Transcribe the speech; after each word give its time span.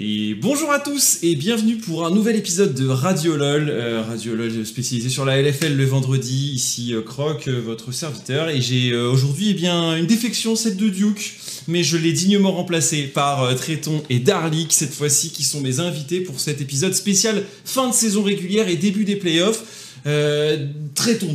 Et 0.00 0.34
bonjour 0.34 0.72
à 0.72 0.80
tous 0.80 1.18
et 1.22 1.36
bienvenue 1.36 1.76
pour 1.76 2.04
un 2.04 2.10
nouvel 2.10 2.34
épisode 2.34 2.74
de 2.74 2.88
Radio 2.88 3.36
LOL, 3.36 3.68
euh, 3.70 4.64
spécialisé 4.64 5.08
sur 5.08 5.24
la 5.24 5.40
LFL 5.40 5.76
le 5.76 5.84
vendredi. 5.84 6.50
Ici 6.52 6.92
euh, 6.92 7.00
Croc, 7.00 7.46
euh, 7.46 7.60
votre 7.64 7.92
serviteur, 7.92 8.48
et 8.48 8.60
j'ai 8.60 8.92
aujourd'hui 8.96 9.50
eh 9.50 9.54
bien 9.54 9.96
une 9.96 10.06
défection, 10.06 10.56
celle 10.56 10.76
de 10.76 10.88
Duke, 10.88 11.34
mais 11.68 11.84
je 11.84 11.96
l'ai 11.96 12.12
dignement 12.12 12.50
remplacé 12.50 13.04
par 13.04 13.54
Tréton 13.54 14.02
et 14.10 14.18
Darlik 14.18 14.72
cette 14.72 14.92
fois-ci, 14.92 15.30
qui 15.30 15.44
sont 15.44 15.60
mes 15.60 15.78
invités 15.78 16.20
pour 16.20 16.40
cet 16.40 16.60
épisode 16.60 16.94
spécial 16.94 17.44
fin 17.64 17.88
de 17.88 17.94
saison 17.94 18.24
régulière 18.24 18.66
et 18.66 18.74
début 18.74 19.04
des 19.04 19.16
playoffs. 19.16 19.62
Euh, 20.06 20.66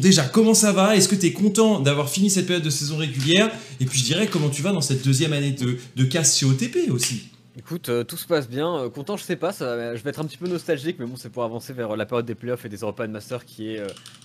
déjà, 0.02 0.24
comment 0.24 0.54
ça 0.54 0.74
va? 0.74 0.98
Est-ce 0.98 1.08
que 1.08 1.16
tu 1.16 1.28
es 1.28 1.32
content 1.32 1.80
d'avoir 1.80 2.10
fini 2.10 2.30
cette 2.30 2.46
période 2.46 2.66
de 2.66 2.70
saison 2.70 2.98
régulière? 2.98 3.50
Et 3.80 3.86
puis 3.86 3.98
je 4.00 4.04
dirais, 4.04 4.28
comment 4.28 4.50
tu 4.50 4.62
vas 4.62 4.74
dans 4.74 4.82
cette 4.82 5.06
deuxième 5.06 5.32
année 5.32 5.54
de, 5.54 5.78
de 5.96 6.04
casse 6.04 6.38
chez 6.38 6.46
OTP 6.46 6.92
aussi? 6.92 7.30
Écoute, 7.60 7.90
euh, 7.90 8.06
tout 8.06 8.16
se 8.16 8.26
passe 8.26 8.48
bien. 8.48 8.74
Euh, 8.74 8.90
content, 8.90 9.18
je 9.18 9.24
sais 9.26 9.36
pas, 9.36 9.52
je 9.52 10.02
vais 10.02 10.10
être 10.10 10.22
un 10.22 10.24
petit 10.24 10.38
peu 10.38 10.48
nostalgique, 10.48 10.96
mais 10.98 11.06
bon, 11.06 11.18
c'est 11.18 11.28
pour 11.28 11.44
avancer 11.44 11.74
vers 11.74 11.92
euh, 11.92 11.98
la 11.98 12.06
période 12.06 12.26
des 12.26 12.34
playoffs 12.34 12.64
et 12.64 12.70
des 12.70 12.78
European 12.78 13.10
Masters 13.10 13.44
qui 13.44 13.74
est 13.74 13.84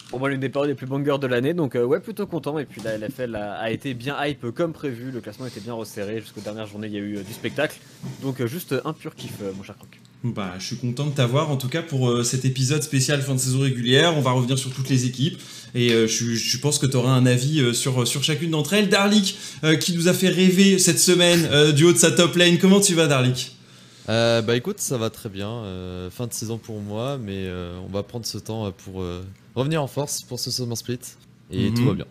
pour 0.08 0.20
moi 0.20 0.28
l'une 0.28 0.38
des 0.38 0.48
périodes 0.48 0.68
les 0.68 0.76
plus 0.76 0.86
bangers 0.86 1.18
de 1.18 1.26
l'année. 1.26 1.52
Donc, 1.52 1.74
ouais, 1.74 1.98
plutôt 1.98 2.28
content. 2.28 2.60
Et 2.60 2.64
puis 2.64 2.80
la 2.82 2.96
LFL 2.96 3.34
a, 3.34 3.54
a 3.54 3.70
été 3.70 3.92
bien 3.92 4.24
hype 4.24 4.52
comme 4.52 4.72
prévu. 4.72 5.10
Le 5.10 5.20
classement 5.20 5.46
était 5.46 5.58
bien 5.58 5.74
resserré. 5.74 6.20
Jusqu'aux 6.20 6.42
dernières 6.42 6.66
journées, 6.66 6.86
il 6.86 6.92
y 6.92 6.96
a 6.96 7.00
eu 7.00 7.24
du 7.24 7.32
spectacle. 7.32 7.76
Donc, 8.22 8.44
juste 8.46 8.72
un 8.84 8.92
pur 8.92 9.16
kiff, 9.16 9.40
mon 9.56 9.64
cher 9.64 9.76
Croc. 9.76 9.98
Bah, 10.24 10.54
je 10.58 10.64
suis 10.64 10.76
content 10.76 11.04
de 11.06 11.10
t'avoir 11.14 11.50
en 11.50 11.56
tout 11.58 11.68
cas 11.68 11.82
pour 11.82 12.08
euh, 12.08 12.22
cet 12.24 12.46
épisode 12.46 12.82
spécial 12.82 13.20
fin 13.20 13.34
de 13.34 13.38
saison 13.38 13.60
régulière. 13.60 14.16
On 14.16 14.22
va 14.22 14.30
revenir 14.30 14.58
sur 14.58 14.70
toutes 14.72 14.88
les 14.88 15.04
équipes 15.04 15.38
et 15.74 15.92
euh, 15.92 16.06
je, 16.06 16.32
je 16.34 16.58
pense 16.58 16.78
que 16.78 16.86
tu 16.86 16.96
auras 16.96 17.10
un 17.12 17.26
avis 17.26 17.60
euh, 17.60 17.74
sur, 17.74 18.08
sur 18.08 18.24
chacune 18.24 18.50
d'entre 18.52 18.72
elles. 18.72 18.88
Darlik, 18.88 19.36
qui 19.80 19.92
nous 19.94 20.08
a 20.08 20.14
fait 20.14 20.30
rêver 20.30 20.78
cette 20.78 20.98
semaine 20.98 21.72
du 21.72 21.84
haut 21.84 21.92
de 21.92 21.98
sa 21.98 22.10
top 22.10 22.36
lane. 22.36 22.56
Comment 22.58 22.80
tu 22.80 22.94
vas, 22.94 23.06
Darlik 23.06 23.52
bah 24.06 24.54
écoute, 24.56 24.80
ça 24.80 24.98
va 24.98 25.08
très 25.08 25.28
bien. 25.30 25.62
fin 26.10 26.26
de 26.26 26.32
saison 26.32 26.58
pour 26.58 26.78
moi, 26.80 27.18
mais 27.18 27.48
on 27.86 27.90
va 27.92 28.02
prendre 28.02 28.26
ce 28.26 28.36
temps 28.38 28.70
pour 28.84 29.02
revenir 29.54 29.82
en 29.82 29.86
force 29.86 30.22
pour 30.22 30.38
ce 30.38 30.50
Summer 30.50 30.76
Split. 30.76 30.98
Et 31.50 31.70
Mhm. 31.70 31.74
tout 31.74 31.84
va 31.86 31.94
bien. 31.94 32.04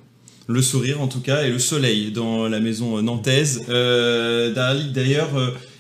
Le 0.48 0.62
sourire 0.62 1.02
en 1.02 1.08
tout 1.08 1.22
cas 1.22 1.44
et 1.44 1.50
le 1.52 1.60
soleil 1.60 2.12
dans 2.12 2.48
la 2.50 2.60
maison 2.60 3.00
nantaise. 3.02 3.62
Euh, 3.70 4.52
Darlik, 4.54 4.92
d'ailleurs, 4.92 5.30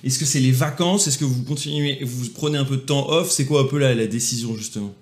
est-ce 0.04 0.20
que 0.20 0.26
c'est 0.26 0.40
les 0.40 0.52
vacances? 0.52 1.08
Est-ce 1.08 1.18
que 1.18 1.26
vous 1.26 1.44
continuez, 1.44 2.00
vous 2.04 2.30
prenez 2.30 2.58
un 2.58 2.66
peu 2.66 2.78
de 2.78 2.82
temps 2.82 3.10
off? 3.10 3.32
C'est 3.32 3.46
quoi 3.46 3.62
un 3.62 3.66
peu 3.66 3.78
la, 3.78 3.94
la 3.96 4.08
décision 4.08 4.56
justement? 4.56 4.94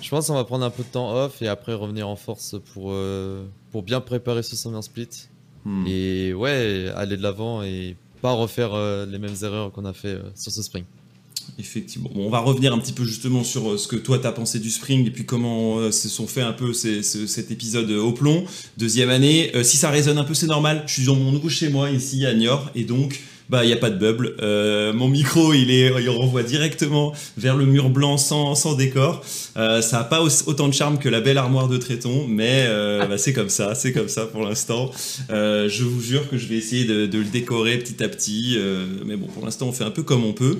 Je 0.00 0.08
pense 0.10 0.28
qu'on 0.28 0.34
va 0.34 0.44
prendre 0.44 0.64
un 0.64 0.70
peu 0.70 0.84
de 0.84 0.88
temps 0.88 1.12
off 1.14 1.42
et 1.42 1.48
après 1.48 1.74
revenir 1.74 2.08
en 2.08 2.16
force 2.16 2.56
pour, 2.72 2.92
euh, 2.92 3.44
pour 3.72 3.82
bien 3.82 4.00
préparer 4.00 4.42
ce 4.42 4.54
Summer 4.54 4.82
Split. 4.82 5.08
Hmm. 5.64 5.84
Et 5.88 6.32
ouais, 6.34 6.90
aller 6.94 7.16
de 7.16 7.22
l'avant 7.22 7.62
et 7.64 7.96
pas 8.22 8.32
refaire 8.32 8.74
euh, 8.74 9.06
les 9.06 9.18
mêmes 9.18 9.34
erreurs 9.42 9.72
qu'on 9.72 9.84
a 9.84 9.92
fait 9.92 10.08
euh, 10.08 10.22
sur 10.36 10.52
ce 10.52 10.62
spring. 10.62 10.84
Effectivement. 11.58 12.10
Bon, 12.14 12.26
on 12.26 12.30
va 12.30 12.40
revenir 12.40 12.72
un 12.74 12.78
petit 12.78 12.92
peu 12.92 13.04
justement 13.04 13.42
sur 13.42 13.78
ce 13.80 13.88
que 13.88 13.96
toi 13.96 14.18
t'as 14.18 14.32
pensé 14.32 14.60
du 14.60 14.70
Spring 14.70 15.06
et 15.06 15.10
puis 15.10 15.24
comment 15.24 15.78
euh, 15.78 15.90
se 15.90 16.08
sont 16.08 16.26
fait 16.26 16.42
un 16.42 16.52
peu 16.52 16.72
ces- 16.72 17.02
cet 17.02 17.50
épisode 17.50 17.90
au 17.90 18.12
plomb. 18.12 18.44
Deuxième 18.76 19.08
année, 19.08 19.50
Euh, 19.56 19.64
si 19.64 19.78
ça 19.78 19.90
résonne 19.90 20.18
un 20.18 20.24
peu, 20.24 20.34
c'est 20.34 20.46
normal. 20.46 20.84
Je 20.86 20.92
suis 20.92 21.06
dans 21.06 21.16
mon 21.16 21.32
nouveau 21.32 21.48
chez 21.48 21.70
moi 21.70 21.90
ici 21.90 22.24
à 22.26 22.34
Niort 22.34 22.70
et 22.74 22.84
donc 22.84 23.20
bah 23.48 23.64
il 23.64 23.70
y 23.70 23.72
a 23.72 23.76
pas 23.76 23.90
de 23.90 23.98
bubble. 23.98 24.34
Euh, 24.40 24.92
mon 24.92 25.08
micro 25.08 25.54
il 25.54 25.70
est 25.70 25.90
il 26.00 26.10
renvoie 26.10 26.42
directement 26.42 27.12
vers 27.36 27.56
le 27.56 27.64
mur 27.64 27.90
blanc 27.90 28.16
sans, 28.16 28.74
décor. 28.76 29.24
Euh, 29.56 29.80
ça 29.80 30.00
a 30.00 30.04
pas 30.04 30.22
autant 30.22 30.68
de 30.68 30.74
charme 30.74 30.98
que 30.98 31.08
la 31.08 31.20
belle 31.20 31.38
armoire 31.38 31.68
de 31.68 31.76
Tréton, 31.76 32.26
mais 32.28 32.64
euh, 32.68 33.06
bah, 33.06 33.18
c'est 33.18 33.32
comme 33.32 33.48
ça, 33.48 33.74
c'est 33.74 33.92
comme 33.92 34.08
ça 34.08 34.26
pour 34.26 34.42
l'instant. 34.42 34.90
Je 35.28 35.84
vous 35.84 36.00
jure 36.00 36.28
que 36.28 36.36
je 36.36 36.46
vais 36.46 36.56
essayer 36.56 36.84
de, 36.84 37.18
le 37.18 37.24
décorer 37.24 37.78
petit 37.78 38.02
à 38.02 38.08
petit, 38.08 38.58
mais 39.04 39.16
bon 39.16 39.26
pour 39.26 39.44
l'instant 39.44 39.66
on 39.66 39.72
fait 39.72 39.84
un 39.84 39.90
peu 39.90 40.02
comme 40.02 40.24
on 40.24 40.32
peut. 40.32 40.58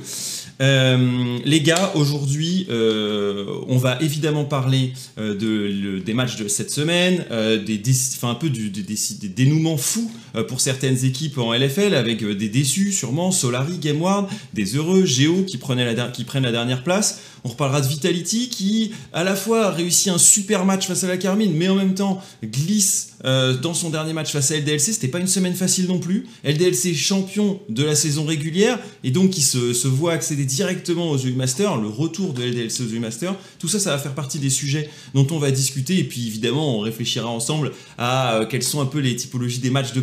Les 0.61 1.61
gars, 1.61 1.93
aujourd'hui, 1.95 2.67
on 2.71 3.77
va 3.77 3.99
évidemment 4.01 4.45
parler 4.45 4.93
de, 5.17 5.99
des 5.99 6.15
matchs 6.15 6.37
de 6.37 6.49
cette 6.49 6.71
semaine, 6.71 7.25
des, 7.65 7.83
un 8.23 8.35
peu 8.35 8.49
des, 8.51 9.29
dénouements 9.29 9.77
fous 9.77 10.11
pour 10.43 10.61
certaines 10.61 11.05
équipes 11.05 11.39
en 11.39 11.53
LFL, 11.53 11.95
avec 11.95 12.23
euh, 12.23 12.35
des 12.35 12.49
déçus 12.49 12.93
sûrement, 12.93 13.31
Solari, 13.31 13.79
GameWard, 13.79 14.29
des 14.55 14.77
heureux, 14.77 15.05
Géo 15.05 15.43
qui, 15.45 15.59
qui 15.59 16.25
prennent 16.25 16.43
la 16.43 16.53
dernière 16.53 16.83
place. 16.83 17.21
On 17.45 17.49
reparlera 17.49 17.81
de 17.81 17.87
Vitality 17.87 18.49
qui, 18.49 18.93
à 19.13 19.25
la 19.25 19.37
fois, 19.37 19.67
a 19.67 19.71
réussi 19.71 20.11
un 20.11 20.19
super 20.19 20.65
match 20.65 20.87
face 20.87 21.05
à 21.05 21.09
la 21.09 21.17
Carmine, 21.17 21.53
mais 21.55 21.69
en 21.69 21.77
même 21.77 21.95
temps 21.95 22.23
glisse 22.45 23.15
euh, 23.25 23.57
dans 23.57 23.75
son 23.75 23.91
dernier 23.91 24.13
match 24.13 24.33
face 24.33 24.51
à 24.51 24.57
LDLC. 24.57 24.93
C'était 24.93 25.09
pas 25.09 25.19
une 25.19 25.27
semaine 25.27 25.55
facile 25.55 25.87
non 25.87 25.99
plus. 25.99 26.27
LDLC 26.45 26.95
champion 26.95 27.61
de 27.69 27.85
la 27.85 27.95
saison 27.95 28.25
régulière 28.25 28.79
et 29.03 29.11
donc 29.11 29.31
qui 29.31 29.43
se, 29.43 29.89
voit 29.89 30.13
accéder 30.13 30.45
directement 30.45 31.11
aux 31.11 31.19
EU 31.19 31.33
Masters, 31.33 31.79
le 31.79 31.89
retour 31.89 32.33
de 32.33 32.43
LDLC 32.43 32.83
aux 32.83 32.95
EU 32.95 33.01
Masters. 33.01 33.35
Tout 33.59 33.69
ça, 33.69 33.79
ça 33.79 33.91
va 33.91 33.99
faire 33.99 34.15
partie 34.15 34.39
des 34.39 34.51
sujets 34.51 34.89
dont 35.15 35.27
on 35.31 35.39
va 35.39 35.51
discuter 35.51 35.99
et 35.99 36.05
puis 36.05 36.27
évidemment, 36.27 36.79
on 36.79 36.81
réfléchira 36.81 37.29
ensemble 37.29 37.73
à 37.97 38.37
euh, 38.37 38.47
quelles 38.47 38.63
sont 38.63 38.81
un 38.81 38.87
peu 38.87 38.99
les 38.99 39.17
typologies 39.17 39.59
des 39.59 39.71
matchs 39.71 39.93
de 39.93 40.01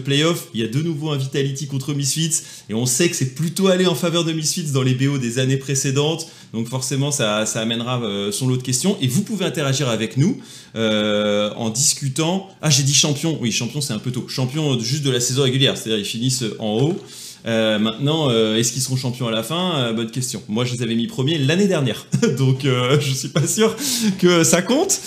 Il 0.53 0.61
y 0.61 0.63
a 0.63 0.67
de 0.67 0.81
nouveau 0.81 1.09
un 1.09 1.17
Vitality 1.17 1.67
contre 1.67 1.93
Misfits 1.93 2.41
et 2.69 2.73
on 2.73 2.85
sait 2.85 3.09
que 3.09 3.15
c'est 3.15 3.35
plutôt 3.35 3.67
allé 3.67 3.85
en 3.85 3.95
faveur 3.95 4.23
de 4.23 4.31
Misfits 4.31 4.71
dans 4.71 4.83
les 4.83 4.93
BO 4.93 5.17
des 5.17 5.39
années 5.39 5.57
précédentes. 5.57 6.27
Donc 6.53 6.67
forcément, 6.67 7.11
ça, 7.11 7.45
ça 7.45 7.61
amènera 7.61 8.01
euh, 8.01 8.31
son 8.31 8.47
lot 8.47 8.57
de 8.57 8.63
questions. 8.63 8.97
Et 9.01 9.07
vous 9.07 9.23
pouvez 9.23 9.45
interagir 9.45 9.89
avec 9.89 10.17
nous 10.17 10.37
euh, 10.75 11.51
en 11.55 11.69
discutant. 11.69 12.49
Ah, 12.61 12.69
j'ai 12.69 12.83
dit 12.83 12.93
champion. 12.93 13.37
Oui, 13.41 13.51
champion, 13.51 13.81
c'est 13.81 13.93
un 13.93 13.99
peu 13.99 14.11
tôt. 14.11 14.25
Champion 14.27 14.73
euh, 14.73 14.79
juste 14.79 15.03
de 15.03 15.11
la 15.11 15.19
saison 15.19 15.43
régulière, 15.43 15.77
c'est-à-dire 15.77 15.99
ils 15.99 16.05
finissent 16.05 16.45
en 16.59 16.77
haut. 16.79 16.97
Euh, 17.47 17.77
maintenant, 17.77 18.29
euh, 18.31 18.55
est-ce 18.57 18.71
qu'ils 18.73 18.81
seront 18.81 18.95
champions 18.95 19.27
à 19.27 19.31
la 19.31 19.43
fin? 19.43 19.77
Euh, 19.77 19.93
Bonne 19.93 20.09
question. 20.09 20.41
Moi, 20.47 20.65
je 20.65 20.73
les 20.73 20.81
avais 20.81 20.95
mis 20.95 21.05
premiers 21.07 21.37
l'année 21.37 21.67
dernière, 21.67 22.07
donc 22.37 22.61
je 22.63 23.11
suis 23.13 23.27
pas 23.29 23.45
sûr 23.45 23.75
que 24.19 24.43
ça 24.43 24.61
compte. 24.63 24.99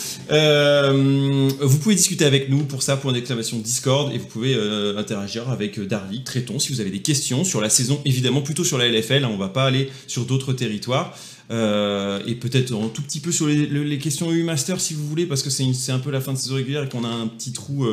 Vous 1.61 1.79
pouvez 1.79 1.95
discuter 1.95 2.25
avec 2.25 2.49
nous 2.49 2.65
pour 2.65 2.83
ça, 2.83 2.97
pour 2.97 3.11
une 3.11 3.17
exclamation 3.17 3.59
Discord, 3.59 4.13
et 4.15 4.19
vous 4.19 4.27
pouvez 4.27 4.55
interagir 4.97 5.51
avec 5.51 5.81
Darly, 5.81 6.23
Tréton, 6.25 6.59
si 6.59 6.73
vous 6.73 6.81
avez 6.81 6.91
des 6.91 7.01
questions 7.03 7.45
sur 7.45 7.61
la 7.61 7.71
saison, 7.71 8.01
évidemment 8.05 8.41
plutôt 8.43 8.65
sur 8.65 8.79
la 8.79 8.89
LFL. 8.89 9.25
hein, 9.25 9.31
on 9.33 9.37
va 9.37 9.49
pas 9.49 9.65
aller 9.65 9.91
sur 10.07 10.25
d'autres 10.25 10.53
territoires. 10.53 11.17
Et 11.51 12.35
peut-être 12.35 12.73
un 12.75 12.89
tout 12.89 13.03
petit 13.03 13.21
peu 13.21 13.33
sur 13.33 13.47
les, 13.47 13.67
le- 13.67 13.83
les 13.83 13.99
questions 13.99 14.31
EU 14.31 14.43
Master 14.45 14.81
si 14.81 14.95
vous 14.95 15.07
voulez, 15.09 15.27
parce 15.27 15.43
que 15.43 15.51
c'est 15.51 15.93
un 15.93 15.99
peu 15.99 16.11
la 16.11 16.21
fin 16.21 16.33
de 16.35 16.39
saison 16.39 16.55
régulière 16.57 16.85
et 16.85 16.89
qu'on 16.89 17.05
a 17.05 17.09
un 17.09 17.27
petit 17.27 17.53
trou 17.53 17.87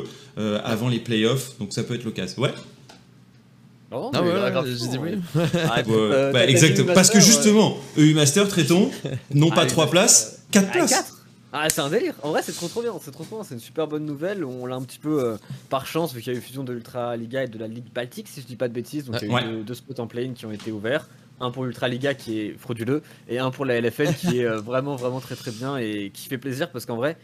avant 0.63 0.89
les 0.89 1.00
playoffs, 1.00 1.53
donc 1.59 1.73
ça 1.73 1.83
peut 1.83 1.95
être 1.95 2.03
l'occasion. 2.03 2.41
Ouais, 2.41 2.51
Non, 4.01 4.11
Ah 4.13 4.22
mais 4.22 4.31
ouais, 4.31 4.39
là, 4.39 4.51
grave, 4.51 4.66
j'ai 4.67 4.88
dit 4.88 4.97
oui. 4.97 5.09
ouais. 5.35 5.44
Ah, 5.69 5.81
Ouais, 5.81 5.83
euh, 5.89 6.31
bah, 6.31 6.39
t'as- 6.39 6.45
t'as 6.45 6.51
exactement. 6.51 6.94
Parce 6.94 7.09
que 7.09 7.19
justement, 7.19 7.78
EU 7.97 8.13
Master, 8.13 8.47
traitons, 8.47 8.89
non 9.33 9.50
Ah, 9.51 9.56
pas 9.56 9.63
EU 9.66 9.67
3 9.67 9.85
Master, 9.85 9.89
places, 9.89 10.39
4 10.51 10.66
Ah, 10.67 10.72
places. 10.72 10.89
quatre 10.91 11.11
Ah, 11.53 11.67
c'est 11.69 11.81
un 11.81 11.89
délire. 11.89 12.13
En 12.23 12.31
vrai, 12.31 12.41
c'est 12.44 12.51
trop 12.51 12.67
trop 12.67 12.81
bien. 12.81 12.91
C'est 13.01 13.11
trop 13.11 13.23
trop 13.23 13.38
bien. 13.38 13.45
C'est 13.47 13.53
une 13.56 13.59
super 13.61 13.88
bonne 13.88 14.06
nouvelle. 14.06 14.44
On 14.44 14.66
l'a 14.66 14.75
un 14.75 14.81
petit 14.81 15.00
peu 15.00 15.23
euh, 15.23 15.38
par 15.69 15.85
chance, 15.88 16.13
vu 16.13 16.22
qu'il 16.22 16.33
y 16.33 16.35
a 16.35 16.39
eu 16.39 16.41
fusion 16.41 16.63
de 16.66 16.73
l'Ultra 16.73 17.16
Liga 17.16 17.44
et 17.44 17.47
de 17.47 17.57
la 17.57 17.67
Ligue 17.67 17.85
Baltique, 17.94 18.28
si 18.28 18.41
je 18.41 18.45
dis 18.45 18.56
pas 18.57 18.67
de 18.67 18.73
bêtises. 18.73 19.06
Donc, 19.06 19.17
il 19.22 19.28
y 19.29 19.31
a 19.31 19.33
Ouais. 19.33 19.44
eu 19.44 19.57
deux, 19.57 19.63
deux 19.63 19.73
spots 19.73 20.00
en 20.01 20.07
plane 20.07 20.33
qui 20.33 20.45
ont 20.45 20.51
été 20.51 20.72
ouverts. 20.72 21.07
Un 21.39 21.51
pour 21.51 21.66
l'Ultra 21.66 21.88
Liga 21.89 22.13
qui 22.13 22.39
est 22.39 22.56
frauduleux 22.57 23.03
et 23.29 23.39
un 23.39 23.51
pour 23.51 23.66
la 23.66 23.79
LFL 23.81 24.13
qui 24.16 24.39
est 24.39 24.45
euh, 24.45 24.59
vraiment 24.62 24.95
vraiment 24.95 25.19
très 25.19 25.35
très 25.35 25.51
bien 25.51 25.75
et 25.77 26.09
qui 26.13 26.29
fait 26.29 26.38
plaisir 26.38 26.69
parce 26.72 26.85
qu'en 26.85 26.95
vrai, 26.95 27.17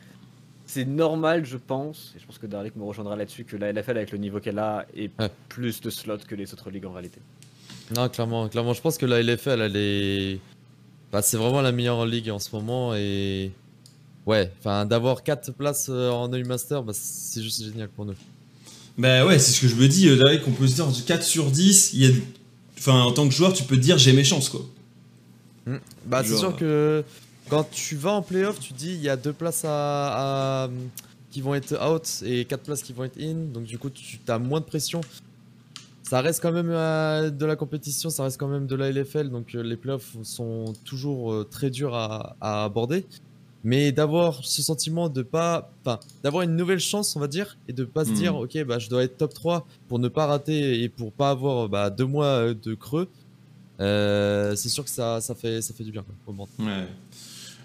c'est 0.74 0.86
normal, 0.86 1.46
je 1.46 1.58
pense, 1.58 2.14
et 2.16 2.20
je 2.20 2.26
pense 2.26 2.38
que 2.38 2.48
Darlik 2.48 2.76
me 2.78 2.84
rejoindra 2.84 3.16
là-dessus, 3.18 3.44
que 3.44 3.58
la 3.58 3.72
LFL 3.74 3.98
avec 3.98 4.12
le 4.12 4.18
niveau 4.18 4.40
qu'elle 4.40 4.60
a 4.60 4.86
ait 4.96 5.10
Ouais. 5.20 5.30
plus 5.50 5.82
de 5.82 5.90
slots 5.90 6.18
que 6.28 6.36
les 6.36 6.54
autres 6.54 6.70
ligues 6.70 6.86
en 6.86 6.94
réalité. 6.94 7.20
Non, 7.96 8.08
clairement, 8.08 8.48
clairement. 8.48 8.74
Je 8.74 8.82
pense 8.82 8.98
que 8.98 9.06
la 9.06 9.22
LFL, 9.22 9.60
elle 9.62 9.76
est. 9.76 10.40
Bah, 11.12 11.22
c'est 11.22 11.36
vraiment 11.36 11.62
la 11.62 11.74
meilleure 11.74 12.06
ligue 12.06 12.30
en 12.30 12.40
ce 12.40 12.56
moment 12.56 12.96
et. 12.96 13.52
Ouais, 14.26 14.50
enfin, 14.60 14.86
d'avoir 14.86 15.24
4 15.24 15.52
places 15.52 15.88
euh, 15.90 16.10
en 16.12 16.32
EU 16.32 16.44
Master, 16.46 16.84
bah, 16.84 16.94
c'est 16.96 17.42
juste 17.42 17.64
génial 17.66 17.90
pour 17.90 18.06
nous. 18.06 18.14
Bah 18.98 19.26
ouais, 19.26 19.40
c'est 19.40 19.52
ce 19.52 19.62
que 19.62 19.68
je 19.68 19.76
me 19.76 19.88
dis, 19.88 20.08
euh, 20.08 20.16
Derek, 20.16 20.44
qu'on 20.44 20.52
peut 20.52 20.68
se 20.68 20.76
dire 20.76 20.88
du 20.88 21.02
4 21.02 21.24
sur 21.24 21.50
10, 21.52 21.94
il 21.94 22.02
y 22.04 22.06
a... 22.06 22.16
Enfin, 22.78 23.02
en 23.02 23.12
tant 23.12 23.28
que 23.28 23.34
joueur, 23.34 23.52
tu 23.52 23.64
peux 23.64 23.76
te 23.76 23.82
dire 23.82 23.98
j'ai 23.98 24.14
mes 24.14 24.24
chances, 24.24 24.48
quoi. 24.50 24.62
Bah, 26.06 26.24
c'est 26.24 26.38
sûr 26.38 26.56
que 26.56 27.04
quand 27.52 27.70
tu 27.70 27.98
vas 27.98 28.14
en 28.14 28.22
playoff, 28.22 28.60
tu 28.62 28.72
dis 28.74 28.94
il 28.94 29.02
y 29.02 29.10
a 29.10 29.18
2 29.18 29.34
places 29.34 29.66
à, 29.66 30.64
à- 30.64 30.70
qui 31.32 31.42
vont 31.42 31.54
être 31.54 31.74
out 31.86 32.24
et 32.26 32.46
4 32.46 32.64
places 32.64 32.82
qui 32.82 32.94
vont 32.94 33.04
être 33.04 33.20
in, 33.22 33.36
donc 33.54 33.66
du 33.66 33.78
coup, 33.78 33.90
tu 33.90 34.20
as 34.28 34.40
moins 34.40 34.62
de 34.62 34.66
pression. 34.66 35.02
Ça 36.04 36.20
reste 36.22 36.42
quand 36.42 36.52
même 36.54 36.70
euh, 36.70 37.30
de 37.30 37.46
la 37.46 37.56
compétition, 37.56 38.10
ça 38.10 38.24
reste 38.24 38.38
quand 38.40 38.48
même 38.48 38.68
de 38.68 38.76
la 38.76 38.90
LFL, 38.90 39.30
donc 39.30 39.54
euh, 39.56 39.62
les 39.64 39.76
playoffs 39.78 40.16
sont 40.24 40.74
toujours 40.86 41.32
euh, 41.34 41.44
très 41.44 41.70
durs 41.70 41.94
à, 41.94 42.36
à 42.42 42.64
aborder. 42.64 43.06
Mais 43.64 43.92
d'avoir 43.92 44.44
ce 44.44 44.62
sentiment 44.62 45.08
de 45.10 45.22
pas, 45.22 45.72
enfin, 45.86 46.00
d'avoir 46.24 46.44
une 46.44 46.56
nouvelle 46.56 46.80
chance, 46.80 47.16
on 47.16 47.20
va 47.20 47.28
dire, 47.28 47.58
et 47.68 47.74
de 47.74 47.84
pas 47.86 48.06
se 48.06 48.10
Mhm. 48.10 48.16
dire, 48.16 48.36
ok, 48.36 48.64
bah, 48.64 48.80
je 48.80 48.90
dois 48.90 49.04
être 49.04 49.18
top 49.18 49.34
3 49.34 49.68
pour 49.88 50.00
ne 50.00 50.08
pas 50.08 50.26
rater 50.26 50.82
et 50.82 50.90
pour 50.90 51.12
pas 51.14 51.30
avoir 51.32 51.68
bah, 51.70 51.90
deux 51.90 52.06
mois 52.08 52.54
de 52.54 52.74
creux. 52.76 53.10
euh, 53.80 54.56
c'est 54.56 54.70
sûr 54.70 54.84
que 54.84 54.90
ça, 54.90 55.22
ça 55.22 55.34
fait, 55.36 55.62
ça 55.62 55.74
fait 55.74 55.84
du 55.84 55.92
bien 55.92 56.04
quoi, 56.04 56.14
au. 56.28 56.64
Ouais. 56.64 56.88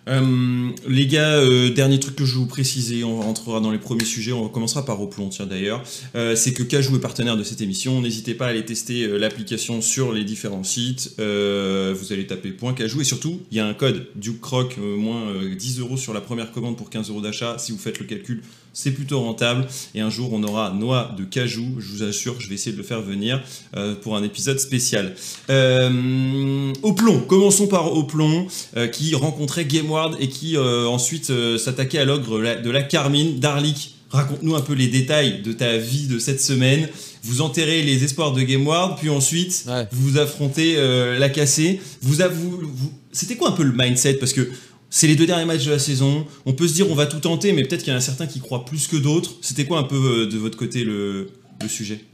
Euh, 0.08 0.70
les 0.88 1.06
gars, 1.06 1.36
euh, 1.38 1.70
dernier 1.70 1.98
truc 1.98 2.14
que 2.14 2.24
je 2.24 2.36
vous 2.36 2.46
préciser, 2.46 3.02
on 3.02 3.20
rentrera 3.20 3.60
dans 3.60 3.72
les 3.72 3.78
premiers 3.78 4.04
sujets, 4.04 4.32
on 4.32 4.48
commencera 4.48 4.84
par 4.84 5.00
Oplon, 5.00 5.28
tiens 5.30 5.46
d'ailleurs, 5.46 5.82
euh, 6.14 6.36
c'est 6.36 6.52
que 6.52 6.62
Cajou 6.62 6.96
est 6.96 7.00
partenaire 7.00 7.36
de 7.36 7.42
cette 7.42 7.60
émission, 7.60 8.00
n'hésitez 8.00 8.34
pas 8.34 8.46
à 8.46 8.50
aller 8.50 8.64
tester 8.64 9.04
euh, 9.04 9.18
l'application 9.18 9.82
sur 9.82 10.12
les 10.12 10.22
différents 10.22 10.62
sites, 10.62 11.14
vous 11.18 12.12
allez 12.12 12.26
taper 12.26 12.54
Cajou, 12.76 13.00
et 13.00 13.04
surtout, 13.04 13.40
il 13.50 13.56
y 13.56 13.60
a 13.60 13.66
un 13.66 13.74
code 13.74 14.06
Duke 14.14 14.40
Croc, 14.40 14.76
moins 14.78 15.28
euh, 15.28 15.54
10 15.54 15.80
euros 15.80 15.96
sur 15.96 16.14
la 16.14 16.20
première 16.20 16.52
commande 16.52 16.76
pour 16.76 16.90
15 16.90 17.10
euros 17.10 17.20
d'achat, 17.20 17.56
si 17.58 17.72
vous 17.72 17.78
faites 17.78 17.98
le 17.98 18.06
calcul, 18.06 18.42
c'est 18.78 18.90
plutôt 18.90 19.20
rentable, 19.20 19.66
et 19.94 20.02
un 20.02 20.10
jour 20.10 20.34
on 20.34 20.42
aura 20.42 20.70
noix 20.70 21.14
de 21.16 21.24
Cajou, 21.24 21.76
je 21.78 21.86
vous 21.88 22.02
assure, 22.02 22.38
je 22.40 22.46
vais 22.48 22.56
essayer 22.56 22.72
de 22.72 22.76
le 22.76 22.82
faire 22.84 23.00
venir 23.00 23.42
euh, 23.74 23.94
pour 23.94 24.16
un 24.18 24.22
épisode 24.22 24.60
spécial. 24.60 25.14
Euh, 25.48 26.72
Oplon, 26.82 27.20
commençons 27.20 27.68
par 27.68 27.92
Oplon, 27.96 28.46
euh, 28.76 28.86
qui 28.86 29.14
rencontrait 29.14 29.64
Gameward 29.64 30.16
et 30.20 30.28
qui 30.28 30.56
ensuite 30.58 31.32
s'attaquait 31.58 31.98
à 31.98 32.04
l'ogre 32.04 32.38
de 32.62 32.70
la 32.70 32.82
Carmine. 32.82 33.38
Darlik, 33.40 33.94
raconte-nous 34.10 34.54
un 34.54 34.60
peu 34.60 34.74
les 34.74 34.88
détails 34.88 35.40
de 35.42 35.52
ta 35.52 35.78
vie 35.78 36.06
de 36.06 36.18
cette 36.18 36.40
semaine. 36.42 36.88
Vous 37.22 37.40
enterrez 37.40 37.82
les 37.82 38.04
espoirs 38.04 38.32
de 38.32 38.42
Gameward, 38.42 38.98
puis 38.98 39.08
ensuite 39.08 39.64
Ouais. 39.66 39.86
vous 39.90 40.18
affrontez 40.18 40.76
la 41.18 41.28
cassée. 41.30 41.80
Vous, 42.02 42.20
av- 42.20 42.34
vous- 42.34 42.60
vous- 42.62 42.92
C'était 43.12 43.36
quoi 43.36 43.48
un 43.48 43.52
peu 43.52 43.62
le 43.62 43.72
mindset? 43.74 44.14
Parce 44.14 44.34
que 44.34 44.46
c'est 44.90 45.06
les 45.06 45.16
deux 45.16 45.26
derniers 45.26 45.44
matchs 45.44 45.66
de 45.66 45.70
la 45.70 45.78
saison. 45.78 46.26
On 46.44 46.52
peut 46.52 46.68
se 46.68 46.74
dire 46.74 46.90
on 46.90 46.94
va 46.94 47.06
tout 47.06 47.20
tenter, 47.20 47.52
mais 47.52 47.62
peut-être 47.62 47.82
qu'il 47.82 47.92
y 47.92 47.94
en 47.94 47.98
a 47.98 48.02
certains 48.02 48.26
qui 48.26 48.40
croient 48.40 48.64
plus 48.64 48.86
que 48.86 48.96
d'autres. 48.96 49.34
C'était 49.40 49.64
quoi 49.64 49.78
un 49.78 49.84
peu 49.84 49.96
euh, 49.96 50.26
de 50.26 50.38
votre 50.38 50.56
côté 50.56 50.84
le, 50.84 51.28
le 51.60 51.68
sujet? 51.68 52.04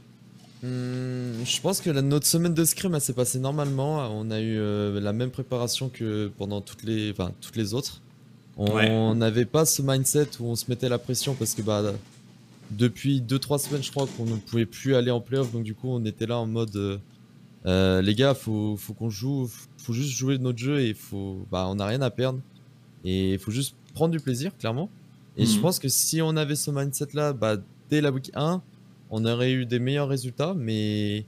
Hmm, 0.63 1.43
je 1.45 1.61
pense 1.61 1.81
que 1.81 1.89
la, 1.89 2.01
notre 2.01 2.25
semaine 2.25 2.53
de 2.53 2.63
scrim 2.63 2.97
s'est 2.99 3.13
passée 3.13 3.39
normalement. 3.39 4.09
On 4.17 4.31
a 4.31 4.39
eu 4.39 4.57
euh, 4.57 4.99
la 4.99 5.13
même 5.13 5.29
préparation 5.29 5.89
que 5.89 6.31
pendant 6.37 6.61
toutes 6.61 6.83
les, 6.83 7.11
enfin, 7.11 7.31
toutes 7.41 7.57
les 7.57 7.73
autres. 7.73 8.01
Ouais. 8.57 8.89
On 8.89 9.15
n'avait 9.15 9.45
pas 9.45 9.65
ce 9.65 9.81
mindset 9.81 10.29
où 10.39 10.45
on 10.45 10.55
se 10.55 10.65
mettait 10.69 10.89
la 10.89 10.99
pression 10.99 11.33
parce 11.33 11.53
que 11.53 11.61
bah, 11.61 11.81
depuis 12.71 13.21
2-3 13.21 13.59
semaines, 13.59 13.83
je 13.83 13.91
crois 13.91 14.07
qu'on 14.17 14.25
ne 14.25 14.35
pouvait 14.35 14.65
plus 14.65 14.95
aller 14.95 15.11
en 15.11 15.21
playoff. 15.21 15.51
Donc 15.51 15.63
du 15.63 15.75
coup, 15.75 15.89
on 15.89 16.03
était 16.05 16.25
là 16.25 16.37
en 16.37 16.45
mode 16.45 16.75
euh, 16.75 16.97
euh, 17.65 18.01
les 18.01 18.15
gars, 18.15 18.33
faut, 18.33 18.75
faut 18.77 18.93
qu'on 18.93 19.09
joue, 19.09 19.49
faut 19.77 19.93
juste 19.93 20.11
jouer 20.11 20.37
notre 20.37 20.59
jeu 20.59 20.79
et 20.79 20.93
faut, 20.93 21.45
bah, 21.51 21.65
on 21.67 21.75
n'a 21.75 21.85
rien 21.85 22.01
à 22.01 22.09
perdre. 22.09 22.39
Et 23.03 23.33
il 23.33 23.39
faut 23.39 23.51
juste 23.51 23.75
prendre 23.93 24.11
du 24.11 24.19
plaisir, 24.19 24.51
clairement. 24.57 24.89
Et 25.37 25.45
je 25.45 25.55
Mhm. 25.55 25.61
pense 25.61 25.79
que 25.79 25.89
si 25.89 26.21
on 26.21 26.35
avait 26.37 26.55
ce 26.55 26.71
mindset 26.71 27.07
là, 27.13 27.33
bah, 27.33 27.57
dès 27.89 28.01
la 28.01 28.11
week 28.11 28.31
1, 28.35 28.61
on 29.09 29.25
aurait 29.25 29.51
eu 29.51 29.65
des 29.65 29.79
meilleurs 29.79 30.07
résultats, 30.07 30.53
mais 30.55 31.25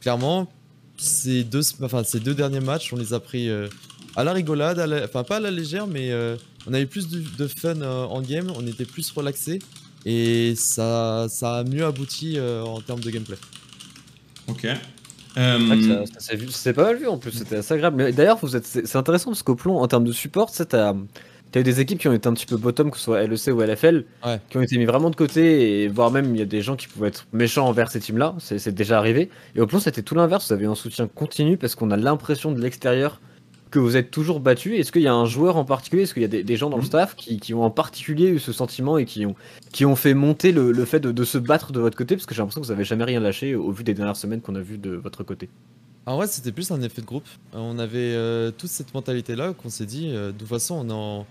clairement, 0.00 0.50
ces 0.96 1.44
deux, 1.44 1.62
enfin, 1.82 2.04
ces 2.04 2.20
deux 2.20 2.34
derniers 2.34 2.60
matchs, 2.60 2.92
on 2.92 2.96
les 2.96 3.12
a 3.12 3.20
pris 3.20 3.48
euh, 3.48 3.68
à 4.14 4.24
la 4.24 4.32
rigolade, 4.32 4.78
à 4.78 4.86
la- 4.86 5.04
enfin 5.04 5.24
pas 5.24 5.36
à 5.36 5.40
la 5.40 5.50
légère, 5.50 5.86
mais 5.86 6.10
euh, 6.10 6.36
on 6.66 6.72
avait 6.74 6.86
plus 6.86 7.08
de, 7.08 7.22
de 7.36 7.46
fun 7.48 7.80
euh, 7.82 8.04
en 8.04 8.20
game, 8.22 8.50
on 8.56 8.66
était 8.66 8.84
plus 8.84 9.10
relaxé, 9.10 9.58
et 10.04 10.54
ça, 10.56 11.26
ça 11.28 11.58
a 11.58 11.64
mieux 11.64 11.84
abouti 11.84 12.38
euh, 12.38 12.62
en 12.62 12.80
termes 12.80 13.00
de 13.00 13.10
gameplay. 13.10 13.36
Ok. 14.48 14.66
C'est 15.36 15.42
Euh, 15.42 16.04
ça, 16.06 16.20
ça 16.20 16.34
c'est 16.50 16.72
pas 16.72 16.84
mal 16.84 16.96
vu 16.96 17.06
en 17.06 17.18
plus, 17.18 17.30
c'était 17.32 17.56
assez 17.56 17.74
agréable. 17.74 17.96
Mais 17.96 18.12
d'ailleurs, 18.12 18.38
vous 18.38 18.56
êtes, 18.56 18.64
c'est 18.64 18.86
c'est 18.86 18.98
intéressant 18.98 19.30
parce 19.30 19.42
qu'au 19.42 19.54
plomb, 19.54 19.76
en 19.78 19.86
termes 19.88 20.04
de 20.04 20.12
support, 20.12 20.50
tu 20.50 20.64
t'as 20.64 21.60
eu 21.60 21.62
des 21.62 21.80
équipes 21.80 22.00
qui 22.00 22.08
ont 22.08 22.12
été 22.12 22.28
un 22.28 22.32
petit 22.34 22.44
peu 22.46 22.56
bottom, 22.56 22.90
que 22.90 22.96
ce 22.98 23.04
soit 23.04 23.22
LEC 23.22 23.48
ou 23.54 23.60
LFL, 23.62 24.04
Ouais. 24.26 24.40
qui 24.50 24.56
ont 24.58 24.62
été 24.62 24.76
mis 24.78 24.84
vraiment 24.84 25.10
de 25.10 25.16
côté, 25.16 25.84
et 25.84 25.88
voire 25.88 26.10
même 26.10 26.34
il 26.34 26.38
y 26.38 26.42
a 26.42 26.46
des 26.46 26.60
gens 26.60 26.74
qui 26.76 26.88
pouvaient 26.88 27.08
être 27.08 27.26
méchants 27.32 27.66
envers 27.68 27.90
ces 27.90 28.00
teams-là, 28.00 28.34
c'est 28.38 28.58
c'est 28.58 28.72
déjà 28.72 28.98
arrivé. 28.98 29.30
Et 29.54 29.60
au 29.60 29.66
plomb, 29.66 29.78
c'était 29.78 30.02
tout 30.02 30.14
l'inverse, 30.16 30.48
vous 30.48 30.52
avez 30.54 30.66
un 30.66 30.74
soutien 30.74 31.06
continu 31.06 31.56
parce 31.56 31.74
qu'on 31.74 31.90
a 31.92 31.96
l'impression 31.96 32.50
de 32.52 32.60
l'extérieur 32.60 33.20
que 33.70 33.78
vous 33.78 33.96
êtes 33.96 34.10
toujours 34.10 34.40
battu. 34.40 34.76
Est-ce 34.76 34.92
qu'il 34.92 35.02
y 35.02 35.08
a 35.08 35.14
un 35.14 35.26
joueur 35.26 35.56
en 35.56 35.64
particulier, 35.64 36.02
est-ce 36.04 36.14
qu'il 36.14 36.22
y 36.22 36.26
a 36.26 36.28
des, 36.28 36.44
des 36.44 36.56
gens 36.56 36.70
dans 36.70 36.76
le 36.76 36.82
Mhm. 36.82 36.88
staff 36.88 37.16
qui, 37.16 37.38
qui 37.40 37.52
ont 37.52 37.64
en 37.64 37.70
particulier 37.70 38.28
eu 38.28 38.38
ce 38.38 38.52
sentiment 38.52 38.96
et 38.98 39.04
qui 39.04 39.26
ont, 39.26 39.34
qui 39.72 39.84
ont 39.84 39.96
fait 39.96 40.14
monter 40.14 40.52
le, 40.52 40.70
le 40.72 40.84
fait 40.84 41.00
de, 41.00 41.10
de 41.12 41.24
se 41.24 41.38
battre 41.38 41.72
de 41.72 41.80
votre 41.80 41.96
côté? 41.96 42.14
Parce 42.16 42.26
que 42.26 42.34
j'ai 42.34 42.40
l'impression 42.42 42.60
que 42.60 42.66
vous 42.66 42.72
avez 42.72 42.84
jamais 42.84 43.04
rien 43.04 43.20
lâché 43.20 43.54
au 43.56 43.72
vu 43.72 43.82
des 43.84 43.94
dernières 43.94 44.16
semaines 44.16 44.40
qu'on 44.40 44.54
a 44.54 44.60
vu 44.60 44.78
de 44.78 44.90
votre 44.90 45.24
côté. 45.24 45.48
En 46.06 46.16
vrai, 46.16 46.28
c'était 46.28 46.52
plus 46.52 46.70
un 46.70 46.80
effet 46.82 47.02
de 47.02 47.06
groupe. 47.06 47.26
On 47.52 47.78
avait 47.80 47.98
euh, 48.14 48.52
toute 48.56 48.70
cette 48.70 48.94
mentalité-là 48.94 49.52
qu'on 49.54 49.68
s'est 49.70 49.86
dit, 49.86 50.10
euh, 50.12 50.30
de 50.30 50.38
toute 50.38 50.46
façon, 50.48 50.86
on 50.86 50.90
en... 50.90 51.26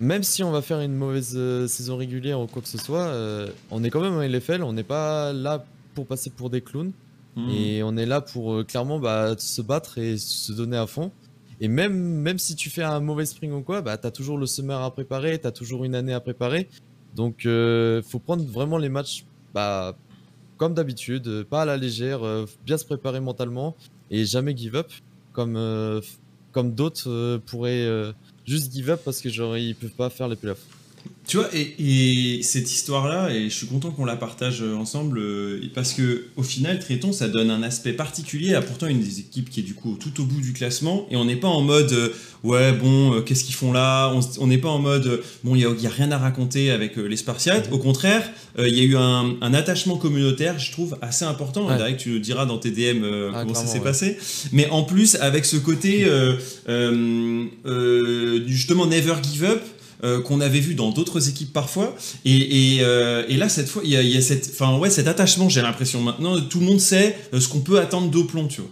même 0.00 0.22
si 0.22 0.42
on 0.42 0.50
va 0.50 0.62
faire 0.62 0.80
une 0.80 0.94
mauvaise 0.94 1.34
euh, 1.36 1.66
saison 1.68 1.98
régulière 1.98 2.40
ou 2.40 2.46
quoi 2.46 2.62
que 2.62 2.68
ce 2.68 2.78
soit, 2.78 3.02
euh, 3.02 3.48
on 3.70 3.84
est 3.84 3.90
quand 3.90 4.00
même 4.00 4.14
en 4.14 4.22
LFL, 4.22 4.62
on 4.62 4.72
n'est 4.72 4.82
pas 4.82 5.34
là 5.34 5.66
pour 5.94 6.06
passer 6.06 6.30
pour 6.30 6.48
des 6.48 6.62
clowns. 6.62 6.92
hmm. 7.36 7.50
Et 7.50 7.82
on 7.82 7.96
est 7.98 8.06
là 8.06 8.22
pour 8.22 8.54
euh, 8.54 8.64
clairement 8.64 8.98
bah, 8.98 9.34
se 9.36 9.60
battre 9.60 9.98
et 9.98 10.16
se 10.16 10.52
donner 10.52 10.78
à 10.78 10.86
fond. 10.86 11.12
Et 11.64 11.68
même, 11.68 12.38
si 12.38 12.56
tu 12.56 12.68
fais 12.68 12.82
un 12.82 13.00
mauvais 13.00 13.24
spring 13.24 13.50
ou 13.52 13.62
quoi, 13.62 13.80
bah, 13.80 13.96
tu 13.96 14.12
toujours 14.12 14.36
le 14.36 14.44
summer 14.44 14.82
à 14.82 14.90
préparer, 14.92 15.38
tu 15.38 15.46
as 15.46 15.50
toujours 15.50 15.84
une 15.84 15.94
année 15.94 16.12
à 16.12 16.20
préparer. 16.20 16.68
Donc 17.16 17.46
euh, 17.46 18.02
faut 18.02 18.18
prendre 18.18 18.44
vraiment 18.44 18.76
les 18.76 18.90
matchs 18.90 19.24
bah, 19.54 19.96
comme 20.58 20.74
d'habitude, 20.74 21.26
euh, 21.26 21.42
pas 21.42 21.62
à 21.62 21.64
la 21.64 21.78
légère, 21.78 22.22
euh, 22.22 22.44
bien 22.66 22.76
se 22.76 22.84
préparer 22.84 23.18
mentalement 23.18 23.74
et 24.10 24.26
jamais 24.26 24.54
give 24.54 24.76
up. 24.76 24.92
Comme, 25.32 25.56
euh, 25.56 26.02
d'autres 26.54 27.38
pourraient 27.46 28.12
juste 28.44 28.70
give 28.70 28.90
up 28.90 29.00
parce 29.02 29.22
que 29.22 29.30
genre, 29.30 29.56
ils 29.56 29.74
peuvent 29.74 29.88
pas 29.88 30.10
faire 30.10 30.28
les 30.28 30.36
playoffs. 30.36 30.66
Tu 31.26 31.38
vois, 31.38 31.48
et, 31.54 31.74
et 32.38 32.42
cette 32.42 32.70
histoire-là, 32.70 33.30
et 33.34 33.44
je 33.44 33.54
suis 33.54 33.66
content 33.66 33.90
qu'on 33.90 34.04
la 34.04 34.16
partage 34.16 34.62
euh, 34.62 34.76
ensemble, 34.76 35.18
euh, 35.18 35.60
parce 35.74 35.92
que 35.94 36.26
au 36.36 36.42
final, 36.42 36.78
Tréton, 36.78 37.12
ça 37.12 37.28
donne 37.28 37.50
un 37.50 37.62
aspect 37.62 37.94
particulier 37.94 38.54
à 38.54 38.60
pourtant 38.60 38.86
une 38.88 39.00
des 39.00 39.20
équipes 39.20 39.48
qui 39.48 39.60
est 39.60 39.64
du 39.64 39.74
coup 39.74 39.96
tout 39.98 40.20
au 40.20 40.24
bout 40.24 40.40
du 40.40 40.52
classement, 40.52 41.06
et 41.10 41.16
on 41.16 41.24
n'est 41.24 41.36
pas 41.36 41.48
en 41.48 41.62
mode 41.62 41.92
euh, 41.92 42.10
ouais, 42.44 42.72
bon, 42.72 43.14
euh, 43.14 43.20
qu'est-ce 43.22 43.44
qu'ils 43.44 43.54
font 43.54 43.72
là? 43.72 44.14
On 44.38 44.46
n'est 44.46 44.58
pas 44.58 44.68
en 44.68 44.78
mode 44.78 45.22
bon, 45.42 45.56
il 45.56 45.66
n'y 45.66 45.86
a, 45.86 45.90
rien 45.90 46.12
à 46.12 46.18
raconter 46.18 46.70
avec 46.70 46.96
les 46.96 47.16
Spartiates. 47.16 47.68
Au 47.72 47.78
contraire, 47.78 48.30
euh, 48.58 48.68
il 48.68 48.78
y 48.78 48.80
a 48.80 48.84
eu 48.84 48.96
un, 48.96 49.34
un 49.40 49.54
attachement 49.54 49.96
communautaire, 49.96 50.58
je 50.58 50.70
trouve, 50.70 50.96
assez 51.02 51.24
important. 51.24 51.66
Ouais. 51.66 51.76
Derek, 51.76 51.96
tu 51.96 52.10
nous 52.10 52.18
diras 52.18 52.46
dans 52.46 52.58
tes 52.58 52.70
DM 52.70 53.02
euh, 53.02 53.30
Ah, 53.34 53.40
comment 53.42 53.54
ça 53.54 53.66
s'est 53.66 53.78
ouais. 53.78 53.84
passé. 53.84 54.18
Mais 54.52 54.68
en 54.70 54.84
plus, 54.84 55.16
avec 55.16 55.44
ce 55.44 55.56
côté 55.56 56.04
euh, 56.04 56.34
euh, 56.68 57.44
euh, 57.66 58.44
justement 58.46 58.86
never 58.86 59.14
give 59.22 59.44
up 59.44 59.62
euh, 60.04 60.20
qu'on 60.20 60.40
avait 60.40 60.60
vu 60.60 60.74
dans 60.74 60.90
d'autres 60.90 61.28
équipes 61.28 61.52
parfois. 61.52 61.94
Et, 62.24 62.76
et, 62.76 62.82
euh, 62.82 63.24
et 63.28 63.36
là, 63.36 63.48
cette 63.48 63.68
fois, 63.68 63.82
il 63.84 63.90
y 63.90 63.96
a, 63.96 64.02
il 64.02 64.10
y 64.10 64.16
a 64.16 64.20
cette, 64.20 64.48
enfin, 64.52 64.78
ouais, 64.78 64.90
cet 64.90 65.08
attachement, 65.08 65.48
j'ai 65.48 65.62
l'impression. 65.62 66.00
Maintenant, 66.02 66.40
tout 66.40 66.60
le 66.60 66.66
monde 66.66 66.80
sait 66.80 67.16
euh, 67.32 67.40
ce 67.40 67.48
qu'on 67.48 67.60
peut 67.60 67.80
attendre 67.80 68.10
d'Oplon, 68.10 68.46
tu 68.48 68.60
vois. 68.60 68.70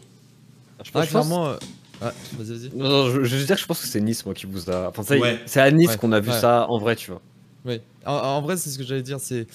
Je 0.84 0.90
pense- 0.90 1.06
je 1.06 1.11
pense- 1.12 1.26
clairement. 1.26 1.49
euh, 1.49 1.56
Ouais, 2.02 2.11
vas-y, 2.37 2.58
vas-y. 2.58 2.70
Non, 2.76 2.88
non, 2.88 3.11
je, 3.11 3.23
je 3.25 3.37
veux 3.37 3.44
dire 3.46 3.55
que 3.55 3.62
je 3.62 3.67
pense 3.67 3.81
que 3.81 3.87
c'est 3.87 4.00
Nice, 4.00 4.25
moi, 4.26 4.34
qui 4.34 4.46
vous 4.46 4.69
a. 4.69 4.88
Enfin, 4.88 5.05
ça, 5.05 5.17
Ouais. 5.17 5.38
c'est 5.46 5.61
à 5.61 5.70
Nice 5.70 5.90
Ouais, 5.90 5.96
qu'on 5.99 6.11
a 6.12 6.19
vu 6.20 6.31
ouais. 6.31 6.40
ça 6.40 6.67
en 6.69 6.79
vrai, 6.79 6.96
tu 6.96 7.11
vois. 7.12 7.20
Oui, 7.64 7.81
en, 8.05 8.12
en 8.14 8.43
vrai, 8.43 8.56
c'est 8.56 8.70
ce 8.70 8.76
que 8.79 8.82
j'allais 8.84 9.02
dire. 9.05 9.19
C'est, 9.20 9.46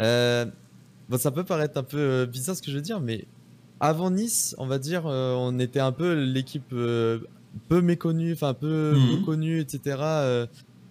euh, 0.00 0.44
bon, 1.08 1.18
ça 1.18 1.30
peut 1.30 1.44
paraître 1.44 1.78
un 1.78 1.82
peu 1.82 2.26
bizarre 2.26 2.54
ce 2.54 2.60
que 2.60 2.70
je 2.70 2.76
veux 2.76 2.82
dire, 2.82 3.00
mais 3.00 3.24
avant 3.80 4.10
Nice, 4.10 4.54
on 4.58 4.66
va 4.66 4.78
dire, 4.78 5.04
euh, 5.06 5.34
on 5.38 5.58
était 5.58 5.80
un 5.80 5.92
peu 5.92 6.12
l'équipe 6.12 6.70
euh, 6.74 7.18
peu 7.70 7.80
méconnue, 7.80 8.34
enfin 8.34 8.52
peu, 8.52 8.92
Mhm. 8.94 9.08
peu 9.08 9.24
connue, 9.24 9.60
etc. 9.60 9.96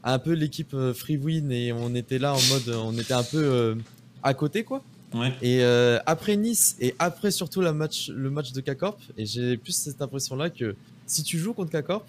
euh, 0.06 0.14
un 0.14 0.20
peu 0.20 0.32
l'équipe 0.34 0.74
euh, 0.74 0.94
free 0.94 1.18
win 1.18 1.52
et 1.52 1.72
on 1.74 1.94
était 1.96 2.20
là 2.20 2.34
en 2.34 2.42
mode, 2.50 2.70
on 2.76 2.98
était 2.98 3.14
un 3.14 3.24
peu 3.24 3.44
euh, 3.44 3.76
à 4.24 4.34
côté, 4.34 4.64
quoi. 4.64 4.84
Ouais. 5.14 5.34
Et 5.42 5.64
euh, 5.64 6.00
après 6.06 6.36
Nice 6.36 6.76
et 6.82 6.94
après 7.00 7.32
surtout 7.32 7.62
la 7.62 7.72
match, 7.74 8.10
le 8.10 8.30
match 8.30 8.52
de 8.52 8.62
K-Corp, 8.62 9.00
et 9.18 9.26
j'ai 9.26 9.56
plus 9.58 9.72
cette 9.74 10.02
impression-là 10.02 10.50
que 10.50 10.76
si 11.08 11.24
tu 11.24 11.38
joues 11.40 11.54
contre 11.54 11.72
K-Corp, 11.80 12.06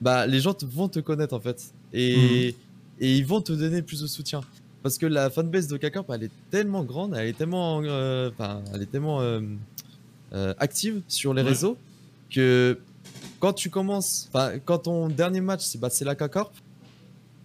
bah 0.00 0.26
les 0.26 0.40
gens 0.40 0.52
te- 0.54 0.66
vont 0.66 0.88
te 0.88 1.00
connaître 1.00 1.34
en 1.34 1.40
fait. 1.40 1.72
Et, 1.92 2.54
et 3.00 3.16
ils 3.16 3.24
vont 3.24 3.40
te 3.40 3.52
donner 3.52 3.80
plus 3.82 4.02
de 4.02 4.06
soutien. 4.06 4.42
Parce 4.82 4.98
que 4.98 5.06
la 5.06 5.30
fanbase 5.30 5.68
de 5.68 5.76
K-Corp, 5.76 6.10
elle 6.10 6.24
est 6.24 6.30
tellement 6.50 6.84
grande, 6.84 7.14
elle 7.16 7.28
est 7.28 7.32
tellement, 7.38 7.80
euh, 7.84 8.30
elle 8.74 8.82
est 8.82 8.90
tellement 8.90 9.20
euh, 9.22 9.40
euh, 10.34 10.54
active 10.58 11.00
sur 11.08 11.32
les 11.34 11.42
Ouais. 11.42 11.48
réseaux 11.48 11.76
que 12.30 12.78
quand 13.40 13.52
tu 13.54 13.70
commences, 13.70 14.28
enfin, 14.32 14.58
quand 14.64 14.78
ton 14.78 15.08
dernier 15.08 15.40
match, 15.40 15.62
c'est 15.64 15.78
bah, 15.80 15.88
c'est 15.90 16.04
la 16.04 16.14
K-Corp, 16.14 16.52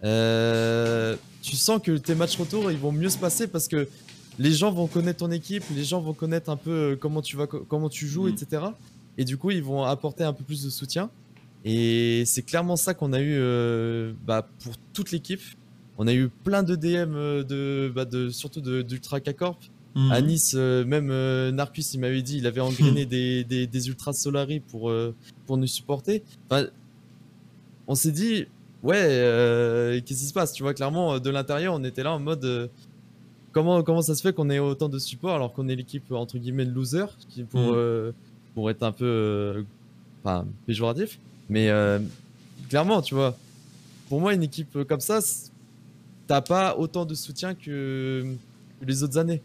euh, 0.04 1.16
tu 1.42 1.56
sens 1.56 1.80
que 1.82 1.96
tes 1.96 2.14
matchs 2.14 2.36
retour, 2.36 2.70
ils 2.70 2.78
vont 2.78 2.92
mieux 2.92 3.08
se 3.08 3.18
passer 3.18 3.46
parce 3.46 3.68
que 3.68 3.88
les 4.38 4.52
gens 4.52 4.72
vont 4.72 4.86
connaître 4.86 5.18
ton 5.20 5.30
équipe, 5.30 5.62
les 5.74 5.84
gens 5.84 6.00
vont 6.00 6.12
connaître 6.14 6.50
un 6.50 6.56
peu 6.56 6.70
euh, 6.92 6.96
comment 6.96 7.22
tu 7.22 7.36
vas, 7.36 7.46
comment 7.46 7.88
tu 7.88 8.06
joues, 8.06 8.24
Mhm. 8.28 8.34
etc. 8.34 8.62
Et 9.18 9.24
du 9.24 9.36
coup, 9.36 9.50
ils 9.50 9.62
vont 9.62 9.84
apporter 9.84 10.24
un 10.24 10.32
peu 10.32 10.42
plus 10.44 10.64
de 10.64 10.70
soutien. 10.70 11.10
Et 11.64 12.24
c'est 12.26 12.42
clairement 12.42 12.76
ça 12.76 12.92
qu'on 12.94 13.12
a 13.12 13.20
eu 13.20 13.36
euh, 13.38 14.12
bah, 14.26 14.46
pour 14.62 14.74
toute 14.92 15.12
l'équipe. 15.12 15.40
On 15.96 16.06
a 16.08 16.12
eu 16.12 16.28
plein 16.28 16.62
de 16.64 16.74
DM 16.74 17.14
de, 17.44 17.92
bah, 17.94 18.04
de 18.04 18.28
surtout 18.30 18.60
de- 18.60 18.82
d'Ultra 18.82 19.20
K-Corp. 19.20 19.58
Mhm. 19.94 20.10
À 20.10 20.20
Nice, 20.20 20.54
euh, 20.56 20.84
même 20.84 21.10
euh, 21.12 21.52
Narcus, 21.52 21.94
il 21.94 22.00
m'avait 22.00 22.20
dit, 22.22 22.38
il 22.38 22.46
avait 22.48 22.60
engrainé 22.60 23.06
des, 23.06 23.44
des, 23.44 23.68
des 23.68 23.88
Ultras 23.88 24.14
Solari 24.14 24.58
pour, 24.58 24.92
pour 25.46 25.56
nous 25.56 25.68
supporter. 25.68 26.24
Enfin, 26.50 26.66
on 27.86 27.94
s'est 27.94 28.10
dit, 28.10 28.46
ouais, 28.84 29.02
euh, 29.02 30.00
qu'est-ce 30.04 30.20
qui 30.20 30.26
se 30.26 30.32
passe? 30.32 30.52
Tu 30.52 30.62
vois, 30.62 30.74
clairement, 30.74 31.14
euh, 31.14 31.18
de 31.18 31.30
l'intérieur, 31.30 31.74
on 31.74 31.82
était 31.82 32.04
là 32.04 32.12
en 32.12 32.20
mode, 32.20 32.44
euh, 32.44 32.68
comment, 33.52 33.82
comment 33.82 34.02
ça 34.02 34.14
se 34.14 34.22
fait 34.22 34.32
qu'on 34.32 34.50
ait 34.50 34.60
autant 34.60 34.88
de 34.88 34.98
support 34.98 35.34
alors 35.34 35.52
qu'on 35.52 35.68
est 35.68 35.74
l'équipe, 35.74 36.12
entre 36.12 36.38
guillemets, 36.38 36.66
de 36.66 36.72
loser, 36.72 37.06
qui, 37.30 37.42
pour, 37.42 37.72
euh, 37.72 38.12
pour 38.54 38.70
être 38.70 38.82
un 38.82 38.92
peu, 38.92 39.64
enfin, 40.22 40.46
péjoratif. 40.66 41.18
Mais 41.48 41.70
clairement, 42.68 43.02
tu 43.02 43.14
vois, 43.14 43.36
pour 44.08 44.20
moi, 44.20 44.34
une 44.34 44.42
équipe 44.42 44.84
comme 44.84 45.00
ça, 45.00 45.18
t'as 46.26 46.40
pas 46.40 46.76
autant 46.76 47.04
de 47.04 47.14
soutien 47.14 47.54
que 47.54 48.24
que 48.80 48.86
les 48.86 49.02
autres 49.02 49.18
années. 49.18 49.40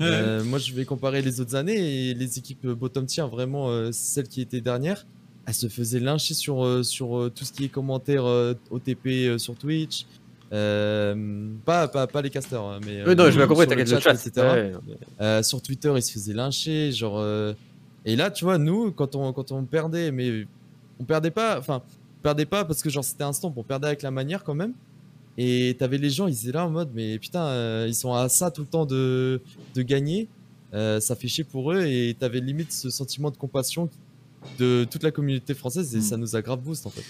Ouais. 0.00 0.42
Moi, 0.42 0.58
je 0.58 0.72
vais 0.72 0.84
comparer 0.84 1.22
les 1.22 1.40
autres 1.40 1.54
années 1.54 2.10
et 2.10 2.14
les 2.14 2.38
équipes 2.38 2.66
bottom 2.66 3.06
tier, 3.06 3.22
vraiment 3.24 3.92
celles 3.92 4.28
qui 4.28 4.40
étaient 4.40 4.60
dernières, 4.60 5.06
elles 5.46 5.54
se 5.54 5.68
faisaient 5.68 6.00
lyncher 6.00 6.34
sur, 6.34 6.64
euh, 6.64 6.82
sur 6.82 7.16
euh, 7.18 7.30
tout 7.34 7.44
ce 7.44 7.52
qui 7.52 7.64
est 7.64 7.68
commentaires 7.68 8.24
euh, 8.26 8.54
OTP 8.70 9.06
euh, 9.06 9.38
sur 9.38 9.54
Twitch. 9.54 10.06
Euh, 10.52 11.48
pas, 11.64 11.88
pas, 11.88 12.06
pas 12.06 12.22
les 12.22 12.30
casters, 12.30 12.62
hein, 12.62 12.80
mais. 12.84 13.02
Oui, 13.02 13.14
non, 13.16 13.24
bien 13.24 13.32
sur 13.32 13.48
compris, 13.48 13.66
t'inquiète, 13.66 13.90
le 13.90 14.00
chat, 14.00 14.12
etc. 14.12 14.30
Ouais, 14.36 14.72
Euh, 15.20 15.42
sur 15.42 15.60
Twitter, 15.60 15.92
ils 15.96 16.02
se 16.02 16.12
faisaient 16.12 16.32
lyncher, 16.34 16.92
genre. 16.92 17.18
euh, 17.18 17.54
Et 18.04 18.16
là, 18.16 18.30
tu 18.30 18.44
vois, 18.44 18.58
nous, 18.58 18.92
quand 18.92 19.16
on, 19.16 19.32
quand 19.32 19.50
on 19.52 19.64
perdait, 19.64 20.12
mais 20.12 20.46
on 21.00 21.04
perdait 21.04 21.30
pas, 21.32 21.58
enfin, 21.58 21.82
on 22.20 22.22
perdait 22.22 22.46
pas 22.46 22.64
parce 22.64 22.82
que 22.82 22.90
genre 22.90 23.04
c'était 23.04 23.24
un 23.24 23.32
stomp, 23.32 23.54
on 23.56 23.62
perdait 23.62 23.88
avec 23.88 24.02
la 24.02 24.10
manière 24.10 24.44
quand 24.44 24.54
même. 24.54 24.74
Et 25.36 25.74
t'avais 25.78 25.98
les 25.98 26.10
gens, 26.10 26.28
ils 26.28 26.42
étaient 26.42 26.52
là 26.52 26.66
en 26.66 26.70
mode, 26.70 26.90
mais 26.94 27.18
putain, 27.18 27.44
euh, 27.46 27.86
ils 27.88 27.94
sont 27.94 28.14
à 28.14 28.28
ça 28.28 28.50
tout 28.52 28.60
le 28.60 28.68
temps 28.68 28.86
de, 28.86 29.40
de 29.74 29.82
gagner. 29.82 30.28
Euh, 30.74 31.00
ça 31.00 31.16
fait 31.16 31.26
chier 31.28 31.44
pour 31.44 31.72
eux 31.72 31.82
et 31.84 32.14
t'avais 32.18 32.40
limite 32.40 32.70
ce 32.72 32.90
sentiment 32.90 33.30
de 33.30 33.36
compassion 33.36 33.88
de 34.58 34.86
toute 34.90 35.02
la 35.02 35.10
communauté 35.10 35.54
française 35.54 35.94
et 35.94 35.98
Mm. 35.98 36.02
ça 36.02 36.16
nous 36.16 36.36
a 36.36 36.42
grave 36.42 36.60
boost 36.60 36.86
en 36.86 36.90
fait. 36.90 37.04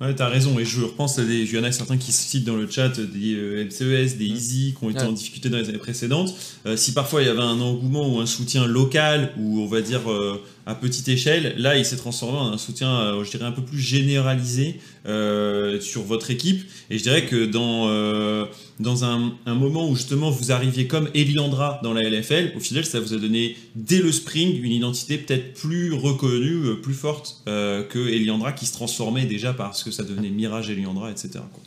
Ouais, 0.00 0.14
t'as 0.14 0.28
raison, 0.28 0.58
et 0.58 0.64
je 0.64 0.80
repense 0.80 1.18
à 1.18 1.24
des. 1.24 1.40
Il 1.42 1.52
y 1.54 1.58
en 1.58 1.64
a 1.64 1.70
certains 1.72 1.98
qui 1.98 2.10
se 2.10 2.22
citent 2.26 2.46
dans 2.46 2.56
le 2.56 2.66
chat 2.70 2.88
des 2.98 3.34
euh, 3.34 3.62
MCES, 3.66 4.16
des 4.16 4.28
Mm. 4.30 4.34
Easy, 4.34 4.74
qui 4.78 4.82
ont 4.84 4.88
été 4.88 5.00
Ouais. 5.00 5.06
en 5.06 5.12
difficulté 5.12 5.50
dans 5.50 5.58
les 5.58 5.68
années 5.68 5.76
précédentes. 5.76 6.34
Euh, 6.64 6.74
si 6.76 6.92
parfois 6.92 7.20
il 7.22 7.26
y 7.26 7.28
avait 7.30 7.38
un 7.42 7.60
engouement 7.60 8.14
ou 8.16 8.18
un 8.18 8.24
soutien 8.26 8.66
local, 8.66 9.32
ou 9.38 9.60
on 9.60 9.66
va 9.66 9.82
dire 9.82 10.10
euh, 10.10 10.40
à 10.66 10.74
petite 10.74 11.08
échelle, 11.08 11.54
là 11.58 11.76
il 11.76 11.84
s'est 11.84 11.96
transformé 11.96 12.38
en 12.38 12.52
un 12.52 12.58
soutien, 12.58 12.90
euh, 13.00 13.24
je 13.24 13.30
dirais, 13.30 13.44
un 13.44 13.52
peu 13.52 13.62
plus 13.62 13.78
généralisé 13.78 14.80
euh, 15.06 15.80
sur 15.80 16.02
votre 16.02 16.30
équipe. 16.30 16.62
Et 16.90 16.98
je 16.98 17.02
dirais 17.02 17.24
que 17.26 17.46
dans, 17.46 17.88
euh, 17.88 18.44
dans 18.78 19.04
un, 19.04 19.32
un 19.46 19.54
moment 19.54 19.88
où 19.88 19.96
justement 19.96 20.30
vous 20.30 20.52
arriviez 20.52 20.86
comme 20.86 21.08
Eliandra 21.14 21.80
dans 21.82 21.92
la 21.94 22.02
LFL, 22.08 22.52
au 22.56 22.60
final 22.60 22.84
ça 22.84 23.00
vous 23.00 23.14
a 23.14 23.16
donné 23.16 23.56
dès 23.74 23.98
le 23.98 24.12
spring 24.12 24.62
une 24.62 24.72
identité 24.72 25.18
peut-être 25.18 25.54
plus 25.54 25.92
reconnue, 25.92 26.76
plus 26.82 26.94
forte 26.94 27.42
euh, 27.48 27.82
que 27.82 27.98
Eliandra 27.98 28.52
qui 28.52 28.66
se 28.66 28.72
transformait 28.72 29.24
déjà 29.24 29.52
parce 29.52 29.82
que 29.82 29.90
ça 29.90 30.02
devenait 30.02 30.30
Mirage 30.30 30.70
Eliandra, 30.70 31.10
etc. 31.10 31.30
quoi. 31.52 31.62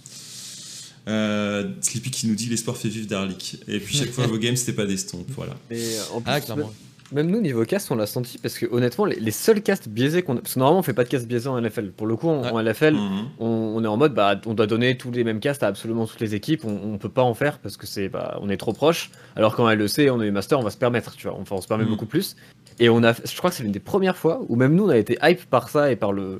Euh, 1.09 1.69
Sleepy 1.81 2.11
qui 2.11 2.27
nous 2.27 2.35
dit 2.35 2.47
l'espoir 2.47 2.77
fait 2.77 2.87
vivre 2.87 3.07
Darlik. 3.07 3.57
Et 3.67 3.79
puis 3.79 3.97
chaque 3.97 4.11
fois 4.11 4.25
vos 4.27 4.37
games 4.37 4.55
c'était 4.55 4.71
pas 4.73 4.85
des 4.85 4.97
stompes, 4.97 5.29
voilà. 5.35 5.55
mais, 5.69 5.83
en 6.13 6.21
plus, 6.21 6.31
Ah, 6.31 6.39
clairement. 6.39 6.71
Même 7.13 7.27
nous, 7.29 7.39
niveau 7.41 7.63
cast, 7.65 7.91
on 7.91 7.95
l'a 7.95 8.05
senti 8.07 8.37
parce 8.37 8.57
que 8.57 8.65
honnêtement, 8.71 9.05
les, 9.05 9.19
les 9.19 9.31
seuls 9.31 9.61
casts 9.61 9.87
biaisés 9.87 10.23
qu'on 10.23 10.37
a. 10.37 10.41
Parce 10.41 10.55
que 10.55 10.59
normalement, 10.59 10.79
on 10.79 10.83
fait 10.83 10.93
pas 10.93 11.03
de 11.03 11.09
cast 11.09 11.27
biaisés 11.27 11.47
en 11.47 11.59
LFL. 11.59 11.91
Pour 11.91 12.07
le 12.07 12.15
coup, 12.15 12.27
en, 12.29 12.41
Ouais. 12.43 12.49
en 12.51 12.59
LFL, 12.59 12.95
Mhm. 12.95 13.01
on, 13.39 13.45
on 13.75 13.83
est 13.83 13.87
en 13.87 13.97
mode, 13.97 14.13
bah, 14.13 14.39
on 14.45 14.53
doit 14.53 14.67
donner 14.67 14.97
tous 14.97 15.11
les 15.11 15.23
mêmes 15.23 15.39
casts 15.39 15.63
à 15.63 15.67
absolument 15.67 16.05
toutes 16.07 16.19
les 16.21 16.33
équipes. 16.35 16.65
On, 16.65 16.93
on 16.93 16.97
peut 16.97 17.09
pas 17.09 17.21
en 17.23 17.33
faire 17.33 17.59
parce 17.59 17.77
que 17.77 17.85
c'est, 17.85 18.09
bah, 18.09 18.37
on 18.41 18.49
est 18.49 18.57
trop 18.57 18.73
proche. 18.73 19.11
Alors 19.35 19.55
qu'en 19.55 19.69
LEC, 19.69 20.09
on 20.11 20.21
est 20.21 20.31
master, 20.31 20.59
on 20.59 20.63
va 20.63 20.69
se 20.71 20.77
permettre, 20.77 21.15
tu 21.15 21.27
vois. 21.27 21.37
Enfin, 21.39 21.55
on 21.55 21.61
se 21.61 21.67
permet 21.67 21.83
Mhm. 21.83 21.89
beaucoup 21.91 22.05
plus. 22.07 22.35
Et 22.79 22.89
on 22.89 23.03
a, 23.03 23.13
je 23.13 23.37
crois 23.37 23.51
que 23.51 23.55
c'est 23.55 23.63
l'une 23.63 23.71
des 23.71 23.79
premières 23.79 24.17
fois 24.17 24.41
où 24.49 24.55
même 24.55 24.73
nous, 24.75 24.85
on 24.85 24.89
a 24.89 24.97
été 24.97 25.17
hype 25.21 25.45
par 25.49 25.69
ça 25.69 25.91
et 25.91 25.95
par 25.95 26.11
le, 26.11 26.39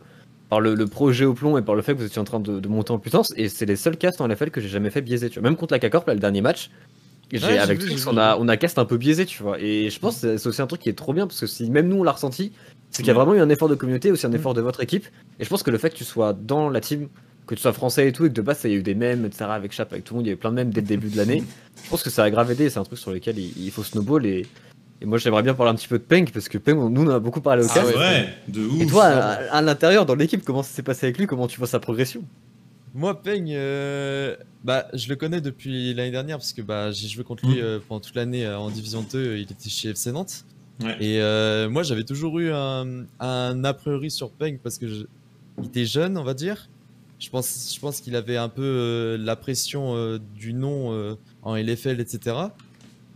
par 0.49 0.59
le, 0.59 0.73
le 0.75 0.87
projet 0.87 1.25
au 1.25 1.33
plomb 1.33 1.57
et 1.57 1.61
par 1.61 1.75
le 1.75 1.81
fait 1.83 1.93
que 1.93 1.99
vous 1.99 2.05
étiez 2.05 2.19
en 2.19 2.23
train 2.25 2.39
de, 2.39 2.59
de 2.59 2.67
monter 2.67 2.91
en 2.91 2.97
puissance. 2.99 3.33
Et 3.37 3.49
c'est 3.49 3.65
les 3.65 3.75
seuls 3.75 3.97
casts 3.97 4.19
en 4.21 4.27
LFL 4.27 4.49
que 4.49 4.59
j'ai 4.61 4.69
jamais 4.69 4.89
fait 4.89 5.01
biaiser, 5.01 5.29
tu 5.29 5.39
vois. 5.39 5.47
Même 5.49 5.57
contre 5.57 5.73
la 5.75 5.79
là, 5.79 6.13
le 6.13 6.19
dernier 6.19 6.41
match. 6.41 6.69
Ouais, 7.41 7.57
avec 7.57 7.79
vu, 7.79 7.87
Twix, 7.87 8.03
j'ai 8.03 8.09
on 8.09 8.17
a, 8.17 8.37
on 8.37 8.47
a 8.47 8.57
cast 8.57 8.77
un 8.79 8.85
peu 8.85 8.97
biaisé, 8.97 9.25
tu 9.25 9.41
vois. 9.43 9.59
Et 9.59 9.89
je 9.89 9.99
pense 9.99 10.21
que 10.21 10.37
c'est- 10.37 10.47
aussi 10.49 10.61
un 10.61 10.67
truc 10.67 10.81
qui 10.81 10.89
est 10.89 10.93
trop 10.93 11.13
bien 11.13 11.27
parce 11.27 11.39
que 11.39 11.47
si 11.47 11.69
même 11.69 11.87
nous 11.87 11.97
on 11.97 12.03
l'a 12.03 12.11
ressenti, 12.11 12.51
c'est 12.91 12.97
qu'il 13.01 13.07
y 13.07 13.09
a 13.09 13.13
Ouais. 13.13 13.23
vraiment 13.25 13.35
eu 13.35 13.41
un 13.41 13.49
effort 13.49 13.69
de 13.69 13.75
communauté, 13.75 14.11
aussi 14.11 14.25
un 14.25 14.29
Mm. 14.29 14.35
effort 14.35 14.53
de 14.53 14.61
votre 14.61 14.81
équipe. 14.81 15.05
Et 15.39 15.43
je 15.43 15.49
pense 15.49 15.63
que 15.63 15.71
le 15.71 15.77
fait 15.77 15.89
que 15.89 15.95
tu 15.95 16.03
sois 16.03 16.33
dans 16.33 16.69
la 16.69 16.79
team, 16.79 17.07
que 17.47 17.55
tu 17.55 17.61
sois 17.61 17.73
français 17.73 18.07
et 18.07 18.11
tout, 18.11 18.25
et 18.25 18.29
que 18.29 18.33
de 18.33 18.41
base 18.41 18.59
il 18.65 18.71
y 18.71 18.73
a 18.73 18.77
eu 18.77 18.83
des 18.83 18.95
mèmes, 18.95 19.25
etc. 19.25 19.45
avec 19.49 19.71
Chap, 19.73 19.91
avec 19.91 20.03
tout 20.05 20.13
le 20.13 20.17
monde, 20.19 20.25
il 20.25 20.29
y 20.29 20.31
avait 20.31 20.39
plein 20.39 20.51
de 20.51 20.55
mèmes 20.55 20.69
dès 20.69 20.81
le 20.81 20.87
début 20.87 21.09
de 21.09 21.17
l'année. 21.17 21.43
Je 21.83 21.89
pense 21.89 22.03
que 22.03 22.09
ça 22.09 22.23
a 22.23 22.29
grave 22.29 22.51
aidé, 22.51 22.69
c'est 22.69 22.79
un 22.79 22.83
truc 22.83 22.99
sur 22.99 23.11
lequel 23.11 23.37
il, 23.39 23.51
il 23.57 23.71
faut 23.71 23.83
snowball. 23.83 24.25
Et, 24.25 24.45
et 25.01 25.05
moi 25.05 25.17
j'aimerais 25.17 25.43
bien 25.43 25.53
parler 25.53 25.71
un 25.71 25.75
petit 25.75 25.87
peu 25.89 25.97
de 25.97 26.03
Peng 26.03 26.25
parce 26.31 26.47
que 26.47 26.57
Peng, 26.57 26.75
nous 26.89 27.01
on 27.03 27.09
a 27.09 27.19
beaucoup 27.19 27.41
parlé 27.41 27.63
au 27.63 27.67
C'est 27.67 27.73
cas. 27.79 27.85
ouais. 27.85 27.91
vrai, 27.93 28.33
de 28.47 28.61
ouf. 28.65 28.81
Et 28.81 28.85
toi, 28.85 29.05
à, 29.05 29.55
à 29.57 29.61
l'intérieur, 29.61 30.05
dans 30.05 30.15
l'équipe, 30.15 30.43
comment 30.45 30.63
ça 30.63 30.69
s'est 30.73 30.83
passé 30.83 31.07
avec 31.07 31.17
lui 31.17 31.25
Comment 31.27 31.47
tu 31.47 31.57
vois 31.57 31.67
sa 31.67 31.79
progression? 31.79 32.21
Moi, 32.93 33.21
Peng, 33.21 33.45
euh, 33.49 34.35
bah, 34.63 34.87
je 34.93 35.09
le 35.09 35.15
connais 35.15 35.41
depuis 35.41 35.93
l'année 35.95 36.11
dernière 36.11 36.37
parce 36.37 36.53
que 36.53 36.61
bah, 36.61 36.91
j'ai 36.91 37.07
joué 37.07 37.23
contre 37.23 37.45
lui 37.47 37.55
Mm. 37.55 37.63
euh, 37.63 37.79
pendant 37.87 37.99
toute 38.01 38.15
l'année 38.15 38.45
euh, 38.45 38.57
en 38.59 38.69
Division 38.69 39.03
2. 39.11 39.37
Il 39.37 39.41
était 39.51 39.69
chez 39.69 39.89
FC 39.89 40.11
Nantes. 40.11 40.45
Ouais. 40.81 40.97
Et 41.03 41.67
moi, 41.69 41.83
j'avais 41.83 42.03
toujours 42.03 42.39
eu 42.39 42.51
un, 42.51 43.05
un 43.19 43.63
a 43.63 43.73
priori 43.73 44.11
sur 44.11 44.29
Peng 44.31 44.57
parce 44.61 44.77
que 44.77 44.87
je- 44.87 45.05
il 45.59 45.65
était 45.65 45.85
jeune, 45.85 46.17
on 46.17 46.23
va 46.23 46.33
dire. 46.33 46.69
Je 47.19 47.29
pense, 47.29 47.73
je 47.73 47.79
pense 47.79 48.01
qu'il 48.01 48.15
avait 48.15 48.37
un 48.37 48.49
peu 48.49 49.17
la 49.19 49.35
pression 49.35 50.19
du 50.35 50.53
nom 50.53 51.15
en 51.43 51.55
LFL, 51.55 51.99
etc. 52.01 52.35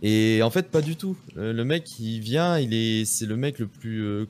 Et 0.02 0.40
en 0.42 0.50
fait, 0.50 0.70
pas 0.70 0.80
du 0.80 0.96
tout. 0.96 1.16
Le 1.36 1.62
mec, 1.64 1.98
il 1.98 2.20
vient, 2.20 2.58
il 2.58 2.72
est, 2.72 3.04
c'est 3.04 3.26
le 3.26 3.36
mec 3.36 3.58
le 3.58 3.66
plus, 3.66 4.26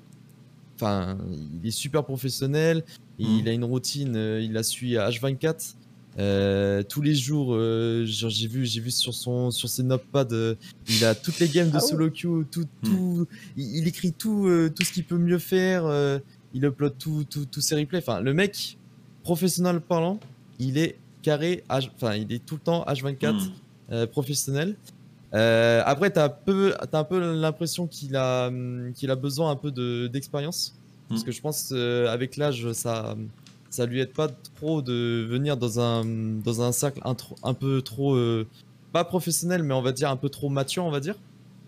enfin, 0.81 1.19
il 1.53 1.67
est 1.67 1.71
super 1.71 2.05
professionnel. 2.05 2.85
Il 3.19 3.43
Mhm. 3.43 3.49
a 3.49 3.53
une 3.53 3.65
routine, 3.65 4.17
euh, 4.17 4.41
il 4.41 4.53
la 4.53 4.63
suit 4.63 4.97
à 4.97 5.09
H24. 5.11 5.75
Euh, 6.19 6.83
tous 6.83 7.03
les 7.03 7.15
jours, 7.15 7.55
euh, 7.55 8.05
j'ai 8.07 8.47
vu, 8.49 8.65
j'ai 8.65 8.81
vu 8.81 8.91
sur 8.91 9.15
son, 9.15 9.51
sur 9.51 9.69
ses 9.69 9.83
notepads, 9.85 10.29
euh, 10.33 10.55
il 10.89 11.05
a 11.05 11.15
toutes 11.15 11.39
les 11.39 11.49
games 11.49 11.71
de 11.71 11.77
Ah 11.77 11.81
solo 11.81 12.11
queue, 12.11 12.45
tout, 12.51 12.61
Mhm. 12.61 12.67
tout, 12.91 13.27
il, 13.57 13.77
il 13.79 13.89
écrit 13.89 14.13
tout, 14.15 14.47
euh, 14.47 14.69
tout 14.69 14.83
ce 14.85 14.93
qu'il 14.93 15.05
peut 15.05 15.19
mieux 15.19 15.39
faire. 15.39 15.85
euh, 15.87 16.19
il 16.55 16.65
upload 16.65 16.97
tout, 16.99 17.25
tout, 17.25 17.45
tous 17.47 17.61
ses 17.61 17.75
replays. 17.77 17.99
Enfin, 17.99 18.21
le 18.21 18.33
mec, 18.35 18.79
professionnel 19.23 19.81
parlant, 19.81 20.19
il 20.59 20.79
est 20.79 20.99
carré, 21.23 21.63
H- 21.69 21.91
enfin, 21.95 22.15
il 22.17 22.33
est 22.33 22.45
tout 22.45 22.55
le 22.55 22.61
temps 22.63 22.85
H24 22.87 23.35
Mhm. 23.35 23.51
euh, 23.93 24.07
professionnel. 24.07 24.77
Euh, 25.35 25.83
après, 25.85 26.11
peu, 26.11 26.75
t'as 26.91 27.01
un 27.01 27.05
peu 27.05 27.35
l'impression 27.35 27.87
qu'il 27.87 28.17
a, 28.17 28.49
hum, 28.49 28.93
qu'il 28.95 29.11
a 29.11 29.17
besoin 29.17 29.51
un 29.51 29.57
peu 29.57 29.71
de 29.71 30.07
d'expérience, 30.07 30.75
parce 31.09 31.23
Mm. 31.23 31.25
que 31.25 31.33
je 31.33 31.41
pense 31.41 31.71
euh, 31.73 32.09
avec 32.09 32.37
l'âge, 32.37 32.73
ça, 32.73 33.17
ça 33.71 33.87
lui 33.87 34.01
aide 34.01 34.13
pas 34.13 34.29
trop 34.57 34.81
de 34.81 35.27
venir 35.29 35.57
dans 35.57 35.81
un, 35.81 36.05
dans 36.05 36.63
un 36.63 36.73
cercle 36.73 37.01
un, 37.05 37.55
peu 37.55 37.83
trop, 37.83 38.15
euh, 38.15 38.47
pas 38.93 39.05
professionnel, 39.05 39.63
mais 39.63 39.75
on 39.75 39.83
va 39.83 39.93
dire 39.93 40.11
un 40.11 40.17
peu 40.17 40.29
trop 40.31 40.49
mature, 40.49 40.85
on 40.85 40.91
va 40.91 41.01
dire. 41.01 41.17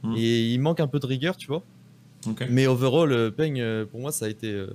Mm. 0.02 0.14
Et 0.16 0.52
il 0.52 0.58
manque 0.58 0.80
un 0.80 0.86
peu 0.86 0.98
de 0.98 1.06
rigueur, 1.06 1.36
tu 1.36 1.48
vois. 1.48 1.62
Ok. 2.26 2.46
Mais 2.48 2.66
overall, 2.66 3.12
euh, 3.12 3.30
Peng, 3.30 3.86
pour 3.90 4.00
moi, 4.00 4.12
ça 4.12 4.24
a 4.24 4.28
été 4.28 4.66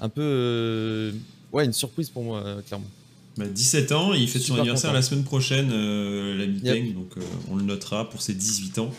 un 0.00 0.08
peu, 0.08 1.12
ouais, 1.52 1.66
une 1.66 1.72
surprise 1.74 2.08
pour 2.08 2.22
moi, 2.24 2.42
clairement. 2.66 2.86
Bah, 3.36 3.46
17 3.52 3.90
ans, 3.92 4.12
il 4.14 4.28
fait 4.28 4.38
son 4.38 4.54
anniversaire 4.54 4.90
content. 4.90 4.98
la 4.98 5.02
semaine 5.02 5.24
prochaine, 5.24 5.70
euh, 5.72 6.38
l'ami 6.38 6.60
Yep. 6.62 6.74
Peng, 6.74 6.94
donc 6.94 7.10
euh, 7.16 7.20
on 7.50 7.56
le 7.56 7.64
notera 7.64 8.08
pour 8.08 8.22
ses 8.22 8.32
18 8.32 8.78
ans. 8.78 8.90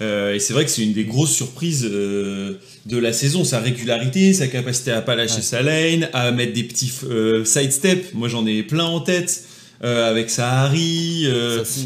Euh, 0.00 0.34
et 0.34 0.38
c'est 0.38 0.52
vrai 0.52 0.64
que 0.64 0.70
c'est 0.70 0.82
une 0.84 0.92
des 0.92 1.04
grosses 1.04 1.32
surprises 1.34 1.82
de 1.82 2.58
la 2.98 3.12
saison, 3.12 3.42
sa 3.44 3.58
régularité, 3.60 4.32
sa 4.32 4.46
capacité 4.46 4.92
à 4.92 5.02
pas 5.02 5.16
lâcher 5.16 5.36
Ouais. 5.36 5.42
sa 5.42 5.62
lane, 5.62 6.08
à 6.12 6.30
mettre 6.30 6.52
des 6.52 6.62
petits 6.64 6.92
euh, 7.08 7.44
sidesteps. 7.44 8.14
Moi 8.14 8.28
j'en 8.28 8.46
ai 8.46 8.62
plein 8.62 8.84
en 8.84 9.00
tête. 9.00 9.44
avec 9.82 10.28
sa 10.28 10.60
Harry, 10.64 11.24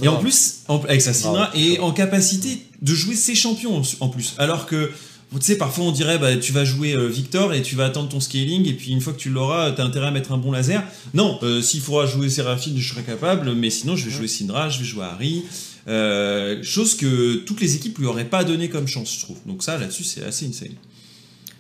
et 0.03 0.09
en 0.09 0.17
plus, 0.17 0.63
en- 0.67 0.81
avec 0.83 1.01
sa 1.01 1.13
Syndra, 1.15 1.53
et 1.55 1.79
en 1.79 1.93
capacité 1.93 2.59
de 2.83 2.93
jouer 2.93 3.15
ses 3.15 3.37
champions 3.37 3.77
en, 3.79 3.83
en 4.01 4.09
plus. 4.09 4.35
Alors 4.39 4.67
que 4.67 4.91
tu 5.39 5.47
sais, 5.47 5.57
parfois 5.59 5.85
on 5.85 5.93
dirait 5.93 6.19
bah, 6.19 6.37
tu 6.37 6.53
vas 6.53 6.65
jouer 6.65 6.95
euh, 6.95 7.07
Victor 7.09 7.53
et 7.55 7.63
tu 7.63 7.77
vas 7.77 7.87
attendre 7.87 8.09
ton 8.09 8.21
scaling, 8.21 8.67
et 8.69 8.75
puis 8.75 8.91
une 8.91 9.01
fois 9.01 9.13
que 9.13 9.19
tu 9.19 9.31
l'auras, 9.31 9.73
t'as 9.73 9.85
intérêt 9.85 10.07
à 10.09 10.11
mettre 10.11 10.33
un 10.33 10.39
bon 10.39 10.53
laser. 10.53 10.83
Non, 11.15 11.39
euh, 11.43 11.61
s'il 11.63 11.81
faudra 11.81 12.07
jouer 12.07 12.29
Séraphine, 12.29 12.77
je 12.79 12.89
serai 12.93 13.03
capable, 13.03 13.53
mais 13.55 13.71
sinon 13.71 13.97
je 13.97 14.05
vais 14.07 14.11
jouer 14.11 14.29
Syndra, 14.29 14.69
je 14.69 14.79
vais 14.81 14.85
jouer 14.85 15.05
Harry. 15.05 15.45
Euh, 15.87 16.63
chose 16.63 16.95
que 16.97 17.37
toutes 17.45 17.61
les 17.61 17.77
équipes 17.77 17.99
lui 17.99 18.07
auraient 18.07 18.25
pas 18.25 18.43
donné 18.45 18.69
comme 18.71 18.87
chance, 18.87 19.15
je 19.15 19.21
trouve. 19.21 19.39
Donc 19.47 19.63
ça, 19.63 19.77
là-dessus, 19.79 20.05
c'est 20.05 20.25
assez 20.25 20.47
insane. 20.47 20.75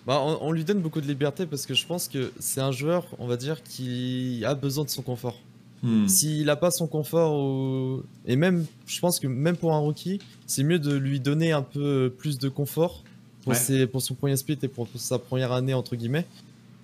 Bah, 0.06 0.20
on, 0.22 0.38
on 0.48 0.52
lui 0.52 0.64
donne 0.64 0.80
beaucoup 0.80 1.00
de 1.00 1.06
liberté 1.06 1.46
parce 1.46 1.66
que 1.66 1.74
je 1.74 1.84
pense 1.86 2.08
que 2.08 2.32
c'est 2.38 2.60
un 2.60 2.72
joueur, 2.72 3.06
on 3.18 3.26
va 3.26 3.36
dire, 3.36 3.62
qui 3.62 4.42
a 4.46 4.54
besoin 4.54 4.84
de 4.84 4.90
son 4.90 5.02
confort. 5.02 5.38
Hmm. 5.82 6.08
S'il 6.08 6.48
a 6.48 6.56
pas 6.56 6.70
son 6.70 6.86
confort, 6.86 7.34
au- 7.34 8.02
et 8.26 8.36
même, 8.36 8.64
je 8.86 8.98
pense 9.00 9.20
que 9.20 9.26
même 9.26 9.56
pour 9.56 9.74
un 9.74 9.78
rookie, 9.78 10.18
c'est 10.46 10.62
mieux 10.62 10.78
de 10.78 10.94
lui 10.94 11.20
donner 11.20 11.52
un 11.52 11.60
peu 11.62 12.10
plus 12.16 12.38
de 12.38 12.48
confort 12.48 13.04
pour, 13.44 13.52
Ouais. 13.52 13.58
ses- 13.58 13.86
pour 13.86 14.02
son 14.02 14.14
premier 14.14 14.36
split 14.36 14.58
et 14.62 14.68
pour, 14.68 14.86
pour 14.88 15.00
sa 15.00 15.18
première 15.18 15.52
année, 15.52 15.74
entre 15.74 15.94
guillemets. 15.96 16.26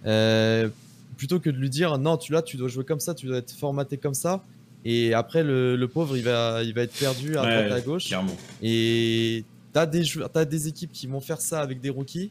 Euh, 0.07 0.69
plutôt 1.17 1.41
que 1.41 1.51
de 1.51 1.57
lui 1.57 1.69
dire 1.71 1.99
non, 1.99 2.17
tu 2.17 2.33
là, 2.33 2.41
tu 2.43 2.57
dois 2.57 2.69
jouer 2.69 2.85
comme 2.85 3.01
ça, 3.01 3.15
tu 3.15 3.27
dois 3.27 3.39
être 3.39 3.53
formaté 3.53 3.97
comme 3.99 4.15
ça. 4.15 4.43
Et 4.85 5.13
après, 5.13 5.43
le, 5.43 5.77
le 5.77 5.89
pauvre, 5.89 6.17
il 6.17 6.23
va, 6.23 6.63
il 6.63 6.73
va 6.73 6.83
être 6.83 6.99
perdu 6.99 7.37
à 7.37 7.43
Ouais, 7.43 7.65
droite 7.67 7.79
à 7.79 7.81
gauche. 7.83 8.07
Clairement. 8.07 8.35
Et 8.63 9.45
t'as 9.73 9.85
des, 9.87 10.03
t'as 10.33 10.45
des 10.47 10.69
équipes 10.69 10.93
qui 10.93 11.07
vont 11.07 11.21
faire 11.21 11.41
ça 11.41 11.61
avec 11.61 11.81
des 11.81 11.91
rookies. 11.91 12.31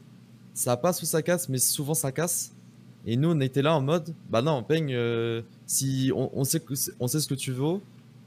Ça 0.54 0.76
passe 0.76 1.00
ou 1.02 1.06
ça 1.06 1.22
casse, 1.22 1.48
mais 1.48 1.58
souvent 1.58 1.94
ça 1.94 2.10
casse. 2.10 2.50
Et 3.06 3.16
nous, 3.16 3.30
on 3.30 3.40
était 3.40 3.62
là 3.62 3.74
en 3.76 3.80
mode, 3.80 4.12
bah 4.28 4.42
non, 4.42 4.62
Peng, 4.64 4.90
euh, 4.90 5.42
si 5.66 6.10
on, 6.14 6.30
on 6.34 6.44
sait 6.44 6.60
on 6.98 7.06
sait 7.06 7.20
ce 7.20 7.28
que 7.28 7.34
tu 7.34 7.52
vaux, 7.52 7.80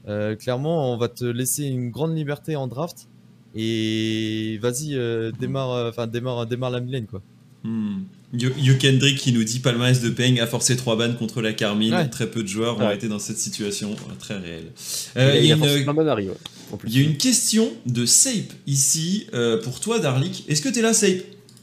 euh, 0.08 0.34
clairement, 0.36 0.92
on 0.92 0.96
va 0.96 1.08
te 1.08 1.24
laisser 1.24 1.64
une 1.64 1.90
grande 1.90 2.16
liberté 2.16 2.56
en 2.56 2.66
draft. 2.66 3.06
Et 3.56 4.58
vas-y, 4.62 4.94
euh, 4.96 5.30
démarre, 5.38 5.70
euh, 5.72 5.90
enfin 5.90 6.06
démarre, 6.06 6.46
démarre 6.46 6.70
la 6.70 6.80
lane 6.80 7.06
quoi. 7.06 7.22
Hmm. 7.62 8.02
Kendrick 8.80 9.16
qui 9.18 9.32
nous 9.32 9.44
dit 9.44 9.60
palmarès 9.60 10.00
de 10.02 10.10
Peng 10.10 10.38
a 10.40 10.46
forcé 10.46 10.76
3 10.76 10.96
bannes 10.96 11.16
contre 11.16 11.40
la 11.40 11.52
Carmine. 11.52 11.94
Ouais. 11.94 12.08
Très 12.08 12.28
peu 12.28 12.42
de 12.42 12.48
joueurs 12.48 12.78
ont 12.80 12.90
été 12.90 13.08
dans 13.08 13.18
cette 13.20 13.38
situation 13.38 13.94
très 14.18 14.36
réelle. 14.36 14.72
Il 15.16 15.20
Euh, 15.20 15.32
a- 15.32 15.36
Il 15.38 15.44
y, 15.46 15.52
a 15.52 15.54
une- 15.54 15.60
plein 15.62 15.92
de 15.92 15.96
Manari, 15.96 16.28
ouais, 16.28 16.34
en 16.72 16.76
plus. 16.76 16.90
il 16.90 16.96
y 16.96 17.00
a 17.00 17.08
une 17.08 17.16
question 17.16 17.72
de 17.86 18.04
Sape 18.06 18.52
ici 18.66 19.28
euh, 19.34 19.62
pour 19.62 19.78
toi, 19.80 19.98
Darlik. 20.00 20.44
Est-ce 20.48 20.60
que 20.62 20.68
tu 20.68 20.80
es 20.80 20.82
là, 20.82 20.92
Sape? 20.92 21.22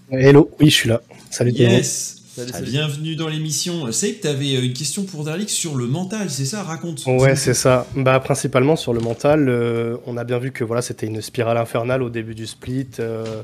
Hello, 0.09 0.49
oui, 0.59 0.69
je 0.69 0.75
suis 0.75 0.89
là. 0.89 1.01
Salut. 1.29 1.51
Yes 1.51 2.20
Salut, 2.33 2.51
salut. 2.53 2.65
Bienvenue 2.71 3.15
dans 3.17 3.27
l'émission. 3.27 3.91
Sape, 3.91 4.21
tu 4.21 4.27
avais 4.27 4.53
une 4.65 4.71
question 4.71 5.03
pour 5.03 5.25
Darlik 5.25 5.49
sur 5.49 5.75
le 5.75 5.85
mental, 5.85 6.29
c'est 6.29 6.45
ça 6.45 6.63
Raconte. 6.63 7.03
Ouais, 7.05 7.35
c'est 7.35 7.53
ça. 7.53 7.85
Bah, 7.93 8.21
principalement 8.21 8.77
sur 8.77 8.93
le 8.93 9.01
mental, 9.01 9.49
euh, 9.49 9.97
on 10.05 10.15
a 10.15 10.23
bien 10.23 10.39
vu 10.39 10.53
que 10.53 10.63
voilà, 10.63 10.81
c'était 10.81 11.07
une 11.07 11.21
spirale 11.21 11.57
infernale 11.57 12.01
au 12.01 12.09
début 12.09 12.33
du 12.33 12.47
split, 12.47 12.87
euh, 12.99 13.43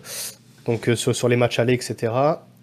donc 0.66 0.88
euh, 0.88 0.96
sur, 0.96 1.14
sur 1.14 1.28
les 1.28 1.36
matchs 1.36 1.60
allés, 1.60 1.74
etc. 1.74 2.14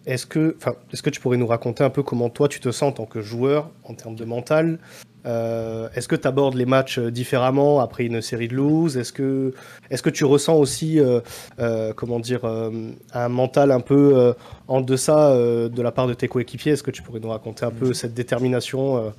Est-ce 0.06 0.24
que, 0.24 0.56
est-ce 0.94 1.02
que 1.02 1.10
tu 1.10 1.20
pourrais 1.20 1.36
nous 1.36 1.46
raconter 1.46 1.84
un 1.84 1.90
peu 1.90 2.02
comment 2.02 2.30
toi 2.30 2.48
tu 2.48 2.58
te 2.58 2.70
sens 2.70 2.88
en 2.88 2.92
tant 2.92 3.06
que 3.06 3.20
joueur 3.20 3.70
en 3.82 3.92
termes 3.92 4.16
de 4.16 4.24
mental? 4.24 4.78
Euh, 5.26 5.88
Est-ce 5.94 6.06
que 6.08 6.16
tu 6.16 6.28
abordes 6.28 6.54
les 6.54 6.66
matchs 6.66 6.98
euh, 6.98 7.10
différemment 7.10 7.80
après 7.80 8.04
une 8.04 8.20
série 8.20 8.48
de 8.48 8.54
lose? 8.54 8.96
Est-ce 8.96 9.12
que, 9.12 9.54
est-ce 9.90 10.02
que 10.02 10.10
tu 10.10 10.24
ressens 10.24 10.56
aussi, 10.56 11.00
euh, 11.00 11.20
euh, 11.58 11.92
comment 11.94 12.20
dire, 12.20 12.44
euh, 12.44 12.90
un 13.12 13.28
mental 13.28 13.70
un 13.70 13.80
peu 13.80 14.12
euh, 14.16 14.32
en 14.68 14.80
deçà 14.82 15.30
euh, 15.30 15.68
de 15.68 15.80
la 15.82 15.92
part 15.92 16.06
de 16.06 16.14
tes 16.14 16.28
coéquipiers? 16.28 16.72
Est-ce 16.72 16.82
que 16.82 16.90
tu 16.90 17.02
pourrais 17.02 17.20
nous 17.20 17.30
raconter 17.30 17.64
un 17.64 17.70
peu 17.70 17.94
cette 17.94 18.12
détermination 18.14 18.98
euh, 18.98 19.10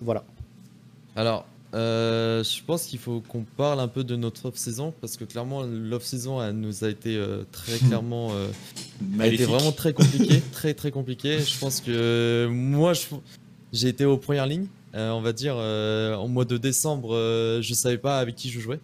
Voilà. 0.00 0.24
Alors, 1.14 1.44
euh, 1.74 2.42
je 2.42 2.64
pense 2.64 2.86
qu'il 2.86 2.98
faut 2.98 3.22
qu'on 3.28 3.44
parle 3.56 3.80
un 3.80 3.86
peu 3.88 4.02
de 4.02 4.16
notre 4.16 4.46
off-saison 4.46 4.92
parce 5.00 5.16
que 5.16 5.24
clairement, 5.24 5.62
l'off-saison 5.62 6.52
nous 6.52 6.84
a 6.84 6.88
été 6.88 7.16
euh, 7.16 7.44
très 7.52 7.78
clairement. 7.86 8.30
euh, 8.32 8.48
a 9.20 9.26
été 9.26 9.44
vraiment 9.44 9.72
très 9.72 9.92
compliqué, 9.92 10.40
très 10.52 10.74
très 10.74 10.90
compliqué. 10.90 11.38
Je 11.38 11.58
pense 11.58 11.80
que 11.80 12.48
moi, 12.50 12.92
j'ai 13.72 13.88
été 13.88 14.04
aux 14.04 14.16
premières 14.16 14.46
lignes. 14.46 14.66
Euh, 14.94 15.10
on 15.10 15.20
va 15.20 15.32
dire, 15.32 15.54
euh, 15.56 16.14
en 16.16 16.28
mois 16.28 16.44
de 16.44 16.56
décembre, 16.56 17.14
euh, 17.14 17.62
je 17.62 17.74
savais 17.74 17.98
pas 17.98 18.18
avec 18.18 18.34
qui 18.34 18.50
je 18.50 18.60
jouais. 18.60 18.80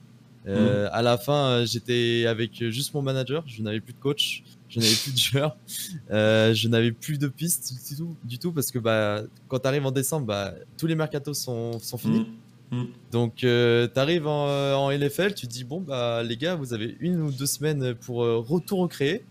Euh, 0.46 0.88
À 0.92 1.02
la 1.02 1.18
fin, 1.18 1.48
euh, 1.48 1.66
j'étais 1.66 2.26
avec 2.26 2.62
juste 2.70 2.94
mon 2.94 3.02
manager. 3.02 3.42
Je 3.48 3.62
n'avais 3.62 3.80
plus 3.80 3.92
de 3.92 3.98
coach, 3.98 4.44
je 4.68 4.78
n'avais 4.78 4.94
plus 4.94 5.12
de 5.12 5.18
joueur, 5.18 5.56
je 6.10 6.68
n'avais 6.68 6.92
plus 6.92 7.18
de 7.18 7.26
pistes 7.26 7.72
du 7.88 7.96
tout, 7.96 8.16
du 8.22 8.38
tout 8.38 8.52
parce 8.52 8.70
que 8.70 8.78
bah, 8.78 9.22
quand 9.48 9.58
tu 9.58 9.66
arrives 9.66 9.86
en 9.86 9.90
décembre, 9.90 10.26
bah, 10.26 10.54
tous 10.78 10.86
les 10.86 10.94
mercatos 10.94 11.36
sont, 11.38 11.80
sont 11.80 11.98
finis. 11.98 12.26
Hmm. 12.70 12.84
Donc, 13.10 13.36
tu 13.36 13.48
arrives 13.96 14.28
en, 14.28 14.46
en 14.74 14.90
LFL, 14.90 15.34
tu 15.34 15.48
te 15.48 15.52
dis 15.52 15.64
bon 15.64 15.80
bah 15.80 16.22
les 16.22 16.36
gars, 16.36 16.54
vous 16.54 16.72
avez 16.72 16.96
une 17.00 17.20
ou 17.22 17.32
deux 17.32 17.46
semaines 17.46 17.94
pour 17.94 18.18
retour 18.18 18.80
recréer. 18.80 19.24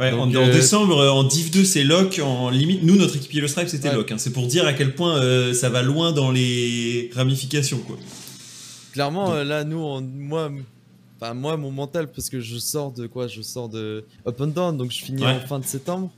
Ouais, 0.00 0.10
Donc, 0.12 0.34
en, 0.34 0.40
en 0.40 0.48
euh, 0.48 0.52
décembre, 0.52 0.98
euh, 0.98 1.10
en 1.10 1.24
Div 1.24 1.50
2, 1.50 1.64
c'est 1.64 1.84
lock. 1.84 2.20
En 2.24 2.48
limite, 2.50 2.82
nous, 2.82 2.96
notre 2.96 3.16
équipe 3.16 3.32
Yellow 3.34 3.48
Stripe, 3.48 3.68
c'était 3.68 3.90
Ouais. 3.90 3.94
lock. 3.96 4.10
hein. 4.10 4.18
C'est 4.18 4.32
pour 4.32 4.46
dire 4.46 4.66
à 4.66 4.72
quel 4.72 4.94
point 4.94 5.18
euh, 5.18 5.52
ça 5.52 5.68
va 5.68 5.82
loin 5.82 6.12
dans 6.12 6.30
les 6.30 7.10
ramifications, 7.14 7.78
quoi. 7.78 7.98
Clairement, 8.92 9.26
Donc- 9.26 9.34
euh, 9.34 9.44
là, 9.44 9.64
nous, 9.64 9.78
on- 9.78 10.00
moi, 10.00 10.50
enfin, 11.20 11.34
moi, 11.34 11.56
mon 11.56 11.70
mental, 11.70 12.08
parce 12.10 12.30
que 12.30 12.40
je 12.40 12.56
sors 12.58 12.92
de 12.92 13.06
quoi? 13.06 13.28
Je 13.28 13.42
sors 13.42 13.68
de 13.68 14.04
Up 14.26 14.40
and 14.40 14.46
Down, 14.48 14.76
donc 14.76 14.90
je 14.90 15.02
finis 15.04 15.22
Ouais. 15.22 15.32
en 15.32 15.40
fin 15.46 15.58
de 15.58 15.64
septembre. 15.66 16.10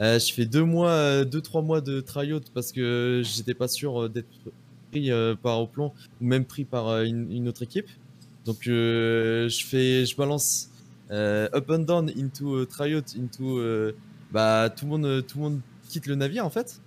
Euh, 0.00 0.18
je 0.18 0.32
fais 0.32 0.44
deux 0.46 0.64
mois, 0.64 1.24
deux 1.24 1.40
trois 1.40 1.60
mois 1.60 1.80
de 1.80 2.00
tryout 2.00 2.40
parce 2.54 2.70
que 2.72 3.20
j'étais 3.24 3.54
pas 3.54 3.66
sûr 3.68 4.08
d'être 4.08 4.28
pris 4.92 5.10
euh, 5.10 5.34
par 5.34 5.60
Oplon 5.60 5.90
ou 6.20 6.24
même 6.24 6.44
pris 6.44 6.64
par 6.64 6.86
euh, 6.88 7.02
une, 7.02 7.30
une 7.32 7.48
autre 7.48 7.62
équipe. 7.64 7.88
Donc 8.46 8.68
euh, 8.68 9.48
je 9.48 9.64
fais, 9.66 10.06
je 10.06 10.14
balance 10.16 10.70
euh, 10.70 10.77
Up 11.10 11.70
and 11.70 11.80
Down 11.80 12.10
into 12.10 12.56
euh, 12.56 12.66
tryout 12.66 13.16
into 13.16 13.58
euh, 13.58 13.94
bah 14.30 14.70
tout 14.70 14.84
le 14.84 14.90
monde, 14.90 15.04
euh, 15.06 15.22
tout 15.22 15.38
le 15.38 15.44
monde 15.44 15.60
quitte 15.88 16.06
le 16.06 16.14
navire 16.14 16.44
en 16.44 16.50
fait. 16.50 16.80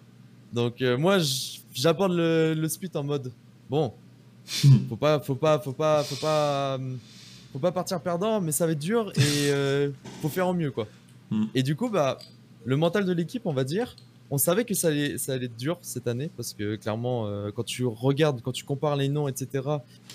Donc 0.53 0.81
euh, 0.81 0.97
moi, 0.97 1.17
j'aborde 1.73 2.13
le, 2.13 2.53
le 2.53 2.69
split 2.69 2.91
en 2.95 3.03
mode 3.03 3.31
bon, 3.69 3.93
faut 4.89 4.95
pas, 4.95 5.19
faut 5.19 5.35
pas, 5.35 5.59
faut 5.59 5.71
pas, 5.71 6.03
faut 6.03 6.15
pas, 6.15 6.79
faut 7.53 7.59
pas 7.59 7.71
partir 7.71 8.01
perdant, 8.01 8.41
mais 8.41 8.51
ça 8.51 8.65
va 8.65 8.73
être 8.73 8.79
dur 8.79 9.11
et 9.15 9.51
euh, 9.51 9.89
faut 10.21 10.29
faire 10.29 10.47
au 10.47 10.53
mieux 10.53 10.71
quoi. 10.71 10.87
Hmm. 11.29 11.45
Et 11.55 11.63
du 11.63 11.75
coup, 11.75 11.89
bah, 11.89 12.17
le 12.65 12.75
mental 12.77 13.05
de 13.05 13.13
l'équipe, 13.13 13.45
on 13.45 13.53
va 13.53 13.63
dire, 13.63 13.95
on 14.29 14.37
savait 14.37 14.65
que 14.65 14.73
ça 14.73 14.89
allait, 14.89 15.17
ça 15.17 15.33
allait 15.33 15.45
être 15.45 15.57
dur 15.57 15.77
cette 15.81 16.07
année 16.07 16.29
parce 16.35 16.53
que 16.53 16.75
clairement, 16.75 17.27
euh, 17.27 17.51
quand 17.55 17.63
tu 17.63 17.85
regardes, 17.85 18.41
quand 18.41 18.51
tu 18.51 18.65
compares 18.65 18.95
les 18.95 19.09
noms, 19.09 19.27
etc., 19.27 19.67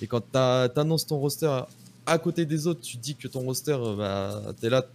et 0.02 0.06
quand 0.06 0.22
t'annonces 0.30 1.06
ton 1.06 1.18
roster 1.18 1.60
à 2.06 2.18
côté 2.18 2.46
des 2.46 2.66
autres, 2.66 2.80
tu 2.80 2.96
dis 2.96 3.14
que 3.16 3.28
ton 3.28 3.40
roster, 3.40 3.76
euh, 3.78 3.96
bah, 3.96 4.54
t'es 4.60 4.70
là, 4.70 4.86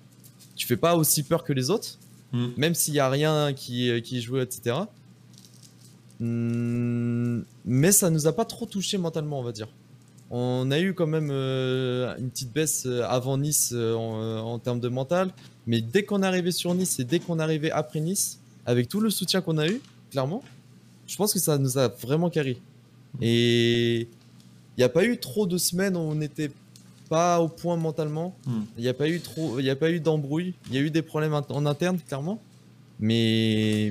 tu 0.56 0.66
fais 0.66 0.78
pas 0.78 0.96
aussi 0.96 1.24
peur 1.24 1.44
que 1.44 1.54
les 1.54 1.70
autres, 1.70 1.98
Hmm. 2.34 2.48
même 2.56 2.76
s'il 2.76 2.94
y 2.94 3.00
a 3.00 3.10
rien 3.10 3.52
qui, 3.54 4.02
qui 4.04 4.18
est 4.18 4.22
joué, 4.22 4.42
etc. 4.42 4.78
Hmm, 6.22 7.42
mais 7.66 7.92
ça 7.92 8.10
nous 8.10 8.28
a 8.28 8.34
pas 8.34 8.46
trop 8.46 8.66
touché 8.66 8.98
mentalement, 8.98 9.40
on 9.40 9.44
va 9.44 9.52
dire. 9.52 9.68
On 10.30 10.72
a 10.72 10.80
eu 10.80 10.94
quand 10.94 11.08
même 11.08 11.30
euh, 11.32 12.16
une 12.18 12.30
petite 12.30 12.54
baisse 12.54 12.86
euh, 12.86 13.04
avant 13.04 13.38
Nice 13.38 13.72
euh, 13.74 13.96
en, 13.96 14.22
euh, 14.22 14.40
en 14.40 14.60
termes 14.60 14.80
de 14.80 14.88
mental, 14.88 15.32
mais 15.68 15.82
dès 15.82 16.04
qu'on 16.04 16.24
est 16.24 16.26
arrivé 16.26 16.52
sur 16.52 16.74
Nice 16.74 17.00
et 17.00 17.04
dès 17.04 17.20
qu'on 17.20 17.40
est 17.40 17.44
arrivé 17.44 17.70
après 17.70 18.00
Nice, 18.00 18.40
avec 18.66 18.88
tout 18.88 19.02
le 19.02 19.10
soutien 19.10 19.42
qu'on 19.42 19.58
a 19.58 19.68
eu, 19.68 19.82
clairement, 20.10 20.42
je 21.08 21.18
pense 21.18 21.34
que 21.34 21.40
ça 21.40 21.58
nous 21.58 21.78
a 21.78 21.90
vraiment 21.90 22.30
carré. 22.30 22.58
Et 23.20 24.02
il 24.02 24.78
n'y 24.78 24.86
a 24.86 24.90
pas 24.90 25.04
eu 25.04 25.18
trop 25.18 25.46
de 25.48 25.58
semaines 25.58 25.98
où 25.98 26.00
on 26.00 26.16
n'était 26.16 26.50
pas 27.12 27.42
au 27.42 27.50
point 27.50 27.76
mentalement. 27.76 28.38
Hmm. 28.48 28.62
Il 28.78 28.84
n'y 28.84 28.88
a 28.90 28.94
pas 28.94 29.10
eu 29.10 29.20
trop, 29.20 29.60
il 29.60 29.66
y 29.66 29.70
a 29.70 29.76
pas 29.76 29.92
eu 29.92 30.00
d'embrouille. 30.00 30.54
Il 30.70 30.76
y 30.76 30.78
a 30.78 30.82
eu 30.82 30.90
des 30.90 31.02
problèmes 31.02 31.34
en 31.34 31.66
interne, 31.66 32.00
clairement, 32.08 32.40
mais 33.02 33.90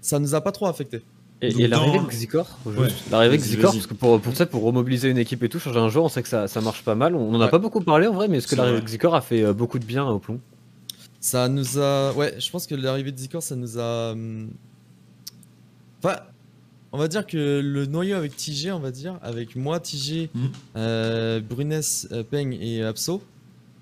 ça 0.00 0.20
nous 0.20 0.36
a 0.36 0.40
pas 0.40 0.52
trop 0.52 0.66
affecté. 0.66 1.02
Et, 1.42 1.66
l'arrivée 1.66 1.98
dans- 1.98 2.04
de 2.04 2.08
Xicor, 2.08 2.46
Ouais. 2.64 2.88
l'arrivée 3.10 3.36
de 3.38 3.42
Xicor, 3.42 3.72
parce 3.72 3.86
que 3.88 3.94
pour, 3.94 4.20
pour 4.20 4.36
ça, 4.36 4.46
pour 4.46 4.62
remobiliser 4.62 5.10
une 5.10 5.18
équipe 5.18 5.42
et 5.42 5.48
tout, 5.48 5.58
changer 5.58 5.80
un 5.80 5.88
joueur, 5.88 6.04
on 6.04 6.08
sait 6.08 6.22
que 6.22 6.28
ça, 6.28 6.46
ça 6.48 6.60
marche 6.60 6.82
pas 6.84 6.94
mal. 6.94 7.14
On 7.16 7.34
en 7.34 7.40
a 7.40 7.44
Ouais. 7.46 7.50
pas 7.50 7.58
beaucoup 7.58 7.80
parlé 7.82 8.06
en 8.06 8.14
vrai, 8.14 8.28
mais 8.28 8.38
est-ce 8.38 8.46
que 8.46 8.54
l'arrivée 8.54 8.80
de 8.80 8.86
Xicor 8.86 9.14
a 9.16 9.20
fait 9.20 9.42
euh, 9.42 9.52
beaucoup 9.52 9.78
de 9.80 9.84
bien 9.84 10.06
au 10.06 10.18
plomb? 10.20 10.38
Ça 11.20 11.48
nous 11.48 11.78
a. 11.78 12.12
Ouais, 12.12 12.36
je 12.38 12.48
pense 12.50 12.66
que 12.68 12.74
l'arrivée 12.76 13.10
de 13.10 13.18
Zikor, 13.18 13.42
ça 13.42 13.56
nous 13.56 13.76
a. 13.78 14.12
hum, 14.12 14.50
Enfin, 16.02 16.16
on 16.92 16.98
va 16.98 17.08
dire 17.08 17.26
que 17.26 17.60
le 17.62 17.86
noyau 17.86 18.16
avec 18.16 18.36
TG, 18.36 18.72
on 18.72 18.78
va 18.80 18.90
dire, 18.90 19.18
avec 19.22 19.56
moi, 19.56 19.80
TG, 19.80 20.30
Mhm. 20.34 20.50
euh, 20.76 21.40
Brunès, 21.40 22.08
euh, 22.12 22.22
Peng 22.22 22.52
et 22.60 22.82
Abso, 22.82 23.22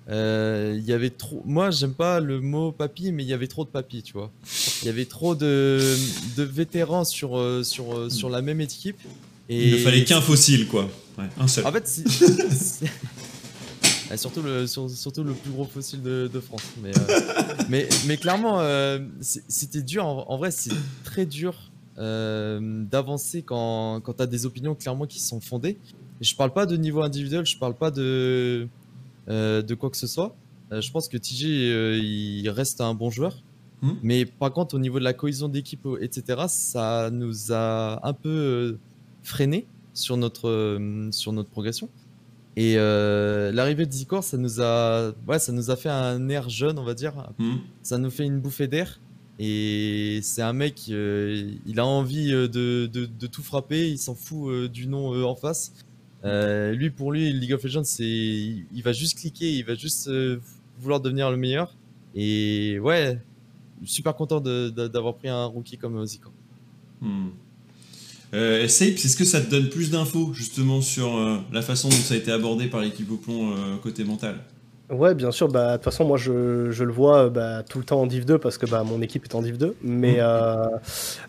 euh, 0.09 0.75
il 0.77 0.83
y 0.85 0.93
avait 0.93 1.09
trop. 1.09 1.41
Moi, 1.45 1.71
j'aime 1.71 1.93
pas 1.93 2.19
le 2.19 2.39
mot 2.41 2.71
papy, 2.71 3.11
mais 3.11 3.23
il 3.23 3.29
y 3.29 3.33
avait 3.33 3.47
trop 3.47 3.63
de 3.63 3.69
papy, 3.69 4.03
tu 4.03 4.13
vois. 4.13 4.31
Il 4.81 4.85
y 4.85 4.89
avait 4.89 5.05
trop 5.05 5.33
de, 5.35 5.95
de 6.37 6.43
vétérans 6.43 7.05
sur, 7.05 7.41
sur, 7.63 8.11
sur 8.11 8.29
la 8.29 8.41
même 8.41 8.61
équipe. 8.61 8.99
Et 9.49 9.69
Il 9.69 9.73
ne 9.73 9.77
fallait 9.79 10.03
qu'un 10.03 10.21
fossile, 10.21 10.67
quoi. 10.67 10.89
Ouais, 11.17 11.25
un 11.39 11.47
seul. 11.47 11.65
en 11.65 11.71
fait, 11.71 12.01
Ah, 14.11 14.17
surtout, 14.17 14.41
le, 14.41 14.67
sur- 14.67 14.89
surtout 14.89 15.23
le 15.23 15.33
plus 15.33 15.51
gros 15.51 15.65
fossile 15.65 16.01
de, 16.01 16.29
de 16.31 16.39
France. 16.39 16.61
Mais, 16.83 16.91
euh, 16.97 17.43
mais, 17.69 17.87
mais 18.05 18.17
clairement, 18.17 18.59
c'était 19.21 19.81
dur. 19.81 20.05
En, 20.05 20.25
en 20.29 20.37
vrai, 20.37 20.51
c'est 20.51 20.71
très 21.03 21.25
dur 21.25 21.55
d'avancer 21.97 23.41
quand, 23.41 24.01
quand 24.01 24.13
tu 24.13 24.23
as 24.23 24.27
des 24.27 24.45
opinions 24.45 24.75
clairement 24.75 25.05
qui 25.05 25.19
sont 25.19 25.39
fondées. 25.39 25.77
Et 26.21 26.23
je 26.23 26.35
parle 26.35 26.53
pas 26.53 26.65
de 26.65 26.77
niveau 26.77 27.01
individuel, 27.01 27.45
je 27.45 27.57
parle 27.57 27.75
pas 27.75 27.91
de, 27.91 28.67
euh, 29.29 29.61
de 29.61 29.75
quoi 29.75 29.89
que 29.89 29.97
ce 29.97 30.07
soit. 30.07 30.35
Euh, 30.71 30.81
je 30.81 30.91
pense 30.91 31.07
que 31.07 31.17
TJ, 31.17 31.45
euh, 31.45 31.99
il 32.01 32.49
reste 32.49 32.81
un 32.81 32.93
bon 32.93 33.09
joueur. 33.09 33.43
Hmm. 33.81 33.93
Mais 34.01 34.25
par 34.25 34.51
contre, 34.51 34.75
au 34.75 34.79
niveau 34.79 34.99
de 34.99 35.03
la 35.03 35.13
cohésion 35.13 35.47
d'équipe, 35.47 35.87
etc., 36.01 36.43
ça 36.47 37.09
nous 37.11 37.51
a 37.51 38.05
un 38.07 38.13
peu 38.13 38.29
euh, 38.29 38.77
freiné 39.23 39.67
sur 39.93 40.17
notre, 40.17 40.49
euh, 40.49 41.11
sur 41.11 41.33
notre 41.33 41.49
progression. 41.49 41.89
Et 42.57 42.75
euh, 42.77 43.51
l'arrivée 43.51 43.85
de 43.85 43.91
Zikor, 43.91 44.23
ça 44.23 44.37
nous 44.37 44.61
a, 44.61 45.11
ouais, 45.27 45.39
ça 45.39 45.51
nous 45.51 45.71
a 45.71 45.75
fait 45.75 45.89
un 45.89 46.29
air 46.29 46.49
jeune, 46.49 46.79
on 46.79 46.85
va 46.85 46.93
dire. 46.93 47.13
Hmm. 47.37 47.57
Ça 47.83 47.97
nous 47.97 48.09
fait 48.09 48.25
une 48.25 48.39
bouffée 48.39 48.67
d'air. 48.67 48.99
Et 49.37 50.19
c'est 50.23 50.41
un 50.41 50.53
mec, 50.53 50.83
euh, 50.89 51.51
il 51.65 51.79
a 51.79 51.85
envie 51.85 52.31
euh, 52.31 52.47
de, 52.47 53.27
tout 53.27 53.43
frapper, 53.43 53.89
il 53.89 53.97
s'en 53.97 54.15
fout 54.15 54.49
euh, 54.49 54.69
du 54.69 54.87
nom 54.87 55.23
en 55.25 55.35
face. 55.35 55.73
Lui, 56.23 56.89
pour 56.89 57.11
lui, 57.11 57.31
League 57.33 57.53
of 57.53 57.63
Legends, 57.63 57.83
il, 57.99 58.81
va 58.83 58.93
juste 58.93 59.19
cliquer, 59.19 59.51
il 59.51 59.63
va 59.63 59.75
juste 59.75 60.09
vouloir 60.79 60.99
devenir 60.99 61.29
le 61.29 61.37
meilleur. 61.37 61.75
Et 62.15 62.79
ouais, 62.79 63.19
super 63.83 64.15
content 64.15 64.39
d'avoir 64.39 65.15
pris 65.15 65.29
un 65.29 65.45
rookie 65.45 65.77
comme 65.77 66.03
Zikor. 66.03 66.31
Hmm. 66.99 67.29
Sape, 68.33 68.95
est-ce 68.95 69.15
que 69.15 69.23
ça 69.25 69.39
te 69.39 69.51
donne 69.51 69.69
plus 69.69 69.91
d'infos 69.91 70.33
justement 70.33 70.81
sur 70.81 71.15
la 71.51 71.61
façon 71.61 71.89
dont 71.89 71.95
ça 71.95 72.15
a 72.15 72.17
été 72.17 72.31
abordé 72.31 72.67
par 72.67 72.81
l'équipe 72.81 73.11
au 73.11 73.17
plomb 73.17 73.53
côté 73.83 74.03
mental? 74.03 74.43
Ouais, 74.89 75.15
bien 75.15 75.31
sûr. 75.31 75.47
Bah, 75.47 75.71
de 75.71 75.75
toute 75.77 75.85
façon, 75.85 76.05
moi, 76.05 76.17
je, 76.17 76.69
je 76.69 76.83
le 76.83 76.91
vois 76.91 77.29
bah, 77.29 77.63
tout 77.63 77.79
le 77.79 77.85
temps 77.85 78.01
en 78.01 78.05
Div 78.05 78.25
2 78.25 78.37
parce 78.37 78.57
que 78.59 78.67
bah, 78.67 78.83
mon 78.83 79.01
équipe 79.01 79.25
est 79.25 79.33
en 79.33 79.41
Div 79.41 79.57
2. 79.57 79.75
Mais, 79.81 80.17
euh, 80.19 80.67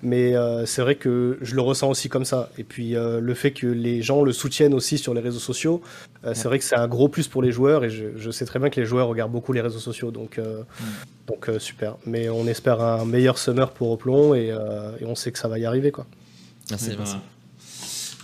mais 0.03 0.37
euh, 0.37 0.67
c'est 0.67 0.83
vrai 0.83 0.97
que 0.97 1.39
je 1.41 1.55
le 1.55 1.63
ressens 1.63 1.89
aussi 1.89 2.09
comme 2.11 2.27
ça. 2.27 2.51
Et 2.59 2.65
puis, 2.65 2.95
euh, 2.95 3.19
le 3.21 3.35
fait 3.35 3.53
que 3.53 3.67
les 3.67 4.03
gens 4.03 4.23
le 4.23 4.33
soutiennent 4.33 4.75
aussi 4.75 4.99
sur 4.99 5.15
les 5.15 5.21
réseaux 5.23 5.39
sociaux, 5.39 5.81
euh, 6.25 6.33
c'est 6.35 6.49
vrai 6.49 6.59
que 6.59 6.65
c'est 6.65 6.77
un 6.77 6.89
gros 6.89 7.09
plus 7.09 7.29
pour 7.29 7.43
les 7.43 7.51
joueurs. 7.51 7.85
Et 7.85 7.91
je, 7.91 8.05
je 8.17 8.31
sais 8.31 8.45
très 8.45 8.59
bien 8.59 8.69
que 8.69 8.79
les 8.79 8.87
joueurs 8.87 9.09
regardent 9.09 9.33
beaucoup 9.33 9.55
les 9.55 9.63
réseaux 9.63 9.79
sociaux. 9.79 10.11
Donc, 10.11 10.39
euh, 10.39 10.63
donc 11.27 11.49
euh, 11.49 11.59
super. 11.59 11.97
Mais 12.05 12.29
on 12.29 12.47
espère 12.47 12.83
un 12.83 13.07
meilleur 13.07 13.39
summer 13.39 13.71
pour 13.71 13.91
Oplon 13.91 14.35
et, 14.35 14.51
euh, 14.51 14.91
et 15.01 15.07
on 15.07 15.15
sait 15.15 15.33
que 15.33 15.39
ça 15.39 15.49
va 15.49 15.59
y 15.59 15.65
arriver. 15.65 15.93
Quoi. 15.93 16.07
Merci, 16.71 16.91
ben, 16.91 16.97
merci. 16.99 17.17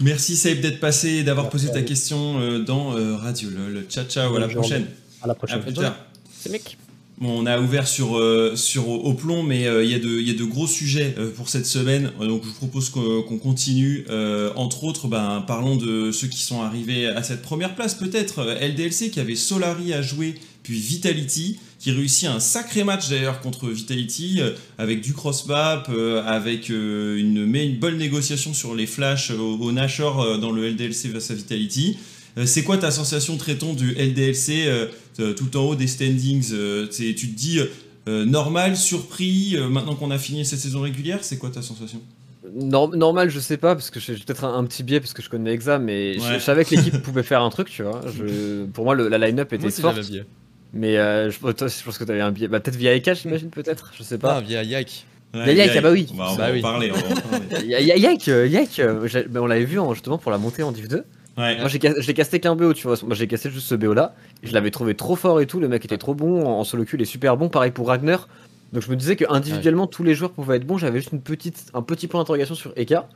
Merci 0.00 0.36
Saïb 0.36 0.60
d'être 0.60 0.80
passé 0.80 1.08
et 1.08 1.22
d'avoir 1.22 1.48
posé 1.48 1.70
ta 1.70 1.82
question 1.82 2.40
euh, 2.40 2.58
dans 2.58 2.96
euh, 2.96 3.16
Radio 3.16 3.50
LOL. 3.50 3.84
Ciao 3.88 4.04
ciao, 4.04 4.34
à 4.34 4.40
la 4.40 4.48
journée. 4.48 4.68
prochaine. 4.68 4.86
À 5.22 5.26
la 5.26 5.32
À 5.32 5.34
prochaine. 5.34 5.60
plus 5.62 5.72
tard. 5.72 5.96
C'est 6.38 6.50
mec. 6.50 6.76
Bon, 7.18 7.40
on 7.40 7.46
a 7.46 7.60
ouvert 7.60 7.86
sur, 7.86 8.16
euh, 8.18 8.56
sur 8.56 8.88
au, 8.88 9.14
plomb, 9.14 9.44
mais 9.44 9.66
euh, 9.68 9.84
il 9.84 9.90
y, 9.90 9.94
a 9.94 9.98
de- 10.00 10.18
il 10.18 10.26
y 10.26 10.30
a 10.30 10.34
de 10.34 10.42
gros 10.44 10.66
sujets 10.66 11.14
euh, 11.18 11.30
pour 11.30 11.48
cette 11.48 11.66
semaine. 11.66 12.10
Donc, 12.18 12.42
je 12.42 12.48
vous 12.48 12.54
propose 12.54 12.88
qu'on 12.90 13.38
continue. 13.38 14.04
Entre 14.56 14.82
autres, 14.84 15.06
ben, 15.06 15.44
parlons 15.46 15.76
de 15.76 16.10
ceux 16.10 16.26
qui 16.26 16.42
sont 16.42 16.62
arrivés 16.62 17.06
à 17.06 17.22
cette 17.22 17.42
première 17.42 17.74
place, 17.76 17.94
peut-être. 17.94 18.42
LDLC 18.60 19.10
qui 19.10 19.20
avait 19.20 19.36
Solari 19.36 19.92
à 19.92 20.02
jouer, 20.02 20.34
puis 20.64 20.78
Vitality, 20.80 21.58
qui 21.78 21.92
réussit 21.92 22.28
un 22.28 22.40
sacré 22.40 22.82
match 22.82 23.08
d'ailleurs 23.08 23.40
contre 23.40 23.68
Vitality, 23.68 24.38
euh, 24.40 24.50
avec 24.78 25.00
du 25.00 25.12
cross-map, 25.12 25.84
euh, 25.90 26.24
avec 26.24 26.70
euh, 26.70 27.16
une, 27.18 27.44
mais 27.46 27.66
une 27.66 27.78
bonne 27.78 27.98
négociation 27.98 28.52
sur 28.54 28.74
les 28.74 28.86
flashs 28.86 29.30
au, 29.30 29.58
au 29.60 29.70
Nashor 29.70 30.38
dans 30.38 30.50
le 30.50 30.68
LDLC 30.68 31.08
face 31.12 31.30
à 31.30 31.34
Vitality. 31.34 31.98
C'est 32.46 32.62
quoi 32.64 32.78
ta 32.78 32.90
sensation, 32.90 33.36
Traiton, 33.36 33.74
du 33.74 33.92
LDLC 33.92 34.66
tout 35.16 35.56
en 35.56 35.62
haut 35.62 35.74
des 35.74 35.86
standings 35.86 36.50
euh, 36.52 36.86
Tu 36.88 37.14
te 37.14 37.26
dis 37.36 37.60
euh, 38.08 38.24
normal, 38.24 38.76
surpris, 38.76 39.56
euh, 39.56 39.68
maintenant 39.68 39.94
qu'on 39.94 40.10
a 40.10 40.18
fini 40.18 40.44
cette 40.44 40.58
saison 40.58 40.80
régulière 40.80 41.18
C'est 41.22 41.38
quoi 41.38 41.50
ta 41.50 41.62
sensation? 41.62 42.00
Nor- 42.54 42.94
normal, 42.96 43.30
je 43.30 43.38
sais 43.38 43.56
pas, 43.56 43.74
parce 43.76 43.90
que 43.90 44.00
j'ai 44.00 44.14
peut-être 44.14 44.44
un, 44.44 44.54
un 44.58 44.64
petit 44.64 44.82
biais, 44.82 44.98
parce 45.00 45.12
que 45.12 45.22
je 45.22 45.30
connais 45.30 45.52
Exa, 45.52 45.78
mais 45.78 46.14
je- 46.14 46.20
Ouais. 46.20 46.34
je, 46.34 46.38
savais 46.40 46.64
que 46.64 46.74
l'équipe 46.74 46.98
pouvait 47.02 47.22
faire 47.22 47.40
un 47.42 47.50
truc, 47.50 47.70
tu 47.70 47.82
vois. 47.84 48.00
Je, 48.14 48.64
pour 48.66 48.84
moi, 48.84 48.94
le- 48.94 49.08
la 49.08 49.18
line-up 49.18 49.52
était 49.52 49.62
Moi 49.62 49.68
aussi, 49.68 49.80
forte, 49.80 50.00
biais. 50.00 50.24
mais 50.74 50.98
euh, 50.98 51.30
je, 51.30 51.38
toi, 51.38 51.68
je 51.68 51.84
pense 51.84 51.96
que 51.96 52.04
t'avais 52.04 52.20
un 52.20 52.32
biais. 52.32 52.48
Bah, 52.48 52.58
peut-être 52.60 52.76
via 52.76 52.94
Eka, 52.94 53.14
j'imagine, 53.14 53.48
peut-être, 53.50 53.92
je 53.96 54.02
sais 54.02 54.18
Pas 54.18 54.34
pas. 54.34 54.40
via 54.40 54.62
Yak. 54.64 55.06
Mais 55.34 55.54
Yike, 55.54 55.70
ah 55.76 55.80
bah 55.80 55.92
oui. 55.92 56.06
On 56.12 56.16
va, 56.16 56.32
on 56.32 56.36
Bah 56.36 56.46
va 56.48 56.52
oui. 56.52 56.58
en 56.58 56.62
parler. 56.62 56.90
on 56.92 56.94
va 56.94 57.00
en 57.00 57.20
parler. 57.20 57.46
Euh, 58.28 58.98
euh, 59.14 59.24
bah, 59.30 59.40
on 59.40 59.46
l'avait 59.46 59.64
vu 59.64 59.78
en- 59.78 59.94
justement 59.94 60.18
pour 60.18 60.30
la 60.30 60.36
montée 60.38 60.62
en 60.62 60.72
Div 60.72 60.88
2. 60.88 61.04
Ouais. 61.38 61.58
Moi, 61.58 61.68
j'ai 61.68 61.80
ca- 61.80 61.94
j'ai 61.98 62.14
casté 62.14 62.40
qu'un 62.40 62.54
BO, 62.56 62.74
tu 62.74 62.86
vois. 62.86 62.96
Moi, 63.04 63.14
j'ai 63.14 63.26
cassé 63.26 63.50
juste 63.50 63.66
ce 63.66 63.74
BO 63.74 63.94
là. 63.94 64.14
Je 64.42 64.52
l'avais 64.52 64.70
trouvé 64.70 64.94
trop 64.94 65.16
fort 65.16 65.40
et 65.40 65.46
tout. 65.46 65.60
Le 65.60 65.68
mec 65.68 65.84
était 65.84 65.98
trop 65.98 66.14
bon. 66.14 66.44
En 66.46 66.64
solo 66.64 66.84
queue, 66.84 66.96
il 66.98 67.02
est 67.02 67.06
super 67.06 67.36
bon. 67.36 67.48
Pareil 67.48 67.70
pour 67.70 67.88
Ragnar. 67.88 68.28
Donc, 68.72 68.82
je 68.82 68.90
me 68.90 68.96
disais 68.96 69.16
que 69.16 69.24
individuellement, 69.28 69.86
tous 69.86 70.02
les 70.02 70.14
joueurs 70.14 70.30
pouvaient 70.32 70.56
être 70.56 70.66
bons. 70.66 70.78
J'avais 70.78 70.98
juste 71.00 71.12
une 71.12 71.20
petite, 71.20 71.66
un 71.74 71.82
petit 71.82 72.06
point 72.06 72.20
d'interrogation 72.20 72.54
sur 72.54 72.72
Eka. 72.76 73.08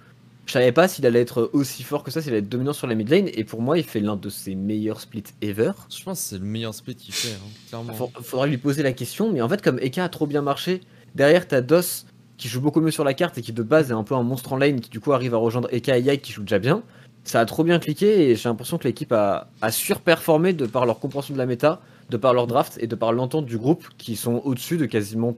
Je 0.46 0.52
savais 0.52 0.70
pas 0.70 0.86
s'il 0.86 1.04
allait 1.06 1.20
être 1.22 1.50
aussi 1.54 1.82
fort 1.82 2.04
que 2.04 2.10
ça, 2.10 2.22
s'il 2.22 2.30
allait 2.30 2.38
être 2.38 2.48
dominant 2.48 2.72
sur 2.72 2.86
la 2.86 2.94
mid 2.94 3.08
lane. 3.08 3.28
Et 3.34 3.42
pour 3.44 3.60
moi, 3.62 3.78
il 3.78 3.84
fait 3.84 4.00
l'un 4.00 4.16
de 4.16 4.28
ses 4.28 4.54
meilleurs 4.54 5.00
splits 5.00 5.24
ever. 5.42 5.72
Je 5.90 6.02
pense 6.04 6.20
que 6.22 6.28
c'est 6.28 6.38
le 6.38 6.44
meilleur 6.44 6.72
split 6.74 6.94
qu'il 6.94 7.12
fait, 7.12 7.34
hein, 7.34 7.48
clairement. 7.68 7.92
Faudra 8.22 8.46
lui 8.46 8.56
poser 8.56 8.82
la 8.82 8.92
question. 8.92 9.32
Mais 9.32 9.40
en 9.42 9.48
fait, 9.48 9.60
comme 9.60 9.78
Eka 9.80 10.04
a 10.04 10.08
trop 10.08 10.26
bien 10.26 10.42
marché, 10.42 10.82
derrière, 11.14 11.48
t'as 11.48 11.62
DOS 11.62 12.04
qui 12.36 12.48
joue 12.48 12.60
beaucoup 12.60 12.80
mieux 12.80 12.90
sur 12.92 13.02
la 13.02 13.14
carte 13.14 13.36
et 13.38 13.42
qui 13.42 13.52
de 13.52 13.62
base 13.62 13.90
est 13.90 13.94
un 13.94 14.04
peu 14.04 14.14
un 14.14 14.22
monstre 14.22 14.52
en 14.52 14.56
lane 14.58 14.80
qui 14.80 14.90
du 14.90 15.00
coup 15.00 15.12
arrive 15.12 15.34
à 15.34 15.38
rejoindre 15.38 15.68
Eka 15.72 15.98
et 15.98 16.02
Yike 16.02 16.22
qui 16.22 16.32
joue 16.32 16.42
déjà 16.42 16.58
bien. 16.58 16.82
Ça 17.26 17.40
a 17.40 17.44
trop 17.44 17.64
bien 17.64 17.80
cliqué 17.80 18.30
et 18.30 18.36
j'ai 18.36 18.48
l'impression 18.48 18.78
que 18.78 18.84
l'équipe 18.84 19.12
a, 19.12 19.48
surperformé 19.70 20.52
de 20.52 20.64
par 20.64 20.86
leur 20.86 21.00
compréhension 21.00 21.34
de 21.34 21.38
la 21.38 21.46
méta, 21.46 21.80
de 22.08 22.16
par 22.16 22.32
leur 22.32 22.46
draft 22.46 22.78
et 22.80 22.86
de 22.86 22.94
par 22.94 23.12
l'entente 23.12 23.46
du 23.46 23.58
groupe 23.58 23.84
qui 23.98 24.14
sont 24.14 24.40
au-dessus 24.44 24.76
de 24.76 24.86
quasiment 24.86 25.36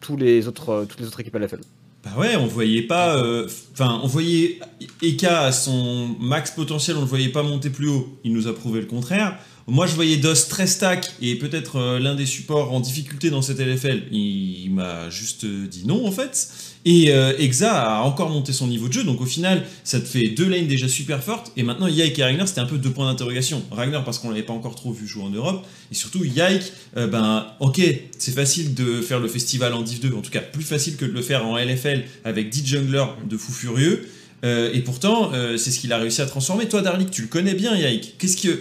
tous 0.00 0.16
les 0.16 0.46
autres, 0.46 0.68
euh, 0.70 0.84
toutes 0.84 1.00
les 1.00 1.06
autres 1.08 1.18
équipes 1.18 1.34
LFL. 1.34 1.60
Bah 2.04 2.12
ouais, 2.18 2.36
on 2.36 2.46
voyait 2.46 2.82
pas. 2.82 3.16
euh, 3.16 3.48
Enfin, 3.72 4.00
on 4.04 4.06
voyait 4.06 4.60
Eka 5.02 5.40
à 5.40 5.50
son 5.52 6.14
max 6.20 6.52
potentiel, 6.52 6.96
on 6.98 7.00
le 7.00 7.06
voyait 7.06 7.30
pas 7.30 7.42
monter 7.42 7.70
plus 7.70 7.88
haut. 7.88 8.16
Il 8.22 8.32
nous 8.32 8.46
a 8.46 8.54
prouvé 8.54 8.80
le 8.80 8.86
contraire. 8.86 9.36
Moi, 9.66 9.86
je 9.86 9.94
voyais 9.94 10.18
DOS 10.18 10.48
très 10.48 10.66
stack 10.66 11.14
et 11.20 11.36
peut-être 11.36 11.76
euh, 11.76 11.98
l'un 11.98 12.14
des 12.14 12.26
supports 12.26 12.72
en 12.72 12.78
difficulté 12.80 13.30
dans 13.30 13.42
cette 13.42 13.58
LFL. 13.58 14.04
Il, 14.12 14.70
m'a 14.70 15.10
juste 15.10 15.46
dit 15.46 15.84
non 15.86 16.06
en 16.06 16.12
fait. 16.12 16.48
Et 16.84 17.10
euh, 17.10 17.32
Exa 17.38 17.72
a 17.72 18.02
encore 18.02 18.28
monté 18.28 18.52
son 18.52 18.66
niveau 18.66 18.88
de 18.88 18.92
jeu, 18.92 19.04
donc 19.04 19.20
au 19.20 19.26
final, 19.26 19.64
ça 19.84 20.00
te 20.00 20.06
fait 20.06 20.28
deux 20.28 20.46
lanes 20.46 20.66
déjà 20.66 20.86
super 20.86 21.22
fortes. 21.22 21.50
Et 21.56 21.62
maintenant, 21.62 21.86
Yike 21.86 22.18
et 22.18 22.24
Ragnar, 22.24 22.46
c'était 22.46 22.60
un 22.60 22.66
peu 22.66 22.76
deux 22.76 22.90
points 22.90 23.10
d'interrogation. 23.10 23.62
Ragnar 23.70 24.04
parce 24.04 24.18
qu'on 24.18 24.28
l'avait 24.28 24.42
pas 24.42 24.52
encore 24.52 24.74
trop 24.74 24.92
vu 24.92 25.06
jouer 25.06 25.22
en 25.22 25.30
Europe, 25.30 25.66
et 25.90 25.94
surtout 25.94 26.24
Yike, 26.24 26.72
euh, 26.96 27.06
ben 27.06 27.46
ok, 27.60 27.80
c'est 28.18 28.34
facile 28.34 28.74
de 28.74 29.00
faire 29.00 29.18
le 29.18 29.28
festival 29.28 29.72
en 29.72 29.80
Div 29.80 30.00
2, 30.00 30.14
en 30.14 30.20
tout 30.20 30.30
cas 30.30 30.40
plus 30.40 30.62
facile 30.62 30.96
que 30.96 31.06
de 31.06 31.12
le 31.12 31.22
faire 31.22 31.46
en 31.46 31.56
LFL 31.56 32.04
avec 32.24 32.50
10 32.50 32.66
junglers 32.66 33.14
de 33.28 33.36
fous 33.36 33.52
furieux. 33.52 34.06
Euh, 34.44 34.70
et 34.74 34.80
pourtant, 34.80 35.32
c'est 35.56 35.70
ce 35.70 35.80
qu'il 35.80 35.92
a 35.94 35.98
réussi 35.98 36.20
à 36.20 36.26
transformer. 36.26 36.68
Toi, 36.68 36.82
Darlik, 36.82 37.10
tu 37.10 37.22
le 37.22 37.28
connais 37.28 37.54
bien, 37.54 37.74
Yike. 37.74 38.16
Qu'est-ce 38.18 38.36
que, 38.36 38.60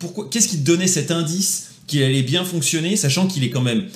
pourquoi, 0.00 0.28
qu'est-ce 0.28 0.48
qui 0.48 0.58
te 0.58 0.66
donnait 0.66 0.88
cet 0.88 1.12
indice 1.12 1.74
qu'il 1.86 2.02
allait 2.02 2.22
bien 2.22 2.42
fonctionner, 2.44 2.96
sachant 2.96 3.28
qu'il 3.28 3.44
est 3.44 3.50
quand 3.50 3.62
même, 3.62 3.86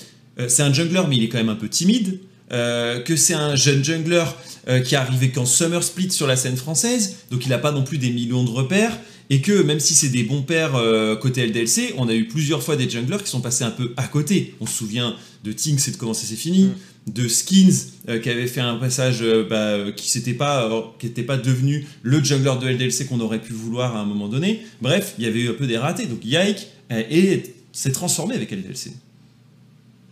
c'est 0.46 0.62
un 0.62 0.72
jungler, 0.72 1.02
mais 1.08 1.16
il 1.16 1.24
est 1.24 1.28
quand 1.28 1.38
même 1.38 1.48
un 1.48 1.56
peu 1.56 1.68
timide. 1.68 2.20
Euh, 2.54 3.00
que 3.00 3.16
c'est 3.16 3.34
un 3.34 3.54
jeune 3.56 3.84
jungler 3.84 4.24
euh, 4.68 4.80
qui 4.80 4.94
est 4.94 4.98
arrivé 4.98 5.30
qu'en 5.30 5.44
Summer 5.44 5.82
Split 5.82 6.10
sur 6.10 6.26
la 6.26 6.36
scène 6.36 6.56
française, 6.56 7.16
donc 7.30 7.44
il 7.44 7.50
n'a 7.50 7.58
pas 7.58 7.72
non 7.72 7.82
plus 7.84 7.98
des 7.98 8.10
millions 8.10 8.44
de 8.44 8.50
repères, 8.50 8.98
et 9.30 9.40
que 9.40 9.62
même 9.62 9.80
si 9.80 9.94
c'est 9.94 10.08
des 10.10 10.22
bons 10.22 10.42
pairs 10.42 10.74
euh, 10.76 11.16
côté 11.16 11.46
LDLC, 11.46 11.94
on 11.98 12.08
a 12.08 12.14
eu 12.14 12.26
plusieurs 12.28 12.62
fois 12.62 12.76
des 12.76 12.88
junglers 12.88 13.22
qui 13.24 13.30
sont 13.30 13.40
passés 13.40 13.64
un 13.64 13.70
peu 13.70 13.92
à 13.96 14.04
côté. 14.04 14.54
On 14.60 14.66
se 14.66 14.74
souvient 14.74 15.16
de 15.44 15.52
Tinks 15.52 15.88
et 15.88 15.90
de 15.92 15.96
comment 15.96 16.12
ça 16.14 16.26
s'est 16.26 16.34
fini, 16.36 16.70
de 17.06 17.26
Skins 17.28 17.72
euh, 18.08 18.18
qui 18.18 18.28
avait 18.30 18.46
fait 18.46 18.60
un 18.60 18.76
passage 18.76 19.18
euh, 19.22 19.46
bah, 19.48 19.92
qui 19.96 20.10
s'était 20.10 20.34
pas, 20.34 20.70
qui 20.98 21.06
n'était 21.06 21.22
pas 21.22 21.36
devenu 21.38 21.86
le 22.02 22.22
jungler 22.22 22.52
de 22.60 22.68
LDLC 22.68 23.06
qu'on 23.06 23.20
aurait 23.20 23.40
pu 23.40 23.52
vouloir 23.54 23.96
à 23.96 24.00
un 24.00 24.04
moment 24.06 24.28
donné. 24.28 24.62
Bref, 24.82 25.14
il 25.18 25.24
y 25.24 25.26
avait 25.26 25.40
eu 25.40 25.48
un 25.50 25.54
peu 25.54 25.66
des 25.66 25.78
ratés. 25.78 26.06
Donc 26.06 26.24
Yike 26.24 26.66
est- 26.90 27.54
s'est 27.72 27.92
transformé 27.92 28.34
avec 28.34 28.52
LDLC. 28.52 28.92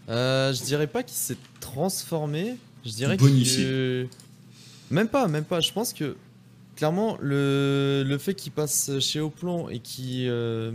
Euh, 0.08 0.52
je 0.52 0.62
dirais 0.64 0.86
pas 0.86 1.02
qu'il 1.02 1.16
s'est 1.16 1.36
transformé. 1.60 2.56
Je 2.84 2.90
dirais 2.90 3.16
Bonifié. 3.16 3.64
que. 3.64 4.06
Même 4.90 5.08
pas, 5.08 5.28
même 5.28 5.44
pas. 5.44 5.60
Je 5.60 5.72
pense 5.72 5.92
que 5.92 6.16
clairement 6.76 7.16
le, 7.20 8.02
le 8.06 8.18
fait 8.18 8.34
qu'il 8.34 8.52
passe 8.52 8.90
chez 9.00 9.20
Oplon 9.20 9.68
et 9.68 9.78
qu'il 9.78 10.26
euh, 10.28 10.72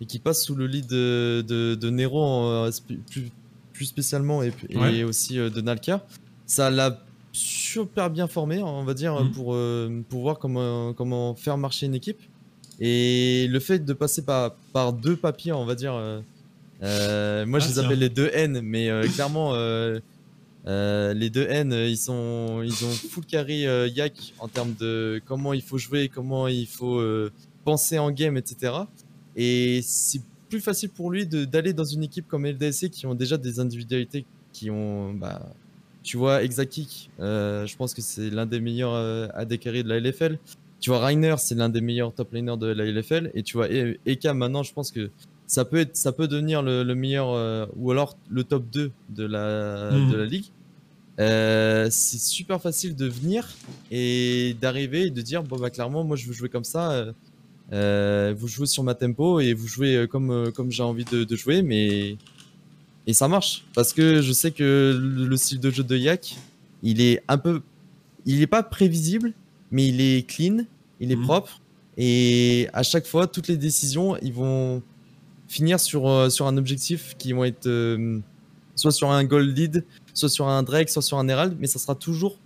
et 0.00 0.18
passe 0.18 0.44
sous 0.44 0.54
le 0.54 0.66
lead 0.66 0.86
de, 0.86 1.44
de, 1.46 1.74
de 1.74 1.90
Nero 1.90 2.20
en, 2.22 2.66
euh, 2.66 2.70
plus, 3.10 3.30
plus 3.72 3.84
spécialement 3.84 4.42
et, 4.42 4.52
et 4.70 4.76
Ouais. 4.76 5.02
aussi 5.04 5.38
euh, 5.38 5.50
de 5.50 5.60
Nalka, 5.60 6.04
ça 6.46 6.70
l'a 6.70 6.98
super 7.32 8.10
bien 8.10 8.26
formé, 8.26 8.62
on 8.62 8.84
va 8.84 8.94
dire, 8.94 9.14
Mhm. 9.22 9.32
pour, 9.32 9.54
euh, 9.54 10.02
pour 10.08 10.22
voir 10.22 10.38
comment, 10.38 10.92
comment 10.92 11.34
faire 11.34 11.56
marcher 11.56 11.86
une 11.86 11.94
équipe. 11.94 12.20
Et 12.80 13.46
le 13.48 13.60
fait 13.60 13.78
de 13.84 13.92
passer 13.92 14.22
par, 14.22 14.54
par 14.72 14.92
deux 14.92 15.16
papiers, 15.16 15.52
on 15.52 15.64
va 15.64 15.74
dire. 15.74 15.94
Euh, 16.82 17.46
moi, 17.46 17.58
Ah, 17.60 17.64
je 17.64 17.68
les 17.68 17.74
tiens. 17.74 17.84
appelle 17.84 17.98
les 17.98 18.08
deux 18.08 18.30
N, 18.32 18.60
mais 18.62 18.90
euh, 18.90 19.06
clairement, 19.06 19.52
euh, 19.54 20.00
les 21.14 21.30
deux 21.30 21.46
N, 21.48 21.72
ils, 21.72 21.96
sont, 21.96 22.62
ils 22.62 22.84
ont 22.84 22.90
full 22.90 23.24
carry 23.24 23.62
Yak 23.94 24.34
en 24.38 24.48
termes 24.48 24.74
de 24.78 25.20
comment 25.26 25.52
il 25.52 25.62
faut 25.62 25.78
jouer, 25.78 26.08
comment 26.08 26.48
il 26.48 26.66
faut 26.66 27.02
penser 27.64 27.98
en 27.98 28.10
game, 28.10 28.36
etc. 28.36 28.74
Et 29.36 29.80
c'est 29.82 30.20
plus 30.48 30.60
facile 30.60 30.90
pour 30.90 31.10
lui 31.10 31.26
d'aller 31.26 31.72
dans 31.72 31.84
une 31.84 32.02
équipe 32.02 32.28
comme 32.28 32.44
LDSC 32.46 32.90
qui 32.90 33.06
ont 33.06 33.14
déjà 33.14 33.36
des 33.38 33.58
individualités 33.60 34.24
qui 34.52 34.70
ont. 34.70 35.14
Bah, 35.14 35.40
tu 36.02 36.16
vois, 36.16 36.42
Exakik, 36.42 37.10
je 37.18 37.76
pense 37.76 37.94
que 37.94 38.02
c'est 38.02 38.28
l'un 38.30 38.46
des 38.46 38.60
meilleurs 38.60 38.94
AD 39.34 39.58
carry 39.58 39.82
de 39.84 39.88
la 39.88 39.98
LFL. 40.00 40.38
Tu 40.80 40.90
vois, 40.90 40.98
Rainer, 41.04 41.36
c'est 41.38 41.54
l'un 41.54 41.68
des 41.68 41.80
meilleurs 41.80 42.12
top 42.12 42.32
laners 42.32 42.56
de 42.56 42.66
la 42.66 42.84
LFL. 42.84 43.30
Et 43.34 43.44
tu 43.44 43.56
vois, 43.56 43.68
E- 43.70 43.96
Eka, 44.04 44.34
maintenant, 44.34 44.64
je 44.64 44.72
pense 44.72 44.90
que 44.90 45.10
ça 45.52 45.66
peut, 45.66 45.76
être, 45.80 45.96
ça 45.98 46.12
peut 46.12 46.28
devenir 46.28 46.62
le, 46.62 46.82
le 46.82 46.94
meilleur, 46.94 47.28
euh, 47.32 47.66
ou 47.76 47.90
alors 47.90 48.16
le 48.30 48.42
top 48.42 48.64
2 48.72 48.90
de 49.10 49.24
la, 49.26 49.90
Mhm. 49.98 50.10
de 50.10 50.16
la 50.16 50.24
ligue. 50.24 50.46
Euh, 51.20 51.88
c'est 51.90 52.18
super 52.18 52.58
facile 52.60 52.96
de 52.96 53.06
venir 53.06 53.46
et 53.90 54.56
d'arriver 54.62 55.02
et 55.08 55.10
de 55.10 55.20
dire 55.20 55.42
bon 55.42 55.58
bah 55.58 55.68
clairement 55.68 56.04
moi 56.04 56.16
je 56.16 56.26
veux 56.26 56.32
jouer 56.32 56.48
comme 56.48 56.64
ça 56.64 57.04
euh, 57.72 58.34
vous 58.34 58.48
jouez 58.48 58.66
sur 58.66 58.82
ma 58.82 58.94
tempo 58.94 59.38
et 59.38 59.52
vous 59.52 59.68
jouez 59.68 60.06
comme 60.10 60.50
comme 60.52 60.70
j'ai 60.70 60.82
envie 60.82 61.04
de, 61.04 61.24
de 61.24 61.36
jouer 61.36 61.60
mais 61.60 62.16
et 63.06 63.12
ça 63.12 63.28
marche 63.28 63.64
parce 63.74 63.92
que 63.92 64.22
je 64.22 64.32
sais 64.32 64.52
que 64.52 64.98
le, 64.98 65.26
le 65.26 65.36
style 65.36 65.60
de 65.60 65.70
jeu 65.70 65.84
de 65.84 65.96
Yak 65.98 66.34
il 66.82 67.02
est 67.02 67.22
un 67.28 67.36
peu 67.36 67.60
il 68.24 68.40
est 68.40 68.46
pas 68.46 68.62
prévisible 68.62 69.34
mais 69.70 69.88
il 69.88 70.00
est 70.00 70.26
clean 70.26 70.64
il 70.98 71.12
est 71.12 71.16
Mhm. 71.16 71.24
propre 71.24 71.60
et 71.98 72.68
à 72.72 72.82
chaque 72.82 73.06
fois 73.06 73.26
toutes 73.26 73.48
les 73.48 73.58
décisions 73.58 74.16
ils 74.22 74.32
vont 74.32 74.82
finir 75.52 75.78
sur 75.78 76.08
euh, 76.08 76.30
sur 76.30 76.46
un 76.46 76.56
objectif 76.56 77.14
qui 77.18 77.34
vont 77.34 77.44
être 77.44 77.66
euh, 77.66 78.18
soit 78.74 78.90
sur 78.90 79.10
un 79.10 79.22
gold 79.22 79.56
lead 79.56 79.84
soit 80.14 80.28
sur 80.28 80.48
un 80.48 80.62
Drake, 80.62 80.88
soit 80.88 81.02
sur 81.02 81.18
un 81.18 81.28
Herald, 81.28 81.56
mais 81.58 81.66
ça 81.66 81.78
sera 81.78 81.94
toujours 81.94 82.38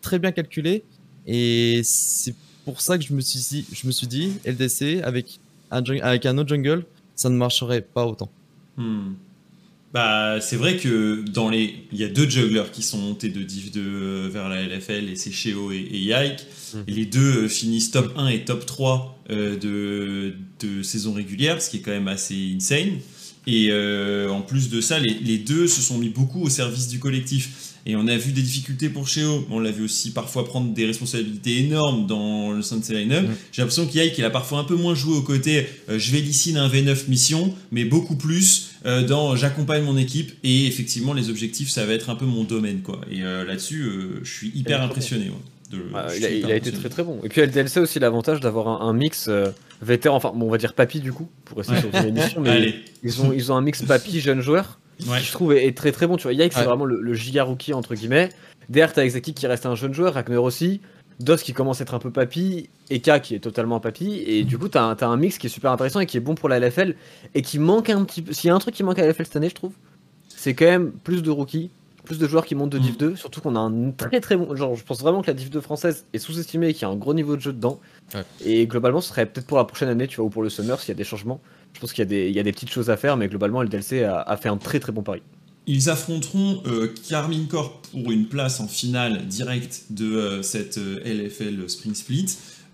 très 0.00 0.18
bien 0.18 0.32
calculé. 0.32 0.84
Et 1.26 1.80
c'est 1.84 2.34
pour 2.64 2.80
ça 2.80 2.98
que 2.98 3.04
je 3.04 3.12
me 3.14 3.20
suis 3.20 3.40
dit, 3.40 3.66
je 3.72 3.86
me 3.86 3.92
suis 3.92 4.06
dit 4.06 4.32
LDC 4.44 5.02
avec 5.02 5.40
un, 5.70 5.82
avec 6.02 6.26
un 6.26 6.36
autre 6.38 6.48
jungle, 6.50 6.84
ça 7.14 7.28
ne 7.30 7.36
marcherait 7.36 7.80
pas 7.80 8.06
autant. 8.06 8.30
Hmm. 8.76 9.12
Bah, 9.94 10.40
c'est 10.40 10.56
vrai 10.56 10.76
que 10.76 11.22
dans 11.22 11.48
les, 11.48 11.86
il 11.92 11.98
y 11.98 12.02
a 12.02 12.08
deux 12.08 12.28
jugglers 12.28 12.72
qui 12.72 12.82
sont 12.82 12.98
montés 12.98 13.28
de 13.28 13.44
Div 13.44 13.70
2 13.70 14.26
vers 14.26 14.48
la 14.48 14.60
LFL 14.60 15.08
et 15.08 15.14
c'est 15.14 15.30
Sheo 15.30 15.70
et, 15.70 15.76
et 15.76 15.98
Yike. 15.98 16.46
Et 16.88 16.90
les 16.90 17.06
deux 17.06 17.44
euh, 17.44 17.48
finissent 17.48 17.92
top 17.92 18.12
1 18.16 18.26
et 18.26 18.44
top 18.44 18.66
3 18.66 19.22
euh, 19.30 19.56
de, 19.56 20.34
de 20.66 20.82
saison 20.82 21.12
régulière, 21.12 21.62
ce 21.62 21.70
qui 21.70 21.76
est 21.76 21.80
quand 21.80 21.92
même 21.92 22.08
assez 22.08 22.54
insane. 22.56 22.98
Et 23.46 23.68
euh, 23.70 24.28
en 24.30 24.42
plus 24.42 24.68
de 24.68 24.80
ça, 24.80 24.98
les, 24.98 25.14
les 25.14 25.38
deux 25.38 25.68
se 25.68 25.80
sont 25.80 25.98
mis 25.98 26.08
beaucoup 26.08 26.42
au 26.42 26.48
service 26.48 26.88
du 26.88 26.98
collectif. 26.98 27.73
Et 27.86 27.96
on 27.96 28.06
a 28.08 28.16
vu 28.16 28.32
des 28.32 28.40
difficultés 28.40 28.88
pour 28.88 29.06
Sheo. 29.08 29.46
On 29.50 29.58
l'a 29.60 29.70
vu 29.70 29.84
aussi 29.84 30.10
parfois 30.12 30.46
prendre 30.46 30.72
des 30.72 30.86
responsabilités 30.86 31.58
énormes 31.58 32.06
dans 32.06 32.52
le 32.52 32.62
Sunset 32.62 32.94
Line-Up. 32.94 33.24
Mhm. 33.24 33.34
J'ai 33.52 33.60
l'impression 33.62 33.86
qu'Yike, 33.86 34.16
il 34.16 34.24
a 34.24 34.30
parfois 34.30 34.58
un 34.60 34.64
peu 34.64 34.74
moins 34.74 34.94
joué 34.94 35.14
au 35.16 35.22
côté 35.22 35.66
euh, 35.90 35.98
je 35.98 36.10
vais 36.12 36.20
listen 36.20 36.56
un 36.56 36.68
V9 36.68 37.08
mission, 37.08 37.54
mais 37.72 37.84
beaucoup 37.84 38.16
plus 38.16 38.70
euh, 38.86 39.06
dans 39.06 39.36
j'accompagne 39.36 39.82
mon 39.84 39.98
équipe. 39.98 40.32
Et 40.44 40.66
effectivement, 40.66 41.12
les 41.12 41.28
objectifs, 41.28 41.68
ça 41.68 41.84
va 41.84 41.92
être 41.92 42.08
un 42.08 42.14
peu 42.14 42.24
mon 42.24 42.44
domaine. 42.44 42.80
quoi. 42.80 43.00
Et 43.10 43.22
euh, 43.22 43.44
là-dessus, 43.44 43.84
je 44.22 44.32
suis 44.32 44.50
hyper 44.54 44.80
impressionné. 44.80 45.26
ouais, 45.26 45.34
de- 45.70 45.78
je 46.10 46.16
il, 46.18 46.24
a, 46.24 46.30
il 46.30 46.46
a 46.52 46.56
été 46.56 46.72
très 46.72 46.88
très 46.88 47.02
bon. 47.02 47.20
Et 47.24 47.28
puis 47.28 47.40
LDLC 47.42 47.78
a 47.78 47.80
aussi 47.82 47.98
l'avantage 47.98 48.40
d'avoir 48.40 48.68
un, 48.68 48.88
un 48.88 48.92
mix 48.94 49.26
euh, 49.28 49.48
vétéran, 49.82 50.16
enfin 50.16 50.32
bon, 50.34 50.46
on 50.46 50.50
va 50.50 50.56
dire 50.58 50.72
papy 50.72 51.00
du 51.00 51.12
coup, 51.12 51.28
pour 51.44 51.58
rester 51.58 51.74
Ouais. 51.74 51.80
sur 51.80 51.94
une 52.00 52.16
émission, 52.16 52.40
mais 52.40 52.74
ils 53.02 53.20
ont, 53.20 53.32
ils 53.32 53.50
ont 53.52 53.56
un 53.56 53.60
mix 53.62 53.82
papy 53.82 54.20
jeune 54.20 54.40
joueur 54.40 54.78
Ouais. 55.06 55.18
qui 55.18 55.24
je 55.24 55.32
trouve 55.32 55.52
est, 55.52 55.66
est 55.66 55.76
très 55.76 55.92
très 55.92 56.06
bon. 56.06 56.16
Tu 56.16 56.24
vois, 56.24 56.32
Yike 56.32 56.52
c'est 56.52 56.64
vraiment 56.64 56.84
le, 56.84 57.00
le 57.00 57.14
giga 57.14 57.44
rookie 57.44 57.72
entre 57.72 57.94
guillemets. 57.94 58.30
Derrière 58.68 58.92
t'as 58.92 59.04
Exaki 59.04 59.34
qui 59.34 59.46
reste 59.46 59.66
un 59.66 59.74
jeune 59.74 59.92
joueur, 59.92 60.14
Ragnar 60.14 60.42
aussi, 60.42 60.80
Dos 61.20 61.36
qui 61.36 61.52
commence 61.52 61.80
à 61.80 61.84
être 61.84 61.94
un 61.94 61.98
peu 61.98 62.10
papy, 62.10 62.70
Eka 62.90 63.20
qui 63.20 63.34
est 63.34 63.40
totalement 63.40 63.78
papy, 63.80 64.22
et 64.26 64.44
du 64.44 64.58
coup 64.58 64.68
t'as 64.68 64.96
un, 65.00 65.16
mix 65.16 65.38
qui 65.38 65.46
est 65.46 65.50
super 65.50 65.70
intéressant 65.70 66.00
et 66.00 66.06
qui 66.06 66.16
est 66.16 66.20
bon 66.20 66.34
pour 66.34 66.48
la 66.48 66.58
LFL 66.58 66.96
et 67.34 67.42
qui 67.42 67.58
manque 67.58 67.90
un 67.90 68.04
petit 68.04 68.22
peu. 68.22 68.32
S'il 68.32 68.48
y 68.48 68.50
a 68.50 68.54
un 68.54 68.58
truc 68.58 68.74
qui 68.74 68.82
manque 68.82 68.98
à 68.98 69.02
la 69.02 69.08
LFL 69.08 69.24
cette 69.24 69.36
année, 69.36 69.48
je 69.48 69.54
trouve, 69.54 69.72
c'est 70.28 70.54
quand 70.54 70.66
même 70.66 70.92
plus 70.92 71.22
de 71.22 71.30
rookies. 71.30 71.70
Plus 72.04 72.18
de 72.18 72.28
joueurs 72.28 72.44
qui 72.44 72.54
montent 72.54 72.68
de 72.68 72.76
Div 72.76 72.98
2, 72.98 73.16
surtout 73.16 73.40
qu'on 73.40 73.56
a 73.56 73.58
un 73.58 73.90
très 73.92 74.20
très 74.20 74.36
bon. 74.36 74.54
Genre, 74.54 74.74
je 74.74 74.84
pense 74.84 75.00
vraiment 75.00 75.22
que 75.22 75.28
la 75.28 75.32
Div 75.32 75.48
2 75.48 75.62
française 75.62 76.04
est 76.12 76.18
sous-estimée 76.18 76.68
et 76.68 76.74
qu'il 76.74 76.82
y 76.82 76.84
a 76.84 76.92
un 76.92 76.96
gros 76.96 77.14
niveau 77.14 77.34
de 77.34 77.40
jeu 77.40 77.54
dedans. 77.54 77.80
Ouais. 78.14 78.24
Et 78.44 78.66
globalement, 78.66 79.00
ce 79.00 79.08
serait 79.08 79.24
peut-être 79.24 79.46
pour 79.46 79.56
la 79.56 79.64
prochaine 79.64 79.88
année, 79.88 80.06
tu 80.06 80.16
vois, 80.16 80.26
ou 80.26 80.28
pour 80.28 80.42
le 80.42 80.50
summer, 80.50 80.78
s'il 80.78 80.90
y 80.90 80.92
a 80.92 80.96
des 80.96 81.04
changements. 81.04 81.40
Je 81.74 81.80
pense 81.80 81.92
qu'il 81.92 82.02
y, 82.10 82.38
a 82.38 82.42
des- 82.42 82.52
petites 82.52 82.70
choses 82.70 82.88
à 82.88 82.96
faire, 82.96 83.16
mais 83.16 83.28
globalement, 83.28 83.62
LDLC 83.62 84.04
a, 84.04 84.20
a 84.20 84.36
fait 84.36 84.48
un 84.48 84.56
très 84.56 84.80
très 84.80 84.92
bon 84.92 85.02
pari. 85.02 85.20
Ils 85.66 85.88
affronteront 85.90 86.62
euh, 86.66 86.92
Carmine 87.08 87.46
Corp 87.46 87.86
pour 87.90 88.10
une 88.12 88.26
place 88.26 88.60
en 88.60 88.68
finale 88.68 89.26
directe 89.26 89.84
de 89.90 90.12
euh, 90.14 90.42
cette 90.42 90.78
euh, 90.78 91.00
LFL 91.04 91.68
Spring 91.68 91.94
Split. 91.94 92.26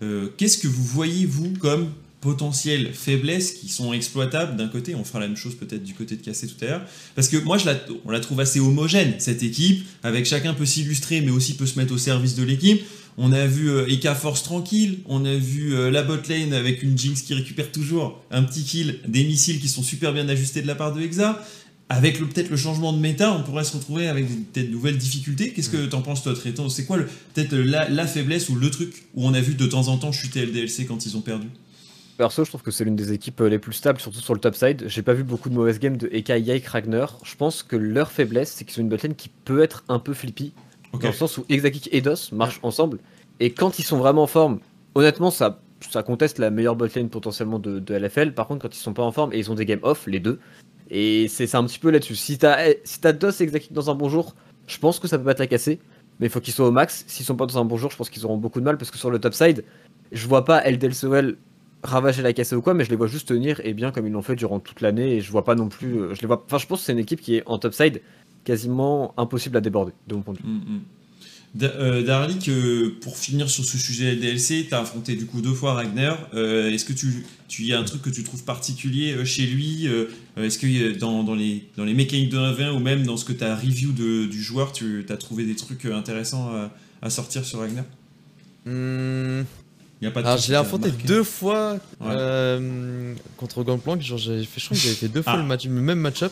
Euh, 0.03 0.27
Qu'est-ce 0.37 0.57
que 0.57 0.67
vous 0.67 0.83
voyez, 0.83 1.25
vous, 1.25 1.53
comme 1.59 1.89
potentielles 2.19 2.93
faiblesses 2.93 3.53
qui 3.53 3.69
sont 3.69 3.93
exploitables? 3.93 4.57
D'un 4.57 4.67
côté 4.67 4.93
On 4.93 5.03
fera 5.05 5.19
la 5.19 5.27
même 5.27 5.37
chose 5.37 5.55
peut-être 5.55 5.83
du 5.83 5.93
côté 5.93 6.17
de 6.17 6.21
Cassé 6.21 6.47
tout 6.47 6.63
à 6.65 6.67
l'heure. 6.67 6.81
Parce 7.15 7.29
que 7.29 7.37
moi, 7.37 7.57
je 7.57 7.69
on 8.05 8.11
la 8.11 8.19
trouve 8.19 8.41
assez 8.41 8.59
homogène, 8.59 9.15
cette 9.19 9.41
équipe, 9.41 9.85
avec 10.03 10.25
chacun 10.25 10.53
peut 10.53 10.65
s'illustrer, 10.65 11.21
mais 11.21 11.31
aussi 11.31 11.55
peut 11.55 11.65
se 11.65 11.79
mettre 11.79 11.93
au 11.93 11.97
service 11.97 12.35
de 12.35 12.43
l'équipe. 12.43 12.81
On 13.17 13.31
a 13.33 13.45
vu 13.45 13.69
euh, 13.69 13.87
Eka 13.89 14.15
Force 14.15 14.43
tranquille, 14.43 14.99
on 15.07 15.25
a 15.25 15.35
vu 15.35 15.75
euh, 15.75 15.91
la 15.91 16.01
bot 16.03 16.17
lane 16.29 16.53
avec 16.53 16.81
une 16.81 16.97
Jinx 16.97 17.21
qui 17.21 17.33
récupère 17.33 17.71
toujours 17.71 18.21
un 18.31 18.43
petit 18.43 18.63
kill, 18.63 18.99
des 19.07 19.23
missiles 19.25 19.59
qui 19.59 19.67
sont 19.67 19.83
super 19.83 20.13
bien 20.13 20.27
ajustés 20.29 20.61
de 20.61 20.67
la 20.67 20.75
part 20.75 20.93
de 20.93 21.01
Hexa. 21.01 21.43
Avec 21.89 22.19
le- 22.21 22.25
peut-être 22.27 22.49
le 22.49 22.55
changement 22.55 22.93
de 22.93 22.99
méta, 22.99 23.33
on 23.33 23.43
pourrait 23.43 23.65
se 23.65 23.75
retrouver 23.75 24.07
avec 24.07 24.25
peut-être 24.53 24.67
de 24.67 24.71
nouvelles 24.71 24.97
difficultés. 24.97 25.51
Qu'est-ce 25.51 25.69
que 25.69 25.85
t'en 25.87 26.01
penses 26.01 26.23
toi, 26.23 26.33
Tréton? 26.33 26.69
C'est 26.69 26.85
quoi 26.85 26.97
peut-être 27.33 27.53
la, 27.53 27.89
la 27.89 28.07
faiblesse 28.07 28.47
ou 28.47 28.55
le 28.55 28.69
truc 28.71 29.03
où 29.13 29.27
on 29.27 29.33
a 29.33 29.41
vu 29.41 29.55
de 29.55 29.65
temps 29.65 29.89
en 29.89 29.97
temps 29.97 30.13
chuter 30.13 30.45
LDLC 30.45 30.85
quand 30.87 31.05
ils 31.05 31.17
ont 31.17 31.21
perdu? 31.21 31.47
Perso, 32.17 32.45
je 32.45 32.49
trouve 32.49 32.61
que 32.61 32.71
c'est 32.71 32.85
l'une 32.85 32.95
des 32.95 33.11
équipes 33.11 33.41
euh, 33.41 33.49
les 33.49 33.59
plus 33.59 33.73
stables, 33.73 33.99
surtout 33.99 34.21
sur 34.21 34.33
le 34.33 34.39
top 34.39 34.55
side. 34.55 34.85
J'ai 34.87 35.01
pas 35.01 35.13
vu 35.13 35.23
beaucoup 35.23 35.49
de 35.49 35.53
mauvaises 35.55 35.79
games 35.79 35.97
de 35.97 36.07
Eka, 36.13 36.37
Yike, 36.37 36.67
Ragnar. 36.67 37.17
Je 37.25 37.35
pense 37.35 37.61
que 37.61 37.75
leur 37.75 38.11
faiblesse, 38.11 38.53
c'est 38.55 38.63
qu'ils 38.63 38.79
ont 38.79 38.83
une 38.83 38.89
botlane 38.89 39.15
qui 39.15 39.29
peut 39.43 39.61
être 39.61 39.83
un 39.89 39.99
peu 39.99 40.13
flippy. 40.13 40.53
Dans 40.93 41.07
le 41.07 41.13
sens 41.13 41.37
où 41.37 41.45
Exakik 41.49 41.89
et 41.91 42.01
DOS 42.01 42.31
marchent 42.31 42.59
ensemble. 42.63 42.99
Et 43.39 43.51
quand 43.51 43.79
ils 43.79 43.83
sont 43.83 43.97
vraiment 43.97 44.23
en 44.23 44.27
forme, 44.27 44.59
honnêtement, 44.95 45.31
ça, 45.31 45.59
conteste 46.05 46.37
la 46.37 46.51
meilleure 46.51 46.75
botlane 46.75 47.09
potentiellement 47.09 47.59
de, 47.59 47.93
LFL. 47.93 48.33
Par 48.33 48.47
contre, 48.47 48.61
quand 48.61 48.75
ils 48.75 48.79
sont 48.79 48.93
pas 48.93 49.03
en 49.03 49.11
forme 49.11 49.33
et 49.33 49.39
ils 49.39 49.49
ont 49.51 49.55
des 49.55 49.65
games 49.65 49.79
off, 49.83 50.05
les 50.07 50.19
deux. 50.19 50.39
Et 50.89 51.27
c'est 51.29 51.55
un 51.55 51.63
petit 51.63 51.79
peu 51.79 51.89
là-dessus. 51.89 52.15
Si 52.15 52.37
t'as 52.37 52.67
eh, 52.67 53.13
DOS 53.13 53.39
et 53.39 53.43
Exakik 53.43 53.73
dans 53.73 53.89
un 53.89 53.95
bon 53.95 54.09
jour, 54.09 54.35
je 54.67 54.77
pense 54.77 54.99
que 54.99 55.07
ça 55.07 55.17
peut 55.17 55.23
pas 55.23 55.33
te 55.33 55.39
la 55.39 55.47
casser. 55.47 55.79
Mais 56.19 56.27
il 56.27 56.29
faut 56.29 56.41
qu'ils 56.41 56.53
soient 56.53 56.67
au 56.67 56.71
max. 56.71 57.03
S'ils 57.07 57.25
sont 57.25 57.35
pas 57.35 57.45
dans 57.45 57.57
un 57.57 57.65
bon 57.65 57.77
jour, 57.77 57.89
je 57.89 57.97
pense 57.97 58.09
qu'ils 58.09 58.25
auront 58.25 58.37
beaucoup 58.37 58.59
de 58.59 58.65
mal. 58.65 58.77
Parce 58.77 58.91
que 58.91 58.97
sur 58.97 59.09
le 59.09 59.19
top 59.19 59.33
side, 59.33 59.63
je 60.11 60.27
vois 60.27 60.45
pas 60.45 60.61
LDLCOL 60.69 61.37
ravager 61.83 62.21
la 62.21 62.31
casser 62.33 62.55
ou 62.55 62.61
quoi, 62.61 62.75
mais 62.75 62.83
je 62.83 62.91
les 62.91 62.95
vois 62.95 63.07
juste 63.07 63.29
tenir 63.29 63.59
et 63.63 63.73
bien 63.73 63.91
comme 63.91 64.05
ils 64.05 64.13
l'ont 64.13 64.21
fait 64.21 64.35
durant 64.35 64.59
toute 64.59 64.81
l'année. 64.81 65.15
Et 65.15 65.21
je 65.21 65.31
vois 65.31 65.43
pas 65.43 65.55
non 65.55 65.67
plus. 65.69 65.99
euh, 65.99 66.13
Je 66.13 66.21
les 66.21 66.27
vois. 66.27 66.43
Enfin, 66.45 66.59
je 66.59 66.67
pense 66.67 66.81
que 66.81 66.85
c'est 66.85 66.91
une 66.91 66.99
équipe 66.99 67.21
qui 67.21 67.37
est 67.37 67.43
en 67.47 67.57
top 67.57 67.73
side 67.73 68.01
quasiment 68.43 69.13
impossible 69.17 69.57
à 69.57 69.61
déborder, 69.61 69.93
de 70.07 70.15
mon 70.15 70.21
point 70.21 70.33
de 70.33 70.39
vue. 70.39 70.45
Mm, 70.47 70.57
mm. 70.75 70.81
Da- 71.53 71.73
euh, 71.75 72.01
Darlik, 72.01 72.47
euh, 72.47 72.95
pour 73.01 73.17
finir 73.17 73.49
sur 73.49 73.65
ce 73.65 73.77
sujet 73.77 74.13
LDLC, 74.15 74.67
tu 74.69 74.73
as 74.73 74.79
affronté 74.79 75.17
du 75.17 75.25
coup 75.25 75.41
deux 75.41 75.53
fois 75.53 75.73
Ragnar. 75.73 76.17
Euh, 76.33 76.69
Est-ce 76.71 76.85
que 76.85 76.93
tu, 76.93 77.25
tu 77.49 77.63
y 77.63 77.73
a 77.73 77.79
un 77.79 77.83
truc 77.83 78.01
que 78.01 78.09
tu 78.09 78.23
trouves 78.23 78.45
particulier 78.45 79.11
euh, 79.13 79.25
chez 79.25 79.45
lui 79.45 79.85
Euh, 79.89 80.05
Est-ce 80.37 80.57
que 80.57 80.65
euh, 80.67 80.95
dans, 80.97 81.23
dans, 81.23 81.35
les, 81.35 81.65
dans 81.75 81.83
les 81.83 81.93
mécaniques 81.93 82.29
de 82.29 82.37
1v1 82.37 82.71
ou 82.71 82.79
même 82.79 83.05
dans 83.05 83.17
ce 83.17 83.25
que 83.25 83.33
tu 83.33 83.43
as 83.43 83.53
review 83.53 83.91
de- 83.91 84.27
du 84.27 84.41
joueur, 84.41 84.71
tu 84.71 85.05
as 85.09 85.17
trouvé 85.17 85.43
des 85.43 85.55
trucs 85.55 85.83
intéressants 85.85 86.49
à, 86.55 86.71
à 87.01 87.09
sortir 87.09 87.43
sur 87.43 87.59
Ragnar? 87.59 87.83
Hmm, 88.65 89.41
y 90.01 90.07
a 90.07 90.11
pas 90.11 90.21
de 90.21 90.27
Alors 90.27 90.39
je 90.39 90.49
l'ai 90.49 90.57
affronté 90.57 90.91
deux 90.91 91.23
fois 91.23 91.77
euh, 92.01 93.13
contre 93.37 93.63
Gangplank. 93.63 94.01
Genre 94.01 94.17
j'avais 94.17 94.43
fait, 94.43 94.59
je 94.59 94.65
crois 94.65 94.77
que 94.77 94.83
j'avais 94.83 94.95
fait 94.95 95.07
deux 95.07 95.21
fois 95.21 95.33
Ah. 95.35 95.37
le, 95.37 95.43
match, 95.43 95.65
le 95.65 95.71
même 95.71 95.99
match-up. 95.99 96.31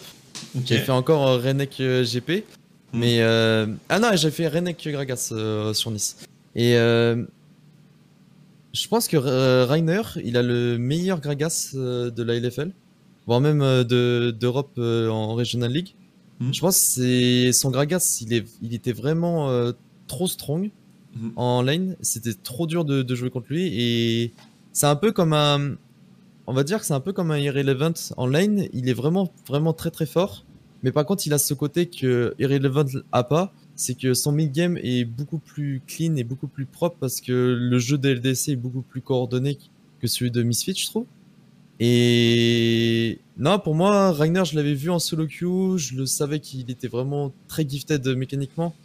J'avais 0.66 0.82
fait 0.82 0.92
encore 0.92 1.28
euh, 1.28 1.38
Renek 1.38 1.80
euh, 1.80 2.04
GP. 2.04 2.46
Hmm. 2.94 3.00
Mais 3.00 3.22
euh, 3.22 3.68
ah 3.90 4.00
non, 4.00 4.10
j'avais 4.16 4.34
fait 4.34 4.48
Renek 4.48 4.88
Gragas 4.88 5.30
euh, 5.32 5.74
sur 5.74 5.92
Nice. 5.92 6.18
Et 6.56 6.74
je 8.72 8.88
pense 8.88 9.08
que 9.08 9.18
Rainer, 9.18 10.02
il 10.24 10.38
a 10.38 10.44
le 10.44 10.78
meilleur 10.78 11.22
Gragas 11.22 11.72
de 11.74 12.24
la 12.24 12.40
LFL, 12.40 12.72
voire 13.28 13.42
même 13.42 13.60
de 13.60 14.36
d'Europe 14.38 14.78
en 14.78 15.36
Regional 15.36 15.72
League. 15.72 15.94
Hmm. 16.40 16.54
Je 16.54 16.60
pense 16.60 16.96
que 16.96 17.52
son 17.52 17.70
Gragas, 17.70 18.20
il 18.22 18.34
est, 18.34 18.46
il 18.62 18.74
était 18.74 18.94
vraiment 18.94 19.52
trop 20.08 20.28
strong 20.28 20.72
En 21.36 21.62
lane. 21.62 21.96
C'était 22.02 22.34
trop 22.34 22.68
dur 22.68 22.86
de, 22.86 23.16
jouer 23.16 23.30
contre 23.30 23.48
lui 23.50 23.68
et 23.68 24.34
c'est 24.74 24.86
un 24.86 24.96
peu 24.96 25.12
comme 25.12 25.34
un, 25.34 25.76
on 26.48 26.54
va 26.54 26.64
dire 26.64 26.80
que 26.80 26.86
c'est 26.86 26.94
un 26.94 27.00
peu 27.00 27.14
comme 27.14 27.32
un 27.32 27.38
Irrelevant 27.38 27.94
en 28.18 28.28
lane. 28.28 28.68
Il 28.74 28.90
est 28.90 28.94
vraiment, 28.94 29.32
vraiment 29.48 29.74
très 29.74 29.92
très 29.92 30.06
fort. 30.06 30.46
Mais 30.84 30.92
par 30.92 31.06
contre, 31.06 31.28
il 31.28 31.34
a 31.34 31.38
ce 31.38 31.54
côté 31.54 31.88
que 31.88 32.34
Irrelevant 32.40 32.86
a 33.12 33.24
pas, 33.24 33.54
c'est 33.76 33.96
que 33.96 34.14
son 34.14 34.32
mid-game 34.32 34.78
est 34.78 35.04
beaucoup 35.04 35.40
plus 35.40 35.82
clean 35.88 36.16
et 36.16 36.24
beaucoup 36.24 36.48
plus 36.48 36.66
propre 36.66 36.98
parce 37.00 37.22
que 37.22 37.34
le 37.34 37.80
jeu 37.80 37.98
de 37.98 38.10
LDC 38.10 38.50
est 38.50 38.56
beaucoup 38.56 38.82
plus 38.82 39.02
coordonné 39.02 39.58
que 40.00 40.08
celui 40.08 40.32
de 40.32 40.42
Misfit, 40.44 40.76
je 40.76 40.86
trouve. 40.86 41.06
Et 41.80 43.20
non, 43.38 43.58
pour 43.60 43.74
moi, 43.74 44.12
Rainer, 44.12 44.44
je 44.44 44.56
l'avais 44.56 44.74
vu 44.74 44.90
en 44.90 45.00
solo 45.00 45.28
queue, 45.28 45.78
je 45.78 45.96
le 45.96 46.06
savais 46.06 46.40
qu'il 46.40 46.70
était 46.70 46.90
vraiment 46.90 47.32
très 47.48 47.68
gifted 47.68 48.06
mécaniquement. 48.18 48.76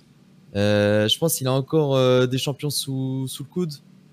Euh, 0.56 1.08
je 1.08 1.18
pense 1.18 1.34
qu'il 1.36 1.46
a 1.46 1.52
encore 1.52 1.96
euh, 1.96 2.26
des 2.26 2.38
champions 2.38 2.70
sous, 2.70 3.26
sous 3.28 3.42
le 3.44 3.48
coude, 3.48 3.72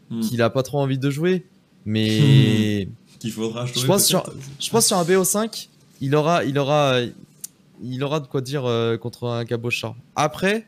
Hmm. 0.10 0.19
qu'il 0.19 0.41
a 0.41 0.49
pas 0.49 0.62
trop 0.63 0.80
envie 0.80 0.97
de 0.97 1.10
jouer. 1.10 1.45
Mais 1.86 2.88
Qu'il 3.19 3.32
faudra 3.32 3.65
jouer 3.65 3.82
je 3.82 3.86
pense 3.86 4.12
peut-être. 4.12 4.34
je 4.60 4.69
pense 4.69 4.86
sur 4.88 4.97
un 4.97 5.04
BO5, 5.06 5.67
il 6.01 6.15
aura, 6.15 6.43
il 6.43 6.58
aura, 6.60 6.97
il 7.82 8.04
aura 8.04 8.19
de 8.19 8.27
quoi 8.27 8.41
dire 8.41 8.65
euh, 8.65 8.97
contre 8.97 9.27
un 9.27 9.45
cabot 9.45 9.69
char. 9.69 9.95
Après, 10.15 10.67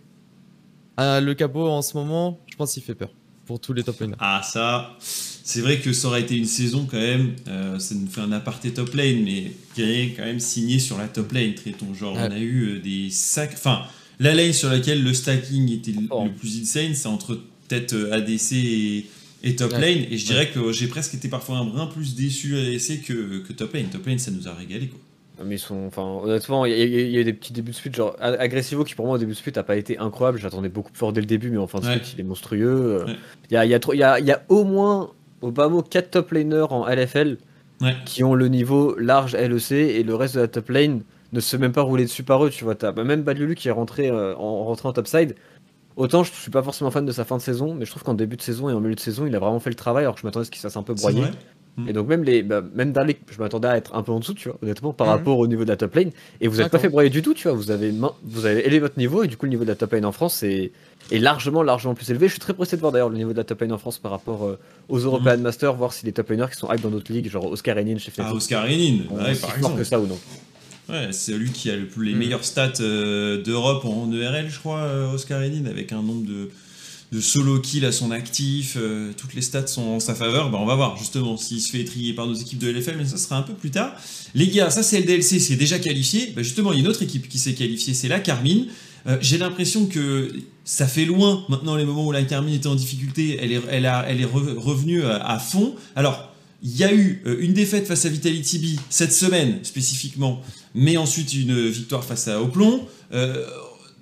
le 0.97 1.33
cabot 1.33 1.67
en 1.67 1.81
ce 1.81 1.97
moment, 1.97 2.39
je 2.49 2.55
pense 2.55 2.73
qu'il 2.73 2.83
fait 2.83 2.95
peur 2.95 3.09
pour 3.45 3.59
tous 3.59 3.73
les 3.73 3.83
top 3.83 3.99
laners. 3.99 4.15
Ah 4.19 4.41
ça, 4.43 4.95
c'est 4.99 5.59
vrai 5.59 5.79
que 5.79 5.91
ça 5.91 6.07
aurait 6.07 6.21
été 6.21 6.37
une 6.37 6.45
saison 6.45 6.87
quand 6.89 6.95
même, 6.97 7.35
euh, 7.49 7.77
ça 7.79 7.95
nous 7.95 8.07
fait 8.07 8.21
un 8.21 8.31
aparté 8.31 8.71
top 8.73 8.93
lane, 8.93 9.23
mais 9.23 9.51
qui 9.75 9.81
est 9.81 10.13
quand 10.15 10.23
même 10.23 10.39
signé 10.39 10.79
sur 10.79 10.97
la 10.97 11.07
top 11.09 11.31
lane, 11.33 11.53
traitons. 11.55 11.93
Genre 11.93 12.15
Ouais. 12.15 12.27
on 12.29 12.31
a 12.31 12.39
eu 12.39 12.79
des 12.79 13.09
sacs... 13.09 13.51
Enfin, 13.55 13.81
la 14.19 14.33
lane 14.33 14.53
sur 14.53 14.69
laquelle 14.69 15.03
le 15.03 15.13
stacking 15.13 15.71
était 15.71 15.91
le, 15.91 16.01
Oh. 16.09 16.23
le 16.25 16.31
plus 16.31 16.61
insane, 16.61 16.93
c'est 16.93 17.07
entre 17.07 17.39
peut-être 17.67 17.93
euh, 17.93 18.13
ADC 18.13 18.53
et, 18.53 19.05
et 19.43 19.55
top 19.55 19.73
Ouais. 19.73 19.81
lane, 19.81 20.05
et 20.09 20.17
je 20.17 20.25
dirais 20.25 20.49
que 20.49 20.71
j'ai 20.71 20.87
presque 20.87 21.13
été 21.15 21.27
parfois 21.27 21.57
un 21.57 21.65
brin 21.65 21.87
plus 21.87 22.15
déçu 22.15 22.55
ADC 22.57 23.01
que, 23.05 23.39
que 23.39 23.53
top 23.53 23.73
lane. 23.73 23.85
Top 23.91 24.05
lane, 24.05 24.19
ça 24.19 24.31
nous 24.31 24.47
a 24.47 24.53
régalé 24.53 24.87
quoi. 24.87 24.99
Mais 25.43 25.55
ils 25.55 25.59
sont, 25.59 25.85
enfin, 25.87 26.03
honnêtement, 26.23 26.63
il 26.65 26.73
y, 26.73 26.75
y 27.11 27.17
a- 27.17 27.21
y 27.21 27.23
des 27.25 27.33
petits 27.33 27.51
débuts 27.53 27.71
de 27.71 27.75
split, 27.75 27.91
genre 27.91 28.15
Agressivo 28.19 28.83
qui 28.83 28.93
pour 28.93 29.07
moi 29.07 29.15
au 29.15 29.17
début 29.17 29.31
de 29.31 29.37
split 29.37 29.51
a 29.57 29.63
pas 29.63 29.75
été 29.75 29.97
incroyable. 29.97 30.37
J'attendais 30.39 30.69
beaucoup 30.69 30.91
plus 30.91 30.99
fort 30.99 31.11
dès 31.11 31.21
le 31.21 31.25
début, 31.25 31.49
mais 31.49 31.57
en 31.57 31.65
fin 31.67 31.79
de 31.79 31.87
Ouais. 31.87 31.95
split 31.95 32.11
il 32.15 32.19
est 32.21 32.23
monstrueux. 32.23 33.01
Euh, 33.01 33.05
Ouais. 33.05 33.15
Il 33.49 33.53
y, 33.55 33.57
a, 33.57 33.65
y, 33.65 33.73
a 33.73 33.79
y, 33.95 34.03
a, 34.03 34.19
il 34.19 34.25
y 34.27 34.31
a 34.31 34.43
au 34.49 34.63
moins, 34.63 35.09
au 35.41 35.51
bas 35.51 35.67
mot, 35.69 35.81
4 35.81 36.11
top 36.11 36.31
laners 36.33 36.71
en 36.71 36.87
LFL 36.87 37.37
Ouais. 37.81 37.95
qui 38.05 38.23
ont 38.23 38.35
le 38.35 38.47
niveau 38.47 38.95
large 38.97 39.35
LEC 39.35 39.71
et 39.71 40.03
le 40.03 40.13
reste 40.15 40.35
de 40.35 40.41
la 40.41 40.47
top 40.47 40.69
lane 40.69 41.01
ne 41.33 41.39
se 41.39 41.49
fait 41.49 41.57
même 41.57 41.71
pas 41.73 41.81
rouler 41.81 42.03
dessus 42.03 42.23
par 42.23 42.43
eux. 42.45 42.49
Tu 42.49 42.63
vois, 42.63 42.75
t'as 42.75 42.91
bah, 42.91 43.03
même 43.03 43.23
Badlulu 43.23 43.55
qui 43.55 43.67
est 43.67 43.71
rentré 43.71 44.09
euh, 44.09 44.35
en 44.35 44.63
rentré 44.65 44.87
en 44.87 44.93
top 44.93 45.07
side. 45.07 45.35
Autant 45.95 46.23
je 46.23 46.31
suis 46.31 46.49
pas 46.49 46.63
forcément 46.63 46.89
fan 46.89 47.05
de 47.05 47.11
sa 47.11 47.23
fin 47.23 47.37
de 47.37 47.41
saison, 47.41 47.75
mais 47.75 47.85
je 47.85 47.91
trouve 47.91 48.03
qu'en 48.03 48.15
début 48.15 48.35
de 48.35 48.41
saison 48.41 48.67
et 48.69 48.73
en 48.73 48.79
milieu 48.79 48.95
de 48.95 48.99
saison, 48.99 49.27
il 49.27 49.35
a 49.35 49.39
vraiment 49.39 49.59
fait 49.59 49.69
le 49.69 49.75
travail 49.75 50.03
alors 50.05 50.15
que 50.15 50.21
je 50.21 50.25
m'attendais 50.25 50.41
à 50.43 50.45
ce 50.45 50.51
qu'il 50.51 50.59
se 50.59 50.67
fasse 50.67 50.77
un 50.77 50.83
peu 50.83 50.93
broyer. 50.93 51.21
vrai 51.21 51.31
Mm. 51.75 51.89
Et 51.89 51.93
donc 51.93 52.07
même 52.07 52.23
les, 52.23 52.43
bah, 52.43 52.61
même 52.75 52.91
Darlik, 52.91 53.17
je 53.31 53.39
m'attendais 53.39 53.67
à 53.67 53.77
être 53.77 53.95
un 53.95 54.03
peu 54.03 54.11
en 54.11 54.19
dessous, 54.19 54.35
tu 54.35 54.47
vois, 54.47 54.59
honnêtement, 54.61 54.93
par 54.93 55.07
Mhm. 55.07 55.13
rapport 55.13 55.39
au 55.39 55.47
niveau 55.47 55.63
de 55.63 55.69
la 55.69 55.75
top 55.75 55.95
lane. 55.95 56.11
Et 56.39 56.47
vous 56.47 56.57
n'êtes 56.57 56.69
pas 56.71 56.77
fait 56.77 56.87
broyer 56.89 57.09
du 57.09 57.23
tout, 57.23 57.33
tu 57.33 57.47
vois. 57.47 57.57
Vous 57.57 57.71
avez, 57.71 57.91
vous 58.23 58.45
avez 58.45 58.63
élevé 58.65 58.79
votre 58.79 58.99
niveau 58.99 59.23
et 59.23 59.27
du 59.27 59.37
coup 59.37 59.45
le 59.47 59.49
niveau 59.49 59.63
de 59.63 59.69
la 59.69 59.75
top 59.75 59.91
lane 59.93 60.05
en 60.05 60.11
France 60.11 60.43
est, 60.43 60.71
est 61.11 61.17
largement, 61.17 61.63
largement 61.63 61.95
plus 61.95 62.09
élevé. 62.11 62.27
Je 62.27 62.33
suis 62.33 62.39
très 62.39 62.53
pressé 62.53 62.75
de 62.75 62.81
voir 62.81 62.91
d'ailleurs 62.91 63.09
le 63.09 63.17
niveau 63.17 63.31
de 63.31 63.37
la 63.37 63.43
top 63.43 63.61
lane 63.61 63.71
en 63.71 63.79
France 63.79 63.97
par 63.97 64.11
rapport 64.11 64.43
euh, 64.45 64.59
aux 64.87 64.99
European 64.99 65.37
Masters, 65.39 65.73
voir 65.73 65.93
si 65.93 66.05
les 66.05 66.11
top 66.11 66.29
laners 66.29 66.45
qui 66.51 66.57
sont 66.57 66.71
hype 66.71 66.81
dans 66.81 66.89
d'autres 66.91 67.11
ligues, 67.11 67.27
genre 67.27 67.45
Oscar 67.45 67.75
Enin 67.79 67.97
chez 67.97 68.11
Ah, 68.19 68.31
Oscar 68.35 68.65
sont 68.65 68.69
ouais, 68.71 69.31
aussi 69.31 69.41
par 69.41 69.55
exemple. 69.55 69.77
que 69.79 69.83
ça 69.83 69.99
ou 69.99 70.05
non. 70.05 70.19
Ouais, 70.89 71.09
c'est 71.11 71.33
lui 71.37 71.51
qui 71.51 71.69
a 71.69 71.75
le 71.75 71.87
les 72.01 72.13
Mm. 72.13 72.17
meilleurs 72.17 72.43
stats 72.43 72.73
euh, 72.81 73.41
d'Europe 73.41 73.85
en 73.85 74.11
ERL, 74.11 74.49
je 74.49 74.59
crois, 74.59 74.79
euh, 74.79 75.13
Oscar 75.13 75.41
Henin, 75.41 75.65
avec 75.69 75.91
un 75.93 76.01
nombre 76.01 76.25
de, 76.27 76.49
de 77.13 77.21
solo 77.21 77.59
kills 77.59 77.85
à 77.85 77.91
son 77.93 78.11
actif. 78.11 78.75
euh, 78.77 79.11
toutes 79.17 79.33
les 79.33 79.41
stats 79.41 79.67
sont 79.67 79.83
en 79.83 79.99
sa 80.01 80.13
faveur. 80.13 80.49
Bah, 80.51 80.57
on 80.61 80.65
va 80.65 80.75
voir 80.75 80.97
justement 80.97 81.37
s'il 81.37 81.61
se 81.61 81.69
fait 81.71 81.79
étrier 81.81 82.13
par 82.13 82.27
nos 82.27 82.33
équipes 82.33 82.59
de 82.59 82.67
LFL, 82.69 82.95
mais 82.97 83.05
ça 83.05 83.17
sera 83.17 83.37
un 83.37 83.43
peu 83.43 83.53
plus 83.53 83.71
tard. 83.71 83.95
Les 84.35 84.47
gars, 84.49 84.69
ça 84.69 84.83
c'est 84.83 84.99
le 84.99 85.05
DLC, 85.05 85.39
c'est 85.39 85.55
déjà 85.55 85.79
qualifié. 85.79 86.33
Bah, 86.35 86.43
justement, 86.43 86.73
il 86.73 86.79
y 86.79 86.81
a 86.81 86.83
une 86.83 86.89
autre 86.89 87.01
équipe 87.03 87.29
qui 87.29 87.39
s'est 87.39 87.53
qualifiée, 87.53 87.93
c'est 87.93 88.09
la 88.09 88.19
Carmine. 88.19 88.65
Euh, 89.07 89.17
J'ai 89.21 89.37
l'impression 89.37 89.85
que 89.85 90.33
ça 90.65 90.87
fait 90.87 91.05
loin 91.05 91.45
maintenant 91.49 91.75
les 91.75 91.85
moments 91.85 92.05
où 92.07 92.11
la 92.11 92.23
Carmine 92.23 92.55
était 92.55 92.67
en 92.67 92.75
difficulté. 92.75 93.37
Elle 93.41 93.51
est, 93.53 93.61
elle 93.69 93.85
a, 93.85 94.05
elle 94.07 94.19
est 94.21 94.25
re- 94.25 94.57
revenue 94.57 95.03
à, 95.03 95.15
à 95.25 95.39
fond. 95.39 95.75
Alors, 95.95 96.32
il 96.63 96.75
y 96.77 96.83
a 96.83 96.93
eu 96.93 97.21
euh, 97.25 97.37
une 97.39 97.53
défaite 97.53 97.85
face 97.85 98.05
à 98.05 98.09
Vitality 98.09 98.59
B 98.59 98.79
cette 98.89 99.13
semaine 99.13 99.59
spécifiquement, 99.63 100.41
mais 100.73 100.97
ensuite 100.97 101.33
une 101.33 101.67
victoire 101.69 102.03
face 102.03 102.27
à 102.27 102.41
Oplon. 102.41 102.87
Euh, 103.13 103.45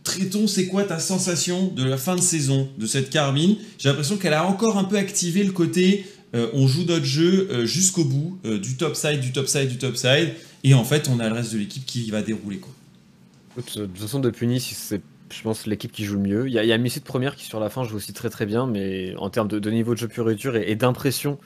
Traitons, 0.04 0.48
c'est 0.48 0.66
quoi 0.66 0.84
ta 0.84 0.98
sensation 0.98 1.68
de 1.68 1.84
la 1.84 1.98
fin 1.98 2.16
de 2.16 2.22
saison 2.22 2.68
de 2.80 2.88
cette 2.88 3.12
Carmine? 3.12 3.58
J'ai 3.78 3.90
l'impression 3.90 4.18
qu'elle 4.18 4.34
a 4.34 4.48
encore 4.48 4.80
un 4.80 4.84
peu 4.84 4.98
activé 4.98 5.44
le 5.44 5.52
côté 5.52 6.06
euh, 6.34 6.48
on 6.54 6.66
joue 6.66 6.86
notre 6.86 7.04
jeu 7.04 7.50
euh, 7.52 7.66
jusqu'au 7.66 8.06
bout, 8.06 8.40
du 8.46 8.78
top 8.78 8.96
side, 8.96 9.20
du 9.20 9.34
top 9.34 9.48
side, 9.48 9.68
du 9.68 9.78
top 9.78 9.98
side, 9.98 10.30
et 10.64 10.74
en 10.74 10.86
fait 10.86 11.10
on 11.10 11.20
a 11.20 11.28
le 11.28 11.36
reste 11.36 11.52
de 11.52 11.58
l'équipe 11.58 11.86
qui 11.86 12.10
va 12.10 12.22
dérouler 12.22 12.58
quoi. 12.58 12.72
De 13.58 13.62
toute 13.62 13.98
façon, 13.98 14.20
depuis 14.20 14.48
Nice, 14.48 14.74
c'est, 14.78 15.02
je 15.30 15.42
pense, 15.42 15.66
l'équipe 15.68 15.92
qui 15.92 16.06
joue 16.06 16.16
le 16.16 16.22
mieux. 16.22 16.48
Il 16.48 16.54
y 16.54 16.60
a, 16.60 16.64
il 16.64 16.84
de 16.84 17.00
première 17.00 17.36
qui, 17.36 17.46
sur 17.46 17.60
la 17.60 17.70
fin, 17.70 17.84
joue 17.84 17.98
aussi 17.98 18.14
très 18.14 18.30
très 18.30 18.46
bien, 18.46 18.66
mais 18.66 19.14
en 19.18 19.30
termes 19.30 19.48
de, 19.48 19.70
niveau 19.70 19.94
de 19.94 20.00
jeu 20.00 20.08
pur 20.08 20.30
et 20.30 20.36
dur 20.36 20.56
et 20.56 20.76
d'impression, 20.76 21.38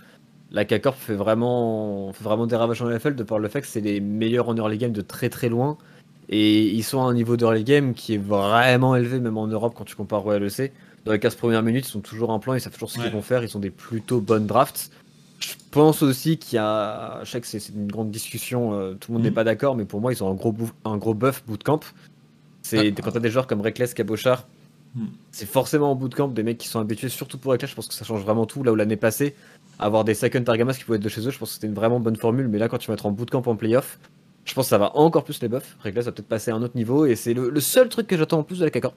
la 0.52 0.66
K-Corp 0.66 0.98
fait 0.98 1.16
vraiment, 1.16 2.12
fait 2.14 2.24
vraiment 2.24 2.48
des 2.48 2.56
ravages 2.56 2.82
en 2.82 2.90
LFL 2.90 3.16
de 3.16 3.24
par 3.24 3.40
le 3.40 3.48
fait 3.50 3.62
que 3.62 3.68
c'est 3.68 3.82
les 3.82 4.00
meilleurs 4.00 4.48
en 4.50 4.56
early 4.56 4.78
game 4.78 4.92
de 4.92 5.02
très 5.02 5.30
très 5.30 5.50
loin. 5.50 5.78
Et 6.30 6.64
ils 6.64 6.84
sont 6.84 7.02
à 7.02 7.06
un 7.06 7.14
niveau 7.14 7.38
d'early 7.38 7.64
game 7.64 7.94
qui 7.94 8.16
est 8.16 8.18
vraiment 8.24 8.96
élevé, 8.96 9.20
même 9.20 9.38
en 9.38 9.48
Europe, 9.48 9.74
quand 9.78 9.84
tu 9.86 9.96
compares 9.96 10.26
au 10.26 10.32
LEC. 10.34 10.72
Dans 11.06 11.12
les 11.12 11.20
15 11.20 11.36
premières 11.36 11.62
minutes, 11.62 11.88
ils 11.88 11.92
sont 11.92 12.00
toujours 12.00 12.32
un 12.32 12.40
plan, 12.40 12.56
ils 12.56 12.62
savent 12.62 12.74
toujours 12.74 12.90
ce 12.90 12.98
Ouais. 12.98 13.04
qu'ils 13.06 13.14
vont 13.14 13.22
faire, 13.22 13.44
ils 13.44 13.56
ont 13.56 13.60
des 13.60 13.70
plutôt 13.70 14.20
bonnes 14.22 14.48
drafts. 14.48 14.90
Je 15.40 15.54
pense 15.70 16.02
aussi 16.02 16.38
qu'il 16.40 16.56
y 16.56 16.60
a. 16.60 17.20
Je 17.24 17.30
sais 17.30 17.42
que 17.42 17.46
c'est 17.48 17.70
une 17.70 17.88
grande 17.92 18.10
discussion, 18.10 18.74
euh, 18.74 18.94
tout 18.94 19.12
le 19.12 19.14
monde 19.18 19.24
Mhm. 19.24 19.30
n'est 19.30 19.36
pas 19.36 19.44
d'accord, 19.44 19.76
mais 19.76 19.86
pour 19.86 20.02
moi, 20.02 20.14
ils 20.14 20.24
ont 20.24 20.32
un 20.32 20.34
gros, 20.34 20.52
bouf- 20.52 20.74
un 20.84 20.98
gros 20.98 21.14
buff 21.14 21.44
bootcamp. 21.46 21.82
C'est 22.64 22.92
quand 22.94 23.12
t'as 23.12 23.20
des 23.20 23.30
joueurs 23.30 23.46
comme 23.46 23.62
Reckless, 23.62 23.94
Cabochard, 23.94 24.48
Mhm. 24.96 25.10
c'est 25.32 25.46
forcément 25.46 25.92
en 25.92 25.96
bootcamp 25.96 26.30
des 26.30 26.42
mecs 26.42 26.58
qui 26.58 26.68
sont 26.70 26.80
habitués, 26.80 27.10
surtout 27.10 27.38
pour 27.38 27.52
Reckless, 27.52 27.70
je 27.70 27.76
pense 27.76 27.88
que 27.88 27.94
ça 27.94 28.06
change 28.06 28.24
vraiment 28.24 28.48
tout. 28.48 28.64
Là 28.64 28.72
où 28.72 28.76
l'année 28.76 28.96
passée, 28.96 29.36
avoir 29.80 30.04
des 30.04 30.14
second 30.14 30.44
Targamas 30.44 30.74
qui 30.74 30.84
pouvaient 30.84 30.98
être 30.98 31.04
de 31.04 31.10
chez 31.10 31.26
eux, 31.28 31.32
je 31.32 31.38
pense 31.38 31.50
que 31.50 31.54
c'était 31.56 31.68
une 31.68 31.74
vraiment 31.74 32.00
bonne 32.00 32.16
formule, 32.16 32.48
mais 32.48 32.58
là, 32.58 32.68
quand 32.70 32.78
tu 32.78 32.88
vas 32.88 32.94
être 32.94 33.06
en 33.06 33.12
bootcamp 33.12 33.44
en 33.46 33.56
playoff, 33.56 34.00
je 34.46 34.54
pense 34.54 34.66
que 34.66 34.70
ça 34.70 34.78
va 34.78 34.96
encore 34.96 35.24
plus 35.24 35.42
les 35.42 35.48
buffs. 35.50 35.76
Reckless 35.84 36.06
va 36.06 36.12
peut-être 36.12 36.28
passer 36.28 36.52
à 36.52 36.56
un 36.56 36.62
autre 36.62 36.76
niveau, 36.76 37.06
et 37.06 37.16
c'est 37.16 37.34
le, 37.34 37.50
le 37.50 37.60
seul 37.60 37.90
truc 37.90 38.08
que 38.08 38.18
j'attends 38.18 38.40
en 38.40 38.44
plus 38.44 38.60
de 38.60 38.66
la 38.66 38.72
K-Corp. 38.72 38.96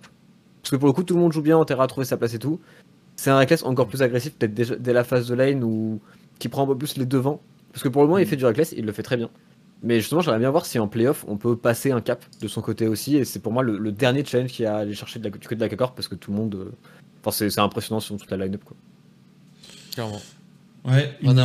Parce 0.62 0.70
que 0.70 0.76
pour 0.76 0.86
le 0.88 0.92
coup, 0.92 1.02
tout 1.02 1.14
le 1.14 1.20
monde 1.20 1.32
joue 1.32 1.42
bien, 1.42 1.56
en 1.56 1.64
terrain 1.64 1.84
à 1.84 1.86
trouver 1.86 2.04
sa 2.04 2.16
place 2.16 2.34
et 2.34 2.38
tout. 2.38 2.60
C'est 3.16 3.30
un 3.30 3.38
Reckless 3.38 3.64
encore 3.64 3.88
plus 3.88 4.02
agressif, 4.02 4.34
peut-être 4.34 4.54
dès 4.54 4.92
la 4.92 5.04
phase 5.04 5.26
de 5.26 5.34
lane, 5.34 5.64
ou 5.64 6.00
qui 6.38 6.48
prend 6.48 6.64
un 6.64 6.66
peu 6.66 6.76
plus 6.76 6.96
les 6.96 7.06
devants. 7.06 7.40
Parce 7.72 7.82
que 7.82 7.88
pour 7.88 8.02
le 8.02 8.08
moment, 8.08 8.18
il 8.18 8.26
fait 8.26 8.36
du 8.36 8.44
Reckless, 8.44 8.74
il 8.76 8.84
le 8.84 8.92
fait 8.92 9.02
très 9.02 9.16
bien. 9.16 9.30
Mais 9.82 10.00
justement, 10.00 10.20
j'aimerais 10.20 10.40
bien 10.40 10.50
voir 10.50 10.66
si 10.66 10.78
en 10.78 10.88
playoff, 10.88 11.24
on 11.28 11.36
peut 11.36 11.56
passer 11.56 11.92
un 11.92 12.00
cap 12.00 12.24
de 12.40 12.48
son 12.48 12.60
côté 12.60 12.88
aussi. 12.88 13.16
Et 13.16 13.24
c'est 13.24 13.38
pour 13.38 13.52
moi 13.52 13.62
le, 13.62 13.78
le 13.78 13.92
dernier 13.92 14.24
challenge 14.24 14.50
qu'il 14.50 14.64
y 14.64 14.66
a 14.66 14.76
à 14.76 14.78
aller 14.80 14.94
chercher 14.94 15.18
de 15.20 15.24
la, 15.24 15.30
du 15.30 15.38
côté 15.38 15.54
de 15.54 15.60
la 15.60 15.68
K-Corp, 15.68 15.94
parce 15.94 16.08
que 16.08 16.14
tout 16.14 16.30
le 16.30 16.36
monde. 16.36 16.54
euh, 16.54 16.72
Enfin, 17.20 17.30
c'est 17.32 17.50
c'est 17.50 17.60
impressionnant 17.60 18.00
sur 18.00 18.16
toute 18.16 18.30
la 18.30 18.36
line-up. 18.36 18.62
quoi. 18.64 18.76
Clairement. 19.92 20.20
Ouais, 20.88 21.12
On 21.22 21.36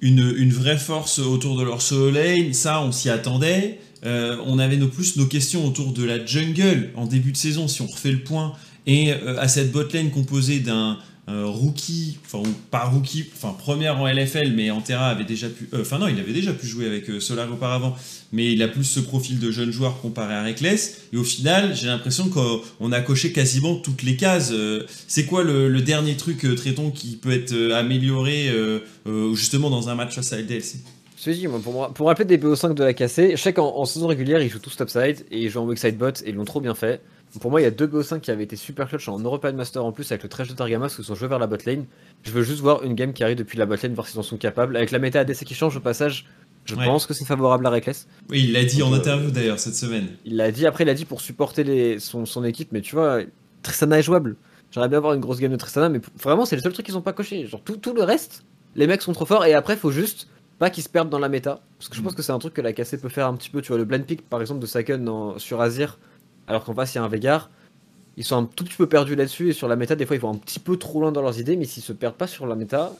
une, 0.00 0.52
vraie 0.52 0.78
force 0.78 1.18
autour 1.18 1.56
de 1.56 1.64
leur 1.64 1.82
solo 1.82 2.10
lane, 2.10 2.52
ça 2.52 2.82
on 2.82 2.92
s'y 2.92 3.10
attendait. 3.10 3.80
Euh, 4.04 4.36
on 4.46 4.58
avait 4.58 4.76
nos 4.76 4.88
plus 4.88 5.16
nos 5.16 5.26
questions 5.26 5.66
autour 5.66 5.92
de 5.92 6.04
la 6.04 6.24
jungle 6.24 6.90
en 6.94 7.06
début 7.06 7.32
de 7.32 7.36
saison, 7.36 7.66
si 7.66 7.82
on 7.82 7.86
refait 7.86 8.12
le 8.12 8.20
point, 8.20 8.52
et 8.86 9.12
euh, 9.12 9.40
à 9.40 9.48
cette 9.48 9.72
bot 9.72 9.92
lane 9.92 10.10
composée 10.10 10.60
d'un 10.60 10.98
euh, 11.28 11.44
rookie, 11.46 12.18
enfin 12.24 12.42
pas 12.70 12.84
rookie, 12.84 13.26
enfin 13.36 13.54
première 13.58 14.00
en 14.00 14.08
LFL, 14.08 14.52
mais 14.52 14.70
Antera 14.70 15.08
avait 15.08 15.24
déjà 15.24 15.48
pu, 15.48 15.68
euh, 15.74 15.82
enfin 15.82 15.98
non, 15.98 16.08
il 16.08 16.18
avait 16.18 16.32
déjà 16.32 16.54
pu 16.54 16.66
jouer 16.66 16.86
avec 16.86 17.10
euh, 17.10 17.20
Solar 17.20 17.52
auparavant, 17.52 17.94
mais 18.32 18.50
il 18.52 18.62
a 18.62 18.68
plus 18.68 18.84
ce 18.84 19.00
profil 19.00 19.38
de 19.38 19.50
jeune 19.50 19.70
joueur 19.70 20.00
comparé 20.00 20.34
à 20.34 20.42
Reckless. 20.42 21.02
Et 21.12 21.18
au 21.18 21.24
final, 21.24 21.76
j'ai 21.76 21.88
l'impression 21.88 22.30
qu'on 22.30 22.62
on 22.80 22.92
a 22.92 23.02
coché 23.02 23.32
quasiment 23.32 23.76
toutes 23.76 24.02
les 24.04 24.16
cases. 24.16 24.52
Euh, 24.52 24.86
c'est 25.06 25.26
quoi 25.26 25.44
le, 25.44 25.68
dernier 25.82 26.16
truc, 26.16 26.46
Traiton, 26.56 26.90
qui 26.90 27.16
peut 27.16 27.32
être 27.32 27.72
amélioré 27.72 28.50
justement 29.32 29.70
dans 29.70 29.88
un 29.88 29.94
match 29.94 30.14
face 30.14 30.32
à 30.32 30.38
LDLC 30.38 30.78
moi, 31.48 31.60
pour, 31.62 31.72
moi, 31.72 31.92
pour 31.92 32.06
rappeler 32.06 32.24
des 32.24 32.38
BO5 32.38 32.74
de 32.74 32.84
la 32.84 32.92
je 32.92 33.36
sais 33.36 33.52
qu'en 33.52 33.76
en 33.76 33.84
saison 33.84 34.06
régulière, 34.06 34.40
ils 34.40 34.48
jouent 34.48 34.58
tous 34.58 34.76
topside 34.76 35.24
et 35.30 35.42
ils 35.42 35.50
jouent 35.50 35.60
en 35.60 35.66
weakside 35.66 35.96
bot 35.96 36.08
et 36.08 36.28
ils 36.28 36.34
l'ont 36.34 36.44
trop 36.44 36.60
bien 36.60 36.74
fait. 36.74 37.00
Pour 37.40 37.50
moi, 37.50 37.60
il 37.60 37.64
y 37.64 37.66
a 37.66 37.70
deux 37.70 37.86
BO5 37.86 38.20
qui 38.20 38.30
avaient 38.30 38.44
été 38.44 38.56
super 38.56 38.88
clutch 38.88 39.08
en 39.08 39.18
European 39.18 39.52
Master 39.52 39.84
en 39.84 39.92
plus 39.92 40.10
avec 40.10 40.22
le 40.22 40.28
trash 40.28 40.48
de 40.48 40.54
Targamas 40.54 40.94
où 40.98 41.02
ils 41.02 41.04
sont 41.04 41.14
joués 41.14 41.28
vers 41.28 41.38
la 41.38 41.46
bot 41.46 41.56
lane. 41.66 41.84
Je 42.22 42.30
veux 42.30 42.42
juste 42.42 42.60
voir 42.60 42.82
une 42.84 42.94
game 42.94 43.12
qui 43.12 43.22
arrive 43.22 43.36
depuis 43.36 43.58
la 43.58 43.66
bot 43.66 43.76
lane, 43.82 43.94
voir 43.94 44.06
s'ils 44.08 44.18
en 44.18 44.22
sont 44.22 44.38
capables. 44.38 44.76
Avec 44.76 44.90
la 44.90 44.98
méta 44.98 45.20
ADC 45.20 45.44
qui 45.44 45.54
change 45.54 45.76
au 45.76 45.80
passage, 45.80 46.26
je 46.64 46.74
Ouais. 46.74 46.84
pense 46.84 47.06
que 47.06 47.14
c'est 47.14 47.24
favorable 47.26 47.66
à 47.66 47.70
Reckless. 47.70 48.08
Oui, 48.30 48.44
il 48.44 48.52
l'a 48.52 48.64
dit 48.64 48.82
en 48.82 48.92
euh, 48.92 48.96
interview 48.96 49.30
d'ailleurs 49.30 49.58
cette 49.58 49.74
semaine. 49.74 50.08
Il 50.24 50.36
l'a 50.36 50.50
dit, 50.50 50.66
après 50.66 50.84
il 50.84 50.90
a 50.90 50.94
dit 50.94 51.04
pour 51.04 51.20
supporter 51.20 51.64
les, 51.64 51.98
son, 51.98 52.24
son 52.26 52.44
équipe, 52.44 52.72
mais 52.72 52.80
tu 52.80 52.94
vois, 52.94 53.20
Tristana 53.62 53.98
est 53.98 54.02
jouable. 54.02 54.36
J'aimerais 54.70 54.88
bien 54.88 54.98
avoir 54.98 55.14
une 55.14 55.20
grosse 55.20 55.38
game 55.38 55.50
de 55.52 55.56
Tristana, 55.56 55.88
mais 55.88 56.00
vraiment 56.22 56.44
c'est 56.44 56.56
le 56.56 56.62
seul 56.62 56.72
truc 56.72 56.84
qu'ils 56.86 56.96
ont 56.96 57.02
pas 57.02 57.12
coché. 57.14 57.46
Genre 57.46 57.62
tout, 57.62 57.76
tout 57.76 57.94
le 57.94 58.02
reste, 58.02 58.44
les 58.74 58.86
mecs 58.86 59.02
sont 59.02 59.12
trop 59.12 59.24
forts 59.26 59.44
et 59.46 59.54
après 59.54 59.76
faut 59.76 59.90
juste 59.90 60.28
pas 60.58 60.70
qu'ils 60.70 60.82
se 60.82 60.88
perdent 60.88 61.08
dans 61.10 61.18
la 61.18 61.28
méta. 61.28 61.60
Parce 61.78 61.88
que 61.88 61.96
je 61.96 62.02
pense 62.02 62.14
que 62.14 62.22
c'est 62.22 62.32
un 62.32 62.38
truc 62.38 62.52
que 62.54 62.60
la 62.60 62.72
KC 62.72 62.98
peut 63.00 63.08
faire 63.08 63.26
un 63.28 63.34
petit 63.36 63.48
peu. 63.50 63.62
Tu 63.62 63.68
vois, 63.68 63.78
le 63.78 63.84
blind 63.84 64.04
pick 64.04 64.28
par 64.28 64.40
exemple 64.40 64.60
de 64.60 64.66
Saken 64.66 65.08
en- 65.08 65.38
sur 65.38 65.60
Azir, 65.60 65.98
alors 66.48 66.64
qu'en 66.64 66.74
face 66.74 66.94
il 66.94 66.96
y 66.96 67.00
a 67.00 67.04
un 67.04 67.08
Vegar. 67.08 67.50
Ils 68.16 68.24
sont 68.24 68.36
un 68.36 68.44
tout 68.44 68.64
petit 68.64 68.76
peu 68.76 68.88
perdus 68.88 69.14
là-dessus 69.14 69.50
et 69.50 69.52
sur 69.52 69.68
la 69.68 69.76
méta, 69.76 69.94
des 69.94 70.04
fois 70.06 70.16
ils 70.16 70.20
vont 70.22 70.32
un 70.32 70.36
petit 70.38 70.58
peu 70.58 70.76
trop 70.76 71.00
loin 71.00 71.12
dans 71.12 71.22
leurs 71.22 71.38
idées, 71.38 71.54
mais 71.56 71.66
s'ils 71.66 71.82
se 71.84 71.92
perdent 71.92 72.16
pas 72.16 72.26
sur 72.26 72.46
la 72.46 72.56
méta, 72.56 72.92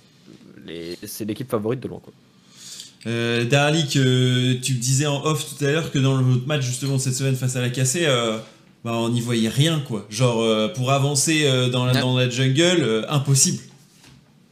les- 0.65 0.97
c'est 1.07 1.25
l'équipe 1.25 1.51
favorite 1.51 1.81
de 1.81 1.89
loin. 1.89 1.99
Quoi. 2.01 2.13
Euh, 3.07 3.45
Darlik, 3.45 3.97
euh, 3.97 4.55
tu 4.63 4.75
me 4.75 4.79
disais 4.79 5.07
en 5.07 5.25
off 5.25 5.45
tout 5.57 5.65
à 5.65 5.71
l'heure 5.71 5.91
que 5.91 5.99
dans 5.99 6.17
le 6.17 6.25
match 6.47 6.63
justement 6.65 6.95
de 6.97 7.01
cette 7.01 7.15
semaine 7.15 7.35
face 7.37 7.57
à 7.57 7.61
la 7.61 7.71
cassée, 7.71 8.07
euh, 8.07 8.39
bah, 8.85 8.93
on 8.95 9.09
n'y 9.09 9.21
voyait 9.21 9.49
rien 9.49 9.81
quoi. 9.81 10.07
Genre 10.11 10.41
euh, 10.41 10.69
pour 10.69 10.93
avancer 10.93 11.43
euh, 11.47 11.69
dans, 11.69 11.85
la, 11.85 11.95
Ouais. 11.95 12.01
dans 12.01 12.17
la 12.17 12.29
jungle, 12.31 12.81
euh, 12.83 13.03
impossible. 13.09 13.59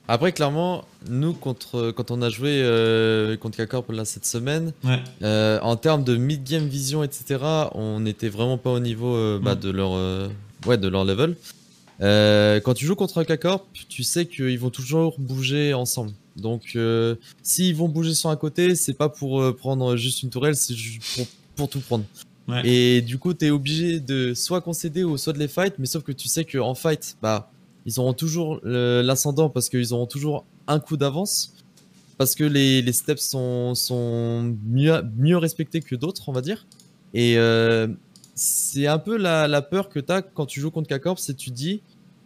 Après, 0.08 0.32
clairement, 0.32 0.84
nous, 1.08 1.32
contre, 1.32 1.90
quand 1.90 2.10
on 2.12 2.22
a 2.22 2.30
joué 2.30 2.60
euh, 2.62 3.36
contre 3.36 3.62
K-Corp 3.64 3.90
là 3.90 4.04
cette 4.04 4.24
semaine, 4.26 4.72
Ouais. 4.84 5.00
euh, 5.22 5.58
en 5.62 5.76
termes 5.76 6.04
de 6.04 6.16
mid-game 6.16 6.66
vision, 6.68 7.02
etc., 7.02 7.38
on 7.74 8.00
n'était 8.00 8.28
vraiment 8.28 8.56
pas 8.58 8.70
au 8.70 8.78
niveau 8.80 9.14
euh, 9.16 9.40
bah, 9.42 9.54
Mm. 9.56 9.60
de, 9.60 9.70
leur, 9.70 10.30
ouais, 10.66 10.78
de 10.78 10.88
leur 10.88 11.04
level. 11.04 11.36
Quand 12.00 12.74
tu 12.74 12.86
joues 12.86 12.94
contre 12.94 13.18
un 13.18 13.24
K-Corp, 13.24 13.66
tu 13.88 14.02
sais 14.04 14.26
qu'ils 14.26 14.58
vont 14.58 14.70
toujours 14.70 15.16
bouger 15.18 15.74
ensemble. 15.74 16.12
Donc, 16.36 16.76
s'ils 17.42 17.74
vont 17.74 17.88
bouger 17.88 18.14
sur 18.14 18.30
un 18.30 18.36
côté, 18.36 18.74
c'est 18.76 18.94
pas 18.94 19.08
pour 19.08 19.56
prendre 19.56 19.96
juste 19.96 20.22
une 20.22 20.30
tourelle, 20.30 20.54
c'est 20.56 20.74
juste 20.74 21.02
pour, 21.16 21.26
pour 21.56 21.68
tout 21.68 21.80
prendre. 21.80 22.04
Ouais. 22.48 22.62
Et 22.64 23.00
du 23.02 23.18
coup, 23.18 23.34
t'es 23.34 23.50
obligé 23.50 23.98
de 23.98 24.32
soit 24.34 24.60
concéder 24.60 25.02
ou 25.02 25.16
soit 25.18 25.32
de 25.32 25.38
les 25.40 25.48
fight, 25.48 25.74
mais 25.80 25.86
sauf 25.86 26.04
que 26.04 26.12
tu 26.12 26.28
sais 26.28 26.44
qu'en 26.44 26.76
fight, 26.76 27.16
bah, 27.20 27.50
ils 27.86 27.98
auront 28.00 28.12
toujours 28.12 28.60
l'ascendant 28.64 29.48
parce 29.48 29.68
qu'ils 29.68 29.94
auront 29.94 30.06
toujours 30.06 30.44
un 30.66 30.80
coup 30.80 30.96
d'avance. 30.96 31.54
Parce 32.18 32.34
que 32.34 32.44
les, 32.44 32.80
les 32.80 32.92
steps 32.94 33.20
sont, 33.22 33.74
sont 33.74 34.56
mieux, 34.66 35.02
mieux 35.18 35.36
respectés 35.36 35.80
que 35.82 35.94
d'autres, 35.94 36.28
on 36.28 36.32
va 36.32 36.40
dire. 36.40 36.66
Et 37.12 37.36
euh, 37.36 37.88
c'est 38.34 38.86
un 38.86 38.98
peu 38.98 39.18
la, 39.18 39.46
la 39.48 39.60
peur 39.60 39.90
que 39.90 40.00
t'as 40.00 40.22
quand 40.22 40.46
tu 40.46 40.60
joues 40.60 40.70
contre 40.70 40.88
K-Corp, 40.96 41.18
c'est 41.18 41.34
tu 41.34 41.50
dis, 41.50 41.82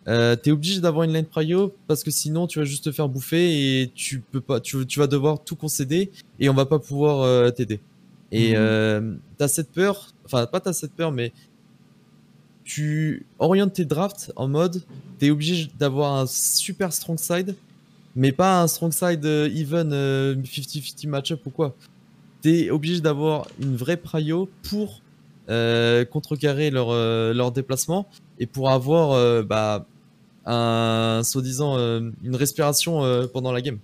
euh, 0.07 0.37
t'es 0.37 0.53
obligé 0.53 0.81
d'avoir 0.81 1.03
une 1.03 1.13
lane 1.13 1.25
prio 1.27 1.75
parce 1.89 2.05
que 2.05 2.13
sinon 2.13 2.47
tu 2.47 2.61
vas 2.61 2.65
juste 2.65 2.85
te 2.85 2.93
faire 2.93 3.09
bouffer 3.09 3.83
et 3.83 3.91
tu 3.93 4.21
peux 4.21 4.41
pas, 4.41 4.61
tu, 4.61 4.87
tu 4.87 5.01
vas 5.01 5.09
devoir 5.09 5.43
tout 5.43 5.57
concéder 5.57 6.11
et 6.39 6.49
on 6.49 6.55
va 6.55 6.67
pas 6.67 6.79
pouvoir 6.79 7.23
euh, 7.23 7.51
t'aider. 7.51 7.81
Et 8.33 8.51
Mhm. 8.53 8.57
euh, 8.59 9.15
t'as 9.39 9.49
cette 9.49 9.73
peur, 9.73 10.15
enfin 10.25 10.47
pas 10.47 10.61
t'as 10.61 10.73
cette 10.73 10.93
peur, 10.93 11.11
mais 11.11 11.33
tu 12.71 13.27
orientes 13.41 13.73
tes 13.73 13.85
drafts 13.85 14.33
en 14.37 14.47
mode 14.47 14.83
t'es 15.19 15.31
obligé 15.31 15.69
d'avoir 15.77 16.15
un 16.21 16.27
super 16.27 16.93
strong 16.93 17.19
side, 17.19 17.57
mais 18.15 18.31
pas 18.31 18.63
un 18.63 18.69
strong 18.69 18.93
side 18.93 19.25
euh, 19.27 19.51
even 19.53 19.93
euh, 19.93 20.37
50-50 20.37 21.09
matchup 21.09 21.45
ou 21.47 21.51
quoi. 21.51 21.75
T'es 22.43 22.71
obligé 22.71 23.01
d'avoir 23.01 23.49
une 23.61 23.75
vraie 23.75 23.97
prio 23.97 24.49
pour 24.63 25.03
euh, 25.49 26.05
contrecarrer 26.05 26.71
leur, 26.71 26.91
euh, 26.91 27.35
leur 27.35 27.51
déplacement 27.51 28.07
et 28.39 28.47
pour 28.47 28.71
avoir 28.71 29.13
euh, 29.13 29.43
bah, 29.43 29.85
un 30.47 31.23
soi-disant 31.25 31.77
euh, 31.77 32.11
une 32.23 32.37
respiration 32.37 33.03
euh, 33.03 33.27
pendant 33.27 33.51
la 33.51 33.63
game. 33.63 33.79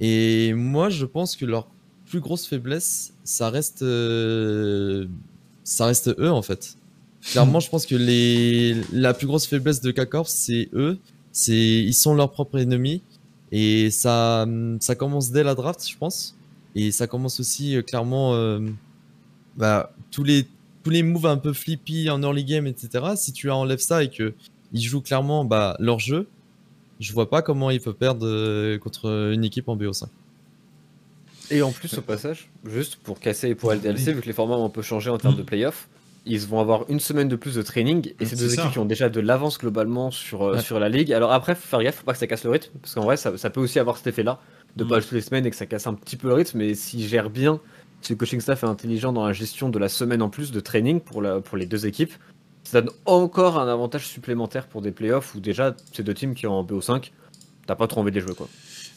Et 0.00 0.54
moi, 0.54 0.90
je 0.90 1.04
pense 1.06 1.34
que 1.34 1.44
leur 1.44 1.66
plus 2.06 2.20
grosse 2.20 2.46
faiblesse, 2.46 3.12
ça 3.24 3.50
reste, 3.50 3.82
euh, 3.82 5.06
ça 5.64 5.86
reste 5.86 6.14
eux 6.20 6.30
en 6.30 6.42
fait. 6.42 6.76
Clairement, 7.30 7.60
je 7.60 7.68
pense 7.68 7.86
que 7.86 7.96
les, 7.96 8.76
la 8.92 9.12
plus 9.12 9.26
grosse 9.26 9.46
faiblesse 9.46 9.80
de 9.80 9.90
K-Corp, 9.90 10.28
c'est 10.28 10.68
eux. 10.74 10.98
C'est, 11.32 11.52
ils 11.52 11.94
sont 11.94 12.14
leur 12.14 12.30
propre 12.30 12.58
ennemi. 12.58 13.02
Et 13.52 13.90
ça, 13.90 14.46
ça 14.80 14.94
commence 14.94 15.30
dès 15.30 15.42
la 15.42 15.54
draft, 15.54 15.86
je 15.88 15.96
pense. 15.96 16.36
Et 16.74 16.92
ça 16.92 17.06
commence 17.06 17.40
aussi 17.40 17.76
euh, 17.76 17.82
clairement, 17.82 18.34
euh, 18.34 18.60
bah, 19.56 19.92
tous 20.10 20.24
les, 20.24 20.46
tous 20.82 20.90
les 20.90 21.02
moves 21.02 21.26
un 21.26 21.36
peu 21.36 21.52
flippy 21.52 22.10
en 22.10 22.22
early 22.22 22.44
game, 22.44 22.66
etc. 22.66 23.04
Si 23.16 23.32
tu 23.32 23.50
enlèves 23.50 23.80
ça 23.80 24.02
et 24.04 24.10
que 24.10 24.34
ils 24.72 24.82
jouent 24.82 25.00
clairement 25.00 25.44
bah, 25.44 25.76
leur 25.78 25.98
jeu, 25.98 26.28
je 27.00 27.12
vois 27.12 27.30
pas 27.30 27.42
comment 27.42 27.70
ils 27.70 27.80
peuvent 27.80 27.94
perdre 27.94 28.26
euh, 28.26 28.78
contre 28.78 29.32
une 29.32 29.44
équipe 29.44 29.68
en 29.68 29.76
BO5. 29.76 30.06
Et 31.50 31.62
en 31.62 31.70
plus, 31.70 31.96
au 31.96 32.02
passage, 32.02 32.50
juste 32.64 32.96
pour 32.96 33.20
casser 33.20 33.48
et 33.50 33.54
pour 33.54 33.72
LDLC, 33.72 34.12
vu 34.12 34.20
que 34.20 34.26
les 34.26 34.32
formats 34.32 34.56
ont 34.56 34.66
un 34.66 34.70
peu 34.70 34.82
changé 34.82 35.10
en 35.10 35.18
termes 35.18 35.36
de 35.36 35.42
playoff, 35.42 35.88
ils 36.26 36.40
vont 36.40 36.60
avoir 36.60 36.84
une 36.90 37.00
semaine 37.00 37.28
de 37.28 37.36
plus 37.36 37.54
de 37.54 37.62
training 37.62 38.12
et 38.20 38.24
c'est 38.26 38.36
deux 38.36 38.48
ça. 38.48 38.62
équipes 38.62 38.72
qui 38.72 38.78
ont 38.78 38.84
déjà 38.84 39.08
de 39.08 39.20
l'avance 39.20 39.58
globalement 39.58 40.10
sur, 40.10 40.42
euh, 40.42 40.52
Ouais. 40.54 40.60
sur 40.60 40.78
la 40.80 40.88
ligue. 40.88 41.12
Alors 41.12 41.32
après, 41.32 41.54
faut 41.54 41.66
faire 41.68 41.82
gaffe, 41.82 41.96
faut 41.96 42.04
pas 42.04 42.12
que 42.12 42.18
ça 42.18 42.26
casse 42.26 42.44
le 42.44 42.50
rythme 42.50 42.70
parce 42.82 42.94
qu'en 42.94 43.04
vrai, 43.04 43.16
ça, 43.16 43.36
ça 43.38 43.48
peut 43.50 43.60
aussi 43.60 43.78
avoir 43.78 43.96
cet 43.96 44.08
effet-là 44.08 44.40
de 44.76 44.84
Mm. 44.84 44.88
pas 44.88 45.00
toutes 45.00 45.12
les 45.12 45.20
semaines 45.20 45.46
et 45.46 45.50
que 45.50 45.56
ça 45.56 45.66
casse 45.66 45.86
un 45.86 45.94
petit 45.94 46.16
peu 46.16 46.28
le 46.28 46.34
rythme. 46.34 46.58
Mais 46.58 46.74
s'ils 46.74 47.06
gèrent 47.06 47.30
bien, 47.30 47.60
si 48.02 48.12
le 48.12 48.18
coaching 48.18 48.40
staff 48.40 48.62
est 48.64 48.66
intelligent 48.66 49.12
dans 49.12 49.26
la 49.26 49.32
gestion 49.32 49.68
de 49.68 49.78
la 49.78 49.88
semaine 49.88 50.20
en 50.20 50.28
plus 50.28 50.50
de 50.52 50.60
training 50.60 51.00
pour, 51.00 51.22
la, 51.22 51.40
pour 51.40 51.56
les 51.56 51.66
deux 51.66 51.86
équipes, 51.86 52.12
ça 52.64 52.80
donne 52.82 52.92
encore 53.06 53.58
un 53.60 53.68
avantage 53.68 54.06
supplémentaire 54.08 54.66
pour 54.66 54.82
des 54.82 54.90
playoffs 54.90 55.34
où 55.36 55.40
déjà 55.40 55.74
ces 55.92 56.02
deux 56.02 56.14
teams 56.14 56.34
qui 56.34 56.42
sont 56.42 56.48
en 56.48 56.64
BO5, 56.64 57.12
t'as 57.66 57.76
pas 57.76 57.86
trop 57.86 58.00
envie 58.00 58.10
de 58.10 58.16
les 58.16 58.20
jouer 58.26 58.34
quoi. 58.34 58.48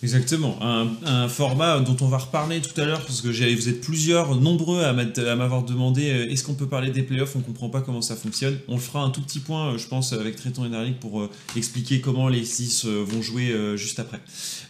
Exactement, 0.01 0.57
un, 0.61 0.87
un 1.05 1.27
format 1.27 1.81
dont 1.81 1.97
on 1.99 2.07
va 2.07 2.19
reparler 2.19 2.61
tout 2.61 2.79
à 2.79 2.85
l'heure 2.85 3.01
parce 3.01 3.19
que 3.19 3.27
vous 3.27 3.69
êtes 3.69 3.81
plusieurs, 3.81 4.33
nombreux 4.35 4.83
à 4.83 4.93
m'avoir 4.93 5.63
demandé 5.63 6.09
euh, 6.09 6.31
est-ce 6.31 6.45
qu'on 6.45 6.53
peut 6.53 6.67
parler 6.67 6.91
des 6.91 7.03
playoffs, 7.03 7.35
on 7.35 7.41
comprend 7.41 7.67
pas 7.67 7.81
comment 7.81 8.01
ça 8.01 8.15
fonctionne. 8.15 8.57
On 8.69 8.75
le 8.75 8.81
fera 8.81 9.01
un 9.01 9.09
tout 9.09 9.21
petit 9.21 9.39
point, 9.39 9.73
euh, 9.73 9.77
je 9.77 9.87
pense, 9.87 10.13
avec 10.13 10.37
Tréton 10.37 10.63
et 10.63 10.69
Narlik 10.69 11.01
pour 11.01 11.19
euh, 11.19 11.29
expliquer 11.57 11.99
comment 11.99 12.29
les 12.29 12.45
six 12.45 12.85
euh, 12.85 13.03
vont 13.05 13.21
jouer 13.21 13.53
juste 13.75 13.99
après. 13.99 14.19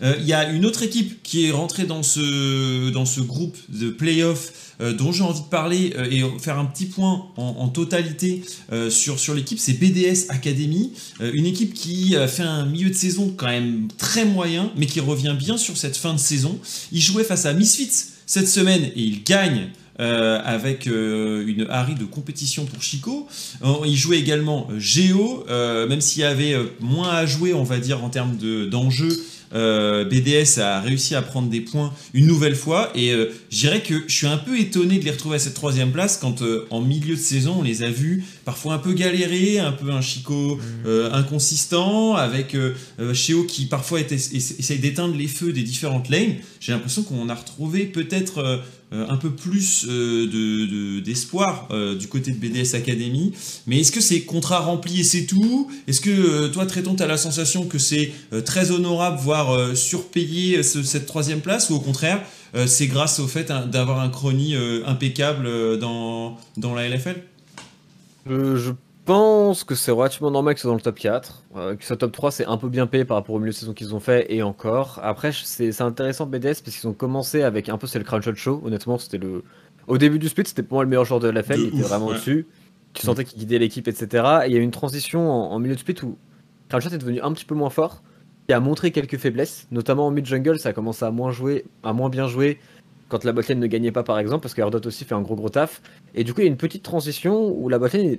Il 0.01 0.25
y 0.25 0.33
a 0.33 0.49
une 0.49 0.65
autre 0.65 0.81
équipe 0.81 1.21
qui 1.21 1.45
est 1.45 1.51
rentrée 1.51 1.83
dans 1.83 2.01
ce, 2.01 2.89
dans 2.89 3.05
ce 3.05 3.21
groupe 3.21 3.57
de 3.69 3.89
playoffs 3.89 4.68
dont 4.93 5.11
j'ai 5.11 5.23
envie 5.23 5.41
de 5.41 5.45
parler 5.47 5.93
euh, 5.97 6.07
et 6.09 6.23
faire 6.39 6.57
un 6.57 6.65
petit 6.65 6.85
point 6.85 7.25
en, 7.37 7.67
totalité 7.67 8.41
euh, 8.71 8.89
sur, 8.89 9.33
l'équipe, 9.33 9.59
c'est 9.59 9.73
BDS 9.73 10.25
Academy, 10.29 10.93
euh, 11.21 11.31
une 11.33 11.45
équipe 11.45 11.73
qui 11.73 12.15
fait 12.27 12.43
un 12.43 12.65
milieu 12.65 12.89
de 12.89 12.95
saison 12.95 13.33
quand 13.35 13.47
même 13.47 13.87
très 13.97 14.25
moyen, 14.25 14.71
mais 14.77 14.85
qui 14.85 14.99
revient 14.99 15.35
bien 15.37 15.57
sur 15.57 15.77
cette 15.77 15.97
fin 15.97 16.13
de 16.13 16.19
saison. 16.19 16.57
Il 16.91 17.01
jouait 17.01 17.23
face 17.23 17.45
à 17.45 17.53
Misfits 17.53 17.91
cette 18.25 18.47
semaine 18.47 18.83
et 18.83 19.01
il 19.01 19.23
gagne. 19.23 19.69
euh, 20.01 20.39
avec 20.45 20.87
euh, 20.87 21.45
une 21.45 21.67
Harry 21.69 21.93
de 21.93 22.05
compétition 22.05 22.63
pour 22.63 22.81
Chico. 22.81 23.27
Euh, 23.65 23.73
il 23.85 23.97
jouait 23.97 24.17
également 24.17 24.65
euh, 24.71 24.79
Géo, 24.79 25.43
euh, 25.49 25.89
même 25.89 25.99
s'il 25.99 26.21
y 26.21 26.25
avait 26.25 26.53
euh, 26.53 26.67
moins 26.79 27.09
à 27.09 27.25
jouer, 27.25 27.53
on 27.53 27.63
va 27.65 27.79
dire, 27.79 28.01
en 28.01 28.09
termes 28.09 28.37
de- 28.37 28.63
d'enjeux. 28.65 29.11
Euh, 29.53 30.05
BDS 30.05 30.59
a 30.59 30.79
réussi 30.79 31.15
à 31.15 31.21
prendre 31.21 31.49
des 31.49 31.61
points 31.61 31.93
une 32.13 32.27
nouvelle 32.27 32.55
fois 32.55 32.91
et 32.93 33.11
euh, 33.11 33.31
je 33.49 33.59
dirais 33.59 33.81
que 33.81 34.03
je 34.07 34.13
suis 34.13 34.27
un 34.27 34.37
peu 34.37 34.59
étonné 34.59 34.99
de 34.99 35.05
les 35.05 35.11
retrouver 35.11 35.37
à 35.37 35.39
cette 35.39 35.55
troisième 35.55 35.91
place 35.91 36.17
quand 36.17 36.41
euh, 36.41 36.67
en 36.69 36.81
milieu 36.81 37.15
de 37.15 37.19
saison 37.19 37.57
on 37.59 37.63
les 37.63 37.81
a 37.81 37.89
vus 37.89 38.23
parfois 38.49 38.73
un 38.73 38.79
peu 38.79 38.93
galérer, 38.93 39.59
un 39.59 39.71
peu 39.73 39.91
un 39.91 40.01
Chico 40.01 40.57
euh, 40.87 41.11
inconsistant, 41.13 42.15
avec 42.15 42.55
euh, 42.55 42.73
euh, 42.99 43.13
Sheo 43.13 43.43
qui 43.43 43.67
parfois 43.67 43.99
essaye 44.01 44.79
d'éteindre 44.79 45.15
les 45.15 45.27
feux 45.27 45.53
des 45.53 45.61
différentes 45.61 46.09
lanes. 46.09 46.33
J'ai 46.59 46.71
l'impression 46.71 47.03
qu'on 47.03 47.29
a 47.29 47.35
retrouvé 47.35 47.85
peut-être 47.85 48.39
euh, 48.39 48.57
euh, 48.91 49.05
un 49.07 49.17
peu 49.17 49.29
plus 49.29 49.85
euh, 49.87 50.25
de- 50.25 50.65
de- 50.65 50.99
d'espoir 50.99 51.67
euh, 51.69 51.93
du 51.95 52.07
côté 52.07 52.31
de 52.31 52.37
BDS 52.37 52.73
Academy. 52.73 53.33
Mais 53.67 53.81
est-ce 53.81 53.91
que 53.91 54.01
c'est 54.01 54.21
contrat 54.21 54.61
rempli 54.61 55.01
et 55.01 55.03
c'est 55.03 55.27
tout? 55.27 55.69
Est-ce 55.87 56.01
que 56.01 56.09
euh, 56.09 56.47
toi, 56.49 56.65
Tréton, 56.65 56.95
tu 56.95 57.03
as 57.03 57.07
la 57.07 57.17
sensation 57.17 57.65
que 57.67 57.77
c'est 57.77 58.11
euh, 58.33 58.41
très 58.41 58.71
honorable, 58.71 59.19
voire 59.21 59.51
euh, 59.51 59.75
surpayé 59.75 60.57
euh, 60.57 60.63
ce- 60.63 60.81
cette 60.81 61.05
troisième 61.05 61.41
place? 61.41 61.69
Ou 61.69 61.75
au 61.75 61.79
contraire, 61.79 62.23
euh, 62.55 62.65
c'est 62.65 62.87
grâce 62.87 63.19
au 63.19 63.27
fait 63.27 63.51
hein, 63.51 63.67
d'avoir 63.67 63.99
un 63.99 64.09
chrony 64.09 64.55
euh, 64.55 64.81
impeccable 64.87 65.45
euh, 65.45 65.77
dans, 65.77 66.35
dans 66.57 66.73
la 66.73 66.89
LFL 66.89 67.17
Euh, 68.29 68.55
je 68.57 68.71
pense 69.05 69.63
que 69.63 69.75
c'est 69.75 69.91
relativement 69.91 70.31
normal 70.31 70.53
qu'ils 70.53 70.61
soient 70.61 70.71
dans 70.71 70.75
le 70.75 70.81
top 70.81 70.99
4. 70.99 71.43
Euh, 71.55 71.75
qu'ils 71.75 71.85
soient 71.85 71.97
top 71.97 72.11
3, 72.11 72.31
c'est 72.31 72.45
un 72.45 72.57
peu 72.57 72.69
bien 72.69 72.87
payé 72.87 73.05
par 73.05 73.17
rapport 73.17 73.35
au 73.35 73.39
milieu 73.39 73.51
de 73.51 73.55
saison 73.55 73.73
qu'ils 73.73 73.95
ont 73.95 73.99
fait 73.99 74.31
et 74.33 74.43
encore. 74.43 74.99
Après, 75.03 75.31
c'est 75.31 75.81
intéressant 75.81 76.25
BDS 76.25 76.61
parce 76.63 76.77
qu'ils 76.77 76.87
ont 76.87 76.93
commencé 76.93 77.43
avec 77.43 77.69
un 77.69 77.77
peu, 77.77 77.87
c'est 77.87 77.99
le 77.99 78.05
Shot 78.05 78.35
Show. 78.35 78.61
Honnêtement, 78.63 78.97
c'était 78.97 79.17
le. 79.17 79.43
Au 79.87 79.97
début 79.97 80.19
du 80.19 80.29
split, 80.29 80.45
c'était 80.45 80.63
pour 80.63 80.75
moi 80.75 80.83
le 80.83 80.89
meilleur 80.89 81.05
joueur 81.05 81.19
de 81.19 81.29
la 81.29 81.41
De 81.41 81.55
il 81.55 81.67
était 81.67 81.77
ouf, 81.77 81.87
vraiment 81.87 82.07
ouais. 82.07 82.15
dessus. 82.15 82.47
Tu 82.93 83.03
sentais 83.03 83.23
qu'il 83.23 83.39
guidait 83.39 83.59
l'équipe, 83.59 83.87
etc. 83.87 84.23
Et 84.43 84.47
il 84.47 84.53
y 84.53 84.55
a 84.55 84.59
eu 84.59 84.63
une 84.63 84.71
transition 84.71 85.31
en, 85.31 85.51
en 85.51 85.59
milieu 85.59 85.75
de 85.75 85.79
split 85.79 85.95
où 86.03 86.17
Crown 86.69 86.81
Shot 86.81 86.89
est 86.89 86.97
devenu 86.99 87.21
un 87.21 87.33
petit 87.33 87.45
peu 87.45 87.55
moins 87.55 87.69
fort 87.69 88.03
et 88.49 88.53
a 88.53 88.59
montré 88.59 88.91
quelques 88.91 89.17
faiblesses, 89.17 89.67
notamment 89.71 90.07
en 90.07 90.11
mid-jungle, 90.11 90.57
ça 90.59 90.69
a 90.69 90.73
commencé 90.73 91.05
à 91.05 91.11
moins 91.11 91.31
jouer, 91.31 91.65
à 91.83 91.93
moins 91.93 92.09
bien 92.09 92.27
jouer 92.27 92.59
quand 93.09 93.23
la 93.25 93.33
botlane 93.33 93.59
ne 93.59 93.67
gagnait 93.67 93.91
pas 93.91 94.03
par 94.03 94.19
exemple, 94.19 94.43
parce 94.43 94.53
que 94.53 94.61
Ardot 94.61 94.81
aussi 94.85 95.03
fait 95.03 95.15
un 95.15 95.21
gros 95.21 95.35
gros 95.35 95.49
taf. 95.49 95.81
Et 96.15 96.23
du 96.23 96.33
coup, 96.33 96.41
il 96.41 96.45
y 96.45 96.47
a 96.47 96.51
une 96.51 96.57
petite 96.57 96.83
transition 96.83 97.51
où 97.51 97.67
la 97.67 97.79
botlane 97.79 98.17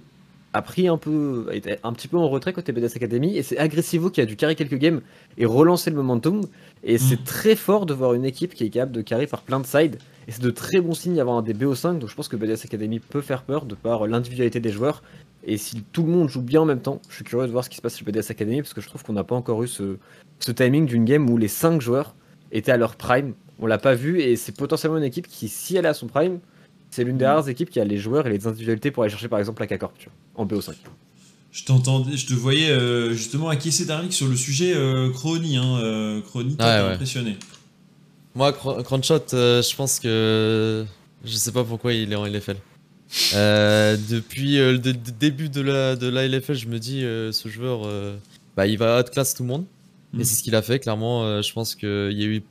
a 0.52 0.62
pris 0.62 0.88
un 0.88 0.96
peu, 0.96 1.46
a 1.50 1.54
été 1.54 1.76
un 1.84 1.92
petit 1.92 2.08
peu 2.08 2.16
en 2.16 2.28
retrait 2.28 2.52
côté 2.52 2.72
BDS 2.72 2.96
Academy, 2.96 3.36
et 3.36 3.42
c'est 3.42 3.56
Agressivo 3.56 4.10
qui 4.10 4.20
a 4.20 4.26
dû 4.26 4.36
carry 4.36 4.56
quelques 4.56 4.78
games 4.78 5.00
et 5.38 5.46
relancer 5.46 5.90
le 5.90 5.96
momentum. 5.96 6.42
Et 6.82 6.98
c'est 6.98 7.22
très 7.24 7.54
fort 7.54 7.86
de 7.86 7.94
voir 7.94 8.14
une 8.14 8.24
équipe 8.24 8.54
qui 8.54 8.64
est 8.64 8.70
capable 8.70 8.92
de 8.92 9.02
carry 9.02 9.26
par 9.26 9.42
plein 9.42 9.60
de 9.60 9.66
sides, 9.66 9.98
et 10.26 10.32
c'est 10.32 10.42
de 10.42 10.50
très 10.50 10.80
bons 10.80 10.94
signes 10.94 11.16
d'avoir 11.16 11.36
un 11.36 11.42
des 11.42 11.54
BO5, 11.54 11.98
donc 11.98 12.08
je 12.08 12.14
pense 12.14 12.28
que 12.28 12.36
BDS 12.36 12.64
Academy 12.64 12.98
peut 12.98 13.20
faire 13.20 13.42
peur 13.42 13.64
de 13.64 13.74
par 13.74 14.06
l'individualité 14.06 14.60
des 14.60 14.70
joueurs. 14.70 15.02
Et 15.44 15.56
si 15.56 15.82
tout 15.92 16.02
le 16.02 16.10
monde 16.10 16.28
joue 16.28 16.42
bien 16.42 16.62
en 16.62 16.66
même 16.66 16.80
temps, 16.80 17.00
je 17.08 17.14
suis 17.14 17.24
curieux 17.24 17.46
de 17.46 17.52
voir 17.52 17.64
ce 17.64 17.70
qui 17.70 17.76
se 17.76 17.82
passe 17.82 17.96
chez 17.96 18.04
BDS 18.04 18.30
Academy, 18.30 18.60
parce 18.60 18.74
que 18.74 18.80
je 18.80 18.88
trouve 18.88 19.04
qu'on 19.04 19.12
n'a 19.12 19.24
pas 19.24 19.36
encore 19.36 19.62
eu 19.62 19.68
ce, 19.68 19.96
ce 20.40 20.52
timing 20.52 20.86
d'une 20.86 21.04
game 21.04 21.30
où 21.30 21.36
les 21.36 21.48
5 21.48 21.80
joueurs 21.80 22.14
étaient 22.52 22.72
à 22.72 22.76
leur 22.76 22.96
prime. 22.96 23.34
On 23.60 23.66
l'a 23.66 23.78
pas 23.78 23.94
vu, 23.94 24.20
et 24.20 24.36
c'est 24.36 24.52
potentiellement 24.56 24.98
une 24.98 25.04
équipe 25.04 25.26
qui, 25.28 25.48
si 25.48 25.76
elle 25.76 25.84
est 25.84 25.88
à 25.88 25.94
son 25.94 26.06
prime, 26.06 26.38
c'est 26.90 27.04
l'une 27.04 27.18
des 27.18 27.26
rares 27.26 27.48
équipes 27.48 27.70
qui 27.70 27.78
a 27.78 27.84
les 27.84 27.98
joueurs 27.98 28.26
et 28.26 28.30
les 28.30 28.46
individualités 28.46 28.90
pour 28.90 29.02
aller 29.02 29.10
chercher 29.10 29.28
par 29.28 29.38
exemple 29.38 29.62
la 29.62 29.66
K-Corp, 29.76 29.92
tu 29.98 30.06
vois, 30.08 30.42
en 30.42 30.46
BO5. 30.46 30.72
Je 31.52 31.64
t'entendais, 31.64 32.16
je 32.16 32.26
te 32.26 32.34
voyais 32.34 32.70
euh, 32.70 33.12
justement 33.12 33.48
acquiescer 33.48 33.84
Darlik 33.84 34.12
sur 34.12 34.28
le 34.28 34.36
sujet 34.36 34.72
euh, 34.74 35.10
Crony. 35.10 35.56
Hein, 35.56 35.78
euh, 35.82 36.20
Crony, 36.22 36.56
t'as 36.56 36.86
ouais. 36.86 36.92
impressionné. 36.94 37.36
Moi, 38.36 38.52
Cr- 38.52 38.82
Crunchshot, 38.84 39.34
euh, 39.34 39.60
je 39.62 39.74
pense 39.76 39.98
que. 39.98 40.84
Je 41.24 41.32
sais 41.36 41.50
pas 41.52 41.64
pourquoi 41.64 41.92
il 41.92 42.12
est 42.12 42.16
en 42.16 42.24
LFL. 42.24 42.56
Euh, 43.34 43.96
depuis 44.08 44.58
euh, 44.58 44.72
le 44.72 44.78
dé- 44.78 44.92
dé- 44.92 45.10
début 45.18 45.48
de 45.48 45.60
la, 45.60 45.96
de 45.96 46.06
la 46.08 46.26
LFL, 46.28 46.54
je 46.54 46.68
me 46.68 46.78
dis, 46.78 47.04
euh, 47.04 47.32
ce 47.32 47.48
joueur, 47.48 47.82
euh, 47.84 48.16
bah, 48.56 48.66
il 48.68 48.78
va 48.78 49.00
outclass 49.00 49.34
tout 49.36 49.42
le 49.42 49.48
monde. 49.48 49.64
Mm. 50.12 50.20
Et 50.20 50.24
c'est 50.24 50.36
ce 50.36 50.42
qu'il 50.44 50.54
a 50.54 50.62
fait, 50.62 50.78
clairement. 50.78 51.24
euh, 51.24 51.42
je 51.42 51.52
pense 51.52 51.74
qu'il 51.74 52.12
y 52.12 52.22
a 52.22 52.26
eu 52.26 52.42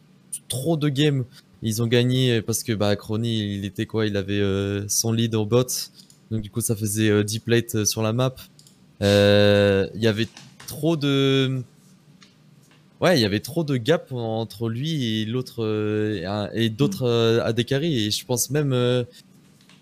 trop 0.50 0.76
de 0.76 0.90
games. 0.90 1.24
Ils 1.62 1.82
ont 1.82 1.88
gagné 1.88 2.42
parce 2.42 2.64
que 2.64 2.74
bah, 2.74 2.96
Crony, 2.96 3.56
il 3.56 3.66
était 3.66 3.86
quoi? 3.86 4.06
Il 4.06 4.18
avait 4.18 4.40
euh, 4.40 4.86
son 4.88 5.12
lead 5.14 5.36
au 5.36 5.46
bot. 5.46 5.66
Donc, 6.32 6.42
du 6.42 6.50
coup, 6.50 6.62
ça 6.62 6.76
faisait 6.76 7.10
euh, 7.10 7.24
10 7.24 7.40
plates 7.40 7.76
euh, 7.76 7.86
sur 7.86 8.02
la 8.02 8.14
map. 8.14 8.36
Euh, 9.02 9.88
Il 9.96 10.02
y 10.02 10.08
avait 10.08 10.28
trop 10.68 10.96
de. 10.96 11.62
Ouais, 13.02 13.18
il 13.18 13.22
y 13.22 13.26
avait 13.26 13.40
trop 13.40 13.64
de 13.64 13.78
gap 13.78 14.12
entre 14.12 14.68
lui 14.70 15.22
et 15.22 15.26
l'autre 15.26 15.64
et 16.54 16.70
d'autres 16.70 17.40
AD 17.46 17.64
carry 17.66 18.06
et 18.08 18.12
je 18.12 18.26
pense 18.26 18.50
même 18.50 18.76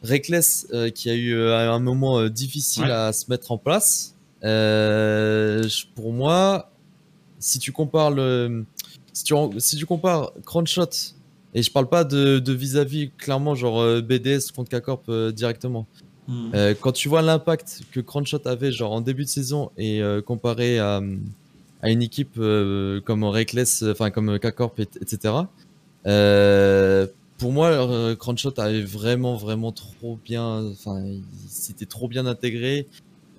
Reckless 0.04 0.68
qui 0.94 1.10
a 1.10 1.16
eu 1.16 1.36
un 1.36 1.80
moment 1.80 2.30
difficile 2.30 2.84
Ouais. 2.84 2.92
à 2.92 3.14
se 3.14 3.26
mettre 3.32 3.52
en 3.52 3.58
place. 3.58 4.14
Pour 5.96 6.14
moi, 6.14 6.72
si 7.40 7.58
tu 7.58 7.72
compares 7.72 8.12
le, 8.12 8.66
si 9.18 9.24
tu, 9.24 9.34
en- 9.34 9.50
si 9.58 9.78
tu 9.78 9.86
compares 9.88 10.32
Cronshot 10.46 10.90
et 11.56 11.64
je 11.64 11.72
parle 11.72 11.90
pas 11.90 12.04
de 12.04 12.52
vis-à-vis 12.54 13.10
clairement 13.18 13.56
genre 13.56 13.82
euh, 13.82 14.02
BDS 14.02 14.52
contre 14.56 14.70
K-Corp 14.78 15.06
euh, 15.10 15.32
directement. 15.32 15.88
Hmm. 16.28 16.52
Euh, 16.54 16.76
quand 16.80 16.92
tu 16.92 17.10
vois 17.10 17.24
l'impact 17.24 17.82
que 17.92 18.00
Cronshot 18.00 18.42
avait 18.46 18.72
genre 18.72 18.92
en 18.92 19.02
début 19.02 19.24
de 19.24 19.30
saison 19.30 19.72
et 19.76 20.04
euh, 20.04 20.22
comparé 20.22 20.78
à, 20.78 21.02
à 21.82 21.90
une 21.90 22.04
équipe 22.04 22.36
comme 23.06 23.24
Reckless, 23.24 23.84
enfin 23.90 24.12
comme 24.12 24.38
K-Corp, 24.38 24.80
et- 24.82 24.88
etc. 25.02 25.34
pour 27.40 27.52
moi, 27.52 28.16
Cronshot 28.20 28.54
avait 28.58 28.84
vraiment, 28.84 29.36
vraiment 29.36 29.72
trop 29.72 30.20
bien, 30.24 30.64
enfin, 30.72 31.02
il 31.04 31.24
s'était 31.50 31.86
trop 31.88 32.08
bien 32.08 32.26
intégré. 32.28 32.88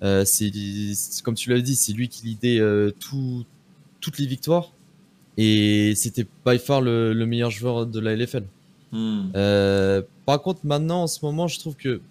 C'est, 0.01 0.51
comme 1.23 1.35
tu 1.35 1.49
l'as 1.51 1.61
dit, 1.61 1.75
c'est 1.75 1.93
lui 1.93 2.09
qui 2.09 2.25
lidait 2.25 2.59
tout, 2.99 3.45
toutes 4.01 4.17
les 4.17 4.25
victoires 4.25 4.71
et 5.41 5.95
c'était 5.95 6.27
by 6.45 6.59
far 6.59 6.81
le, 6.81 7.13
le 7.13 7.25
meilleur 7.25 7.49
joueur 7.49 7.85
de 7.85 7.99
la 8.01 8.13
LFL. 8.13 8.43
Hmm. 8.91 9.29
Euh, 9.35 10.01
par 10.25 10.41
contre, 10.41 10.59
maintenant, 10.65 11.03
en 11.03 11.07
ce 11.07 11.23
moment, 11.23 11.47
je 11.47 11.57
trouve 11.59 11.77
que 11.77 12.01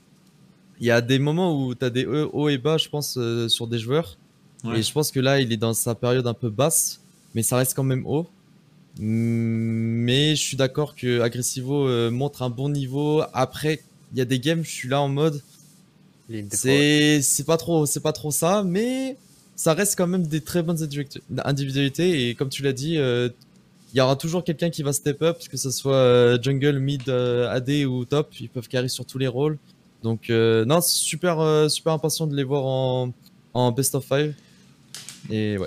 il 0.81 0.87
y 0.87 0.91
a 0.91 1.03
des 1.03 1.19
moments 1.19 1.61
où 1.61 1.75
tu 1.75 1.85
as 1.85 1.91
des 1.91 2.07
hauts 2.07 2.31
hauts 2.33 2.49
et 2.49 2.57
bas, 2.57 2.79
je 2.79 2.89
pense, 2.89 3.19
euh, 3.19 3.49
sur 3.49 3.67
des 3.67 3.79
joueurs. 3.79 4.17
Ouais. 4.65 4.79
Et 4.79 4.83
je 4.83 4.91
pense 4.91 5.11
que 5.11 5.21
là, 5.21 5.41
il 5.41 5.53
est 5.53 5.59
dans 5.59 5.75
sa 5.75 5.95
période 5.95 6.27
un 6.27 6.33
peu 6.33 6.49
basse, 6.49 7.03
mais 7.35 7.43
ça 7.43 7.59
reste 7.59 7.75
quand 7.75 7.85
même 7.85 8.07
haut. 8.07 8.27
Mais 8.99 10.35
je 10.35 10.41
suis 10.41 10.57
d'accord 10.57 10.97
que 10.97 11.21
Agressivo 11.21 11.87
euh, 11.87 12.11
montre 12.11 12.41
un 12.41 12.51
bon 12.51 12.71
niveau. 12.71 13.23
Après, 13.35 13.83
il 14.13 14.19
y 14.19 14.23
a 14.23 14.25
des 14.25 14.41
games, 14.41 14.65
je 14.65 14.71
suis 14.71 14.89
là 14.89 15.03
en 15.03 15.09
mode. 15.09 15.43
C'est 16.51 17.21
c'est 17.21 17.45
pas 17.45 17.59
trop 17.59 17.85
c'est 17.85 18.01
pas 18.01 18.13
trop 18.13 18.31
ça, 18.31 18.63
mais 18.65 19.19
ça 19.59 19.75
reste 19.75 19.99
quand 19.99 20.07
même 20.07 20.27
des 20.27 20.41
très 20.41 20.63
bonnes 20.63 20.77
individu- 20.83 21.21
individualités 21.45 22.29
et 22.29 22.35
comme 22.37 22.49
tu 22.49 22.63
l'as 22.63 22.73
dit, 22.73 22.97
euh, 22.97 23.29
il 23.93 23.99
y 23.99 24.01
aura 24.01 24.15
toujours 24.15 24.45
quelqu'un 24.45 24.71
qui 24.71 24.85
va 24.85 24.93
step 24.93 25.21
up, 25.23 25.39
que 25.51 25.57
ce 25.57 25.71
soit 25.73 25.95
euh, 25.95 26.39
jungle, 26.41 26.79
mid, 26.79 27.09
euh, 27.09 27.51
AD 27.51 27.85
ou 27.87 28.05
top, 28.05 28.29
ils 28.41 28.49
peuvent 28.49 28.69
carry 28.69 28.89
sur 28.89 29.05
tous 29.05 29.19
les 29.19 29.27
rôles. 29.27 29.59
Donc 30.05 30.29
non, 30.31 30.81
super 30.81 31.69
super 31.69 31.93
impatient 31.93 32.29
de 32.29 32.37
les 32.37 32.45
voir 32.45 32.65
en, 32.65 33.13
en 33.53 33.73
best 33.73 33.97
of 33.97 34.07
5. 34.07 34.33
Et 35.29 35.59
ouais. 35.59 35.67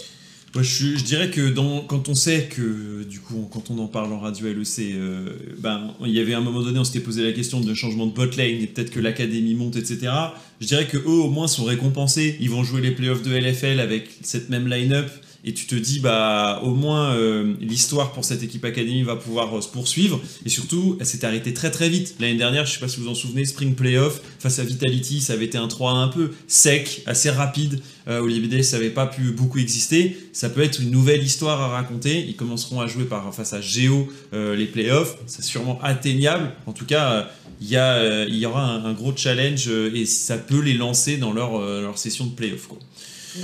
Ouais, 0.53 0.63
je, 0.65 0.97
je 0.97 1.03
dirais 1.05 1.29
que 1.29 1.49
dans, 1.49 1.79
quand 1.79 2.09
on 2.09 2.15
sait 2.15 2.49
que, 2.49 3.03
du 3.03 3.21
coup, 3.21 3.47
quand 3.53 3.69
on 3.69 3.77
en 3.79 3.87
parle 3.87 4.11
en 4.11 4.19
radio 4.19 4.47
LEC, 4.47 4.79
euh, 4.79 5.29
ben, 5.59 5.93
il 6.05 6.11
y 6.11 6.19
avait 6.19 6.33
un 6.33 6.41
moment 6.41 6.61
donné, 6.61 6.77
on 6.77 6.83
s'était 6.83 6.99
posé 6.99 7.23
la 7.23 7.31
question 7.31 7.61
de 7.61 7.73
changement 7.73 8.05
de 8.05 8.11
bot 8.11 8.25
lane 8.35 8.61
et 8.61 8.67
peut-être 8.67 8.91
que 8.91 8.99
l'académie 8.99 9.55
monte, 9.55 9.77
etc. 9.77 10.11
Je 10.59 10.67
dirais 10.67 10.87
que 10.87 10.97
eux, 10.97 11.07
au 11.07 11.29
moins, 11.29 11.47
sont 11.47 11.63
récompensés. 11.63 12.35
Ils 12.41 12.49
vont 12.49 12.65
jouer 12.65 12.81
les 12.81 12.91
playoffs 12.91 13.23
de 13.23 13.31
LFL 13.33 13.79
avec 13.79 14.09
cette 14.23 14.49
même 14.49 14.67
line-up. 14.67 15.09
Et 15.43 15.53
tu 15.55 15.65
te 15.65 15.73
dis, 15.73 15.99
bah, 15.99 16.59
au 16.63 16.75
moins, 16.75 17.15
euh, 17.15 17.55
l'histoire 17.59 18.11
pour 18.13 18.23
cette 18.23 18.43
équipe 18.43 18.63
académie 18.63 19.01
va 19.01 19.15
pouvoir 19.15 19.57
euh, 19.57 19.61
se 19.61 19.67
poursuivre. 19.69 20.21
Et 20.45 20.49
surtout, 20.49 20.97
elle 20.99 21.05
s'est 21.07 21.25
arrêtée 21.25 21.51
très 21.53 21.71
très 21.71 21.89
vite. 21.89 22.15
L'année 22.19 22.37
dernière, 22.37 22.65
je 22.67 22.73
sais 22.73 22.79
pas 22.79 22.87
si 22.87 22.97
vous 22.97 23.05
vous 23.05 23.09
en 23.09 23.15
souvenez, 23.15 23.43
Spring 23.45 23.73
Playoff 23.73 24.21
face 24.37 24.59
à 24.59 24.63
Vitality, 24.63 25.19
ça 25.19 25.33
avait 25.33 25.45
été 25.45 25.57
un 25.57 25.67
3 25.67 25.93
un 25.93 26.09
peu 26.09 26.31
sec, 26.47 27.01
assez 27.07 27.31
rapide. 27.31 27.81
Euh, 28.07 28.19
Olivier 28.19 28.49
Day, 28.49 28.61
ça 28.63 28.77
n'avait 28.77 28.91
pas 28.91 29.07
pu 29.07 29.31
beaucoup 29.31 29.57
exister. 29.57 30.15
Ça 30.31 30.49
peut 30.49 30.61
être 30.61 30.79
une 30.79 30.91
nouvelle 30.91 31.23
histoire 31.23 31.59
à 31.59 31.69
raconter. 31.69 32.23
Ils 32.27 32.35
commenceront 32.35 32.79
à 32.79 32.85
jouer 32.85 33.05
par, 33.05 33.33
face 33.33 33.53
à 33.53 33.61
Géo 33.61 34.11
euh, 34.33 34.55
les 34.55 34.67
playoffs. 34.67 35.17
C'est 35.25 35.43
sûrement 35.43 35.79
atteignable. 35.81 36.51
En 36.67 36.73
tout 36.73 36.85
cas, 36.85 37.29
il 37.61 37.67
y, 37.67 37.77
a, 37.77 38.25
il 38.25 38.35
y 38.37 38.45
aura 38.45 38.63
un, 38.63 38.85
un 38.85 38.93
gros 38.93 39.13
challenge 39.15 39.67
et 39.69 40.05
ça 40.05 40.37
peut 40.37 40.59
les 40.61 40.73
lancer 40.75 41.17
dans 41.17 41.33
leur, 41.33 41.59
leur 41.59 41.97
session 41.97 42.25
de 42.27 42.31
playoff. 42.35 42.67
Quoi. 42.67 42.77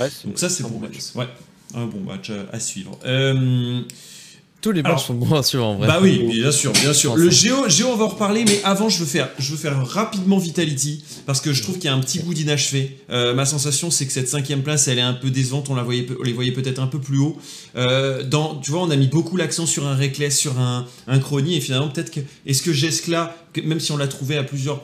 Ouais, 0.00 0.10
c'est- 0.10 0.26
Donc 0.28 0.38
ça, 0.38 0.48
c'est 0.48 0.62
pour 0.62 0.80
match. 0.80 0.96
Ouais, 1.14 1.26
un 1.74 1.86
bon 1.86 2.00
match 2.00 2.30
à, 2.30 2.46
à 2.52 2.60
suivre. 2.60 2.98
Euh, 3.04 3.82
Tous 4.60 4.72
les 4.72 4.82
matchs 4.82 5.04
sont 5.06 5.14
bons 5.14 5.36
à 5.36 5.42
suivre 5.44 5.64
en 5.64 5.76
vrai. 5.76 5.86
bah 5.86 6.00
oui, 6.02 6.18
bien 6.32 6.50
sûr, 6.50 6.72
bien 6.72 6.92
sûr. 6.92 7.14
Le 7.14 7.30
Géo, 7.30 7.68
Géo, 7.68 7.86
on 7.92 7.96
va 7.96 8.06
en 8.06 8.08
reparler, 8.08 8.44
mais 8.44 8.60
avant, 8.64 8.88
je 8.88 8.98
veux 8.98 9.06
faire, 9.06 9.28
je 9.38 9.52
veux 9.52 9.56
faire 9.56 9.86
rapidement 9.86 10.36
Vitality 10.38 11.04
parce 11.26 11.40
que 11.40 11.52
je 11.52 11.62
trouve 11.62 11.76
qu'il 11.76 11.84
y 11.84 11.88
a 11.88 11.94
un 11.94 12.00
petit 12.00 12.18
goût 12.18 12.34
d'inachevé. 12.34 12.98
Euh, 13.10 13.34
ma 13.34 13.44
sensation, 13.44 13.92
c'est 13.92 14.04
que 14.04 14.12
cette 14.12 14.28
cinquième 14.28 14.62
place, 14.64 14.88
elle 14.88 14.98
est 14.98 15.02
un 15.02 15.12
peu 15.14 15.30
décevante. 15.30 15.68
On 15.70 15.76
la 15.76 15.84
voyait, 15.84 16.06
on 16.18 16.24
les 16.24 16.32
voyait 16.32 16.50
peut-être 16.50 16.80
un 16.80 16.88
peu 16.88 16.98
plus 16.98 17.18
haut. 17.18 17.36
Euh, 17.76 18.24
dans, 18.24 18.56
tu 18.56 18.72
vois, 18.72 18.82
on 18.82 18.90
a 18.90 18.96
mis 18.96 19.06
beaucoup 19.06 19.36
l'accent 19.36 19.64
sur 19.64 19.86
un 19.86 19.94
Reckless, 19.94 20.36
sur 20.36 20.58
un, 20.58 20.86
un 21.06 21.18
Chrony, 21.20 21.56
et 21.56 21.60
finalement, 21.60 21.88
peut-être 21.88 22.10
que 22.10 22.20
est-ce 22.44 22.62
que 22.62 22.72
Jescla, 22.72 23.36
même 23.62 23.78
si 23.78 23.92
on 23.92 23.96
l'a 23.96 24.08
trouvé 24.08 24.36
à 24.38 24.42
plusieurs, 24.42 24.82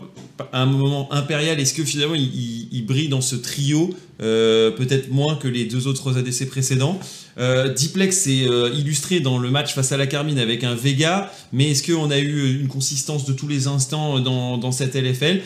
à 0.53 0.62
un 0.62 0.66
moment 0.66 1.12
impérial, 1.12 1.59
est-ce 1.59 1.75
que 1.75 1.83
finalement, 1.85 2.14
il, 2.14 2.22
il- 2.22 2.68
il 2.70 2.87
brille 2.87 3.09
dans 3.09 3.20
ce 3.20 3.35
trio, 3.37 3.91
euh, 4.22 4.70
peut-être 4.70 5.11
moins 5.11 5.35
que 5.35 5.49
les 5.49 5.64
deux 5.64 5.89
autres 5.89 6.16
ADC 6.16 6.49
précédents? 6.49 6.99
Euh, 7.39 7.72
Diplex 7.72 8.26
est 8.26 8.47
euh, 8.47 8.70
illustré 8.74 9.20
dans 9.20 9.39
le 9.39 9.51
match 9.51 9.74
face 9.74 9.93
à 9.93 9.97
la 9.97 10.07
Carmine 10.07 10.39
avec 10.39 10.62
un 10.62 10.74
Vega, 10.74 11.32
mais 11.53 11.70
est-ce 11.70 11.82
qu'on 11.82 12.11
a 12.11 12.18
eu 12.18 12.61
une 12.61 12.68
consistance 12.68 13.24
de 13.24 13.32
tous 13.32 13.49
les 13.49 13.66
instants 13.66 14.20
dans, 14.20 14.57
dans 14.57 14.72
cette 14.72 14.95
LFL 14.95 15.43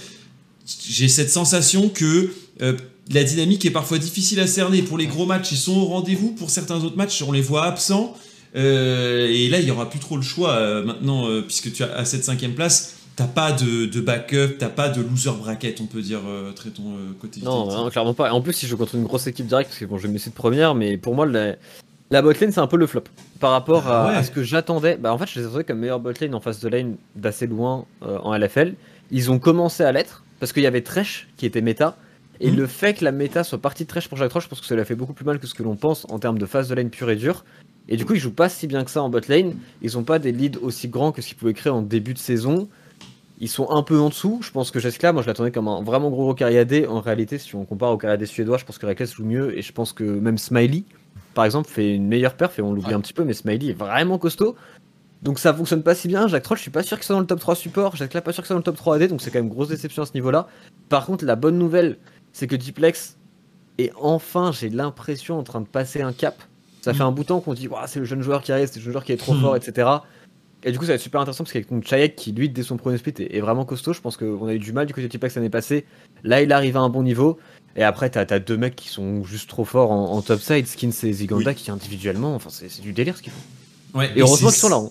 J'ai 0.88 1.08
cette 1.08 1.30
sensation 1.30 1.88
que 1.88 2.30
euh, 2.60 2.74
la 3.10 3.24
dynamique 3.24 3.64
est 3.64 3.70
parfois 3.70 3.98
difficile 3.98 4.40
à 4.40 4.46
cerner. 4.46 4.82
Pour 4.82 4.98
les 4.98 5.06
gros 5.06 5.24
matchs, 5.24 5.52
ils 5.52 5.58
sont 5.58 5.76
au 5.76 5.86
rendez-vous. 5.86 6.32
Pour 6.32 6.50
certains 6.50 6.76
autres 6.84 6.96
matchs, 6.96 7.22
on 7.22 7.32
les 7.32 7.40
voit 7.40 7.64
absents. 7.64 8.14
Euh, 8.56 9.28
et 9.28 9.48
là, 9.48 9.58
il 9.58 9.64
n'y 9.64 9.70
aura 9.70 9.88
plus 9.88 9.98
trop 9.98 10.16
le 10.16 10.22
choix 10.22 10.52
euh, 10.52 10.84
maintenant, 10.84 11.28
euh, 11.28 11.42
puisque 11.42 11.72
tu 11.72 11.82
as 11.82 11.94
à 11.94 12.04
cette 12.04 12.24
cinquième 12.24 12.54
place. 12.54 12.96
T'as 13.18 13.26
pas 13.26 13.50
de, 13.50 13.86
de 13.86 14.00
backup, 14.00 14.58
t'as 14.60 14.68
pas 14.68 14.88
de 14.88 15.02
loser 15.02 15.32
bracket, 15.32 15.80
on 15.80 15.86
peut 15.86 16.00
dire, 16.00 16.20
euh, 16.28 16.52
traitons 16.52 16.84
euh, 16.96 17.12
côté 17.20 17.40
Non, 17.42 17.66
non, 17.66 17.90
clairement 17.90 18.14
pas. 18.14 18.28
Et 18.28 18.30
en 18.30 18.40
plus, 18.40 18.52
si 18.52 18.66
je 18.66 18.70
joue 18.70 18.76
contre 18.76 18.94
une 18.94 19.02
grosse 19.02 19.26
équipe 19.26 19.46
directe, 19.46 19.70
parce 19.70 19.80
que 19.80 19.86
bon, 19.86 19.98
je 19.98 20.02
vais 20.04 20.08
me 20.08 20.12
laisser 20.14 20.30
de 20.30 20.36
première, 20.36 20.76
mais 20.76 20.96
pour 20.96 21.16
moi, 21.16 21.26
la, 21.26 21.56
la 22.12 22.22
botlane, 22.22 22.52
c'est 22.52 22.60
un 22.60 22.68
peu 22.68 22.76
le 22.76 22.86
flop. 22.86 23.02
Par 23.40 23.50
rapport 23.50 23.88
à, 23.88 24.04
Ah 24.04 24.08
ouais. 24.10 24.14
à 24.18 24.22
ce 24.22 24.30
que 24.30 24.44
j'attendais, 24.44 24.96
bah 24.96 25.12
en 25.12 25.18
fait, 25.18 25.26
je 25.26 25.40
les 25.40 25.46
attendais 25.46 25.64
comme 25.64 25.80
meilleure 25.80 25.98
botlane 25.98 26.32
en 26.32 26.38
face 26.40 26.60
de 26.60 26.68
lane 26.68 26.94
d'assez 27.16 27.48
loin 27.48 27.86
euh, 28.04 28.18
en 28.22 28.36
LFL. 28.38 28.74
Ils 29.10 29.32
ont 29.32 29.40
commencé 29.40 29.82
à 29.82 29.90
l'être, 29.90 30.22
parce 30.38 30.52
qu'il 30.52 30.62
y 30.62 30.66
avait 30.68 30.82
Thresh 30.82 31.26
qui 31.36 31.44
était 31.44 31.60
méta. 31.60 31.96
Et 32.40 32.52
Mhm. 32.52 32.56
le 32.56 32.66
fait 32.68 32.94
que 32.94 33.04
la 33.04 33.10
méta 33.10 33.42
soit 33.42 33.58
partie 33.58 33.82
de 33.82 33.88
Thresh 33.88 34.08
pour 34.08 34.16
Jack 34.16 34.28
Troll, 34.30 34.42
je 34.42 34.48
pense 34.48 34.60
que 34.60 34.66
ça 34.66 34.76
lui 34.76 34.80
a 34.80 34.84
fait 34.84 34.94
beaucoup 34.94 35.12
plus 35.12 35.24
mal 35.24 35.40
que 35.40 35.48
ce 35.48 35.54
que 35.54 35.64
l'on 35.64 35.74
pense 35.74 36.06
en 36.08 36.20
termes 36.20 36.38
de 36.38 36.46
phase 36.46 36.68
de 36.68 36.76
lane 36.76 36.88
pure 36.90 37.10
et 37.10 37.16
dure. 37.16 37.44
Et 37.88 37.96
du 37.96 38.04
coup, 38.04 38.14
ils 38.14 38.20
jouent 38.20 38.30
pas 38.30 38.48
si 38.48 38.68
bien 38.68 38.84
que 38.84 38.92
ça 38.92 39.02
en 39.02 39.08
botlane. 39.08 39.56
Ils 39.82 39.98
ont 39.98 40.04
pas 40.04 40.20
des 40.20 40.30
leads 40.30 40.60
aussi 40.62 40.86
grands 40.86 41.10
que 41.10 41.20
ce 41.20 41.26
qu'ils 41.26 41.36
pouvaient 41.36 41.54
créer 41.54 41.72
en 41.72 41.82
début 41.82 42.14
de 42.14 42.18
saison. 42.18 42.68
Ils 43.40 43.48
sont 43.48 43.70
un 43.70 43.82
peu 43.82 43.98
en 44.00 44.08
dessous. 44.08 44.40
Je 44.42 44.50
pense 44.50 44.70
que 44.70 44.80
Jeskla, 44.80 45.12
moi 45.12 45.22
je 45.22 45.28
l'attendais 45.28 45.52
comme 45.52 45.68
un 45.68 45.82
vraiment 45.82 46.10
gros 46.10 46.34
Cariadé. 46.34 46.86
En 46.86 47.00
réalité, 47.00 47.38
si 47.38 47.54
on 47.54 47.64
compare 47.64 47.92
au 47.92 47.96
Cariadé 47.96 48.26
suédois, 48.26 48.58
je 48.58 48.64
pense 48.64 48.78
que 48.78 48.86
Reckless 48.86 49.14
joue 49.14 49.24
mieux. 49.24 49.56
Et 49.56 49.62
je 49.62 49.72
pense 49.72 49.92
que 49.92 50.02
même 50.02 50.38
Smiley, 50.38 50.82
par 51.34 51.44
exemple, 51.44 51.68
fait 51.70 51.94
une 51.94 52.08
meilleure 52.08 52.34
perf. 52.34 52.58
Et 52.58 52.62
on 52.62 52.72
l'oublie 52.72 52.88
Ouais. 52.88 52.94
un 52.94 53.00
petit 53.00 53.12
peu, 53.12 53.22
mais 53.24 53.34
Smiley 53.34 53.68
est 53.70 53.72
vraiment 53.78 54.18
costaud. 54.18 54.56
Donc 55.22 55.38
ça 55.38 55.52
fonctionne 55.54 55.82
pas 55.82 55.94
si 55.94 56.08
bien. 56.08 56.26
Jack 56.28 56.42
Troll, 56.42 56.56
je 56.56 56.62
suis 56.62 56.70
pas 56.70 56.82
sûr 56.82 56.98
que 56.98 57.04
soit 57.04 57.14
dans 57.14 57.20
le 57.20 57.26
top 57.26 57.38
3 57.40 57.54
support. 57.54 57.94
Jeskla, 57.96 58.22
pas 58.22 58.32
sûr 58.32 58.42
que 58.42 58.46
soit 58.48 58.54
dans 58.54 58.58
le 58.60 58.64
top 58.64 58.76
3 58.76 58.96
AD. 58.96 59.08
Donc 59.08 59.20
c'est 59.22 59.30
quand 59.30 59.38
même 59.40 59.48
grosse 59.48 59.68
déception 59.68 60.02
à 60.02 60.06
ce 60.06 60.14
niveau-là. 60.14 60.48
Par 60.88 61.06
contre, 61.06 61.24
la 61.24 61.36
bonne 61.36 61.58
nouvelle, 61.58 61.96
c'est 62.32 62.46
que 62.48 62.56
Diplex 62.56 63.16
est 63.78 63.92
enfin, 64.00 64.50
j'ai 64.52 64.68
l'impression, 64.68 65.38
en 65.38 65.44
train 65.44 65.60
de 65.60 65.66
passer 65.68 66.02
un 66.02 66.12
cap. 66.12 66.42
Ça 66.82 66.94
fait 66.94 67.02
un 67.02 67.10
bout 67.12 67.22
de 67.22 67.28
temps 67.28 67.40
qu'on 67.40 67.54
dit, 67.54 67.68
Ouah, 67.68 67.86
c'est 67.86 67.98
le 67.98 68.04
jeune 68.04 68.22
joueur 68.22 68.40
qui 68.42 68.50
arrive, 68.50 68.66
c'est 68.68 68.78
le 68.78 68.82
jeune 68.84 68.92
joueur 68.92 69.04
qui 69.04 69.12
est 69.12 69.16
trop 69.16 69.34
Hmm. 69.34 69.40
fort, 69.42 69.56
etc. 69.56 69.88
Et 70.64 70.72
du 70.72 70.78
coup, 70.78 70.84
ça 70.84 70.88
va 70.92 70.94
être 70.96 71.00
super 71.00 71.20
intéressant 71.20 71.44
parce 71.44 71.52
qu'avec 71.52 71.68
contre 71.68 71.86
Chayek, 71.88 72.16
qui 72.16 72.32
lui, 72.32 72.48
dès 72.48 72.62
son 72.64 72.76
premier 72.76 72.98
split, 72.98 73.14
est, 73.18 73.36
est 73.36 73.40
vraiment 73.40 73.64
costaud. 73.64 73.92
Je 73.92 74.00
pense 74.00 74.16
qu'on 74.16 74.46
a 74.48 74.54
eu 74.54 74.58
du 74.58 74.72
mal 74.72 74.86
du 74.86 74.92
côté 74.92 75.06
de 75.06 75.12
Tipex 75.12 75.36
l'année 75.36 75.50
passée. 75.50 75.84
Là, 76.24 76.42
il 76.42 76.52
arrive 76.52 76.76
à 76.76 76.80
un 76.80 76.88
bon 76.88 77.02
niveau. 77.04 77.38
Et 77.76 77.84
après, 77.84 78.10
t'as 78.10 78.24
as 78.28 78.38
deux 78.40 78.56
mecs 78.56 78.74
qui 78.74 78.88
sont 78.88 79.22
juste 79.24 79.48
trop 79.48 79.64
forts 79.64 79.92
en, 79.92 80.12
en 80.12 80.20
top 80.22 80.40
side, 80.40 80.66
Skins 80.66 80.92
et 81.04 81.12
Ziganda, 81.12 81.54
qui 81.54 81.70
individuellement, 81.70 82.34
enfin, 82.34 82.50
c'est 82.50 82.68
c'est 82.68 82.82
du 82.82 82.92
délire 82.92 83.16
ce 83.16 83.22
qu'ils 83.22 83.32
font. 83.32 83.98
Ouais, 83.98 84.10
Et 84.16 84.20
heureusement 84.20 84.48
qu'ils 84.50 84.58
sont 84.58 84.68
là. 84.68 84.76
hein. 84.76 84.90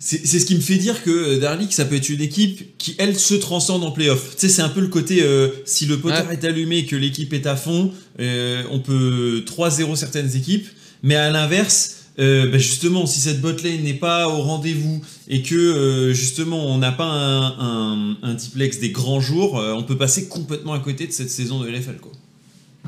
C'est 0.00 0.26
ce 0.26 0.44
qui 0.44 0.56
me 0.56 0.60
fait 0.60 0.76
dire 0.76 1.04
que 1.04 1.10
euh, 1.10 1.38
Darlik, 1.38 1.72
ça 1.72 1.84
peut 1.84 1.94
être 1.94 2.08
une 2.08 2.20
équipe 2.20 2.76
qui, 2.78 2.96
elle, 2.98 3.16
se 3.16 3.34
transcende 3.34 3.84
en 3.84 3.92
playoff. 3.92 4.34
Tu 4.34 4.40
sais, 4.40 4.48
c'est 4.48 4.60
un 4.62 4.68
peu 4.68 4.80
le 4.80 4.88
côté, 4.88 5.22
euh, 5.22 5.48
si 5.64 5.86
le 5.86 6.00
poteur 6.00 6.26
Ouais. 6.26 6.34
est 6.34 6.44
allumé 6.44 6.78
et 6.78 6.86
que 6.86 6.96
l'équipe 6.96 7.32
est 7.32 7.46
à 7.46 7.54
fond, 7.54 7.92
euh, 8.18 8.64
on 8.72 8.80
peut 8.80 9.44
3-0 9.46 9.94
certaines 9.94 10.34
équipes. 10.34 10.66
Mais 11.04 11.14
à 11.14 11.30
l'inverse, 11.30 12.03
euh, 12.18 12.50
bah, 12.50 12.58
justement, 12.58 13.06
si 13.06 13.20
cette 13.20 13.40
botlane 13.40 13.82
n'est 13.82 13.94
pas 13.94 14.28
au 14.28 14.40
rendez-vous 14.42 15.00
et 15.28 15.42
que, 15.42 15.54
euh, 15.54 16.12
justement, 16.12 16.66
on 16.66 16.78
n'a 16.78 16.92
pas 16.92 17.04
un, 17.06 17.58
un, 17.58 18.16
un 18.22 18.34
diplex 18.34 18.78
des 18.78 18.90
grands 18.90 19.20
jours, 19.20 19.58
euh, 19.58 19.72
on 19.74 19.82
peut 19.82 19.96
passer 19.96 20.28
complètement 20.28 20.72
à 20.74 20.78
côté 20.78 21.06
de 21.06 21.12
cette 21.12 21.30
saison 21.30 21.60
de 21.60 21.68
LFL, 21.68 21.96
quoi. 22.00 22.12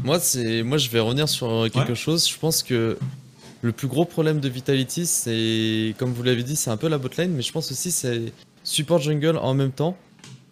Moi, 0.04 0.20
c'est, 0.20 0.62
moi, 0.62 0.78
je 0.78 0.88
vais 0.90 1.00
revenir 1.00 1.28
sur 1.28 1.68
quelque 1.72 1.88
Ouais. 1.90 1.94
chose. 1.94 2.28
Je 2.28 2.38
pense 2.38 2.62
que 2.62 2.96
le 3.62 3.72
plus 3.72 3.88
gros 3.88 4.04
problème 4.04 4.38
de 4.40 4.48
Vitality, 4.48 5.06
c'est, 5.06 5.94
comme 5.98 6.12
vous 6.12 6.22
l'avez 6.22 6.42
dit, 6.42 6.54
c'est 6.54 6.70
un 6.70 6.76
peu 6.76 6.88
la 6.88 6.98
botlane, 6.98 7.30
mais 7.32 7.42
je 7.42 7.50
pense 7.50 7.72
aussi 7.72 7.90
c'est 7.90 8.32
support 8.62 9.00
jungle 9.00 9.38
en 9.38 9.54
même 9.54 9.72
temps. 9.72 9.96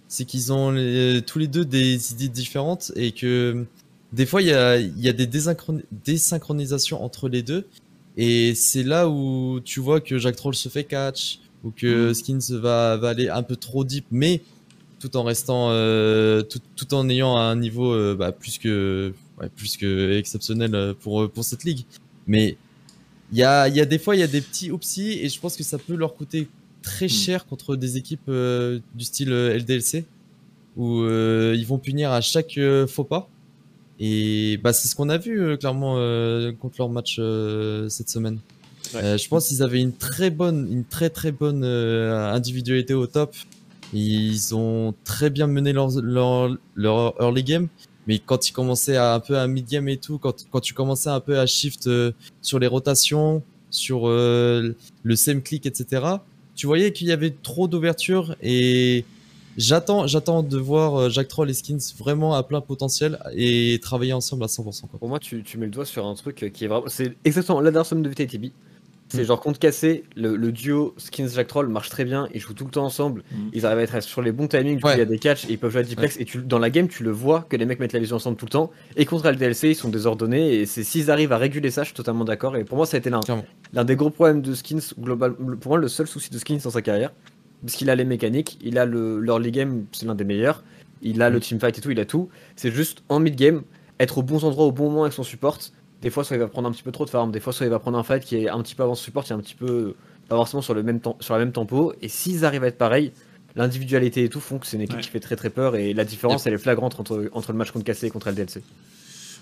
C'est 0.08 0.24
qu'ils 0.24 0.52
ont 0.52 0.70
les- 0.70 1.22
tous 1.26 1.38
les 1.38 1.46
deux 1.46 1.64
des 1.64 2.12
idées 2.12 2.28
différentes 2.28 2.90
et 2.96 3.12
que 3.12 3.64
des 4.12 4.26
fois 4.26 4.40
il 4.42 4.48
y 4.48 4.52
a, 4.52 4.78
y 4.78 5.08
a 5.08 5.12
des 5.12 5.26
désynchroni- 5.26 5.82
désynchronisations 6.04 7.04
entre 7.04 7.28
les 7.28 7.42
deux. 7.42 7.66
Et 8.16 8.54
c'est 8.54 8.82
là 8.84 9.08
où 9.08 9.60
tu 9.64 9.80
vois 9.80 10.00
que 10.00 10.18
Jack 10.18 10.36
Troll 10.36 10.54
se 10.54 10.68
fait 10.68 10.84
catch 10.84 11.40
ou 11.64 11.70
que 11.70 12.08
Mhm. 12.08 12.14
Skins 12.14 12.52
va, 12.60 12.96
va 12.96 13.08
aller 13.10 13.28
un 13.28 13.42
peu 13.42 13.56
trop 13.56 13.84
deep, 13.84 14.06
mais 14.10 14.42
tout 15.00 15.16
en 15.16 15.24
restant, 15.24 15.68
euh, 15.70 16.42
tout, 16.42 16.60
tout 16.76 16.94
en 16.94 17.08
ayant 17.08 17.36
un 17.36 17.56
niveau 17.56 17.92
euh, 17.92 18.14
bah, 18.14 18.32
plus 18.32 18.58
que 18.58 19.12
ouais, 19.40 19.48
plus 19.56 19.76
que 19.76 20.16
exceptionnel 20.18 20.74
euh, 20.74 20.94
pour 20.94 21.28
pour 21.30 21.44
cette 21.44 21.64
ligue. 21.64 21.84
Mais 22.26 22.56
il 23.32 23.38
y 23.38 23.42
a, 23.42 23.68
y 23.68 23.80
a 23.80 23.84
des 23.84 23.98
fois 23.98 24.14
il 24.16 24.20
y 24.20 24.22
a 24.22 24.28
des 24.28 24.40
petits 24.40 24.70
oupsies 24.70 25.18
et 25.20 25.28
je 25.28 25.40
pense 25.40 25.56
que 25.56 25.62
ça 25.64 25.78
peut 25.78 25.96
leur 25.96 26.14
coûter 26.14 26.48
très 26.82 27.06
Hmm. 27.06 27.08
cher 27.08 27.46
contre 27.46 27.76
des 27.76 27.96
équipes 27.96 28.28
euh, 28.28 28.78
du 28.94 29.04
style 29.04 29.30
LDLC 29.30 30.04
où 30.76 31.04
ils 31.04 31.64
vont 31.66 31.78
punir 31.78 32.10
à 32.12 32.20
chaque 32.20 32.58
faux 32.88 33.04
pas. 33.04 33.28
Et 34.00 34.58
bah 34.62 34.72
c'est 34.72 34.88
ce 34.88 34.96
qu'on 34.96 35.08
a 35.08 35.18
vu 35.18 35.40
euh, 35.40 35.56
clairement 35.56 35.96
euh, 35.98 36.52
contre 36.52 36.76
leur 36.78 36.88
match 36.88 37.16
euh, 37.18 37.88
cette 37.88 38.08
semaine. 38.08 38.40
Ouais. 38.92 39.02
Euh, 39.02 39.18
je 39.18 39.28
pense 39.28 39.48
qu'ils 39.48 39.62
avaient 39.62 39.80
une 39.80 39.92
très 39.92 40.30
bonne, 40.30 40.68
une 40.70 40.84
très 40.84 41.10
très 41.10 41.32
bonne 41.32 41.62
euh, 41.64 42.32
individualité 42.32 42.94
au 42.94 43.06
top. 43.06 43.34
Ils 43.92 44.54
ont 44.54 44.94
très 45.04 45.30
bien 45.30 45.46
mené 45.46 45.72
leur, 45.72 45.88
leur, 46.00 46.56
leur 46.74 47.14
early 47.20 47.44
game, 47.44 47.68
mais 48.06 48.18
quand 48.18 48.48
ils 48.48 48.52
commençaient 48.52 48.96
à 48.96 49.14
un 49.14 49.20
peu 49.20 49.38
à 49.38 49.46
mid 49.46 49.66
game 49.66 49.88
et 49.88 49.96
tout, 49.96 50.18
quand, 50.18 50.46
quand 50.50 50.60
tu 50.60 50.74
commençais 50.74 51.10
un 51.10 51.20
peu 51.20 51.38
à 51.38 51.46
shift 51.46 51.86
euh, 51.86 52.12
sur 52.42 52.58
les 52.58 52.66
rotations, 52.66 53.42
sur 53.70 54.08
euh, 54.08 54.74
le 55.02 55.16
same 55.16 55.42
click, 55.42 55.66
etc., 55.66 56.04
tu 56.56 56.66
voyais 56.66 56.92
qu'il 56.92 57.08
y 57.08 57.12
avait 57.12 57.34
trop 57.42 57.66
d'ouverture 57.68 58.36
et 58.42 59.04
j'attends, 59.56 60.06
j'attends 60.06 60.42
de 60.42 60.58
voir 60.58 60.96
euh, 60.96 61.08
Jack 61.10 61.28
Troll 61.28 61.50
et 61.50 61.54
Skins 61.54 61.80
vraiment 61.98 62.34
à 62.34 62.42
plein 62.42 62.60
potentiel 62.60 63.18
et 63.34 63.78
travailler 63.82 64.12
ensemble 64.12 64.44
à 64.44 64.46
100%. 64.48 64.62
Quoi. 64.62 64.98
Pour 64.98 65.08
moi, 65.08 65.18
tu, 65.18 65.42
tu 65.42 65.58
mets 65.58 65.66
le 65.66 65.72
doigt 65.72 65.84
sur 65.86 66.06
un 66.06 66.14
truc 66.14 66.50
qui 66.52 66.64
est 66.64 66.68
vraiment. 66.68 66.86
C'est 66.88 67.16
exactement 67.24 67.60
l'adversum 67.60 68.02
de 68.02 68.08
Vitality 68.08 68.38
B. 68.38 68.44
C'est 69.08 69.20
Mm. 69.22 69.26
genre 69.26 69.40
contre 69.40 69.58
cassé, 69.58 70.04
le, 70.16 70.34
le 70.34 70.50
duo 70.50 70.94
Skins 70.96 71.28
Jack 71.34 71.46
Troll 71.46 71.68
marche 71.68 71.90
très 71.90 72.04
bien, 72.06 72.26
ils 72.32 72.40
jouent 72.40 72.54
tout 72.54 72.64
le 72.64 72.70
temps 72.70 72.86
ensemble, 72.86 73.22
Mm. 73.30 73.36
ils 73.52 73.66
arrivent 73.66 73.78
à 73.94 73.98
être 73.98 74.02
sur 74.02 74.22
les 74.22 74.32
bons 74.32 74.48
timings, 74.48 74.76
du 74.76 74.80
coup 74.82 74.88
Ouais. 74.88 74.94
il 74.94 74.98
y 74.98 75.02
a 75.02 75.04
des 75.04 75.18
catchs 75.18 75.44
et 75.44 75.52
ils 75.52 75.58
peuvent 75.58 75.70
jouer 75.70 75.82
à 75.82 75.84
duplex 75.84 76.16
et 76.18 76.24
tu, 76.24 76.38
dans 76.38 76.58
la 76.58 76.70
game 76.70 76.88
tu 76.88 77.04
le 77.04 77.10
vois 77.10 77.44
que 77.48 77.54
les 77.56 77.66
mecs 77.66 77.78
mettent 77.80 77.92
la 77.92 77.98
vision 78.00 78.16
ensemble 78.16 78.38
tout 78.38 78.46
le 78.46 78.50
temps 78.50 78.70
et 78.96 79.04
contre 79.04 79.28
LDLC 79.30 79.68
ils 79.68 79.74
sont 79.76 79.90
désordonnés 79.90 80.54
et 80.54 80.64
c'est 80.66 80.82
s'ils 80.82 81.10
arrivent 81.10 81.32
à 81.32 81.36
réguler 81.38 81.70
ça 81.70 81.82
je 81.82 81.88
suis 81.88 81.94
totalement 81.94 82.24
d'accord 82.24 82.56
et 82.56 82.64
pour 82.64 82.78
moi 82.78 82.86
ça 82.86 82.96
a 82.96 82.98
été 82.98 83.10
l'un 83.10 83.84
des 83.84 83.94
gros 83.94 84.08
problèmes 84.10 84.40
de 84.40 84.54
Skins 84.54 84.80
global 84.98 85.34
pour 85.60 85.72
moi 85.72 85.78
le 85.78 85.88
seul 85.88 86.06
souci 86.06 86.30
de 86.30 86.38
Skins 86.38 86.60
dans 86.64 86.70
sa 86.70 86.80
carrière 86.82 87.12
parce 87.64 87.74
qu'il 87.74 87.90
a 87.90 87.94
les 87.94 88.04
mécaniques, 88.04 88.58
il 88.62 88.78
a 88.78 88.84
le 88.86 89.20
l'early 89.20 89.50
game 89.50 89.84
c'est 89.92 90.06
l'un 90.06 90.14
des 90.14 90.24
meilleurs, 90.24 90.62
il 91.02 91.22
a 91.22 91.30
le 91.30 91.40
teamfight 91.40 91.76
et 91.78 91.80
tout, 91.80 91.90
il 91.90 92.00
a 92.00 92.04
tout, 92.04 92.28
c'est 92.56 92.70
juste 92.70 93.02
en 93.08 93.20
mid 93.20 93.34
game 93.36 93.62
être 94.00 94.18
au 94.18 94.22
bons 94.22 94.44
endroits 94.44 94.66
au 94.66 94.72
bon 94.72 94.90
moment 94.90 95.02
avec 95.02 95.12
son 95.12 95.22
support 95.22 95.58
des 96.02 96.10
fois, 96.10 96.22
soit 96.22 96.36
il 96.36 96.40
va 96.40 96.48
prendre 96.48 96.68
un 96.68 96.72
petit 96.72 96.82
peu 96.82 96.92
trop 96.92 97.06
de 97.06 97.10
farm, 97.10 97.32
des 97.32 97.40
fois, 97.40 97.54
soit 97.54 97.64
il 97.64 97.70
va 97.70 97.78
prendre 97.78 97.96
un 97.96 98.02
fight 98.02 98.22
qui 98.22 98.36
est 98.36 98.48
un 98.50 98.60
petit 98.62 98.74
peu 98.74 98.82
avant 98.82 98.94
ce 98.94 99.02
support, 99.02 99.24
qui 99.24 99.32
est 99.32 99.34
un 99.34 99.40
petit 99.40 99.54
peu 99.54 99.94
pas 100.28 100.36
forcément 100.36 100.60
sur 100.60 100.74
le 100.74 100.82
même 100.82 101.00
temps, 101.00 101.16
sur 101.20 101.32
la 101.32 101.40
même 101.40 101.52
tempo. 101.52 101.94
Et 102.02 102.08
s'ils 102.08 102.44
arrivent 102.44 102.64
à 102.64 102.66
être 102.66 102.76
pareils, 102.76 103.12
l'individualité 103.56 104.22
et 104.24 104.28
tout 104.28 104.40
font 104.40 104.58
que 104.58 104.66
c'est 104.66 104.76
une 104.76 104.82
équipe 104.82 104.96
Ouais. 104.96 105.02
qui 105.02 105.08
fait 105.08 105.20
très 105.20 105.36
très 105.36 105.48
peur. 105.48 105.76
Et 105.76 105.94
la 105.94 106.04
différence, 106.04 106.46
elle 106.46 106.52
est 106.52 106.58
flagrante 106.58 107.00
entre, 107.00 107.30
entre 107.32 107.52
le 107.52 107.56
match 107.58 107.70
contre 107.70 107.86
KC 107.90 108.04
et 108.04 108.10
contre 108.10 108.28
LDLC. 108.30 108.60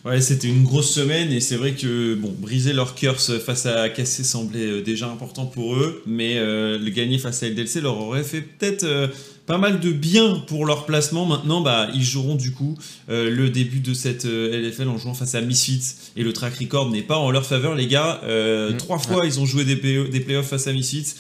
Ouais, 0.05 0.21
c'était 0.21 0.49
une 0.49 0.65
grosse 0.65 0.93
semaine 0.93 1.31
et 1.31 1.41
c'est 1.41 1.55
vrai 1.55 1.73
que 1.73 2.15
bon, 2.17 2.35
briser 2.37 2.73
leur 2.73 2.97
curse 2.97 3.39
face 3.39 3.67
à 3.67 3.89
Cassé 3.89 4.25
semblait 4.25 4.67
euh, 4.67 4.83
déjà 4.83 5.09
important 5.09 5.47
pour 5.47 5.77
eux, 5.77 6.03
mais 6.07 6.39
euh, 6.39 6.77
le 6.77 6.91
gagner 6.91 7.19
face 7.19 7.43
à 7.45 7.49
LDLC 7.49 7.81
leur 7.81 7.99
aurait 7.99 8.25
fait 8.25 8.41
peut-être 8.41 8.83
euh, 8.83 9.07
pas 9.47 9.59
mal 9.59 9.79
de 9.79 9.93
bien 9.93 10.43
pour 10.49 10.67
leur 10.67 10.87
placement. 10.87 11.25
Maintenant, 11.25 11.61
bah, 11.61 11.89
ils 11.95 12.03
joueront 12.03 12.35
du 12.35 12.51
coup 12.51 12.77
euh, 13.11 13.31
le 13.31 13.49
début 13.49 13.79
de 13.79 13.95
cette 13.95 14.25
LFL 14.25 14.89
en 14.89 14.99
jouant 14.99 15.15
face 15.15 15.37
à 15.37 15.41
Misfits 15.41 15.95
et 16.17 16.25
le 16.25 16.33
track 16.33 16.57
record 16.57 16.91
n'est 16.91 17.03
pas 17.03 17.19
en 17.19 17.31
leur 17.31 17.47
faveur, 17.47 17.77
les 17.77 17.87
gars. 17.87 18.21
Euh, 18.25 18.73
Mm. 18.73 18.77
Trois 18.79 18.99
fois, 18.99 19.27
ils 19.27 19.41
ont 19.41 19.47
joué 19.47 19.65
des, 19.65 19.77
des 19.77 20.21
playoffs 20.21 20.49
face 20.49 20.67
à 20.67 20.73
Misfits. 20.73 21.15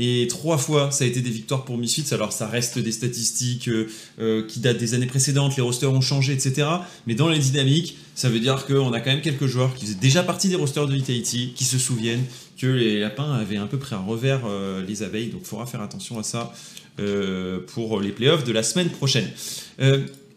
Et 0.00 0.28
trois 0.28 0.58
fois, 0.58 0.92
ça 0.92 1.02
a 1.02 1.08
été 1.08 1.20
des 1.20 1.28
victoires 1.30 1.64
pour 1.64 1.76
Misfits. 1.76 2.14
Alors, 2.14 2.32
ça 2.32 2.46
reste 2.46 2.78
des 2.78 2.92
statistiques 2.92 3.68
euh, 3.68 3.88
euh, 4.20 4.46
qui 4.46 4.60
datent 4.60 4.78
des 4.78 4.94
années 4.94 5.06
précédentes. 5.06 5.56
Les 5.56 5.62
rosters 5.62 5.92
ont 5.92 6.00
changé, 6.00 6.32
etc. 6.32 6.68
Mais 7.08 7.16
dans 7.16 7.28
les 7.28 7.40
dynamiques, 7.40 7.98
ça 8.14 8.28
veut 8.28 8.38
dire 8.38 8.64
qu'on 8.64 8.92
a 8.92 9.00
quand 9.00 9.10
même 9.10 9.22
quelques 9.22 9.46
joueurs 9.46 9.74
qui 9.74 9.86
faisaient 9.86 9.98
déjà 9.98 10.22
partie 10.22 10.48
des 10.48 10.54
rosters 10.54 10.86
de 10.86 10.94
Vitality, 10.94 11.52
qui 11.56 11.64
se 11.64 11.78
souviennent 11.78 12.22
que 12.56 12.68
les 12.68 13.00
lapins 13.00 13.34
avaient 13.34 13.56
un 13.56 13.66
peu 13.66 13.76
pris 13.76 13.96
un 13.96 14.00
revers 14.00 14.42
euh, 14.46 14.84
les 14.86 15.02
abeilles. 15.02 15.30
Donc, 15.30 15.40
il 15.42 15.48
faudra 15.48 15.66
faire 15.66 15.82
attention 15.82 16.18
à 16.18 16.22
ça 16.22 16.52
pour 17.74 18.00
les 18.00 18.10
playoffs 18.10 18.42
de 18.42 18.50
la 18.50 18.64
semaine 18.64 18.88
prochaine. 18.88 19.28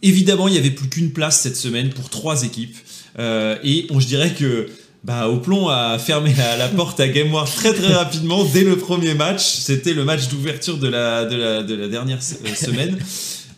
Évidemment, 0.03 0.47
il 0.47 0.51
n'y 0.51 0.59
avait 0.59 0.70
plus 0.70 0.89
qu'une 0.89 1.12
place 1.12 1.41
cette 1.41 1.55
semaine 1.55 1.89
pour 1.89 2.12
trois 2.12 2.43
équipes. 2.43 2.78
Et 3.18 3.88
on, 3.89 3.99
je 3.99 4.05
dirais 4.05 4.36
que 4.36 4.70
bah, 5.04 5.28
Oplon 5.30 5.68
a 5.70 5.97
fermé 5.99 6.34
la, 6.38 6.58
la 6.58 6.68
porte 6.68 6.99
à 6.99 7.08
Game 7.08 7.34
War 7.34 7.45
très 7.52 7.74
très 7.74 7.93
rapidement 7.93 8.43
dès 8.43 8.64
le 8.64 8.78
premier 8.78 9.14
match. 9.16 9.43
C'était 9.43 9.93
le 9.93 10.04
match 10.04 10.28
d'ouverture 10.28 10.78
de 10.78 10.88
la, 10.88 11.26
de, 11.26 11.36
la, 11.36 11.64
de 11.64 11.74
la 11.76 11.88
dernière 11.88 12.22
se- 12.22 12.36
euh, 12.36 12.56
semaine. 12.56 12.97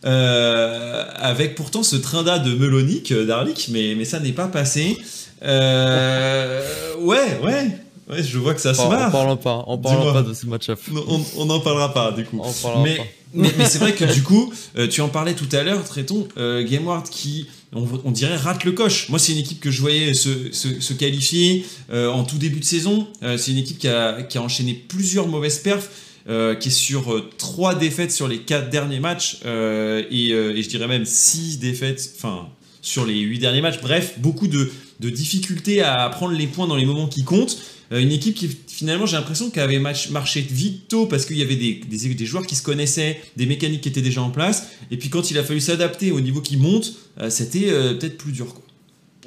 Euh, 0.06 1.06
avec 1.16 1.56
pourtant 1.56 1.82
ce 1.82 1.96
trinda 1.96 2.38
de 2.38 2.54
Melonic, 2.56 3.14
euh, 3.14 3.26
d'Arlik, 3.26 3.70
mais, 3.72 3.96
mais 3.98 4.04
ça 4.04 4.20
n'est 4.20 4.34
pas 4.34 4.50
passé. 4.50 4.98
Euh, 5.44 6.62
ouais, 7.00 7.39
ouais, 7.44 7.68
ouais, 8.10 8.22
je 8.24 8.38
vois 8.38 8.54
que 8.54 8.60
ça 8.62 8.74
se 8.74 8.82
en 8.82 8.89
marre. 8.89 9.12
parlant 9.12 9.38
pas, 9.38 9.64
en 9.66 9.78
parlant 9.78 10.00
Dis-moi. 10.00 10.14
pas 10.14 10.22
de 10.24 10.34
ce 10.34 10.46
match-up. 10.46 10.80
On- 11.08 11.22
On 11.38 11.46
n'en 11.46 11.60
parlera 11.62 11.94
pas 11.94 12.12
du 12.12 12.26
coup. 12.26 12.41
Mais, 12.84 12.98
pas. 12.98 13.04
mais, 13.34 13.52
mais 13.58 13.66
c'est 13.66 13.80
vrai 13.80 13.94
que 13.94 14.06
du 14.06 14.24
coup, 14.24 14.52
euh, 14.78 14.88
tu 14.88 15.00
en 15.02 15.08
parlais 15.10 15.34
tout 15.36 15.48
à 15.54 15.64
l'heure, 15.64 15.84
Tréton, 15.86 16.28
euh, 16.38 16.64
GameWard 16.68 17.08
qui, 17.10 17.48
on, 17.76 18.11
dirait, 18.11 18.36
rate 18.36 18.63
le 18.63 18.71
coche. 18.71 19.09
Moi, 19.09 19.19
c'est 19.19 19.32
une 19.34 19.39
équipe 19.39 19.59
que 19.59 19.71
je 19.71 19.82
voyais 19.82 20.13
se, 20.13 20.93
qualifier 20.93 21.65
euh, 21.91 22.09
en 22.09 22.24
tout 22.24 22.38
début 22.38 22.59
de 22.59 22.65
saison. 22.65 23.07
Euh, 23.24 23.38
c'est 23.38 23.51
une 23.51 23.57
équipe 23.57 23.80
qui 23.80 23.88
a, 23.88 24.28
enchaîné 24.38 24.74
plusieurs 24.74 25.28
mauvaises 25.28 25.59
perfs. 25.59 25.89
euh, 26.30 26.55
qui 26.55 26.69
est 26.69 26.71
sur 26.71 27.21
trois 27.38 27.76
défaites 27.76 28.13
sur 28.13 28.30
les 28.30 28.39
quatre 28.39 28.69
derniers 28.69 29.01
matchs 29.01 29.39
et, 29.43 30.30
je 30.30 30.69
dirais 30.69 30.88
même 30.88 31.03
six 31.05 31.59
défaites 31.59 32.13
enfin 32.15 32.47
sur 32.82 33.05
les 33.05 33.19
huit 33.19 33.39
derniers 33.39 33.59
matchs 33.59 33.82
bref 33.82 34.13
beaucoup 34.19 34.47
de, 34.47 34.71
difficultés 35.01 35.82
à 35.82 36.07
prendre 36.07 36.34
les 36.34 36.47
points 36.47 36.65
dans 36.65 36.78
les 36.78 36.86
moments 36.86 37.07
qui 37.07 37.26
comptent 37.26 37.57
une 38.00 38.12
équipe 38.12 38.36
qui 38.36 38.48
finalement 38.48 39.06
j'ai 39.06 39.18
l'impression 39.18 39.50
qu'elle 39.50 39.64
avait 39.64 39.80
marché 39.80 40.41
vite 40.41 40.88
tôt 40.88 41.06
parce 41.06 41.26
qu'il 41.26 41.38
y 41.38 41.41
avait 41.41 41.56
des, 41.56 41.82
des, 41.86 42.26
joueurs 42.26 42.46
qui 42.46 42.56
se 42.56 42.64
connaissaient, 42.64 43.22
des 43.36 43.46
mécaniques 43.46 43.82
qui 43.82 43.89
étaient 43.89 44.02
déjà 44.02 44.22
en 44.22 44.30
place, 44.30 44.68
et 44.91 44.98
puis 44.98 45.10
quand 45.10 45.32
il 45.32 45.38
a 45.38 45.44
fallu 45.44 45.60
s'adapter 45.60 46.12
au 46.12 46.22
niveau 46.22 46.41
qui 46.41 46.58
monte, 46.58 46.94
euh, 47.20 47.30
c'était 47.30 47.70
euh, 47.70 47.94
peut-être 47.94 48.18
plus 48.18 48.32
dur. 48.32 48.54
Quoi. 48.54 48.64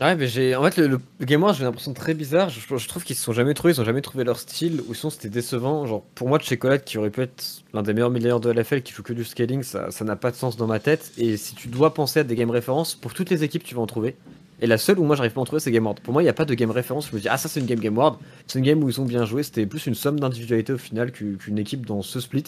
Ouais, 0.01 0.15
mais 0.15 0.29
j'ai. 0.29 0.55
En 0.55 0.63
fait, 0.63 0.77
le, 0.77 0.89
le, 0.89 1.01
le 1.21 1.27
Game 1.27 1.43
j'ai 1.57 1.65
l'impression 1.65 1.95
très 1.95 2.13
bizarre. 2.13 2.51
Je, 2.51 2.87
trouve 2.87 3.03
qu'ils 3.03 3.17
se 3.17 3.23
sont 3.23 3.33
jamais 3.33 3.55
trouvés, 3.55 3.73
ils 3.73 3.81
ont 3.81 3.85
jamais 3.85 4.03
trouvé 4.03 4.25
leur 4.25 4.39
style, 4.39 4.83
ou 4.89 4.95
sinon 4.95 5.09
c'était 5.11 5.31
décevant. 5.31 5.87
Genre, 5.87 6.03
pour 6.15 6.29
moi, 6.29 6.39
Chocolate, 6.39 6.85
qui 6.85 6.99
aurait 6.99 7.11
pu 7.11 7.23
être 7.23 7.63
l'un 7.73 7.83
des 7.83 7.95
meilleurs 7.95 8.11
milliardaires 8.11 8.53
de 8.53 8.61
LFL, 8.61 8.83
qui 8.83 8.93
joue 8.93 9.03
que 9.03 9.15
du 9.15 9.25
scaling, 9.25 9.63
ça 9.63 9.91
ça 9.91 10.05
n'a 10.05 10.17
pas 10.17 10.31
de 10.31 10.37
sens 10.37 10.59
dans 10.59 10.67
ma 10.67 10.81
tête. 10.81 11.13
Et 11.17 11.39
si 11.39 11.55
tu 11.55 11.69
dois 11.69 11.95
penser 11.95 12.21
à 12.21 12.25
des 12.25 12.35
game 12.35 12.51
références, 12.51 12.95
pour 12.95 13.15
toutes 13.15 13.31
les 13.31 13.43
équipes, 13.43 13.65
tu 13.65 13.75
vas 13.75 13.81
en 13.81 13.87
trouver. 13.87 14.17
Et 14.61 14.67
la 14.67 14.79
seule 14.79 14.99
où 14.99 15.05
moi 15.05 15.17
j'arrive 15.17 15.33
pas 15.33 15.41
à 15.41 15.43
en 15.43 15.45
trouver, 15.45 15.61
c'est 15.61 15.71
Game 15.71 15.85
Ward. 15.87 16.01
Pour 16.01 16.13
moi, 16.13 16.23
il 16.23 16.25
n'y 16.25 16.31
a 16.31 16.35
pas 16.35 16.45
de 16.47 16.55
game 16.55 16.71
référence. 16.71 17.09
Je 17.11 17.15
me 17.17 17.21
dis, 17.21 17.29
ah, 17.29 17.37
ça 17.37 17.49
c'est 17.49 17.61
une 17.61 17.67
game 17.67 17.79
Game 17.81 17.97
Ward. 17.97 18.17
C'est 18.47 18.59
une 18.59 18.65
game 18.65 18.83
où 18.83 18.89
ils 18.89 19.01
ont 19.01 19.05
bien 19.05 19.25
joué. 19.25 19.43
C'était 19.43 19.67
plus 19.67 19.87
une 19.87 19.95
somme 19.95 20.19
d'individualité 20.19 20.73
au 20.73 20.79
final 20.79 21.13
qu'u- 21.13 21.37
qu'une 21.39 21.59
équipe 21.59 21.85
dans 21.85 22.01
ce 22.03 22.21
split. 22.21 22.45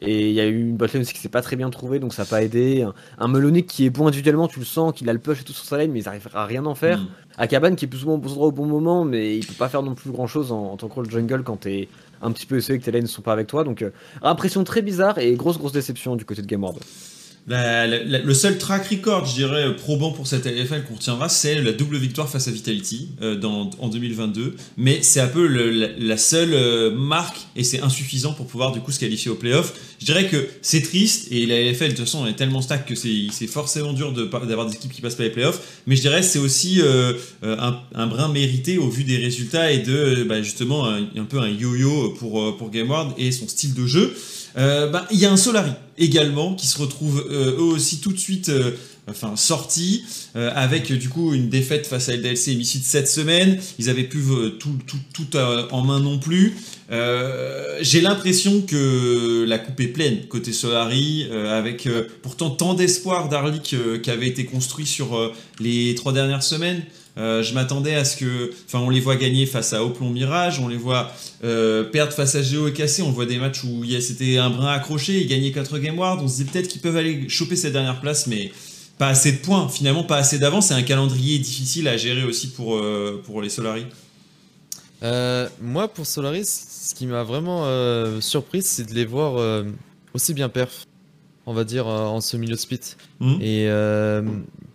Et 0.00 0.28
il 0.28 0.32
y 0.34 0.40
a 0.40 0.46
eu 0.46 0.60
une 0.60 0.76
botlane 0.76 1.02
aussi 1.02 1.12
qui 1.12 1.18
s'est 1.18 1.28
pas 1.28 1.42
très 1.42 1.56
bien 1.56 1.68
trouvée, 1.70 1.98
donc 1.98 2.14
ça 2.14 2.22
n'a 2.22 2.26
pas 2.28 2.44
aidé. 2.44 2.82
Un, 2.82 2.94
un 3.18 3.26
Melonic 3.26 3.66
qui 3.66 3.84
est 3.84 3.90
bon 3.90 4.06
individuellement, 4.06 4.46
tu 4.46 4.60
le 4.60 4.64
sens, 4.64 4.92
qu'il 4.92 5.08
a 5.10 5.12
le 5.12 5.18
push 5.18 5.40
et 5.40 5.44
tout 5.44 5.52
sur 5.52 5.64
sa 5.64 5.76
lane, 5.76 5.90
mais 5.90 5.98
ils 5.98 6.08
arrivent 6.08 6.28
à 6.34 6.46
rien 6.46 6.64
en 6.66 6.76
faire. 6.76 7.00
Mm. 7.00 7.08
Akaban 7.38 7.74
qui 7.74 7.86
est 7.86 7.88
plus 7.88 7.98
souvent 7.98 8.14
au 8.14 8.18
bon 8.18 8.28
endroit 8.30 8.46
au 8.46 8.52
bon 8.52 8.66
moment, 8.66 9.04
mais 9.04 9.36
il 9.36 9.44
peut 9.44 9.54
pas 9.54 9.68
faire 9.68 9.82
non 9.82 9.96
plus 9.96 10.12
grand 10.12 10.28
chose 10.28 10.52
en, 10.52 10.66
en 10.72 10.76
tant 10.76 10.86
que 10.86 10.94
rôle 10.94 11.10
jungle 11.10 11.42
quand 11.42 11.56
t'es 11.56 11.88
un 12.22 12.30
petit 12.30 12.46
peu 12.46 12.56
essayé 12.58 12.78
que 12.78 12.84
tes 12.84 12.92
lanes 12.92 13.02
ne 13.02 13.08
sont 13.08 13.22
pas 13.22 13.32
avec 13.32 13.48
toi. 13.48 13.64
Donc, 13.64 13.82
euh, 13.82 13.90
impression 14.22 14.62
très 14.62 14.82
bizarre 14.82 15.18
et 15.18 15.34
grosse 15.34 15.58
grosse 15.58 15.72
déception 15.72 16.14
du 16.14 16.24
côté 16.24 16.42
de 16.42 16.46
Game 16.46 16.62
World. 16.62 16.80
La- 17.48 17.86
la- 17.86 18.18
le 18.18 18.34
seul 18.34 18.58
track 18.58 18.88
record, 18.88 19.24
je 19.26 19.34
dirais, 19.34 19.74
probant 19.76 20.10
pour 20.12 20.26
cette 20.26 20.44
LFL 20.46 20.84
qu'on 20.84 20.94
retiendra, 20.96 21.28
c'est 21.30 21.62
la 21.62 21.72
double 21.72 21.96
victoire 21.96 22.28
face 22.28 22.46
à 22.46 22.50
Vitality 22.50 23.08
euh, 23.22 23.36
dans, 23.36 23.70
en 23.78 23.88
2022. 23.88 24.54
Mais 24.76 24.98
c'est 25.02 25.20
un 25.20 25.28
peu 25.28 25.46
le- 25.46 25.70
la, 25.98 26.16
seule 26.18 26.52
euh, 26.52 26.90
marque 26.94 27.38
et 27.56 27.64
c'est 27.64 27.80
insuffisant 27.80 28.32
pour 28.34 28.46
pouvoir 28.46 28.72
du 28.72 28.80
coup 28.80 28.92
se 28.92 29.00
qualifier 29.00 29.30
au 29.30 29.34
playoff. 29.34 29.72
Je 29.98 30.04
dirais 30.04 30.26
que 30.28 30.46
c'est 30.62 30.82
triste 30.82 31.28
et 31.30 31.46
la 31.46 31.58
LFL 31.62 31.84
de 31.92 31.96
toute 31.96 32.04
façon 32.04 32.26
est 32.26 32.34
tellement 32.34 32.60
stack 32.60 32.84
que 32.86 32.94
c'est 32.94 33.46
forcément 33.46 33.92
dur 33.94 34.12
d'avoir 34.12 34.66
des 34.66 34.74
équipes 34.74 34.92
qui 34.92 35.00
passent 35.00 35.14
pas 35.16 35.22
les 35.24 35.30
playoffs. 35.30 35.60
Mais 35.86 35.96
je 35.96 36.02
dirais 36.02 36.22
c'est 36.22 36.38
aussi 36.38 36.80
euh, 36.82 37.14
euh, 37.44 37.56
un, 37.58 37.80
un 37.94 38.06
brin 38.06 38.28
mérité 38.28 38.76
au 38.78 38.88
vu 38.90 39.04
des 39.04 39.16
résultats 39.16 39.72
et 39.72 39.78
de 39.78 39.92
euh, 39.96 40.24
bah, 40.24 40.42
justement 40.42 40.86
un, 40.86 41.02
un 41.16 41.24
peu 41.24 41.38
un 41.38 41.48
yo-yo 41.48 42.10
pour, 42.18 42.42
euh, 42.42 42.56
pour 42.56 42.70
GameWard 42.70 43.14
et 43.16 43.32
son 43.32 43.48
style 43.48 43.72
de 43.74 43.86
jeu. 43.86 44.14
Euh, 44.56 44.88
bah, 44.88 45.06
il 45.10 45.18
y 45.18 45.26
a 45.26 45.32
un 45.32 45.36
Solari 45.36 45.72
également 45.98 46.54
qui 46.54 46.66
se 46.66 46.78
retrouve 46.78 47.26
euh, 47.30 47.56
eux 47.58 47.62
aussi 47.62 48.00
tout 48.00 48.12
de 48.12 48.18
suite 48.18 48.48
euh, 48.48 48.72
enfin 49.10 49.36
sortis 49.36 50.04
euh, 50.36 50.50
avec 50.54 50.92
du 50.92 51.08
coup 51.08 51.34
une 51.34 51.48
défaite 51.48 51.86
face 51.86 52.08
à 52.08 52.16
LDLC 52.16 52.48
et 52.48 52.56
Misfits 52.56 52.82
cette 52.82 53.08
semaine. 53.08 53.58
Ils 53.78 53.88
avaient 53.88 54.08
euh, 54.14 54.50
tout, 54.50 54.78
tout, 54.86 54.98
tout 55.12 55.36
en 55.36 55.82
main 55.82 56.00
non 56.00 56.18
plus. 56.18 56.56
J'ai 57.80 58.00
l'impression 58.00 58.62
que 58.62 59.44
la 59.46 59.58
coupe 59.58 59.80
est 59.80 59.88
pleine 59.88 60.26
côté 60.26 60.52
Solari 60.52 61.28
avec 61.30 61.88
pourtant 62.22 62.50
tant 62.50 62.74
d'espoir 62.74 63.28
d'Arlik 63.28 63.74
euh, 63.74 63.98
qui 63.98 64.10
avait 64.10 64.28
été 64.28 64.44
construit 64.44 64.86
sur 64.86 65.32
les 65.60 65.94
trois 65.94 66.12
dernières 66.12 66.42
semaines 66.42 66.82
Euh, 67.18 67.42
je 67.42 67.52
m'attendais 67.52 67.96
à 67.96 68.04
ce 68.04 68.16
que, 68.16 68.52
enfin, 68.66 68.78
on 68.78 68.90
les 68.90 69.00
voit 69.00 69.16
gagner 69.16 69.44
face 69.46 69.72
à 69.72 69.84
Oplon 69.84 70.10
Mirage, 70.10 70.60
on 70.60 70.68
les 70.68 70.76
voit 70.76 71.10
euh, 71.42 71.82
perdre 71.82 72.12
face 72.12 72.36
à 72.36 72.42
Géo 72.42 72.68
et 72.68 72.72
Cassé, 72.72 73.02
on 73.02 73.10
voit 73.10 73.26
des 73.26 73.38
matchs 73.38 73.64
où 73.64 73.84
c'était 74.00 74.38
un 74.38 74.50
brin 74.50 74.68
accroché, 74.68 75.20
ils 75.20 75.26
gagnaient 75.26 75.50
4 75.50 75.78
Game 75.78 75.98
Ward, 75.98 76.20
on 76.22 76.28
se 76.28 76.36
dit 76.36 76.44
peut-être 76.44 76.68
qu'ils 76.68 76.80
peuvent 76.80 76.96
aller 76.96 77.28
choper 77.28 77.56
cette 77.56 77.72
dernière 77.72 78.00
place, 78.00 78.28
mais 78.28 78.52
pas 78.98 79.08
assez 79.08 79.32
de 79.32 79.38
points, 79.38 79.68
finalement 79.68 80.04
pas 80.04 80.18
assez 80.18 80.38
d'avance, 80.38 80.68
c'est 80.68 80.74
un 80.74 80.82
calendrier 80.82 81.40
difficile 81.40 81.88
à 81.88 81.96
gérer 81.96 82.22
aussi 82.22 82.48
pour, 82.48 82.76
euh, 82.76 83.20
pour 83.26 83.42
les 83.42 83.48
Solari. 83.48 83.86
Euh, 85.02 85.48
moi, 85.60 85.88
pour 85.88 86.06
Solaris, 86.06 86.44
ce 86.44 86.94
qui 86.94 87.06
m'a 87.06 87.24
vraiment 87.24 87.64
surpris, 88.20 88.62
c'est 88.62 88.88
de 88.88 88.94
les 88.94 89.04
voir 89.04 89.64
aussi 90.14 90.34
bien 90.34 90.48
perf, 90.48 90.86
on 91.46 91.52
va 91.52 91.64
dire, 91.64 91.88
en 91.88 92.20
ce 92.20 92.36
milieu 92.36 92.54
de 92.54 92.60
split. 92.60 92.80
Hmm 93.18 93.40
Et 93.40 93.68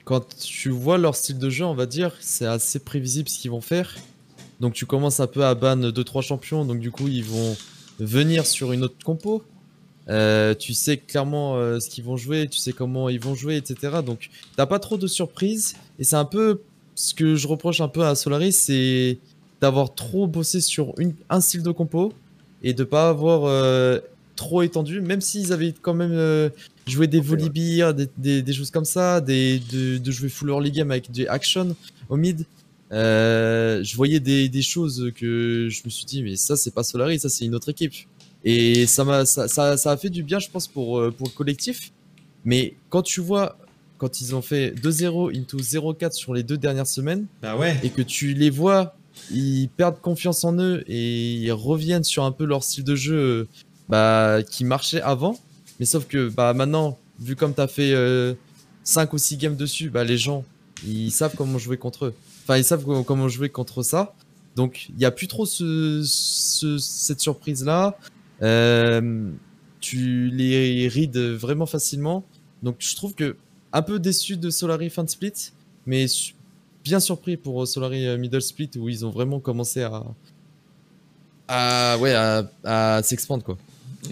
quand 0.06 0.36
tu 0.38 0.70
vois 0.70 0.97
leur 0.97 1.16
style 1.16 1.38
de 1.38 1.49
jeu, 1.49 1.66
on 1.66 1.76
va 1.76 1.86
dire, 1.86 2.14
c'est 2.20 2.45
assez 2.45 2.80
prévisible 2.80 3.30
ce 3.30 3.39
qu'ils 3.39 3.51
vont 3.51 3.62
faire. 3.62 3.95
Donc 4.60 4.74
tu 4.74 4.86
commences 4.86 5.20
un 5.20 5.28
peu 5.28 5.45
à 5.45 5.56
ban 5.56 5.78
2-3 5.78 6.22
champions, 6.22 6.66
donc 6.66 6.80
du 6.80 6.91
coup 6.91 7.08
ils 7.08 7.24
vont 7.24 7.56
venir 7.99 8.45
sur 8.45 8.72
une 8.72 8.84
autre 8.84 8.95
compo. 9.04 9.43
Euh, 10.10 10.54
tu 10.54 10.74
sais 10.74 10.97
clairement 10.97 11.56
euh, 11.56 11.80
ce 11.80 11.89
qu'ils 11.89 12.04
vont 12.04 12.18
jouer, 12.18 12.47
tu 12.49 12.60
sais 12.60 12.74
comment 12.74 13.08
ils 13.08 13.20
vont 13.20 13.36
jouer, 13.36 13.56
etc. 13.56 13.99
Donc 14.06 14.30
t'as 14.56 14.66
pas 14.66 14.80
trop 14.80 14.97
de 14.97 15.08
surprises. 15.08 15.76
Et 15.99 16.04
c'est 16.04 16.18
un 16.18 16.26
peu 16.26 16.62
ce 16.95 17.14
que 17.14 17.36
je 17.36 17.47
reproche 17.47 17.82
un 17.82 17.88
peu 17.88 18.04
à 18.06 18.16
Solaris, 18.16 18.54
c'est 18.54 19.18
d'avoir 19.62 19.95
trop 19.95 20.28
bossé 20.28 20.60
sur 20.60 20.93
un 21.30 21.41
style 21.41 21.64
de 21.64 21.72
compo 21.72 22.14
et 22.62 22.74
de 22.74 22.84
pas 22.84 23.10
avoir 23.10 23.45
euh, 23.45 23.99
trop 24.36 24.62
étendu, 24.62 24.99
même 24.99 25.22
s'ils 25.22 25.54
avaient 25.54 25.74
quand 25.82 25.93
même 25.93 26.51
joué 26.88 27.08
des 27.08 27.20
volibear, 27.20 27.94
des, 27.94 28.08
des, 28.18 28.42
des 28.42 28.54
choses 28.54 28.72
comme 28.72 28.86
ça, 28.86 29.22
des, 29.22 29.60
de, 29.72 29.98
de 29.98 30.12
jouer 30.12 30.30
full 30.30 30.50
early 30.50 30.72
game 30.72 30.92
avec 30.92 31.12
des 31.12 31.28
action 31.28 31.76
au 32.10 32.18
mid. 32.18 32.46
euh, 32.92 33.84
je 33.84 33.96
voyais 33.96 34.20
des, 34.20 34.50
des 34.50 34.62
choses 34.62 35.12
que 35.16 35.68
je 35.70 35.82
me 35.86 35.90
suis 35.90 36.06
dit, 36.06 36.22
mais 36.24 36.36
ça, 36.36 36.56
c'est 36.56 36.72
pas 36.74 36.84
Solari, 36.84 37.20
ça, 37.20 37.30
c'est 37.30 37.46
une 37.46 37.56
autre 37.56 37.70
équipe. 37.70 37.94
Et 38.44 38.86
ça 38.88 39.04
m'a, 39.06 39.26
ça, 39.26 39.48
ça, 39.48 39.78
ça 39.78 39.92
a 39.92 39.98
fait 39.98 40.10
du 40.10 40.22
bien, 40.24 40.40
je 40.40 40.50
pense, 40.50 40.68
pour, 40.68 41.00
euh, 41.00 41.12
pour 41.12 41.28
le 41.28 41.32
collectif. 41.34 41.92
Mais 42.46 42.76
quand 42.90 43.02
tu 43.02 43.22
vois, 43.22 43.58
quand 43.98 44.20
ils 44.20 44.36
ont 44.36 44.42
fait 44.42 44.72
2-0 44.72 45.34
into 45.40 45.58
0-4 45.60 46.12
sur 46.12 46.34
les 46.34 46.44
deux 46.44 46.58
dernières 46.58 46.88
semaines, 46.88 47.26
Bah 47.42 47.56
ouais. 47.56 47.80
et 47.84 47.90
que 47.90 48.02
tu 48.02 48.34
les 48.34 48.50
vois, 48.50 48.98
ils 49.32 49.70
perdent 49.70 50.02
confiance 50.02 50.44
en 50.44 50.58
eux 50.60 50.84
et 50.88 51.34
ils 51.36 51.52
reviennent 51.54 52.04
sur 52.04 52.26
un 52.26 52.34
peu 52.34 52.44
leur 52.46 52.64
style 52.66 52.84
de 52.84 52.96
jeu 52.96 53.16
euh, 53.16 53.48
bah, 53.88 54.40
qui 54.44 54.66
marchait 54.66 55.02
avant. 55.02 55.40
Mais 55.84 55.88
sauf 55.88 56.08
que 56.08 56.30
bah, 56.30 56.54
maintenant, 56.54 56.98
vu 57.20 57.36
comme 57.36 57.54
tu 57.54 57.60
as 57.60 57.68
fait 57.68 57.94
5 58.86 59.12
ou 59.12 59.18
6 59.18 59.36
games 59.36 59.58
dessus, 59.58 59.90
bah, 59.90 60.06
les 60.06 60.18
gens, 60.18 60.46
ils 60.88 61.12
savent 61.12 61.36
comment 61.36 61.58
jouer 61.58 61.76
contre 61.76 62.06
eux. 62.06 62.14
Enfin, 62.46 62.56
ils 62.56 62.64
savent 62.64 62.86
comment- 63.06 63.28
jouer 63.28 63.50
contre 63.50 63.84
ça. 63.84 64.14
Donc, 64.56 64.88
il 64.88 64.96
n'y 64.96 65.04
a 65.04 65.12
plus 65.12 65.28
trop 65.28 65.46
ce, 65.46 66.02
ce- 66.06 66.78
cette 66.78 67.20
surprise-là. 67.20 67.98
Euh, 68.44 69.30
tu 69.82 70.30
les 70.30 70.88
rides 70.88 71.18
vraiment 71.18 71.66
facilement. 71.66 72.24
Donc, 72.62 72.78
je 72.80 72.96
trouve 72.96 73.14
que 73.14 73.36
un 73.74 73.82
peu 73.82 74.00
déçu 74.00 74.38
de 74.38 74.50
Solari 74.50 74.90
fin 74.90 75.04
de 75.04 75.10
split, 75.10 75.34
mais 75.86 76.06
bien 76.86 77.02
surpris 77.02 77.36
pour 77.36 77.68
Solari 77.68 78.08
euh, 78.08 78.18
Middle 78.18 78.42
Split 78.42 78.70
où 78.78 78.88
ils 78.88 79.06
ont 79.06 79.10
vraiment 79.10 79.42
commencé 79.42 79.82
à, 79.82 80.02
à, 81.50 81.98
ouais, 81.98 82.14
à, 82.14 82.50
à 82.64 83.04
s'expandre 83.04 83.44
quoi. 83.44 83.58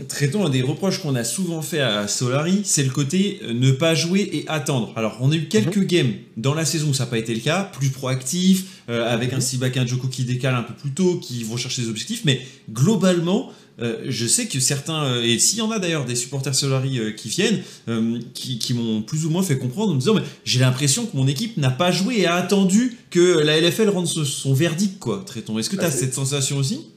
Traitons 0.07 0.45
un 0.45 0.49
des 0.49 0.61
reproches 0.61 0.99
qu'on 0.99 1.15
a 1.15 1.23
souvent 1.23 1.61
fait 1.61 1.81
à 1.81 2.07
Solari, 2.07 2.61
c'est 2.63 2.83
le 2.83 2.89
côté 2.89 3.39
euh, 3.43 3.53
ne 3.53 3.71
pas 3.71 3.93
jouer 3.93 4.29
et 4.31 4.45
attendre. 4.47 4.93
Alors, 4.95 5.17
on 5.21 5.31
a 5.31 5.35
eu 5.35 5.47
quelques 5.47 5.85
games 5.85 6.13
dans 6.37 6.53
la 6.53 6.65
saison 6.65 6.89
où 6.89 6.93
ça 6.93 7.03
n'a 7.03 7.09
pas 7.09 7.17
été 7.17 7.33
le 7.33 7.41
cas, 7.41 7.69
plus 7.77 7.89
proactif, 7.89 8.81
euh, 8.89 9.11
avec 9.11 9.33
un 9.33 9.39
Sibak 9.39 9.77
un 9.77 9.85
Joko 9.85 10.07
qui 10.07 10.23
décale 10.23 10.55
un 10.55 10.63
peu 10.63 10.73
plus 10.73 10.91
tôt, 10.91 11.17
qui 11.17 11.43
vont 11.43 11.57
chercher 11.57 11.81
des 11.81 11.89
objectifs, 11.89 12.21
mais 12.25 12.41
globalement, 12.71 13.51
euh, 13.81 13.97
je 14.07 14.27
sais 14.27 14.47
que 14.47 14.59
certains, 14.59 15.03
euh, 15.05 15.23
et 15.23 15.39
s'il 15.39 15.59
y 15.59 15.61
en 15.61 15.71
a 15.71 15.79
d'ailleurs 15.79 16.05
des 16.05 16.15
supporters 16.15 16.53
Solari 16.53 16.99
euh, 16.99 17.11
qui 17.11 17.29
viennent, 17.29 17.61
euh, 17.87 18.19
qui, 18.33 18.59
qui 18.59 18.73
m'ont 18.73 19.01
plus 19.01 19.25
ou 19.25 19.29
moins 19.29 19.43
fait 19.43 19.57
comprendre 19.57 19.91
en 19.91 19.95
me 19.95 19.99
disant 19.99 20.13
mais 20.13 20.23
j'ai 20.45 20.59
l'impression 20.59 21.05
que 21.05 21.15
mon 21.15 21.27
équipe 21.27 21.57
n'a 21.57 21.71
pas 21.71 21.91
joué 21.91 22.19
et 22.19 22.25
a 22.25 22.35
attendu 22.35 22.97
que 23.09 23.39
la 23.39 23.59
LFL 23.59 23.89
rende 23.89 24.07
son 24.07 24.53
verdict, 24.53 24.99
quoi, 24.99 25.23
Traitons. 25.25 25.57
Est-ce 25.57 25.69
que 25.69 25.75
tu 25.75 25.81
as 25.81 25.89
Bah, 25.89 25.91
cette 25.91 26.13
sensation 26.13 26.57
aussi? 26.57 26.90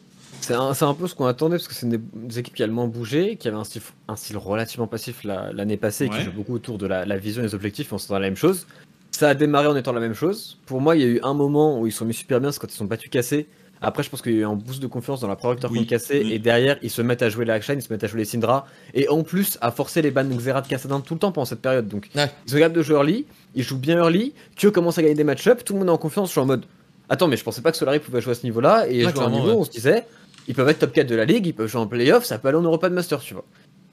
C'est 0.46 0.54
un, 0.54 0.72
un 0.88 0.94
peu 0.94 1.06
ce 1.06 1.14
qu'on 1.14 1.26
attendait 1.26 1.56
parce 1.56 1.68
que 1.68 1.74
c'est 1.74 1.86
une 1.86 2.00
des, 2.12 2.38
équipes 2.38 2.54
qui 2.54 2.62
a 2.62 2.66
le 2.66 2.72
moins 2.72 2.86
bougé, 2.86 3.36
qui 3.36 3.48
avait 3.48 3.56
un 3.56 3.64
style, 3.64 3.80
un 4.08 4.16
style 4.16 4.36
relativement 4.36 4.86
passif 4.86 5.24
la- 5.24 5.52
l'année 5.52 5.76
passée, 5.78 6.08
Ouais. 6.08 6.18
qui 6.18 6.24
joue 6.24 6.32
beaucoup 6.32 6.54
autour 6.54 6.76
de 6.78 6.86
la, 6.86 7.04
la 7.06 7.16
vision 7.16 7.42
et 7.42 7.46
des 7.46 7.54
objectifs, 7.54 7.92
on 7.92 7.98
s'attend 7.98 8.16
à 8.16 8.20
la 8.20 8.26
même 8.26 8.36
chose. 8.36 8.66
Ça 9.10 9.28
a 9.30 9.34
démarré 9.34 9.68
en 9.68 9.76
étant 9.76 9.92
la 9.92 10.00
même 10.00 10.14
chose. 10.14 10.58
Pour 10.66 10.80
moi, 10.80 10.96
il 10.96 11.00
y 11.02 11.04
a 11.04 11.08
eu 11.08 11.20
un 11.22 11.34
moment 11.34 11.80
où 11.80 11.86
ils 11.86 11.92
sont 11.92 12.04
mis 12.04 12.14
super 12.14 12.40
bien, 12.40 12.52
c'est 12.52 12.58
quand 12.60 12.70
ils 12.72 12.76
sont 12.76 12.84
battus 12.84 13.10
cassés. 13.10 13.46
Après, 13.80 14.02
je 14.02 14.10
pense 14.10 14.22
qu'il 14.22 14.32
y 14.32 14.36
a 14.36 14.40
eu 14.40 14.44
un 14.44 14.54
boost 14.54 14.80
de 14.82 14.86
confiance 14.86 15.20
dans 15.20 15.28
la 15.28 15.36
première 15.36 15.54
victoire 15.54 15.72
Oui. 15.72 15.78
contre 15.80 15.90
cassé, 15.90 16.24
Mm. 16.24 16.30
et 16.32 16.38
derrière, 16.38 16.78
ils 16.82 16.90
se 16.90 17.00
mettent 17.02 17.22
à 17.22 17.28
jouer 17.28 17.44
la 17.44 17.54
Action, 17.54 17.74
ils 17.74 17.82
se 17.82 17.92
mettent 17.92 18.04
à 18.04 18.06
jouer 18.06 18.18
les 18.20 18.24
Syndra, 18.24 18.66
et 18.92 19.08
en 19.08 19.22
plus, 19.22 19.56
à 19.60 19.70
forcer 19.70 20.02
les 20.02 20.10
bans 20.10 20.24
Xerath 20.24 20.64
de 20.64 20.68
Cassadin 20.70 21.00
tout 21.00 21.14
le 21.14 21.20
temps 21.20 21.32
pendant 21.32 21.44
cette 21.44 21.60
période. 21.62 21.86
Donc, 21.88 22.08
Ouais. 22.14 22.30
ils 22.46 22.50
sont 22.50 22.56
capables 22.56 22.74
de 22.76 22.82
jouer 22.82 22.96
early, 22.96 23.26
ils 23.54 23.62
jouent 23.62 23.78
bien 23.78 23.96
early, 23.98 24.32
Kyo 24.56 24.70
commence 24.72 24.98
à 24.98 25.02
gagner 25.02 25.14
des 25.14 25.24
match-up, 25.24 25.64
tout 25.64 25.72
le 25.74 25.80
monde 25.80 25.88
est 25.88 25.92
en 25.92 25.98
confiance, 25.98 26.28
je 26.28 26.32
suis 26.32 26.40
en 26.40 26.46
mode. 26.46 26.64
Attends, 27.10 27.28
mais 27.28 27.36
je 27.36 27.44
pensais 27.44 27.60
pas 27.60 27.70
que 27.70 27.76
Solari 27.76 27.98
pouvait 27.98 28.22
jouer 28.22 28.32
à 28.32 28.34
ce 28.34 28.44
niveau-là, 28.44 28.86
et 28.88 29.02
jouer 29.02 29.12
à 29.20 29.24
un 29.26 29.30
niveau, 29.30 29.48
ouais. 29.48 29.54
on 29.54 29.64
se 29.64 29.70
disait, 29.70 30.06
ils 30.48 30.54
peuvent 30.54 30.68
être 30.68 30.80
top 30.80 30.92
4 30.92 31.06
de 31.06 31.14
la 31.14 31.24
ligue, 31.24 31.46
ils 31.46 31.54
peuvent 31.54 31.68
jouer 31.68 31.80
en 31.80 31.86
playoff, 31.86 32.24
ça 32.24 32.38
peut 32.38 32.48
aller 32.48 32.58
en 32.58 32.62
Europa 32.62 32.88
de 32.88 32.94
Master, 32.94 33.20
tu 33.20 33.34
vois. 33.34 33.44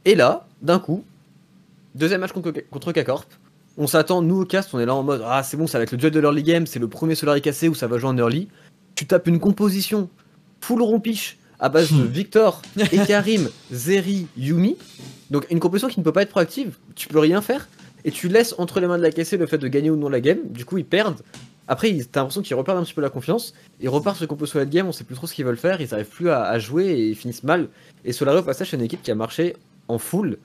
Et 0.06 0.16
là, 0.16 0.48
d'un 0.62 0.80
coup, 0.80 1.04
deuxième 1.96 2.22
match 2.22 2.32
contre, 2.32 2.52
contre 2.70 2.92
K-Corp, 2.92 3.28
on 3.78 3.88
s'attend, 3.88 4.22
nous 4.22 4.42
au 4.42 4.46
cast, 4.46 4.74
on 4.74 4.80
est 4.80 4.86
là 4.86 4.94
en 4.94 5.04
mode, 5.04 5.24
ah 5.26 5.44
c'est 5.44 5.58
bon, 5.58 5.68
ça 5.68 5.78
va 5.78 5.84
être 5.84 5.92
le 5.92 5.98
duel 5.98 6.12
de 6.12 6.20
l'early 6.20 6.44
game, 6.44 6.68
c'est 6.68 6.80
le 6.80 6.88
premier 6.88 7.16
Solari 7.16 7.42
cassé 7.42 7.68
où 7.68 7.76
ça 7.76 7.88
va 7.88 7.98
jouer 7.98 8.10
en 8.10 8.18
early. 8.18 8.48
Tu 8.96 9.06
tapes 9.06 9.28
une 9.28 9.40
composition 9.40 10.10
full 10.60 10.82
rompiche 10.82 11.38
à 11.60 11.70
base 11.70 11.92
de 11.92 12.04
Hmm. 12.04 12.08
Victor, 12.08 12.62
Ekarim, 12.92 13.50
Zeri, 13.72 14.28
Yumi. 14.36 14.78
Donc 15.30 15.46
une 15.50 15.60
composition 15.60 15.88
qui 15.88 16.00
ne 16.00 16.04
peut 16.04 16.12
pas 16.12 16.24
être 16.24 16.30
proactive, 16.30 16.76
tu 16.96 17.08
peux 17.08 17.20
rien 17.20 17.42
faire, 17.42 17.70
et 18.04 18.12
tu 18.12 18.28
laisses 18.28 18.56
entre 18.58 18.80
les 18.80 18.88
mains 18.88 18.98
de 18.98 19.04
la 19.04 19.12
caissée 19.12 19.38
le 19.38 19.46
fait 19.46 19.58
de 19.60 19.68
gagner 19.68 19.90
ou 19.90 19.96
non 19.96 20.10
la 20.10 20.20
game, 20.20 20.40
du 20.50 20.66
coup 20.66 20.78
ils 20.78 20.86
perdent. 20.86 21.22
Après, 21.72 21.90
t'as 22.12 22.20
l'impression 22.20 22.42
qu'ils 22.42 22.58
reperdent 22.58 22.80
un 22.80 22.84
petit 22.84 22.94
peu 22.94 23.00
la 23.00 23.10
confiance, 23.10 23.54
ils 23.80 23.88
repartent 23.88 24.18
sur 24.18 24.24
le 24.26 24.28
compo 24.28 24.46
late 24.56 24.70
game, 24.70 24.88
on 24.88 24.92
sait 24.92 25.06
plus 25.06 25.16
trop 25.16 25.26
ce 25.26 25.34
qu'ils 25.34 25.46
veulent 25.46 25.56
faire, 25.56 25.80
ils 25.80 25.94
arrivent 25.94 26.10
plus 26.10 26.30
à, 26.30 26.44
à 26.44 26.60
jouer 26.60 26.88
et 26.88 27.08
ils 27.08 27.16
finissent 27.16 27.44
mal. 27.46 27.70
Et 28.04 28.12
Solari 28.12 28.40
au 28.40 28.44
passage, 28.44 28.72
c'est 28.72 28.76
une 28.76 28.84
équipe 28.84 29.02
qui 29.02 29.10
a 29.10 29.16
marché 29.16 29.56
en 29.88 29.98
full, 29.98 30.38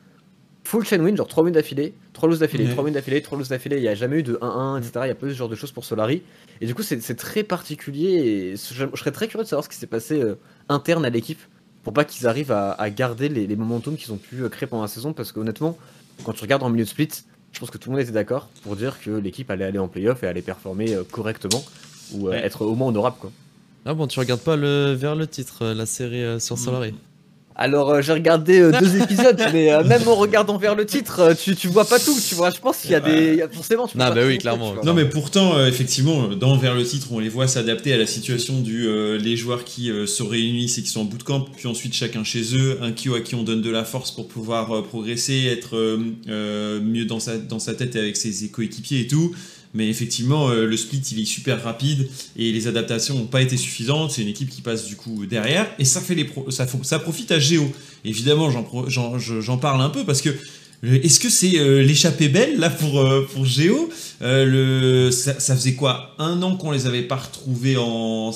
full 0.63 0.85
chain 0.85 1.01
win, 1.01 1.17
genre 1.17 1.27
3 1.27 1.43
wins 1.43 1.53
d'affilée, 1.53 1.95
3 2.13 2.29
losses 2.29 2.39
d'affilée, 2.39 2.67
Ouais. 2.67 2.71
3 2.71 2.85
wins 2.85 2.93
d'affilée, 2.93 3.23
3 3.23 3.39
losses 3.39 3.49
d'affilée, 3.49 3.77
il 3.79 3.83
n'y 3.83 3.89
a 3.89 3.97
jamais 3.97 4.21
eu 4.21 4.23
de 4.23 4.37
1-1, 4.41 4.79
etc. 4.79 4.93
Il 5.03 5.09
y 5.09 5.11
a 5.11 5.15
pas 5.17 5.27
eu 5.27 5.31
ce 5.33 5.37
genre 5.37 5.49
de 5.49 5.57
choses 5.57 5.73
pour 5.73 5.85
Solari. 5.85 6.23
Et 6.61 6.67
du 6.67 6.77
coup, 6.77 6.85
c'est 6.85 7.17
très 7.17 7.43
particulier 7.43 8.53
et 8.53 8.57
je, 8.57 8.85
je 8.93 8.97
serais 8.97 9.11
très 9.11 9.27
curieux 9.27 9.43
de 9.43 9.49
savoir 9.49 9.65
ce 9.65 9.69
qui 9.69 9.77
s'est 9.77 9.89
passé 9.89 10.21
euh, 10.23 10.37
interne 10.69 11.05
à 11.05 11.11
l'équipe 11.11 11.41
pour 11.83 11.93
pas 11.93 12.05
qu'ils 12.05 12.29
arrivent 12.29 12.53
à, 12.53 12.71
à 12.71 12.89
garder 12.89 13.29
les, 13.29 13.49
les 13.49 13.57
momentum 13.57 13.97
qu'ils 13.97 14.13
ont 14.13 14.17
pu 14.17 14.43
euh, 14.45 14.49
créer 14.49 14.69
pendant 14.69 14.83
la 14.83 14.89
saison 14.89 15.13
parce 15.13 15.33
que 15.33 15.41
honnêtement, 15.41 15.77
quand 16.23 16.35
tu 16.35 16.43
regardes 16.43 16.63
en 16.63 16.69
milieu 16.71 16.85
de 16.85 16.89
split, 16.89 17.09
je 17.57 17.61
pense 17.61 17.71
que 17.71 17.79
tout 17.79 17.89
le 17.89 17.97
monde 17.97 18.03
était 18.03 18.13
d'accord 18.13 18.49
pour 18.63 18.77
dire 18.77 19.01
que 19.01 19.11
l'équipe 19.11 19.51
allait 19.51 19.65
aller 19.65 19.79
en 19.79 19.89
playoff 19.89 20.23
et 20.23 20.27
allait 20.27 20.43
performer 20.43 20.93
euh, 20.93 21.05
correctement 21.11 21.65
ou 22.13 22.29
euh, 22.29 22.33
Ouais. 22.33 22.45
être 22.45 22.67
au 22.67 22.75
moins 22.75 22.89
honorable 22.89 23.17
quoi. 23.19 23.33
Ah 23.87 23.95
bon, 23.95 24.07
tu 24.07 24.19
regardes 24.21 24.43
pas 24.43 24.57
le, 24.57 24.93
vers 24.93 25.15
le 25.17 25.27
titre, 25.27 25.65
euh, 25.65 25.75
la 25.75 25.87
série 25.87 26.39
sur 26.39 26.59
Solari? 26.59 26.93
Alors 27.59 27.91
euh, 27.91 28.03
j'ai 28.03 28.13
regardé 28.13 28.61
euh, 28.61 28.73
deux 28.81 29.01
épisodes, 29.01 29.41
mais 29.53 29.73
euh, 29.73 29.83
même 29.85 30.07
en 30.07 30.15
regardant 30.15 30.59
vers 30.59 30.75
le 30.75 30.85
titre, 30.85 31.21
euh, 31.21 31.35
tu, 31.35 31.57
tu 31.57 31.69
vois 31.69 31.87
pas 31.87 31.99
tout, 31.99 32.17
tu 32.29 32.35
vois. 32.35 32.51
Je 32.51 32.61
pense 32.61 32.79
qu'il 32.79 32.91
y 32.91 32.95
a 32.95 33.01
des, 33.01 33.33
il 33.33 33.39
y 33.39 33.43
a 33.43 33.49
forcément. 33.49 33.87
Tu 33.87 33.95
peux 33.95 33.99
pas 33.99 34.11
bah 34.11 34.21
tout 34.23 34.29
oui, 34.29 34.39
clairement. 34.39 34.75
Non 34.85 34.93
mais 34.93 35.07
pourtant 35.07 35.57
euh, 35.57 35.67
effectivement 35.67 36.29
dans 36.29 36.57
vers 36.57 36.75
le 36.75 36.85
titre 36.85 37.09
on 37.13 37.19
les 37.19 37.29
voit 37.29 37.49
s'adapter 37.49 37.93
à 37.93 37.97
la 37.97 38.07
situation 38.07 38.61
du 38.61 38.87
euh, 38.87 39.17
les 39.19 39.37
joueurs 39.37 39.65
qui 39.65 39.91
euh, 39.91 40.07
se 40.07 40.23
réunissent 40.23 40.79
et 40.79 40.83
qui 40.83 40.91
sont 40.91 41.01
en 41.01 41.05
bootcamp 41.05 41.47
puis 41.57 41.67
ensuite 41.67 41.95
chacun 41.95 42.25
chez 42.25 42.55
eux 42.57 42.79
un 42.83 42.93
Kyo 42.93 43.15
à 43.15 43.21
qui 43.21 43.35
on 43.35 43.43
donne 43.43 43.63
de 43.63 43.71
la 43.71 43.85
force 43.85 44.11
pour 44.11 44.29
pouvoir 44.29 44.73
euh, 44.73 44.83
progresser 44.83 45.47
être 45.47 45.77
euh, 45.77 45.99
euh, 46.29 46.81
mieux 46.81 47.07
dans 47.07 47.21
sa 47.21 47.39
dans 47.39 47.59
sa 47.59 47.75
tête 47.75 47.97
et 47.97 47.99
avec 47.99 48.17
ses 48.17 48.49
coéquipiers 48.51 49.01
et 49.01 49.07
tout 49.07 49.35
mais 49.77 49.89
effectivement 49.89 50.49
euh, 50.49 50.67
le 50.67 50.77
split 50.77 51.03
il 51.13 51.21
est 51.21 51.25
super 51.27 51.63
rapide 51.63 52.09
et 52.37 52.51
les 52.51 52.67
adaptations 52.67 53.15
n'ont 53.17 53.27
pas 53.27 53.43
été 53.43 53.57
suffisantes. 53.57 54.11
C'est 54.13 54.23
une 54.23 54.29
équipe 54.37 54.51
qui 54.51 54.63
passe 54.63 54.87
du 54.87 54.97
coup 54.97 55.27
derrière. 55.27 55.67
Et 55.79 55.85
ça 55.85 56.01
fait 56.01 56.15
les 56.17 56.25
pro- 56.25 56.51
ça, 56.51 56.67
ça 56.83 56.99
profite 56.99 57.31
à 57.31 57.39
Géo. 57.39 57.71
Évidemment 58.05 58.49
j'en 58.51 59.59
parle 59.59 59.81
un 59.83 59.91
peu 59.91 60.05
parce 60.05 60.23
que 60.23 60.31
euh, 60.85 61.01
est-ce 61.03 61.21
que 61.21 61.31
c'est 61.31 61.59
euh, 61.59 61.83
l'échappée 61.83 62.29
belle 62.29 62.59
là 62.59 62.71
pour, 62.71 63.01
euh, 63.01 63.27
pour 63.33 63.45
Géo? 63.45 63.89
Euh, 64.23 64.45
le, 64.45 65.11
ça, 65.11 65.39
ça 65.41 65.55
faisait 65.57 65.75
quoi? 65.75 66.15
Un 66.19 66.43
an 66.43 66.57
qu'on 66.57 66.71
les 66.73 66.87
avait 66.87 67.03
pas 67.03 67.17
retrouvés 67.17 67.77
en, 67.79 68.35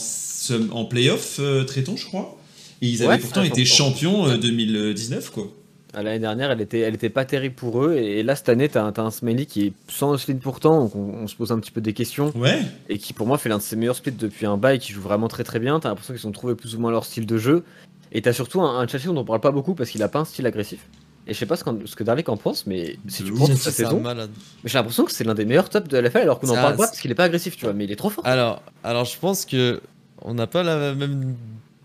en 0.70 0.84
playoff, 0.84 1.40
traitons, 1.66 1.96
je 1.96 2.06
crois? 2.06 2.36
Et 2.82 2.88
ils 2.88 3.02
avaient 3.02 3.08
Ouais, 3.12 3.18
pourtant 3.18 3.42
été 3.42 3.64
champions 3.66 4.26
euh, 4.26 4.38
2019, 4.38 5.30
quoi. 5.30 5.52
L'année 5.94 6.18
dernière, 6.20 6.50
elle 6.52 6.60
était, 6.60 6.80
elle 6.80 6.94
était 6.94 7.10
pas 7.10 7.24
terrible 7.24 7.54
pour 7.54 7.84
eux, 7.84 7.94
et 7.94 8.22
là 8.22 8.36
cette 8.36 8.48
année, 8.48 8.68
t'as 8.68 8.84
un, 8.84 8.92
t'as 8.92 9.02
un 9.02 9.10
Smiley 9.10 9.46
qui 9.46 9.66
est 9.66 9.72
sans 9.88 10.10
Osline 10.12 10.38
pourtant, 10.38 10.84
donc 10.84 10.94
on, 10.94 11.22
on 11.22 11.26
se 11.26 11.34
pose 11.34 11.50
un 11.50 11.58
petit 11.58 11.72
peu 11.72 11.80
des 11.80 11.94
questions, 11.94 12.32
Ouais, 12.36 12.60
et 12.88 12.98
qui 12.98 13.12
pour 13.12 13.26
moi 13.26 13.38
fait 13.38 13.48
l'un 13.48 13.58
de 13.58 13.62
ses 13.62 13.74
meilleurs 13.76 13.96
splits 13.96 14.12
depuis 14.12 14.46
un 14.46 14.56
bail, 14.56 14.78
qui 14.78 14.92
joue 14.92 15.02
vraiment 15.02 15.26
très 15.28 15.42
très 15.42 15.58
bien. 15.58 15.80
T'as 15.80 15.88
l'impression 15.88 16.14
qu'ils 16.14 16.26
ont 16.26 16.32
trouvé 16.32 16.54
plus 16.54 16.76
ou 16.76 16.80
moins 16.80 16.92
leur 16.92 17.04
style 17.04 17.26
de 17.26 17.38
jeu, 17.38 17.64
et 18.12 18.22
t'as 18.22 18.32
surtout 18.32 18.60
un, 18.60 18.78
un 18.78 18.86
Chelsea 18.86 19.06
dont 19.06 19.20
on 19.20 19.24
parle 19.24 19.40
pas 19.40 19.50
beaucoup 19.50 19.74
parce 19.74 19.90
qu'il 19.90 20.02
a 20.02 20.08
pas 20.08 20.20
un 20.20 20.24
style 20.24 20.46
agressif. 20.46 20.86
Et 21.26 21.34
je 21.34 21.38
sais 21.38 21.46
pas 21.46 21.56
ce, 21.56 21.64
que 21.64 22.02
Darlik 22.04 22.28
en 22.28 22.36
pense, 22.36 22.66
mais 22.66 22.96
si 23.06 23.22
tu 23.22 23.32
C'est 23.46 23.54
sa 23.56 23.70
saison, 23.70 24.00
malade. 24.00 24.30
mais 24.64 24.70
j'ai 24.70 24.78
l'impression 24.78 25.04
que 25.04 25.12
c'est 25.12 25.22
l'un 25.24 25.34
des 25.34 25.44
meilleurs 25.44 25.68
tops 25.68 25.86
de 25.88 25.96
la 25.96 26.08
LFL 26.08 26.18
alors 26.18 26.40
qu'on 26.40 26.48
en 26.48 26.54
parle 26.54 26.76
pas 26.76 26.86
parce 26.86 27.00
qu'il 27.00 27.10
est 27.10 27.14
pas 27.14 27.24
agressif, 27.24 27.56
tu 27.56 27.66
vois, 27.66 27.74
mais 27.74 27.84
il 27.84 27.92
est 27.92 27.96
trop 27.96 28.10
fort. 28.10 28.26
Alors, 28.26 28.62
alors 28.82 29.04
je 29.04 29.18
pense 29.18 29.44
que 29.44 29.80
on 30.22 30.34
n'a 30.34 30.46
pas 30.46 30.62
la 30.62 30.94
même 30.94 31.36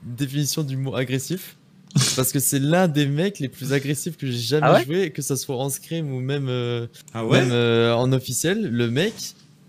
définition 0.04 0.64
du 0.64 0.78
mot 0.78 0.96
agressif. 0.96 1.58
Parce 2.16 2.32
que 2.32 2.40
c'est 2.40 2.60
l'un 2.60 2.88
des 2.88 3.06
mecs 3.06 3.40
les 3.40 3.48
plus 3.50 3.72
agressifs 3.74 4.18
que 4.18 4.28
j'ai 4.28 4.38
jamais 4.38 4.68
Ah 4.68 4.74
ouais 4.74 4.86
joué, 4.86 5.10
que 5.12 5.22
ça 5.22 5.38
soit 5.38 5.56
en 5.56 5.70
scrim 5.70 6.12
ou 6.12 6.20
même, 6.20 6.48
euh, 6.50 6.88
ah 7.14 7.26
ouais 7.26 7.42
même 7.42 7.52
euh, 7.52 7.96
en 7.96 8.12
officiel. 8.12 8.70
Le 8.70 8.90
mec, 8.90 9.14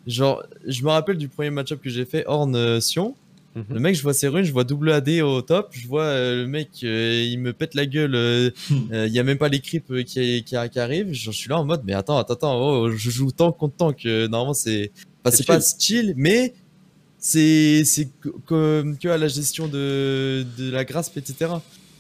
genre, 0.07 0.43
je 0.67 0.83
me 0.83 0.89
rappelle 0.89 1.19
du 1.19 1.29
premier 1.29 1.51
match-up 1.51 1.81
que 1.83 1.89
j'ai 1.91 2.05
fait, 2.05 2.25
Horn 2.27 2.55
euh, 2.57 2.81
Sion. 2.81 3.15
Mhm. 3.55 3.65
Le 3.71 3.81
mec, 3.81 3.95
je 3.95 4.03
vois 4.03 4.13
ses 4.13 4.29
runes, 4.29 4.45
je 4.45 4.53
vois 4.53 4.65
double 4.65 4.91
AD 4.93 5.09
au 5.23 5.41
top, 5.41 5.69
je 5.73 5.87
vois 5.89 6.03
euh, 6.03 6.43
le 6.43 6.47
mec, 6.47 6.69
euh, 6.83 7.23
il 7.25 7.39
me 7.39 7.53
pète 7.53 7.75
la 7.75 7.87
gueule, 7.87 8.15
euh, 8.15 8.51
il 8.71 9.13
y 9.13 9.19
a 9.19 9.23
même 9.23 9.39
pas 9.39 9.49
les 9.49 9.61
creeps 9.61 9.91
euh, 9.93 10.03
qui, 10.03 10.43
qui, 10.45 10.57
qui 10.71 10.79
arrivent. 10.79 11.13
Je, 11.13 11.31
je 11.31 11.31
suis 11.31 11.49
là 11.49 11.59
en 11.59 11.65
mode, 11.65 11.83
mais 11.87 11.95
attends, 11.95 12.19
attends, 12.19 12.35
attends, 12.35 12.61
oh, 12.61 12.91
je 12.91 13.11
joue 13.11 13.31
tank 13.31 13.57
contre 13.57 13.77
tank. 13.77 14.05
euh, 14.05 14.29
normalement, 14.29 14.53
c'est 14.53 14.91
enfin, 15.25 15.31
C'est 15.31 15.37
c'est 15.39 15.47
pas 15.47 15.61
chill, 15.79 16.13
mais 16.17 16.53
c'est 17.19 17.85
c'est 17.87 18.09
que, 18.21 18.29
que, 18.47 18.95
que 19.01 19.09
à 19.09 19.17
la 19.17 19.29
gestion 19.29 19.69
de, 19.69 20.45
de 20.59 20.71
la 20.71 20.85
grasp, 20.85 21.17
etc. 21.17 21.51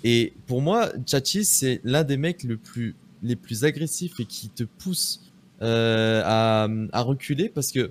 Et 0.09 0.35
pour 0.47 0.63
moi, 0.63 0.93
Chachi, 1.05 1.45
c'est 1.45 1.81
l'un 1.83 2.05
des 2.05 2.17
mecs 2.17 2.45
le 2.45 2.57
plus, 2.57 2.95
les 3.25 3.35
plus 3.35 3.65
agressifs 3.65 4.21
et 4.21 4.25
qui 4.25 4.49
te 4.49 4.63
pousse 4.63 5.33
euh, 5.63 6.23
à, 6.25 6.69
à 6.93 7.01
reculer 7.03 7.49
parce 7.49 7.73
que 7.73 7.91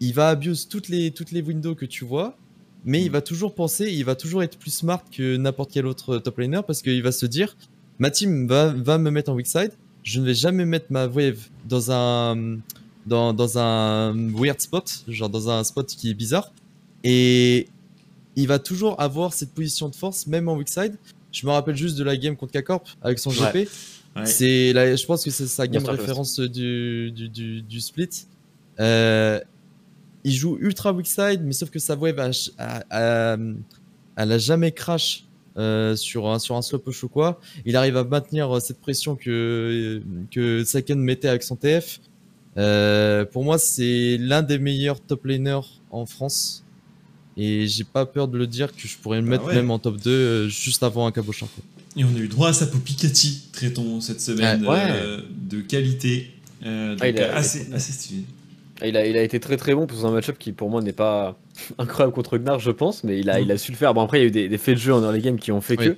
il 0.00 0.12
va 0.12 0.28
abuse 0.28 0.68
toutes 0.68 0.90
les, 0.90 1.12
toutes 1.12 1.30
les 1.30 1.40
windows 1.40 1.74
que 1.74 1.86
tu 1.86 2.04
vois, 2.04 2.36
mais 2.84 3.02
il 3.02 3.10
va 3.10 3.22
toujours 3.22 3.54
penser, 3.54 3.90
il 3.90 4.04
va 4.04 4.16
toujours 4.16 4.42
être 4.42 4.58
plus 4.58 4.70
smart 4.70 5.02
que 5.10 5.38
n'importe 5.38 5.70
quel 5.72 5.86
autre 5.86 6.18
top 6.18 6.40
laner 6.40 6.60
parce 6.66 6.82
qu'il 6.82 7.02
va 7.02 7.10
se 7.10 7.24
dire 7.24 7.56
ma 7.98 8.10
team 8.10 8.46
va, 8.46 8.74
va 8.74 8.98
me 8.98 9.10
mettre 9.10 9.32
en 9.32 9.34
weak 9.34 9.46
side, 9.46 9.72
je 10.02 10.20
ne 10.20 10.26
vais 10.26 10.34
jamais 10.34 10.66
mettre 10.66 10.86
ma 10.90 11.06
wave 11.06 11.48
dans 11.66 11.90
un, 11.90 12.58
dans, 13.06 13.32
dans 13.32 13.56
un 13.56 14.14
weird 14.34 14.60
spot, 14.60 15.04
genre 15.08 15.30
dans 15.30 15.48
un 15.48 15.64
spot 15.64 15.86
qui 15.86 16.10
est 16.10 16.14
bizarre. 16.14 16.52
Et 17.02 17.66
il 18.36 18.46
va 18.46 18.58
toujours 18.58 19.00
avoir 19.00 19.32
cette 19.32 19.52
position 19.52 19.88
de 19.88 19.96
force, 19.96 20.26
même 20.26 20.46
en 20.50 20.56
weak 20.56 20.68
side. 20.68 20.98
Je 21.32 21.46
me 21.46 21.52
rappelle 21.52 21.76
juste 21.76 21.96
de 21.98 22.04
la 22.04 22.16
game 22.16 22.36
contre 22.36 22.52
K-Corp 22.58 22.88
avec 23.02 23.18
son 23.18 23.30
GP. 23.30 23.54
Ouais. 23.54 23.68
Ouais. 24.16 24.26
C'est 24.26 24.72
la- 24.72 24.96
je 24.96 25.06
pense 25.06 25.24
que 25.24 25.30
c'est 25.30 25.46
sa 25.46 25.66
game 25.68 25.82
référence 26.02 26.40
du, 26.40 27.12
du, 27.12 27.28
du, 27.28 27.62
du 27.62 27.80
split. 27.80 28.08
Euh, 28.80 29.38
il 30.24 30.32
joue 30.32 30.58
ultra 30.60 30.92
weak 30.92 31.06
side, 31.06 31.42
mais 31.44 31.52
sauf 31.52 31.70
que 31.70 31.78
sa 31.78 31.94
wave, 31.94 32.18
a, 32.18 32.30
a- 32.58 32.82
a- 33.34 33.36
elle 34.16 34.32
a 34.32 34.38
jamais 34.38 34.72
crash 34.72 35.24
euh, 35.56 35.94
sur, 35.96 36.28
un, 36.28 36.38
sur 36.38 36.56
un 36.56 36.62
slow 36.62 36.78
push 36.78 37.04
ou 37.04 37.08
quoi. 37.08 37.40
Il 37.64 37.76
arrive 37.76 37.96
à 37.96 38.04
maintenir 38.04 38.56
euh, 38.56 38.60
cette 38.60 38.80
pression 38.80 39.14
que, 39.16 40.02
que 40.30 40.64
Saken 40.64 40.98
mettait 40.98 41.28
avec 41.28 41.42
son 41.42 41.56
TF. 41.56 42.00
Euh, 42.56 43.24
pour 43.24 43.44
moi, 43.44 43.58
c'est 43.58 44.16
l'un 44.18 44.42
des 44.42 44.58
meilleurs 44.58 45.00
top 45.00 45.24
laners 45.26 45.60
en 45.90 46.04
France. 46.06 46.64
Et 47.36 47.66
j'ai 47.66 47.84
pas 47.84 48.06
peur 48.06 48.28
de 48.28 48.36
le 48.36 48.46
dire 48.46 48.74
que 48.74 48.86
je 48.88 48.96
pourrais 48.98 49.18
le 49.18 49.24
Bah 49.24 49.30
mettre 49.30 49.46
ouais. 49.46 49.54
même 49.54 49.70
en 49.70 49.78
top 49.78 49.96
2 49.98 50.10
euh, 50.10 50.48
juste 50.48 50.82
avant 50.82 51.06
un 51.06 51.12
cabochon. 51.12 51.48
Et 51.96 52.04
on 52.04 52.14
a 52.14 52.18
eu 52.18 52.28
droit 52.28 52.48
à 52.48 52.52
Sapo 52.52 52.78
Picati, 52.78 53.48
traitons 53.52 54.00
cette 54.00 54.20
semaine 54.20 54.66
Ouais. 54.66 54.78
euh, 54.88 55.20
de 55.48 55.60
qualité. 55.60 56.30
Euh, 56.64 56.90
donc, 56.92 56.98
Ah, 57.02 57.08
il 57.08 57.18
a- 57.20 57.34
assez, 57.36 57.72
assez 57.72 57.92
stylé. 57.92 58.22
Il 58.84 58.96
a, 58.96 59.06
il 59.06 59.16
a 59.16 59.22
été 59.22 59.40
très 59.40 59.56
très 59.56 59.74
bon 59.74 59.86
pour 59.86 60.04
un 60.06 60.10
match-up 60.10 60.36
qui 60.38 60.52
pour 60.52 60.70
moi 60.70 60.80
n'est 60.82 60.92
pas 60.92 61.38
incroyable 61.78 62.12
contre 62.14 62.38
Gnar 62.38 62.58
je 62.60 62.70
pense, 62.70 63.04
mais 63.04 63.18
il 63.20 63.28
a, 63.30 63.38
il 63.40 63.50
a 63.52 63.58
su 63.58 63.72
le 63.72 63.76
faire. 63.76 63.92
Bon 63.94 64.02
après 64.02 64.18
il 64.18 64.22
y 64.22 64.24
a 64.24 64.28
eu 64.28 64.30
des, 64.30 64.48
des 64.48 64.58
faits 64.58 64.76
de 64.76 64.80
jeu 64.80 64.94
en 64.94 65.02
early 65.02 65.20
game 65.20 65.38
qui 65.38 65.52
ont 65.52 65.60
fait 65.60 65.78
Oui. 65.78 65.86
que. 65.86 65.96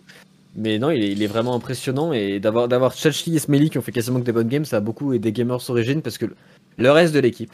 Mais 0.56 0.78
non, 0.78 0.90
il 0.90 1.02
est, 1.02 1.12
il 1.12 1.22
est 1.22 1.26
vraiment 1.28 1.54
impressionnant 1.54 2.12
et 2.12 2.38
d'avoir 2.40 2.68
d'avoir 2.68 2.92
Chachi 2.94 3.34
et 3.36 3.38
Smelly 3.38 3.70
qui 3.70 3.78
ont 3.78 3.82
fait 3.82 3.92
quasiment 3.92 4.20
que 4.20 4.24
des 4.26 4.32
bonnes 4.32 4.48
games, 4.48 4.64
ça 4.66 4.78
a 4.78 4.80
beaucoup 4.80 5.12
aidé 5.14 5.32
Gamers 5.32 5.68
Origin 5.70 6.02
parce 6.02 6.18
que 6.18 6.26
le, 6.26 6.36
le 6.76 6.90
reste 6.90 7.14
de 7.14 7.20
l'équipe, 7.20 7.52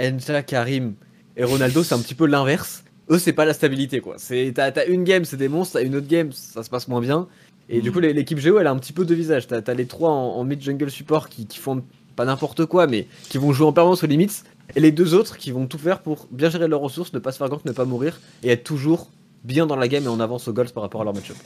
Enja, 0.00 0.42
Karim 0.42 0.94
et 1.36 1.44
Ronaldo, 1.44 1.82
c'est 1.82 1.94
un 1.94 1.98
petit 2.00 2.14
peu 2.14 2.26
l'inverse. 2.26 2.84
Eux, 3.12 3.18
c'est 3.18 3.32
pas 3.32 3.44
la 3.44 3.52
stabilité 3.54 4.00
quoi. 4.00 4.14
C'est 4.18 4.52
t'as 4.54 4.72
t'as 4.72 4.86
une 4.86 5.04
game, 5.04 5.24
c'est 5.24 5.36
des 5.36 5.48
monstres, 5.48 5.74
t'as 5.78 5.84
une 5.84 5.94
autre 5.96 6.08
game, 6.08 6.32
ça 6.32 6.62
se 6.62 6.70
passe 6.70 6.88
moins 6.88 7.00
bien. 7.00 7.28
Et 7.68 7.80
du 7.80 7.88
Mhm. 7.90 7.94
coup, 7.94 8.00
l'équipe 8.00 8.38
Géo, 8.38 8.58
elle 8.58 8.66
a 8.66 8.70
un 8.72 8.78
petit 8.78 8.92
peu 8.92 9.04
de 9.04 9.14
visage. 9.14 9.46
T'as 9.46 9.62
t'as 9.62 9.74
les 9.74 9.86
trois 9.86 10.10
en, 10.10 10.36
en 10.36 10.44
mid 10.44 10.60
jungle 10.60 10.90
support 10.90 11.28
qui, 11.28 11.46
qui 11.46 11.58
font 11.58 11.82
pas 12.16 12.24
n'importe 12.24 12.66
quoi, 12.66 12.86
mais 12.86 13.06
qui 13.28 13.38
vont 13.38 13.52
jouer 13.52 13.66
en 13.66 13.72
permanence 13.72 14.02
aux 14.02 14.06
limites. 14.06 14.44
Et 14.76 14.80
les 14.80 14.90
deux 14.92 15.14
autres 15.14 15.36
qui 15.36 15.50
vont 15.52 15.66
tout 15.66 15.78
faire 15.78 16.00
pour 16.00 16.26
bien 16.30 16.48
gérer 16.50 16.66
leurs 16.68 16.80
ressources, 16.80 17.12
ne 17.12 17.18
pas 17.18 17.32
se 17.32 17.38
faire 17.38 17.48
gank, 17.48 17.64
ne 17.64 17.72
pas 17.72 17.84
mourir 17.84 18.20
et 18.42 18.50
être 18.50 18.64
toujours 18.64 19.10
bien 19.44 19.66
dans 19.66 19.76
la 19.76 19.88
game 19.88 20.04
et 20.04 20.08
en 20.08 20.20
avance 20.20 20.48
aux 20.48 20.52
goals 20.52 20.70
par 20.70 20.82
rapport 20.82 21.00
à 21.00 21.04
leur 21.04 21.14
match-up. 21.14 21.36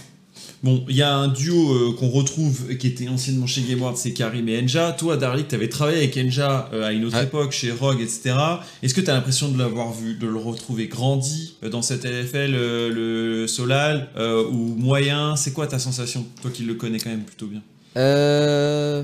Bon, 0.63 0.85
il 0.89 0.97
y 0.97 1.03
a 1.03 1.15
un 1.15 1.29
duo 1.29 1.73
euh, 1.73 1.93
qu'on 1.99 2.09
retrouve 2.09 2.77
qui 2.77 2.87
était 2.89 3.09
anciennement 3.09 3.47
chez 3.47 3.63
GameWard, 3.63 3.97
c'est 3.97 4.13
Karim 4.13 4.49
et 4.49 4.61
Enja. 4.63 4.93
Toi, 4.93 5.17
Darlik, 5.17 5.49
tu 5.49 5.55
avais 5.55 5.69
travaillé 5.69 5.99
avec 5.99 6.17
Enja 6.17 6.69
euh, 6.73 6.85
à 6.87 6.93
une 6.93 7.05
autre 7.05 7.17
Ouais. 7.17 7.25
époque, 7.25 7.53
chez 7.53 7.73
Rogue, 7.73 8.01
etc. 8.01 8.35
Est-ce 8.83 8.95
que 8.95 9.01
tu 9.01 9.11
as 9.11 9.15
l'impression 9.15 9.49
de 9.51 9.59
l'avoir 9.59 9.93
vu, 9.93 10.15
de 10.15 10.27
le 10.27 10.37
retrouver 10.37 10.89
grandi 10.89 11.57
euh, 11.63 11.69
dans 11.69 11.83
cette 11.83 12.05
LFL, 12.05 12.55
euh, 12.55 12.91
le 13.41 13.47
Solal, 13.47 14.09
euh, 14.17 14.45
ou 14.49 14.75
moyen? 14.77 15.37
C'est 15.37 15.53
quoi 15.53 15.67
ta 15.67 15.79
sensation 15.79 16.27
Toi 16.43 16.51
qui 16.51 16.65
le 16.65 16.75
connais 16.75 16.99
quand 16.99 17.11
même 17.11 17.25
plutôt 17.25 17.47
bien? 17.47 17.63
Euh, 17.97 19.03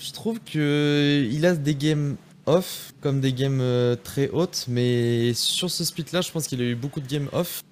je 0.00 0.12
trouve 0.12 0.38
que 0.40 1.26
il 1.30 1.46
a 1.46 1.54
des 1.54 1.74
games 1.74 2.16
off 2.46 2.92
comme 3.00 3.20
des 3.20 3.32
games 3.32 3.60
euh, 3.60 3.96
très 4.02 4.28
hautes, 4.30 4.66
mais 4.68 5.32
sur 5.34 5.70
ce 5.70 5.84
split 5.84 6.04
là, 6.12 6.20
je 6.20 6.30
pense 6.30 6.46
qu'il 6.46 6.60
a 6.60 6.64
eu 6.64 6.74
beaucoup 6.74 7.00
de 7.00 7.06
games 7.08 7.28
off. 7.32 7.62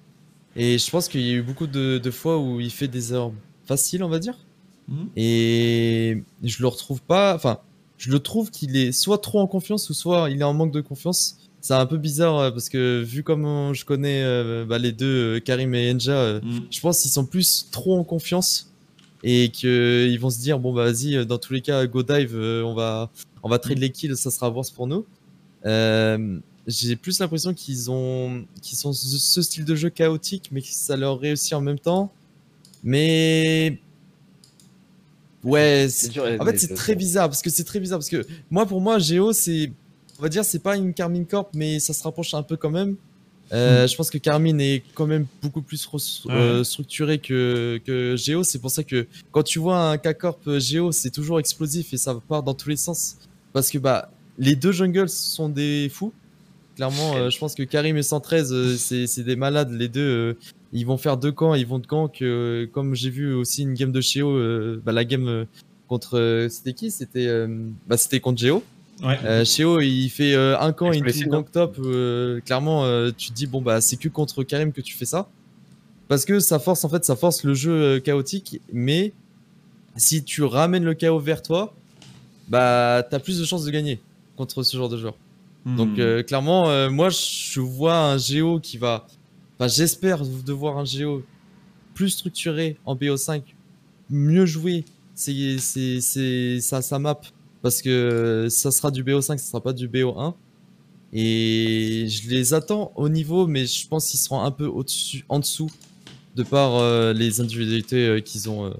Et 0.55 0.77
je 0.77 0.89
pense 0.91 1.07
qu'il 1.07 1.21
y 1.21 1.31
a 1.31 1.33
eu 1.33 1.41
beaucoup 1.41 1.67
de, 1.67 1.97
de 1.97 2.11
fois 2.11 2.39
où 2.39 2.59
il 2.59 2.71
fait 2.71 2.87
des 2.87 3.13
erreurs 3.13 3.31
faciles, 3.65 4.03
on 4.03 4.09
va 4.09 4.19
dire. 4.19 4.37
Mhm. 4.87 5.09
Et 5.15 6.23
je 6.43 6.61
le 6.61 6.67
retrouve 6.67 7.01
pas. 7.01 7.33
Enfin, 7.35 7.59
je 7.97 8.11
le 8.11 8.19
trouve 8.19 8.51
qu'il 8.51 8.75
est 8.75 8.91
soit 8.91 9.17
trop 9.19 9.39
en 9.39 9.47
confiance 9.47 9.89
ou 9.89 9.93
soit 9.93 10.29
il 10.29 10.41
est 10.41 10.43
en 10.43 10.53
manque 10.53 10.73
de 10.73 10.81
confiance. 10.81 11.37
C'est 11.61 11.73
un 11.73 11.85
peu 11.85 11.97
bizarre 11.97 12.37
euh, 12.39 12.51
parce 12.51 12.67
que 12.67 13.01
vu 13.01 13.23
comment 13.23 13.73
je 13.73 13.85
connais 13.85 14.21
euh, 14.23 14.65
bah, 14.67 14.77
les 14.79 14.91
deux, 14.91 15.37
euh, 15.37 15.39
Karim 15.39 15.73
et 15.73 15.93
Enja, 15.93 16.11
euh, 16.11 16.41
Mm. 16.41 16.59
je 16.69 16.79
pense 16.81 17.01
qu'ils 17.01 17.11
sont 17.11 17.25
plus 17.25 17.67
trop 17.71 17.97
en 17.97 18.03
confiance 18.03 18.69
et 19.23 19.47
qu'ils 19.49 20.19
vont 20.19 20.29
se 20.29 20.39
dire 20.39 20.59
bon 20.59 20.73
bah 20.73 20.83
vas-y 20.83 21.25
dans 21.25 21.37
tous 21.37 21.53
les 21.53 21.61
cas 21.61 21.85
go 21.87 22.03
dive 22.03 22.35
on 22.35 22.73
va 22.73 23.09
on 23.41 23.47
va 23.47 23.57
trade 23.57 23.79
les 23.79 23.89
kills 23.89 24.17
ça 24.17 24.29
sera 24.29 24.49
worse 24.49 24.69
pour 24.69 24.85
nous 24.85 25.05
euh, 25.65 26.39
j'ai 26.67 26.95
plus 26.95 27.19
l'impression 27.19 27.53
qu'ils 27.53 27.91
ont 27.91 28.45
qu'ils 28.61 28.77
sont 28.77 28.93
ce, 28.93 29.17
ce 29.17 29.41
style 29.41 29.65
de 29.65 29.75
jeu 29.75 29.89
chaotique 29.89 30.49
mais 30.51 30.61
que 30.61 30.67
ça 30.69 30.95
leur 30.95 31.19
réussit 31.19 31.53
en 31.53 31.61
même 31.61 31.79
temps 31.79 32.11
mais 32.83 33.79
ouais 35.43 35.87
c'est- 35.89 36.09
dur, 36.09 36.23
en 36.39 36.45
fait, 36.45 36.57
c'est 36.57 36.73
très 36.75 36.95
bizarre 36.95 37.29
parce 37.29 37.41
que 37.41 37.49
c'est 37.49 37.63
très 37.63 37.79
bizarre 37.79 37.99
parce 37.99 38.09
que 38.09 38.25
moi, 38.49 38.65
pour 38.65 38.81
moi, 38.81 38.99
Géo, 38.99 39.33
c'est, 39.33 39.71
on 40.19 40.21
va 40.21 40.29
dire, 40.29 40.45
c'est 40.45 40.59
pas 40.59 40.77
une 40.77 40.93
Carmine 40.93 41.25
Corp, 41.25 41.49
mais 41.53 41.79
ça 41.79 41.93
se 41.93 42.03
rapproche 42.03 42.33
un 42.33 42.43
peu 42.43 42.55
quand 42.57 42.69
même. 42.69 42.95
Euh, 43.51 43.85
Je 43.87 43.95
pense 43.95 44.09
que 44.09 44.17
Carmine 44.17 44.59
est 44.61 44.83
quand 44.95 45.05
même 45.05 45.25
beaucoup 45.41 45.61
plus 45.61 45.85
res- 45.85 46.23
euh, 46.29 46.63
structuré 46.63 47.19
que, 47.19 47.79
que 47.85 48.15
Géo. 48.15 48.43
C'est 48.43 48.59
pour 48.59 48.71
ça 48.71 48.83
que 48.83 49.05
quand 49.31 49.43
tu 49.43 49.59
vois 49.59 49.89
un 49.91 49.97
K-Corp 49.97 50.47
euh, 50.47 50.59
Géo, 50.59 50.91
c'est 50.91 51.09
toujours 51.11 51.39
explosif 51.39 51.93
et 51.93 51.97
ça 51.97 52.15
part 52.27 52.41
dans 52.41 52.53
tous 52.53 52.69
les 52.69 52.77
sens. 52.77 53.17
Parce 53.51 53.69
que 53.69 53.77
bah, 53.77 54.09
les 54.39 54.55
deux 54.55 54.71
jungles 54.71 55.09
sont 55.09 55.49
des 55.49 55.89
fous. 55.93 56.13
Clairement, 56.75 57.15
euh, 57.15 57.29
je 57.29 57.37
pense 57.37 57.53
que 57.53 57.63
Karim 57.63 57.97
et 57.97 58.03
113, 58.03 58.51
euh, 58.51 58.75
c'est 58.75 59.05
c'est 59.05 59.23
des 59.23 59.35
malades. 59.35 59.71
Les 59.71 59.87
deux, 59.87 60.01
euh, 60.01 60.33
ils 60.71 60.85
vont 60.85 60.97
faire 60.97 61.17
deux 61.17 61.31
camps, 61.31 61.53
ils 61.53 61.67
vont 61.67 61.79
de 61.79 61.85
camp. 61.85 62.07
Que, 62.07 62.67
comme 62.73 62.95
j'ai 62.95 63.09
vu 63.11 63.33
aussi 63.33 63.61
une 63.61 63.73
game 63.75 63.91
de 63.91 64.01
euh, 64.17 64.81
bah, 64.83 64.91
la 64.91 65.05
game 65.05 65.45
contre. 65.87 66.17
euh, 66.17 66.49
c'était 66.49 66.73
qui? 66.73 66.89
C'était 66.89 67.27
euh, 67.27 67.47
bah, 67.87 67.97
c'était 67.97 68.19
contre 68.19 68.39
Géo. 68.39 68.63
Ouais. 69.03 69.17
Euh, 69.25 69.43
Sheo, 69.43 69.81
il 69.81 70.09
fait 70.09 70.33
euh, 70.33 70.57
un 70.59 70.71
camp 70.71 70.91
et 70.91 70.97
une 70.97 71.03
Explosive, 71.03 71.25
tout 71.25 71.31
gank 71.31 71.51
top. 71.51 71.77
euh, 71.79 72.39
clairement, 72.41 72.85
euh, 72.85 73.11
tu 73.15 73.29
te 73.29 73.33
dis, 73.33 73.47
bon, 73.47 73.61
bah, 73.61 73.81
c'est 73.81 73.97
que 73.97 74.07
contre 74.07 74.43
Karim 74.43 74.71
que 74.71 74.81
tu 74.81 74.95
fais 74.95 75.05
ça. 75.05 75.29
Parce 76.07 76.25
que 76.25 76.39
ça 76.39 76.59
force, 76.59 76.83
en 76.85 76.89
fait, 76.89 77.03
ça 77.05 77.15
force 77.15 77.43
le 77.43 77.53
jeu 77.53 77.99
chaotique. 77.99 78.61
Mais 78.71 79.13
si 79.95 80.23
tu 80.23 80.43
ramènes 80.43 80.83
le 80.83 80.93
chaos 80.93 81.19
vers 81.19 81.41
toi, 81.41 81.75
bah, 82.47 83.03
t'as 83.09 83.19
plus 83.19 83.39
de 83.39 83.45
chances 83.45 83.65
de 83.65 83.71
gagner 83.71 83.99
contre 84.37 84.63
ce 84.63 84.75
genre 84.77 84.89
de 84.89 84.97
joueur. 84.97 85.15
Donc, 85.65 85.97
Mm. 85.97 86.01
euh, 86.01 86.23
clairement, 86.23 86.69
euh, 86.69 86.89
moi, 86.89 87.09
je 87.09 87.59
vois 87.61 87.97
un 87.97 88.17
Géo 88.17 88.59
qui 88.59 88.77
va. 88.77 89.07
Enfin, 89.57 89.67
j'espère 89.69 90.23
de 90.25 90.53
voir 90.53 90.77
un 90.77 90.85
Géo 90.85 91.23
plus 91.93 92.09
structuré 92.09 92.77
en 92.85 92.95
BO5, 92.95 93.41
mieux 94.09 94.45
joué 94.45 94.83
c'est 95.15 95.57
c'est 95.59 96.01
c'est 96.01 96.59
ça 96.59 96.81
sa 96.81 96.97
map 96.97 97.21
parce 97.61 97.81
que 97.83 98.47
ça 98.49 98.71
sera 98.71 98.89
du 98.89 99.03
BO5 99.03 99.37
ça 99.37 99.37
sera 99.37 99.61
pas 99.61 99.73
du 99.73 99.87
BO1 99.87 100.33
et 101.13 102.07
je 102.09 102.29
les 102.31 102.55
attends 102.55 102.91
au 102.95 103.09
niveau 103.09 103.45
mais 103.45 103.67
je 103.67 103.87
pense 103.87 104.09
qu'ils 104.09 104.19
seront 104.19 104.41
un 104.41 104.49
peu 104.49 104.65
au-dessus 104.65 105.23
en 105.29 105.37
dessous 105.37 105.69
de 106.35 106.41
par 106.41 106.75
euh, 106.77 107.13
les 107.13 107.41
individualités 107.41 108.23
qu'ils 108.25 108.49
ont 108.49 108.73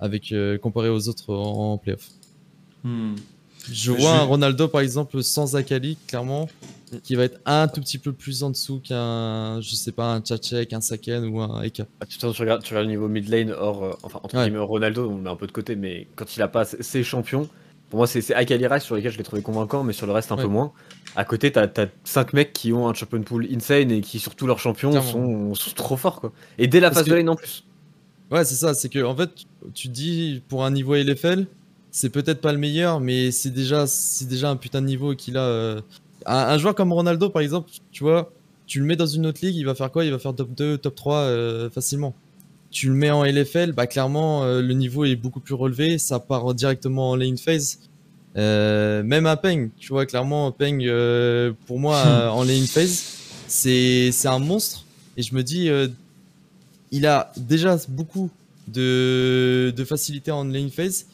avec 0.00 0.34
comparé 0.60 0.88
aux 0.88 1.08
autres 1.08 1.32
en, 1.32 1.74
en 1.74 1.78
playoff. 1.78 2.08
Mm. 2.82 3.14
Je 3.70 3.90
vois 3.92 4.12
un 4.12 4.22
Ronaldo 4.22 4.68
par 4.68 4.80
exemple 4.82 5.22
sans 5.22 5.56
Akali 5.56 5.96
clairement 6.06 6.48
qui 7.02 7.14
va 7.16 7.24
être 7.24 7.40
un 7.46 7.66
tout 7.66 7.80
petit 7.80 7.98
peu 7.98 8.12
plus 8.12 8.42
en 8.44 8.50
dessous 8.50 8.80
qu'un 8.80 9.60
je 9.60 9.74
sais 9.74 9.90
pas 9.92 10.12
un 10.14 10.20
Tchatchek, 10.20 10.72
un 10.72 10.80
Saken 10.80 11.24
ou 11.26 11.40
un 11.40 11.62
Eka. 11.62 11.84
Ah, 12.00 12.06
tu, 12.06 12.18
tu 12.18 12.26
regardes, 12.26 12.62
tu 12.62 12.72
regardes 12.74 12.86
le 12.86 12.92
niveau 12.92 13.08
mid 13.08 13.28
lane, 13.28 13.50
hors, 13.52 13.82
euh, 13.84 13.92
enfin, 14.02 14.20
entre 14.22 14.36
Ouais. 14.36 14.44
guillemets, 14.44 14.58
Ronaldo, 14.62 15.10
on 15.10 15.16
le 15.16 15.22
met 15.22 15.30
un 15.30 15.36
peu 15.36 15.46
de 15.46 15.52
côté, 15.52 15.74
mais 15.76 16.06
quand 16.14 16.36
il 16.36 16.42
a 16.42 16.48
pas 16.48 16.64
ses- 16.64 17.02
champions, 17.02 17.48
pour 17.90 17.98
moi, 17.98 18.06
c'est 18.06 18.32
Akali 18.34 18.66
Rice 18.66 18.84
sur 18.84 18.94
lesquels 18.94 19.10
je 19.12 19.18
l'ai 19.18 19.24
trouvé 19.24 19.42
convaincant, 19.42 19.82
mais 19.82 19.92
sur 19.92 20.06
le 20.06 20.12
reste, 20.12 20.30
un 20.30 20.36
Ouais. 20.36 20.42
peu 20.42 20.48
moins. 20.48 20.72
À 21.16 21.24
côté, 21.24 21.50
t'as 21.50 21.66
5 22.04 22.32
mecs 22.32 22.52
qui 22.52 22.72
ont 22.72 22.88
un 22.88 22.94
champion 22.94 23.22
pool 23.22 23.48
insane 23.52 23.90
et 23.90 24.00
qui, 24.00 24.18
sur 24.20 24.34
tous 24.36 24.46
leurs 24.46 24.58
champions, 24.60 24.92
sont, 25.02 25.54
sont 25.54 25.70
trop 25.74 25.96
forts, 25.96 26.20
quoi. 26.20 26.32
Et 26.58 26.66
dès 26.68 26.78
la 26.80 26.88
Parce 26.90 26.98
phase 27.00 27.06
que- 27.06 27.10
de 27.10 27.16
lane 27.16 27.28
en 27.28 27.36
plus. 27.36 27.64
Ouais, 28.30 28.44
c'est 28.44 28.54
ça, 28.56 28.74
c'est 28.74 28.88
que 28.88 29.02
en 29.04 29.14
fait, 29.16 29.30
tu 29.74 29.88
dis 29.88 30.42
pour 30.48 30.64
un 30.64 30.70
niveau 30.70 30.94
LFL, 30.94 31.46
c'est 31.96 32.10
peut-être 32.10 32.40
pas 32.40 32.50
le 32.50 32.58
meilleur, 32.58 32.98
mais 32.98 33.30
c'est 33.30 33.50
déjà 33.50 33.86
c'est 33.86 34.26
déjà 34.26 34.50
un 34.50 34.56
putain 34.56 34.82
de 34.82 34.86
niveau 34.86 35.14
qu'il 35.14 35.36
a. 35.36 35.44
euh. 35.44 35.80
Un, 36.26 36.38
un 36.38 36.58
joueur 36.58 36.74
comme 36.74 36.92
Ronaldo 36.92 37.28
par 37.30 37.40
exemple, 37.40 37.70
tu 37.92 38.02
vois, 38.02 38.32
tu 38.66 38.80
le 38.80 38.84
mets 38.84 38.96
dans 38.96 39.06
une 39.06 39.26
autre 39.26 39.38
ligue, 39.44 39.54
il 39.54 39.64
va 39.64 39.76
faire 39.76 39.92
quoi? 39.92 40.04
Il 40.04 40.10
va 40.10 40.18
faire 40.18 40.34
top 40.34 40.52
2, 40.56 40.78
top 40.78 40.94
3 40.96 41.16
euh, 41.18 41.70
facilement. 41.70 42.12
Tu 42.72 42.88
le 42.88 42.94
mets 42.94 43.12
en 43.12 43.22
LFL, 43.24 43.70
bah 43.72 43.86
clairement 43.86 44.42
euh, 44.42 44.60
le 44.60 44.74
niveau 44.74 45.04
est 45.04 45.14
beaucoup 45.14 45.38
plus 45.38 45.54
relevé, 45.54 45.98
ça 45.98 46.18
part 46.18 46.52
directement 46.52 47.10
en 47.10 47.16
lane 47.16 47.38
phase. 47.38 47.78
Même 48.34 49.26
à 49.26 49.36
Peng, 49.36 49.68
tu 49.78 49.90
vois, 49.90 50.04
clairement 50.04 50.50
Peng 50.50 50.78
pour 51.66 51.78
moi 51.78 52.02
en 52.32 52.42
lane 52.42 52.66
phase, 52.66 53.04
c'est 53.46 54.10
c'est 54.10 54.26
un 54.26 54.40
monstre 54.40 54.84
et 55.16 55.22
je 55.22 55.32
me 55.32 55.44
dis 55.44 55.70
il 56.90 57.06
a 57.06 57.30
déjà 57.36 57.76
beaucoup 57.88 58.30
de, 58.66 59.72
de 59.76 59.84
facilité 59.84 60.32
en 60.32 60.42
lane 60.42 60.70
phase, 60.70 61.06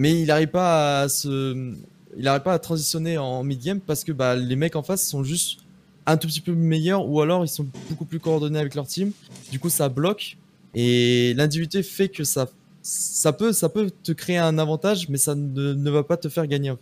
mais 0.00 0.18
il 0.18 0.28
n'arrive 0.28 0.48
pas 0.48 1.02
à 1.02 1.08
se, 1.10 1.74
il 2.16 2.26
arrive 2.26 2.40
pas 2.40 2.54
à 2.54 2.58
transitionner 2.58 3.18
en 3.18 3.44
mid 3.44 3.62
game 3.62 3.80
parce 3.80 4.02
que 4.02 4.12
bah, 4.12 4.34
les 4.34 4.56
mecs 4.56 4.74
en 4.74 4.82
face 4.82 5.06
sont 5.06 5.22
juste 5.22 5.60
un 6.06 6.16
tout 6.16 6.26
petit 6.26 6.40
peu 6.40 6.54
meilleurs 6.54 7.06
ou 7.06 7.20
alors 7.20 7.44
ils 7.44 7.48
sont 7.48 7.66
beaucoup 7.90 8.06
plus 8.06 8.18
coordonnés 8.18 8.58
avec 8.58 8.74
leur 8.74 8.86
team. 8.86 9.12
Du 9.52 9.60
coup, 9.60 9.68
ça 9.68 9.90
bloque 9.90 10.38
et 10.74 11.34
l'individualité 11.34 11.82
fait 11.82 12.08
que 12.08 12.24
ça, 12.24 12.48
ça 12.80 13.34
peut, 13.34 13.52
ça 13.52 13.68
peut 13.68 13.90
te 14.02 14.12
créer 14.12 14.38
un 14.38 14.56
avantage, 14.56 15.10
mais 15.10 15.18
ça 15.18 15.34
ne, 15.34 15.74
ne 15.74 15.90
va 15.90 16.02
pas 16.02 16.16
te 16.16 16.30
faire 16.30 16.46
gagner. 16.46 16.72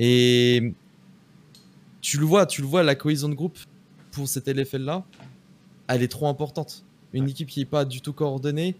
Et 0.00 0.74
tu 2.00 2.18
le 2.18 2.26
vois, 2.26 2.46
tu 2.46 2.62
le 2.62 2.66
vois, 2.66 2.82
la 2.82 2.96
cohésion 2.96 3.28
de 3.28 3.34
groupe. 3.34 3.60
pour 4.10 4.26
cette 4.26 4.48
LFL 4.48 4.82
là, 4.82 5.04
elle 5.86 6.02
est 6.02 6.08
trop 6.08 6.26
importante. 6.26 6.84
Une 7.12 7.28
équipe 7.28 7.48
qui 7.48 7.60
est 7.60 7.64
pas 7.64 7.84
du 7.84 8.00
tout 8.00 8.12
coordonnée, 8.12 8.74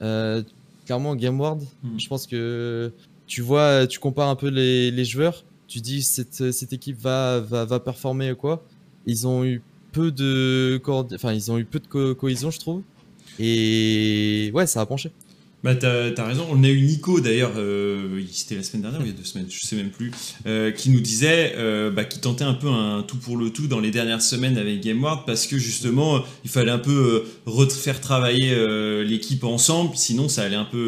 euh, 0.00 0.42
clairement 0.86 1.14
Gameward, 1.16 1.60
Hmm. 1.82 1.98
je 1.98 2.08
pense 2.08 2.26
que 2.26 2.92
tu 3.26 3.40
vois, 3.42 3.86
tu 3.86 3.98
compares 3.98 4.28
un 4.28 4.36
peu 4.36 4.48
les, 4.48 4.90
les 4.90 5.04
joueurs, 5.04 5.44
tu 5.68 5.80
dis 5.80 6.02
cette, 6.02 6.50
cette 6.52 6.72
équipe 6.72 6.98
va, 7.00 7.40
va, 7.40 7.64
va 7.64 7.80
performer 7.80 8.32
ou 8.32 8.36
quoi. 8.36 8.62
Ils 9.06 9.26
ont 9.26 9.44
eu 9.44 9.62
peu 9.92 10.10
de 10.10 10.80
enfin 11.14 11.32
ils 11.32 11.50
ont 11.50 11.58
eu 11.58 11.64
peu 11.64 11.78
de 11.78 11.86
co- 11.86 12.14
cohésion 12.14 12.50
je 12.50 12.58
trouve. 12.58 12.82
Et 13.38 14.50
ouais, 14.54 14.66
ça 14.66 14.80
a 14.80 14.86
penché. 14.86 15.10
Bah 15.62 15.76
t'as 15.76 16.10
as 16.16 16.26
raison, 16.26 16.44
on 16.50 16.64
a 16.64 16.68
eu 16.68 16.80
Nico 16.80 17.20
d'ailleurs, 17.20 17.52
euh, 17.56 18.20
c'était 18.32 18.56
la 18.56 18.64
semaine 18.64 18.82
dernière 18.82 19.00
ou 19.00 19.04
il 19.04 19.10
y 19.10 19.12
a 19.12 19.16
deux 19.16 19.22
semaines, 19.22 19.46
je 19.48 19.64
sais 19.64 19.76
même 19.76 19.90
plus, 19.90 20.10
euh, 20.44 20.72
qui 20.72 20.90
nous 20.90 20.98
disait 20.98 21.52
euh, 21.56 21.88
bah, 21.88 22.04
qu'il 22.04 22.20
tentait 22.20 22.42
un 22.42 22.54
peu 22.54 22.66
un 22.66 23.04
tout 23.06 23.16
pour 23.16 23.36
le 23.36 23.50
tout 23.50 23.68
dans 23.68 23.78
les 23.78 23.92
dernières 23.92 24.22
semaines 24.22 24.58
avec 24.58 24.80
GameWard 24.80 25.24
parce 25.24 25.46
que 25.46 25.58
justement 25.58 26.24
il 26.44 26.50
fallait 26.50 26.72
un 26.72 26.80
peu 26.80 26.90
euh, 26.90 27.28
refaire 27.46 28.00
travailler 28.00 28.50
euh, 28.50 29.04
l'équipe 29.04 29.44
ensemble, 29.44 29.96
sinon 29.96 30.28
ça 30.28 30.42
allait 30.42 30.56
un 30.56 30.64
peu 30.64 30.78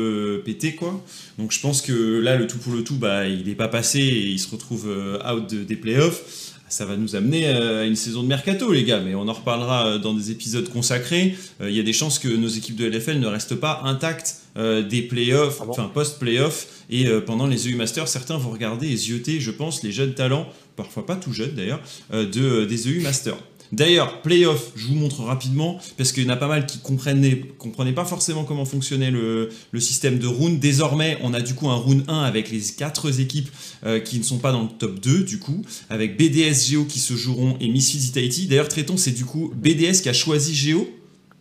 euh, 0.41 0.43
péter 0.45 0.75
quoi. 0.75 1.01
Donc 1.39 1.53
je 1.53 1.61
pense 1.61 1.81
que 1.81 2.19
là 2.19 2.35
le 2.35 2.49
tout 2.49 2.59
pour 2.59 2.73
le 2.73 2.83
tout, 2.83 2.97
bah, 2.97 3.29
il 3.29 3.47
n'est 3.47 3.55
pas 3.55 3.69
passé 3.69 4.01
et 4.01 4.27
il 4.27 4.41
se 4.41 4.51
retrouve 4.51 4.89
out 5.25 5.49
de- 5.55 5.63
des 5.63 5.77
playoffs. 5.77 6.44
Ça 6.69 6.87
va 6.87 6.97
nous 6.97 7.15
amener 7.15 7.47
euh, 7.47 7.83
à 7.83 7.85
une 7.85 7.95
saison 7.95 8.23
de 8.23 8.29
mercato, 8.29 8.73
les 8.73 8.85
gars, 8.85 9.01
mais 9.01 9.15
on 9.15 9.29
en 9.29 9.33
reparlera 9.33 9.87
euh, 9.87 9.99
dans 9.99 10.15
des 10.15 10.31
épisodes 10.31 10.69
consacrés. 10.71 11.37
Euh, 11.61 11.71
Il 11.71 11.77
y 11.77 11.81
a 11.81 11.83
des 11.83 11.93
chances 11.93 12.19
que 12.19 12.29
nos 12.29 12.49
équipes 12.49 12.77
de 12.77 12.87
LFL 12.87 13.19
ne 13.19 13.27
restent 13.27 13.55
pas 13.55 13.83
intactes 13.85 14.37
des 14.57 15.03
playoffs, 15.03 15.59
Ah 15.61 15.65
bon 15.65 15.73
enfin 15.73 15.91
post-playoffs, 15.93 16.69
et 16.89 17.09
pendant 17.27 17.49
les 17.49 17.67
EU 17.69 17.75
Masters, 17.75 18.07
certains 18.07 18.37
vont 18.37 18.51
regarder 18.51 18.89
et 18.89 18.97
zioter, 18.97 19.41
je 19.41 19.51
pense, 19.51 19.83
les 19.83 19.91
jeunes 19.91 20.15
talents, 20.15 20.47
parfois 20.77 21.05
pas 21.05 21.17
tout 21.17 21.33
jeunes 21.33 21.57
d'ailleurs, 21.57 21.81
de, 22.13 22.65
des 22.65 22.89
EU 22.89 23.01
Masters. 23.01 23.37
D'ailleurs, 23.75 24.23
playoff, 24.23 24.73
je 24.77 24.87
vous 24.87 24.95
montre 24.95 25.23
rapidement, 25.23 25.79
parce 25.97 26.13
qu'il 26.13 26.25
y 26.25 26.27
en 26.27 26.31
a 26.31 26.37
pas 26.37 26.49
mal 26.49 26.67
qui 26.67 26.79
comprenaient, 26.79 27.41
comprenaient 27.59 27.93
pas 27.93 28.05
forcément 28.05 28.45
comment 28.45 28.65
fonctionnait 28.65 29.11
le, 29.11 29.51
le 29.73 29.81
système 29.81 30.19
de 30.19 30.27
round. 30.27 30.61
Désormais, 30.61 31.19
on 31.23 31.35
a 31.35 31.41
du 31.41 31.55
coup 31.55 31.69
un 31.69 31.75
round 31.75 32.05
1 32.09 32.23
avec 32.23 32.51
les 32.51 32.61
quatre 32.77 33.21
équipes 33.21 33.51
euh, 33.85 34.01
qui 34.01 34.19
ne 34.19 34.25
sont 34.25 34.39
pas 34.39 34.53
dans 34.53 34.63
le 34.63 34.69
top 34.69 35.01
2, 35.01 35.25
du 35.25 35.39
coup, 35.39 35.63
avec 35.91 36.17
BDS 36.17 36.71
Geo 36.71 36.85
qui 36.85 37.01
se 37.01 37.15
joueront 37.15 37.57
et 37.61 37.69
Misfits 37.69 38.09
Itaity. 38.09 38.47
D'ailleurs, 38.47 38.69
Traitons, 38.69 38.97
c'est 38.97 39.13
du 39.13 39.25
coup 39.25 39.53
BDS 39.55 40.03
qui 40.03 40.09
a 40.09 40.13
choisi 40.13 40.55
Geo. 40.55 40.89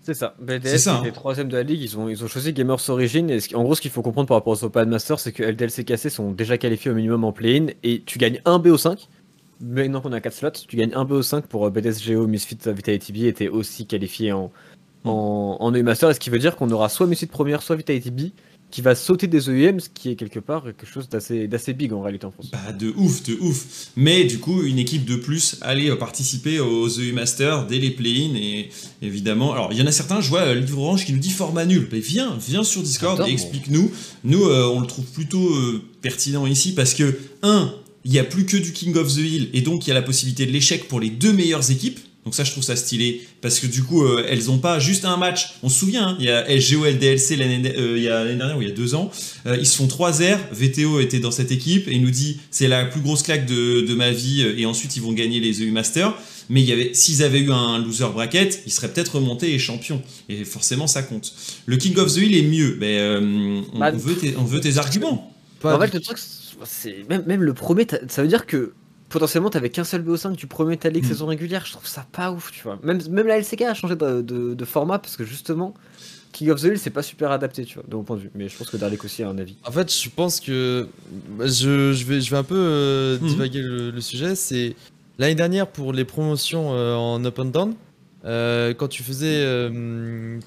C'est 0.01 0.13
ça. 0.13 0.35
BDS 0.41 0.77
ça, 0.77 0.99
était 0.99 1.09
hein. 1.09 1.11
troisième 1.13 1.47
de 1.47 1.55
la 1.55 1.63
ligue. 1.63 1.81
Ils 1.81 1.97
ont, 1.97 2.09
ils 2.09 2.23
ont 2.23 2.27
choisi 2.27 2.51
Gamers 2.51 2.89
Origin. 2.89 3.29
Et 3.29 3.39
en 3.55 3.63
gros, 3.63 3.75
ce 3.75 3.81
qu'il 3.81 3.91
faut 3.91 4.01
comprendre 4.01 4.27
par 4.27 4.35
rapport 4.35 4.61
au 4.61 4.65
Open 4.65 4.89
Master, 4.89 5.19
c'est 5.19 5.31
que 5.31 5.43
LDLCKC 5.43 6.09
sont 6.09 6.31
déjà 6.31 6.57
qualifiés 6.57 6.91
au 6.91 6.93
minimum 6.93 7.23
en 7.23 7.31
play-in. 7.31 7.67
Et 7.83 8.01
tu 8.05 8.17
gagnes 8.17 8.41
un 8.43 8.59
BO5. 8.59 8.97
Maintenant 9.63 10.01
qu'on 10.01 10.11
a 10.11 10.19
4 10.19 10.33
slots, 10.33 10.51
tu 10.67 10.75
gagnes 10.75 10.93
un 10.93 11.05
BO5 11.05 11.43
pour 11.43 11.65
euh, 11.65 11.69
BDS 11.69 11.99
Geo, 12.03 12.27
Misfit, 12.27 12.57
Vitality 12.67 13.13
B 13.13 13.17
était 13.23 13.47
aussi 13.47 13.87
qualifié 13.87 14.33
en, 14.33 14.51
en, 15.05 15.57
en 15.59 15.73
EU 15.73 15.83
Master. 15.83 16.09
Et 16.09 16.13
ce 16.13 16.19
qui 16.19 16.29
veut 16.29 16.39
dire 16.39 16.57
qu'on 16.57 16.69
aura 16.69 16.89
soit 16.89 17.07
Misfit 17.07 17.27
première, 17.27 17.61
soit 17.61 17.77
Vitality 17.77 18.11
B 18.11 18.21
qui 18.73 18.81
va 18.81 18.95
sauter 18.95 19.27
des 19.27 19.51
EUM, 19.51 19.79
ce 19.79 19.87
qui 19.87 20.09
est 20.09 20.15
quelque 20.15 20.39
part 20.39 20.63
quelque 20.63 20.87
chose 20.87 21.07
d'assez 21.07 21.47
d'assez 21.47 21.73
big 21.73 21.93
en 21.93 22.01
réalité 22.01 22.25
en 22.25 22.31
France. 22.31 22.49
Bah, 22.51 22.71
de 22.71 22.91
ouf, 22.97 23.21
de 23.21 23.35
ouf. 23.39 23.91
Mais 23.95 24.23
du 24.23 24.39
coup, 24.39 24.63
une 24.63 24.79
équipe 24.79 25.05
de 25.05 25.15
plus 25.15 25.57
allait 25.61 25.91
euh, 25.91 25.95
participer 25.95 26.59
aux 26.59 26.87
EU 26.87 27.11
Masters 27.13 27.67
dès 27.67 27.77
les 27.77 27.91
play-in. 27.91 28.33
Et 28.33 28.69
évidemment, 29.03 29.53
alors 29.53 29.71
il 29.71 29.77
y 29.77 29.81
en 29.83 29.85
a 29.85 29.91
certains, 29.91 30.21
je 30.21 30.29
vois 30.29 30.39
euh, 30.39 30.55
Livre 30.55 30.79
Orange 30.79 31.05
qui 31.05 31.13
nous 31.13 31.19
dit 31.19 31.29
format 31.29 31.65
nul. 31.65 31.87
Mais 31.91 31.99
viens, 31.99 32.35
viens 32.39 32.63
sur 32.63 32.81
Discord 32.81 33.19
Attends, 33.19 33.29
et 33.29 33.33
explique-nous. 33.33 33.91
Nous, 34.23 34.43
euh, 34.43 34.65
on 34.73 34.79
le 34.79 34.87
trouve 34.87 35.05
plutôt 35.05 35.53
euh, 35.53 35.83
pertinent 36.01 36.47
ici 36.47 36.73
parce 36.73 36.95
que, 36.95 37.15
un, 37.43 37.71
il 38.05 38.11
n'y 38.11 38.19
a 38.19 38.23
plus 38.23 38.45
que 38.45 38.57
du 38.57 38.73
King 38.73 38.95
of 38.97 39.13
the 39.13 39.17
Hill 39.17 39.49
et 39.53 39.61
donc 39.61 39.85
il 39.85 39.89
y 39.89 39.91
a 39.91 39.93
la 39.93 40.01
possibilité 40.01 40.45
de 40.45 40.51
l'échec 40.51 40.87
pour 40.87 40.99
les 40.99 41.09
deux 41.09 41.33
meilleures 41.33 41.71
équipes. 41.71 41.99
Donc 42.25 42.35
ça, 42.35 42.45
je 42.45 42.51
trouve 42.51 42.63
ça 42.63 42.77
stylé 42.77 43.21
parce 43.41 43.59
que 43.59 43.67
du 43.67 43.83
coup, 43.83 44.05
euh, 44.05 44.25
elles 44.29 44.49
ont 44.49 44.57
pas 44.57 44.79
juste 44.79 45.03
un 45.03 45.17
match. 45.17 45.55
On 45.61 45.67
se 45.67 45.77
souvient, 45.77 46.07
hein, 46.07 46.17
il 46.19 46.25
y 46.25 46.29
a 46.29 46.45
SGO, 46.57 46.85
LDLC 46.85 47.35
l'année 47.35 47.73
euh, 47.77 47.97
il 47.97 48.03
y 48.03 48.07
a 48.07 48.23
l'année 48.23 48.37
dernière 48.37 48.57
ou 48.57 48.61
il 48.61 48.69
y 48.69 48.71
a 48.71 48.73
deux 48.73 48.95
ans. 48.95 49.11
Euh, 49.45 49.57
ils 49.59 49.67
se 49.67 49.75
font 49.75 49.87
3 49.87 50.11
R. 50.11 50.39
VTO 50.53 51.01
était 51.01 51.19
dans 51.19 51.31
cette 51.31 51.51
équipe 51.51 51.89
et 51.89 51.93
il 51.93 52.01
nous 52.01 52.11
dit 52.11 52.39
c'est 52.49 52.69
la 52.69 52.85
plus 52.85 53.01
grosse 53.01 53.23
claque 53.23 53.45
de, 53.45 53.81
de 53.81 53.93
ma 53.93 54.11
vie 54.11 54.41
et 54.41 54.65
ensuite 54.65 54.95
ils 54.95 55.01
vont 55.01 55.11
gagner 55.11 55.41
les 55.41 55.61
EU 55.63 55.71
Masters. 55.71 56.13
Mais 56.49 56.61
il 56.61 56.67
y 56.67 56.71
avait, 56.71 56.93
s'ils 56.93 57.23
avaient 57.23 57.39
eu 57.39 57.51
un 57.51 57.79
loser 57.79 58.07
bracket, 58.13 58.63
ils 58.65 58.71
seraient 58.71 58.91
peut-être 58.91 59.15
remontés 59.15 59.53
et 59.53 59.59
champions. 59.59 60.01
Et 60.29 60.43
forcément, 60.43 60.87
ça 60.87 61.03
compte. 61.03 61.33
Le 61.65 61.77
King 61.77 61.97
of 61.97 62.13
the 62.13 62.17
Hill 62.17 62.35
est 62.35 62.43
mieux. 62.43 62.79
Euh, 62.81 63.61
on, 63.73 63.79
Bah, 63.79 63.91
on 63.93 63.97
veut 63.97 64.15
tes, 64.15 64.35
on 64.37 64.43
veut 64.43 64.59
tes 64.59 64.77
arguments. 64.77 65.33
En 65.63 65.79
fait, 65.79 65.93
le 65.93 66.01
truc, 66.01 66.17
c'est 66.65 67.05
même, 67.09 67.23
même 67.25 67.43
le 67.43 67.53
premier, 67.53 67.85
ça 68.07 68.21
veut 68.21 68.27
dire 68.27 68.45
que 68.45 68.73
potentiellement 69.09 69.49
t'avais 69.49 69.69
qu'un 69.69 69.83
seul 69.83 70.01
BO5 70.01 70.35
du 70.35 70.47
premier 70.47 70.75
de 70.75 70.81
ta 70.81 70.89
ligue 70.89 71.03
Mm. 71.05 71.07
saison 71.07 71.25
régulière. 71.27 71.65
Je 71.65 71.71
trouve 71.73 71.85
ça 71.87 72.05
pas 72.11 72.31
ouf, 72.31 72.51
tu 72.51 72.63
vois. 72.63 72.79
Même, 72.83 72.99
même 73.09 73.27
la 73.27 73.37
LCK 73.39 73.61
a 73.61 73.73
changé 73.73 73.95
de, 73.95 74.21
de- 74.21 74.53
de 74.55 74.65
format 74.65 74.97
parce 74.99 75.15
que 75.17 75.23
justement, 75.23 75.73
King 76.31 76.49
of 76.49 76.59
the 76.61 76.65
Hill 76.65 76.79
c'est 76.79 76.89
pas 76.89 77.03
super 77.03 77.29
adapté, 77.31 77.63
tu 77.63 77.75
vois, 77.75 77.83
de 77.87 77.95
mon 77.95 78.03
point 78.03 78.15
de 78.15 78.21
vue. 78.21 78.31
Mais 78.33 78.49
je 78.49 78.57
pense 78.57 78.69
que 78.71 78.77
Darlik 78.77 79.03
aussi 79.03 79.21
a 79.21 79.29
un 79.29 79.37
avis. 79.37 79.55
En 79.65 79.71
fait, 79.71 79.93
je 79.93 80.09
pense 80.09 80.39
que 80.39 80.87
bah, 81.37 81.45
je, 81.45 81.93
je 81.93 82.05
vais, 82.05 82.21
je 82.21 82.31
vais 82.31 82.37
un 82.37 82.43
peu 82.43 82.55
euh, 82.57 83.19
Mhm. 83.19 83.27
divaguer 83.27 83.61
le, 83.61 83.91
le 83.91 84.01
sujet. 84.01 84.33
C'est 84.35 84.75
l'année 85.19 85.35
dernière 85.35 85.67
pour 85.67 85.93
les 85.93 86.05
promotions 86.05 86.73
euh, 86.73 86.95
en 86.95 87.23
up 87.23 87.37
and 87.37 87.45
down. 87.45 87.75
euh, 88.25 88.73
quand 88.73 88.87
tu 88.87 89.03
faisais 89.03 89.43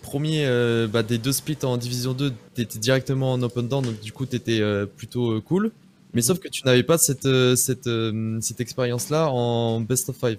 premier 0.02 0.44
bah, 0.92 1.02
des 1.04 1.18
deux 1.18 1.30
splits 1.32 1.58
en 1.62 1.76
division 1.76 2.14
2, 2.14 2.32
t'étais 2.54 2.78
directement 2.80 3.32
en 3.34 3.40
and 3.56 3.62
down, 3.62 3.84
donc 3.84 4.00
du 4.00 4.12
coup 4.12 4.26
t'étais 4.26 4.60
plutôt 4.96 5.40
cool. 5.42 5.70
Mais 6.16 6.22
sauf 6.22 6.38
que 6.40 6.48
tu 6.48 6.62
n'avais 6.64 6.82
pas 6.82 6.98
cette, 6.98 7.26
euh, 7.26 7.54
cette, 7.56 7.86
euh, 7.86 8.38
cette 8.40 8.60
expérience-là 8.60 9.30
en 9.30 9.80
best 9.80 10.08
of 10.08 10.16
5. 10.18 10.38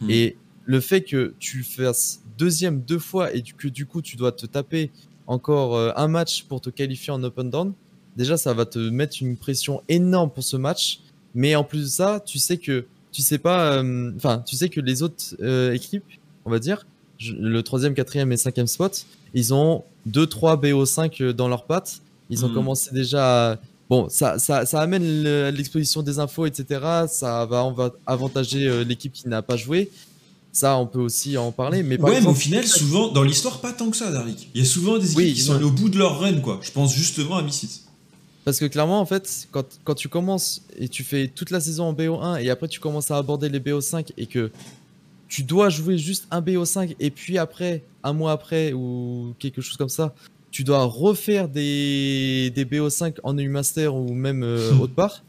Mhm. 0.00 0.10
Et 0.10 0.36
le 0.64 0.80
fait 0.80 1.02
que 1.02 1.34
tu 1.38 1.62
fasses 1.62 2.20
deuxième 2.36 2.80
deux 2.80 2.98
fois 2.98 3.32
et 3.34 3.42
que 3.42 3.68
du 3.68 3.86
coup 3.86 4.02
tu 4.02 4.16
dois 4.16 4.32
te 4.32 4.46
taper 4.46 4.90
encore 5.26 5.76
euh, 5.76 5.92
un 5.96 6.08
match 6.08 6.44
pour 6.44 6.60
te 6.60 6.70
qualifier 6.70 7.12
en 7.12 7.22
and 7.22 7.44
down, 7.44 7.72
déjà 8.16 8.36
ça 8.36 8.52
va 8.54 8.64
te 8.66 8.78
mettre 8.78 9.16
une 9.20 9.36
pression 9.36 9.82
énorme 9.88 10.30
pour 10.30 10.42
ce 10.44 10.56
match. 10.56 11.00
Mais 11.34 11.54
en 11.54 11.64
plus 11.64 11.82
de 11.82 11.86
ça, 11.86 12.20
tu 12.24 12.38
sais 12.38 12.56
que 12.56 12.86
tu 13.12 13.22
sais 13.22 13.38
pas, 13.38 13.74
euh, 13.82 14.12
enfin 14.16 14.42
tu 14.46 14.56
sais 14.56 14.68
que 14.68 14.80
les 14.80 15.02
autres 15.02 15.36
euh, 15.40 15.72
équipes, 15.72 16.04
on 16.44 16.50
va 16.50 16.58
dire, 16.58 16.86
le 17.20 17.60
troisième, 17.62 17.94
quatrième 17.94 18.30
et 18.32 18.36
cinquième 18.36 18.66
spot, 18.68 19.04
ils 19.34 19.52
ont 19.52 19.84
2-3 20.08 20.56
BO5 20.60 21.20
euh, 21.22 21.32
dans 21.32 21.48
leurs 21.48 21.64
pattes. 21.64 22.00
Ils 22.30 22.44
ont 22.44 22.48
Mhm. 22.48 22.54
commencé 22.54 22.94
déjà. 22.94 23.52
à- 23.52 23.58
Bon, 23.90 24.08
ça, 24.10 24.38
ça, 24.38 24.66
ça 24.66 24.80
amène 24.80 25.22
le- 25.22 25.50
l'exposition 25.50 26.02
des 26.02 26.18
infos, 26.18 26.44
etc. 26.46 26.80
Ça 27.08 27.46
va, 27.46 27.64
on 27.64 27.72
va 27.72 27.92
avantager 28.06 28.66
euh, 28.66 28.84
l'équipe 28.84 29.12
qui 29.12 29.28
n'a 29.28 29.40
pas 29.42 29.56
joué. 29.56 29.90
Ça, 30.52 30.76
on 30.76 30.86
peut 30.86 30.98
aussi 31.00 31.36
en 31.38 31.52
parler. 31.52 31.82
Mais 31.82 31.96
par 31.98 32.10
ouais, 32.10 32.20
mais 32.20 32.26
au 32.26 32.34
final, 32.34 32.66
souvent, 32.66 33.08
dans 33.12 33.22
l'histoire, 33.22 33.60
pas 33.60 33.72
tant 33.72 33.90
que 33.90 33.96
ça, 33.96 34.10
Darlik. 34.10 34.48
Il 34.54 34.60
y 34.60 34.64
a 34.64 34.68
souvent 34.68 34.98
des 34.98 35.04
équipes 35.06 35.16
Oui, 35.18 35.34
qui 35.34 35.40
sont 35.40 35.54
allées 35.54 35.64
au 35.64 35.70
bout 35.70 35.88
de 35.88 35.98
leur 35.98 36.18
run, 36.20 36.40
quoi. 36.40 36.58
Je 36.62 36.70
pense 36.70 36.94
justement 36.94 37.36
à 37.36 37.42
Misfits. 37.42 37.82
Parce 38.44 38.58
que 38.58 38.64
clairement, 38.64 39.00
en 39.00 39.06
fait, 39.06 39.46
quand, 39.50 39.64
quand 39.84 39.94
tu 39.94 40.08
commences 40.08 40.62
et 40.78 40.88
tu 40.88 41.04
fais 41.04 41.28
toute 41.28 41.50
la 41.50 41.60
saison 41.60 41.84
en 41.84 41.92
BO1 41.92 42.42
et 42.42 42.48
après 42.48 42.66
tu 42.66 42.80
commences 42.80 43.10
à 43.10 43.18
aborder 43.18 43.50
les 43.50 43.60
BO5 43.60 44.06
et 44.16 44.24
que 44.26 44.50
tu 45.28 45.42
dois 45.42 45.68
jouer 45.68 45.98
juste 45.98 46.26
un 46.30 46.40
BO5 46.40 46.96
et 46.98 47.10
puis 47.10 47.36
après, 47.36 47.82
un 48.02 48.14
mois 48.14 48.32
après 48.32 48.72
ou 48.72 49.34
quelque 49.38 49.60
chose 49.60 49.76
comme 49.76 49.90
ça, 49.90 50.14
tu 50.50 50.64
dois 50.64 50.84
refaire 50.84 51.48
des, 51.48 52.50
des 52.54 52.64
BO5 52.64 53.16
en 53.22 53.36
EU 53.38 53.48
Master 53.48 53.94
ou 53.94 54.12
même 54.14 54.42
euh, 54.42 54.72
Hmm. 54.72 54.80
autre 54.80 54.94
part. 54.94 55.24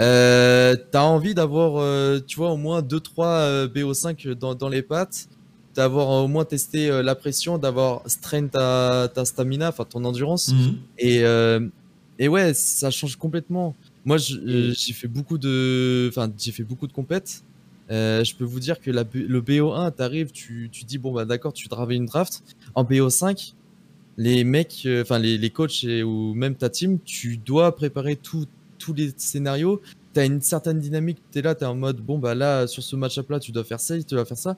Euh, 0.00 0.74
T'as 0.90 1.02
envie 1.02 1.34
d'avoir, 1.34 1.76
euh, 1.76 2.18
tu 2.26 2.36
vois, 2.36 2.50
au 2.50 2.56
moins 2.56 2.80
2-3 2.82 3.26
euh, 3.26 3.68
BO5 3.68 4.32
dans, 4.34 4.54
dans 4.54 4.68
les 4.68 4.82
pattes, 4.82 5.28
d'avoir 5.74 6.08
au 6.24 6.28
moins 6.28 6.44
testé 6.44 7.02
la 7.02 7.14
pression, 7.14 7.58
d'avoir 7.58 8.02
strain 8.06 8.46
ta, 8.48 9.08
ta 9.12 9.24
stamina, 9.24 9.68
enfin 9.68 9.84
ton 9.84 10.04
endurance. 10.04 10.52
Mhm. 10.52 10.76
Et, 10.98 11.22
et 12.18 12.28
ouais, 12.28 12.54
ça 12.54 12.90
change 12.90 13.16
complètement. 13.16 13.74
Moi, 14.04 14.18
j'ai 14.18 14.92
fait 14.92 15.08
beaucoup 15.08 15.38
de, 15.38 16.08
enfin, 16.10 16.30
j'ai 16.38 16.52
fait 16.52 16.62
beaucoup 16.62 16.86
de 16.86 16.92
compètes. 16.92 17.42
Euh, 17.90 18.24
je 18.24 18.34
peux 18.34 18.44
vous 18.44 18.60
dire 18.60 18.80
que 18.80 18.90
la, 18.90 19.04
le 19.12 19.40
BO1, 19.42 19.92
t'arrives, 19.92 20.30
tu, 20.32 20.70
tu 20.72 20.84
dis 20.84 20.96
bon 20.96 21.12
bah 21.12 21.24
d'accord, 21.26 21.52
tu 21.52 21.68
travailles 21.68 21.98
une 21.98 22.06
draft. 22.06 22.42
En 22.74 22.82
BO5, 22.84 23.52
les 24.16 24.44
mecs, 24.44 24.82
euh, 24.86 25.02
enfin 25.02 25.18
les, 25.18 25.38
les 25.38 25.50
coachs 25.50 25.84
et, 25.84 26.02
ou 26.02 26.34
même 26.34 26.54
ta 26.54 26.68
team, 26.70 26.98
tu 27.04 27.36
dois 27.36 27.74
préparer 27.74 28.16
tous 28.16 28.46
les 28.96 29.12
scénarios. 29.16 29.80
T'as 30.12 30.26
une 30.26 30.40
certaine 30.42 30.78
dynamique. 30.78 31.18
T'es 31.32 31.42
là, 31.42 31.54
t'es 31.54 31.64
en 31.64 31.74
mode 31.74 31.96
bon 32.00 32.18
bah 32.18 32.34
là 32.34 32.66
sur 32.66 32.82
ce 32.82 32.94
match-up 32.96 33.28
là, 33.30 33.40
tu 33.40 33.50
dois 33.50 33.64
faire 33.64 33.80
ça, 33.80 33.96
tu 33.98 34.14
dois 34.14 34.24
faire 34.24 34.36
ça. 34.38 34.56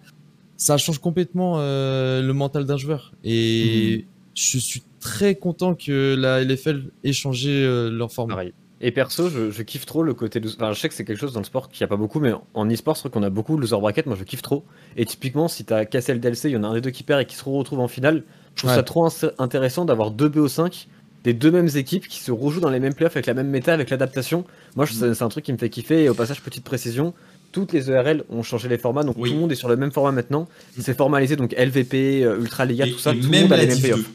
Ça 0.56 0.76
change 0.78 0.98
complètement 0.98 1.54
euh, 1.58 2.22
le 2.22 2.32
mental 2.32 2.64
d'un 2.66 2.76
joueur. 2.76 3.12
Et 3.24 4.04
je 4.34 4.58
suis 4.58 4.82
très 5.00 5.34
content 5.34 5.74
que 5.74 6.14
la 6.18 6.42
LFL 6.42 6.84
ait 7.04 7.12
changé 7.12 7.50
euh, 7.64 7.90
leur 7.90 8.10
format. 8.12 8.34
Pareil. 8.34 8.52
Et 8.82 8.90
perso, 8.90 9.30
je, 9.30 9.50
je 9.50 9.62
kiffe 9.62 9.86
trop 9.86 10.02
le 10.02 10.12
côté. 10.12 10.38
loser- 10.40 10.56
Enfin, 10.56 10.72
je 10.74 10.80
sais 10.80 10.88
que 10.90 10.94
c'est 10.94 11.04
quelque 11.06 11.18
chose 11.20 11.32
dans 11.32 11.40
le 11.40 11.46
sport 11.46 11.70
qu'il 11.70 11.82
n'y 11.82 11.84
a 11.84 11.88
pas 11.88 11.96
beaucoup, 11.96 12.20
mais 12.20 12.32
en 12.52 12.68
e-sport, 12.70 12.94
je 12.94 13.00
trouve 13.00 13.12
qu'on 13.12 13.22
a 13.22 13.30
beaucoup 13.30 13.56
de 13.56 13.60
loser 13.62 13.76
bracket. 13.78 14.04
Moi, 14.06 14.16
je 14.18 14.24
kiffe 14.24 14.42
trop. 14.42 14.64
Et 14.98 15.06
typiquement, 15.06 15.48
si 15.48 15.64
t'as 15.64 15.86
cassé 15.86 16.12
le 16.12 16.18
DLC, 16.20 16.50
il 16.50 16.52
y 16.52 16.56
en 16.58 16.64
a 16.64 16.68
un 16.68 16.74
des 16.74 16.82
deux 16.82 16.90
qui 16.90 17.02
perd 17.02 17.22
et 17.22 17.24
qui 17.24 17.36
se 17.36 17.44
retrouve 17.44 17.80
en 17.80 17.88
finale. 17.88 18.24
Je 18.56 18.62
trouve 18.62 18.70
Ouais. 18.70 18.76
ça 18.76 18.82
trop 18.82 19.08
intéressant 19.38 19.84
d'avoir 19.84 20.10
deux 20.10 20.28
BO5 20.28 20.88
des 21.24 21.34
deux 21.34 21.50
mêmes 21.50 21.68
équipes 21.74 22.06
qui 22.08 22.20
se 22.20 22.30
rejouent 22.32 22.60
dans 22.60 22.70
les 22.70 22.78
mêmes 22.80 22.94
playoffs 22.94 23.16
avec 23.16 23.26
la 23.26 23.34
même 23.34 23.48
méta, 23.48 23.72
avec 23.74 23.90
l'adaptation. 23.90 24.44
Moi, 24.76 24.86
je- 24.86 25.12
c'est 25.12 25.22
un 25.22 25.28
truc 25.28 25.44
qui 25.44 25.52
me 25.52 25.58
fait 25.58 25.68
kiffer. 25.70 26.04
Et 26.04 26.08
au 26.08 26.14
passage, 26.14 26.40
petite 26.40 26.64
précision 26.64 27.14
toutes 27.52 27.72
les 27.72 27.90
ERL 27.90 28.24
ont 28.28 28.42
changé 28.42 28.68
les 28.68 28.76
formats, 28.76 29.02
donc 29.02 29.14
Oui. 29.18 29.30
tout 29.30 29.34
le 29.34 29.40
monde 29.40 29.52
est 29.52 29.56
sur 29.56 29.68
le 29.68 29.76
même 29.76 29.90
format 29.90 30.12
maintenant. 30.12 30.46
C'est 30.78 30.96
formalisé, 30.96 31.36
donc 31.36 31.54
LVP, 31.56 32.22
euh, 32.22 32.38
Ultra 32.40 32.64
Liga, 32.66 32.86
Et- 32.86 32.92
tout 32.92 32.98
ça, 32.98 33.12
tout 33.12 33.18
le 33.30 33.40
monde 33.40 33.52
a 33.52 33.56
les 33.56 33.66
mêmes 33.66 33.74
Div 33.76 33.82
2. 33.82 33.88
playoffs. 33.94 34.10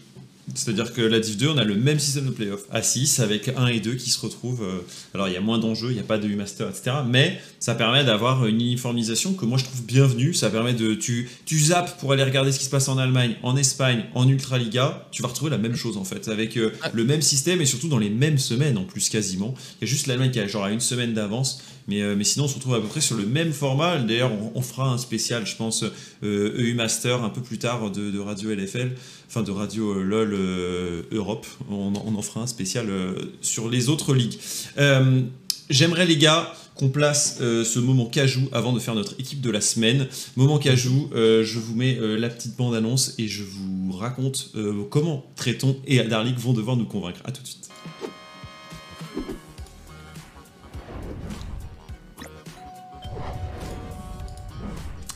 C'est-à-dire 0.56 0.93
que 0.93 1.02
la 1.02 1.20
Div 1.20 1.38
2, 1.38 1.49
on 1.49 1.58
a 1.58 1.64
le 1.64 1.76
même 1.76 1.99
système 1.99 2.26
de 2.26 2.32
playoff 2.32 2.62
à 2.72 2.82
6 2.82 3.20
avec 3.20 3.49
1 3.56 3.68
et 3.68 3.80
2 3.80 3.95
qui 3.95 4.10
se 4.10 4.20
retrouvent. 4.20 4.64
euh, 4.64 4.82
alors 5.14 5.28
il 5.28 5.34
y 5.34 5.38
a 5.38 5.41
moins 5.41 5.60
d'enjeux, 5.60 5.89
il 5.89 5.93
n'y 5.93 5.99
a 5.99 6.04
pas 6.04 6.18
de 6.18 6.28
U-Master, 6.28 6.70
etc. 6.70 6.97
Mais 7.08 7.39
ça 7.60 7.76
permet 7.76 8.04
d'avoir 8.04 8.45
une 8.45 8.62
uniformisation 8.62 9.34
que 9.34 9.45
moi 9.45 9.58
je 9.58 9.66
trouve 9.66 9.84
bienvenue. 9.84 10.34
Ça 10.34 10.49
permet 10.49 10.74
de. 10.74 10.93
Tu, 10.95 11.30
tu 11.45 11.60
zappes 11.60 11.99
pour 11.99 12.12
aller 12.12 12.24
regarder 12.24 12.52
ce 12.52 12.60
qui 12.60 12.66
se 12.66 12.70
passe 12.70 12.88
en 12.89 12.97
Allemagne, 12.97 13.36
en 13.43 13.56
Espagne, 13.56 14.06
en 14.14 14.28
Ultraliga. 14.28 15.08
Tu 15.12 15.22
vas 15.22 15.28
retrouver 15.28 15.52
la 15.52 15.58
même 15.58 15.76
chose 15.76 15.97
en 15.97 16.04
fait, 16.04 16.28
avec 16.28 16.58
euh, 16.58 16.72
le 16.93 17.04
même 17.04 17.22
système 17.22 17.62
et 17.62 17.66
surtout 17.66 17.88
dans 17.88 17.99
les 17.99 18.10
mêmes 18.10 18.38
semaines 18.38 18.78
en 18.78 18.84
plus 18.84 19.10
quasiment. 19.10 19.54
Il 19.80 19.86
y 19.86 19.89
a 19.89 19.91
juste 19.91 20.08
l'Allemagne 20.08 20.32
qui 20.32 20.39
a 20.39 20.47
genre 20.47 20.64
à 20.64 20.72
une 20.72 20.80
semaine 20.80 21.14
d'avance. 21.14 21.62
Mais, 21.88 22.01
euh, 22.01 22.15
mais 22.15 22.23
sinon, 22.23 22.45
on 22.45 22.47
se 22.47 22.55
retrouve 22.55 22.75
à 22.75 22.82
peu 22.82 22.88
près 22.88 23.01
sur 23.01 23.15
le 23.15 23.25
même 23.25 23.53
format. 23.53 23.97
D'ailleurs, 23.97 24.32
on, 24.32 24.51
on 24.55 24.61
fera 24.61 24.91
un 24.91 24.97
spécial, 24.97 25.45
je 25.45 25.55
pense, 25.55 25.84
euh, 26.23 26.53
EU 26.57 26.73
Master 26.73 27.23
un 27.23 27.29
peu 27.29 27.41
plus 27.41 27.57
tard 27.57 27.91
de, 27.91 28.19
Radio 28.19 28.53
LFL, 28.53 28.91
enfin 29.27 29.43
de 29.43 29.51
Radio 29.51 29.91
euh, 29.99 30.03
LOL 30.03 30.34
euh, 30.34 31.01
Europe. 31.11 31.45
On, 31.69 31.93
en 31.95 32.21
fera 32.21 32.41
un 32.41 32.47
spécial 32.47 32.89
euh, 32.89 33.13
sur 33.41 33.69
les 33.69 33.89
autres 33.89 34.13
ligues. 34.13 34.38
Euh, 34.77 35.21
J'aimerais, 35.71 36.05
les 36.05 36.17
gars, 36.17 36.53
qu'on 36.75 36.89
place 36.89 37.38
euh, 37.39 37.63
ce 37.63 37.79
moment 37.79 38.05
cajou 38.05 38.49
avant 38.51 38.73
de 38.73 38.79
faire 38.79 38.93
notre 38.93 39.17
équipe 39.19 39.39
de 39.39 39.49
la 39.49 39.61
semaine. 39.61 40.07
Moment 40.36 40.57
cajou, 40.57 41.09
euh, 41.15 41.45
je 41.45 41.59
vous 41.59 41.75
mets 41.75 41.97
euh, 41.97 42.17
la 42.17 42.27
petite 42.27 42.57
bande-annonce 42.57 43.15
et 43.17 43.29
je 43.29 43.43
vous 43.43 43.93
raconte 43.93 44.51
euh, 44.55 44.84
comment 44.89 45.25
Tréton 45.38 45.77
et 45.88 46.03
Darlik 46.03 46.38
vont 46.38 46.51
devoir 46.51 46.75
nous 46.75 46.86
convaincre. 46.86 47.21
A 47.23 47.32
tout 47.32 47.41
de 47.41 47.47
suite. 47.47 47.69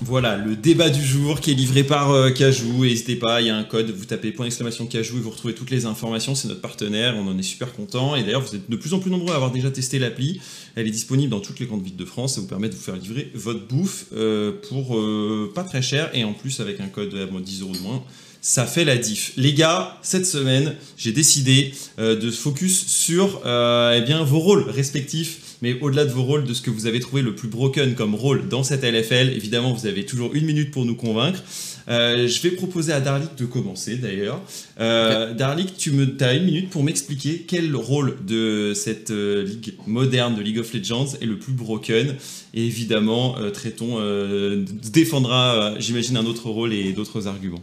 Voilà, 0.08 0.38
le 0.38 0.56
débat 0.56 0.92
du 0.92 1.04
jour 1.04 1.42
qui 1.42 1.50
est 1.50 1.56
livré 1.56 1.84
par 1.84 2.12
euh, 2.12 2.30
Cajou. 2.30 2.84
N'hésitez 2.84 3.16
pas, 3.16 3.42
il 3.42 3.48
y 3.48 3.50
a 3.50 3.58
un 3.58 3.64
code, 3.64 3.90
vous 3.90 4.06
tapez 4.06 4.32
point 4.32 4.46
d'exclamation 4.46 4.86
Cajou 4.86 5.18
et 5.18 5.20
vous 5.20 5.32
retrouvez 5.32 5.56
toutes 5.56 5.72
les 5.72 5.88
informations. 5.88 6.36
C'est 6.36 6.48
notre 6.48 6.62
partenaire, 6.62 7.16
on 7.18 7.28
en 7.28 7.36
est 7.40 7.44
super 7.44 7.74
content. 7.74 8.16
Et 8.16 8.22
d'ailleurs, 8.22 8.42
vous 8.42 8.54
êtes 8.54 8.70
de 8.70 8.76
plus 8.76 8.94
en 8.94 9.00
plus 9.00 9.10
nombreux 9.10 9.34
à 9.34 9.36
avoir 9.36 9.50
déjà 9.50 9.72
testé 9.72 9.98
l'appli. 9.98 10.40
Elle 10.76 10.86
est 10.86 10.92
disponible 10.92 11.32
dans 11.32 11.40
toutes 11.40 11.60
les 11.60 11.66
grandes 11.66 11.84
villes 11.84 11.96
de 11.96 12.06
France. 12.06 12.36
Ça 12.36 12.42
vous 12.42 12.46
permet 12.46 12.70
de 12.70 12.76
vous 12.76 12.82
faire 12.82 12.98
livrer 12.98 13.32
votre 13.34 13.66
bouffe 13.68 14.06
euh, 14.14 14.52
pour 14.70 14.96
euh, 14.96 15.52
pas 15.56 15.64
très 15.64 15.82
cher. 15.82 16.12
Et 16.14 16.24
en 16.24 16.34
plus, 16.34 16.60
avec 16.60 16.82
un 16.82 16.88
code 16.88 17.16
à 17.16 17.26
10 17.26 17.62
euros 17.62 17.74
de 17.74 17.80
moins, 17.80 18.04
ça 18.42 18.68
fait 18.68 18.86
la 18.86 18.98
diff. 18.98 19.34
Les 19.38 19.56
gars, 19.56 19.98
cette 20.04 20.28
semaine, 20.28 20.76
j'ai 20.98 21.14
décidé 21.14 21.74
de 21.98 22.30
focus 22.30 22.86
sur 22.86 23.42
eh 23.44 24.24
vos 24.24 24.40
rôles 24.40 24.70
respectifs 24.70 25.45
mais 25.66 25.80
au-delà 25.82 26.06
de 26.06 26.12
vos 26.12 26.22
rôles, 26.22 26.44
de 26.44 26.54
ce 26.54 26.62
que 26.62 26.70
vous 26.70 26.86
avez 26.86 27.00
trouvé 27.00 27.24
le 27.24 27.34
plus 27.34 27.48
broken 27.48 27.96
comme 27.96 28.14
rôle 28.14 28.48
dans 28.50 28.62
cette 28.62 28.84
LFL, 28.84 29.30
évidemment, 29.30 29.74
vous 29.74 29.88
avez 29.88 30.06
toujours 30.06 30.36
une 30.36 30.46
minute 30.46 30.70
pour 30.70 30.86
nous 30.86 30.94
convaincre. 30.94 31.42
Euh, 31.88 32.28
je 32.28 32.42
vais 32.42 32.52
proposer 32.52 32.94
à 32.94 33.00
Darlik 33.00 33.36
de 33.36 33.46
commencer 33.46 33.98
d'ailleurs. 33.98 34.42
Euh, 34.80 35.34
Darlik, 35.34 35.78
tu 35.78 35.92
me, 35.92 36.16
as 36.22 36.34
une 36.34 36.46
minute 36.46 36.70
pour 36.70 36.84
m'expliquer 36.84 37.46
quel 37.48 37.76
rôle 37.76 38.18
de 38.26 38.74
cette 38.76 39.12
euh, 39.12 39.44
ligue 39.46 39.76
moderne 39.86 40.36
de 40.36 40.42
League 40.42 40.60
of 40.60 40.74
Legends 40.74 41.14
est 41.22 41.26
le 41.26 41.38
plus 41.38 41.54
broken. 41.54 42.16
Et 42.54 42.66
évidemment, 42.66 43.36
euh, 43.40 44.66
défendra, 44.92 45.76
j'imagine, 45.80 46.18
un 46.18 46.26
autre 46.26 46.50
rôle 46.50 46.74
et 46.74 46.92
d'autres 46.94 47.28
arguments. 47.28 47.62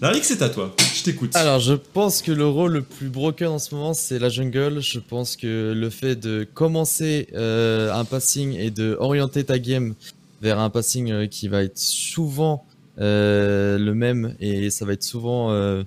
Darlik, 0.00 0.24
c'est 0.24 0.42
à 0.42 0.50
toi. 0.50 0.74
Je 0.94 1.02
t'écoute. 1.02 1.34
Alors, 1.34 1.60
je 1.60 1.74
pense 1.74 2.20
que 2.20 2.32
le 2.32 2.46
rôle 2.46 2.72
le 2.72 2.82
plus 2.82 3.08
broken 3.08 3.48
en 3.48 3.58
ce 3.58 3.74
moment, 3.74 3.94
c'est 3.94 4.18
la 4.18 4.28
jungle. 4.28 4.80
Je 4.80 4.98
pense 4.98 5.36
que 5.36 5.72
le 5.74 5.90
fait 5.90 6.16
de 6.16 6.46
commencer 6.52 7.28
un 7.34 8.04
passing 8.04 8.58
et 8.58 8.70
de 8.70 8.96
orienter 8.98 9.44
ta 9.44 9.58
game 9.58 9.94
vers 10.42 10.58
un 10.58 10.68
passing 10.68 11.28
qui 11.28 11.48
va 11.48 11.62
être 11.62 11.78
souvent 11.78 12.66
le 12.96 13.92
même 13.92 14.34
et 14.40 14.70
ça 14.70 14.84
va 14.84 14.92
être 14.92 15.02
souvent 15.02 15.50
euh, 15.52 15.82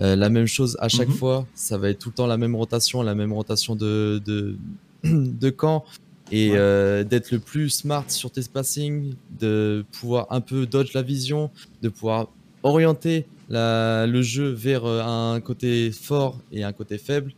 euh, 0.00 0.16
la 0.16 0.28
même 0.28 0.46
chose 0.46 0.76
à 0.80 0.88
chaque 0.88 1.08
Mhm. 1.08 1.14
fois. 1.14 1.46
Ça 1.54 1.78
va 1.78 1.90
être 1.90 1.98
tout 1.98 2.10
le 2.10 2.14
temps 2.14 2.26
la 2.26 2.36
même 2.36 2.54
rotation, 2.54 3.02
la 3.02 3.14
même 3.14 3.32
rotation 3.32 3.74
de, 3.76 4.20
de, 4.24 4.56
de 5.04 5.50
camp. 5.50 5.84
Et 6.30 6.50
Ouais. 6.50 6.56
euh, 6.58 7.04
d'être 7.04 7.30
le 7.30 7.38
plus 7.38 7.70
smart 7.70 8.04
sur 8.10 8.30
tes 8.30 8.42
passings, 8.52 9.14
de 9.40 9.82
pouvoir 9.92 10.26
un 10.30 10.42
peu 10.42 10.66
dodge 10.66 10.92
la 10.92 11.00
vision, 11.02 11.50
de 11.80 11.88
pouvoir 11.88 12.28
orienter 12.62 13.24
la- 13.48 14.06
le 14.06 14.20
jeu 14.20 14.50
vers 14.50 14.84
euh, 14.84 15.00
un 15.02 15.40
côté 15.40 15.90
fort 15.90 16.38
et 16.52 16.64
un 16.64 16.72
côté 16.74 16.98
faible, 16.98 17.32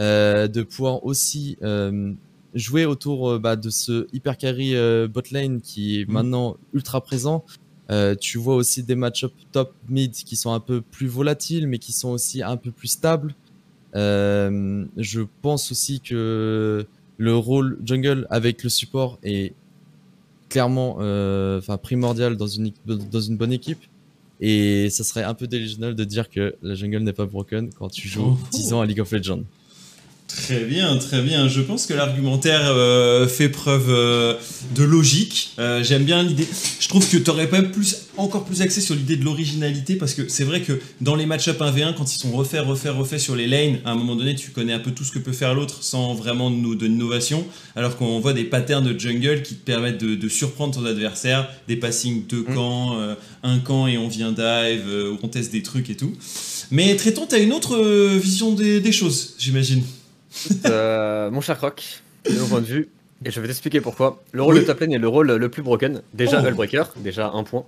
euh, 0.00 0.48
de 0.48 0.62
pouvoir 0.62 1.04
aussi 1.04 1.58
euh, 1.62 2.14
jouer 2.54 2.86
autour 2.86 3.32
euh, 3.32 3.38
bah, 3.38 3.54
de 3.56 3.68
ce 3.68 4.06
hyper 4.14 4.38
carry 4.38 4.74
euh, 4.76 5.06
bot 5.08 5.20
lane 5.30 5.60
qui 5.60 6.00
est 6.00 6.06
Mhm. 6.06 6.14
maintenant 6.14 6.56
ultra 6.72 7.02
présent. 7.02 7.44
Euh, 7.90 8.14
tu 8.14 8.38
vois 8.38 8.54
aussi 8.54 8.82
des 8.82 8.94
match-up 8.94 9.32
top 9.50 9.74
mid 9.88 10.12
qui 10.12 10.36
sont 10.36 10.52
un 10.52 10.60
peu 10.60 10.80
plus 10.80 11.08
volatiles, 11.08 11.66
mais 11.66 11.78
qui 11.78 11.92
sont 11.92 12.10
aussi 12.10 12.42
un 12.42 12.56
peu 12.56 12.70
plus 12.70 12.88
stables. 12.88 13.34
Euh, 13.94 14.84
je 14.96 15.20
pense 15.42 15.70
aussi 15.70 16.00
que 16.00 16.86
le 17.18 17.36
rôle 17.36 17.78
jungle 17.84 18.26
avec 18.30 18.62
le 18.62 18.70
support 18.70 19.18
est 19.22 19.52
clairement 20.48 20.98
euh, 21.00 21.60
primordial 21.82 22.36
dans 22.36 22.46
une, 22.46 22.72
dans 22.86 23.20
une 23.20 23.36
bonne 23.36 23.52
équipe. 23.52 23.80
Et 24.40 24.90
ça 24.90 25.04
serait 25.04 25.22
un 25.22 25.34
peu 25.34 25.46
délusionnel 25.46 25.94
de 25.94 26.04
dire 26.04 26.28
que 26.28 26.56
la 26.62 26.74
jungle 26.74 26.98
n'est 26.98 27.12
pas 27.12 27.26
broken 27.26 27.70
quand 27.72 27.88
tu 27.88 28.08
joues 28.08 28.36
Oh. 28.36 28.38
10 28.50 28.72
ans 28.72 28.80
à 28.80 28.86
League 28.86 29.00
of 29.00 29.12
Legends. 29.12 29.44
Très 30.36 30.64
bien, 30.64 30.96
très 30.96 31.20
bien. 31.20 31.46
Je 31.48 31.60
pense 31.60 31.86
que 31.86 31.94
l'argumentaire 31.94 32.62
euh, 32.64 33.28
fait 33.28 33.48
preuve 33.48 33.86
euh, 33.90 34.34
de 34.74 34.82
logique. 34.82 35.52
Euh, 35.58 35.84
J'aime 35.84 36.04
bien 36.04 36.22
l'idée. 36.22 36.46
Je 36.80 36.88
trouve 36.88 37.08
que 37.08 37.16
tu 37.16 37.30
aurais 37.30 37.48
pas 37.48 37.62
plus, 37.62 37.96
encore 38.16 38.44
plus 38.44 38.62
axé 38.62 38.80
sur 38.80 38.94
l'idée 38.94 39.16
de 39.16 39.24
l'originalité 39.24 39.96
parce 39.96 40.14
que 40.14 40.28
c'est 40.28 40.44
vrai 40.44 40.62
que 40.62 40.80
dans 41.00 41.16
les 41.16 41.26
match-up 41.26 41.60
1v1, 41.60 41.94
quand 41.94 42.12
ils 42.14 42.18
sont 42.18 42.32
refaits, 42.32 42.62
refaits, 42.64 42.92
refaits 42.92 43.20
sur 43.20 43.36
les 43.36 43.46
lanes, 43.46 43.78
à 43.84 43.92
un 43.92 43.94
moment 43.94 44.16
donné, 44.16 44.34
tu 44.34 44.50
connais 44.50 44.72
un 44.72 44.78
peu 44.78 44.90
tout 44.90 45.04
ce 45.04 45.12
que 45.12 45.18
peut 45.18 45.32
faire 45.32 45.54
l'autre 45.54 45.82
sans 45.82 46.14
vraiment 46.14 46.50
de. 46.50 46.92
Alors 47.76 47.96
qu'on 47.96 48.20
voit 48.20 48.32
des 48.32 48.44
patterns 48.44 48.84
de 48.84 48.98
jungle 48.98 49.42
qui 49.42 49.54
te 49.54 49.64
permettent 49.64 50.02
de, 50.02 50.14
de 50.14 50.28
surprendre 50.28 50.74
ton 50.74 50.84
adversaire, 50.84 51.48
des 51.68 51.76
passings 51.76 52.26
deux 52.26 52.42
Mm. 52.42 52.54
camps, 52.54 52.96
un 53.42 53.58
camp 53.58 53.86
et 53.86 53.98
on 53.98 54.08
vient 54.08 54.32
dive, 54.32 55.16
on 55.22 55.28
teste 55.28 55.52
des 55.52 55.62
trucs 55.62 55.90
et 55.90 55.96
tout. 55.96 56.12
Mais 56.70 56.94
Tréton, 56.96 57.26
t'as 57.28 57.38
une 57.38 57.52
autre 57.52 57.78
vision 58.16 58.52
des, 58.52 58.80
des 58.80 58.92
choses, 58.92 59.34
j'imagine. 59.38 59.82
Euh, 60.66 61.30
mon 61.30 61.40
cher 61.40 61.56
Croc, 61.56 62.02
de 62.28 62.38
mon 62.38 62.46
point 62.46 62.60
de 62.60 62.66
vue, 62.66 62.88
et 63.24 63.30
je 63.30 63.40
vais 63.40 63.46
t'expliquer 63.48 63.80
pourquoi. 63.80 64.22
Le 64.32 64.42
rôle 64.42 64.54
Oui. 64.54 64.60
de 64.60 64.66
top 64.66 64.80
lane 64.80 64.92
est 64.92 64.98
le 64.98 65.08
rôle 65.08 65.30
le 65.32 65.48
plus 65.48 65.62
broken. 65.62 66.02
Déjà 66.14 66.40
Oh. 66.42 66.46
Hullbreaker, 66.46 66.92
déjà 66.96 67.30
un 67.30 67.44
point. 67.44 67.64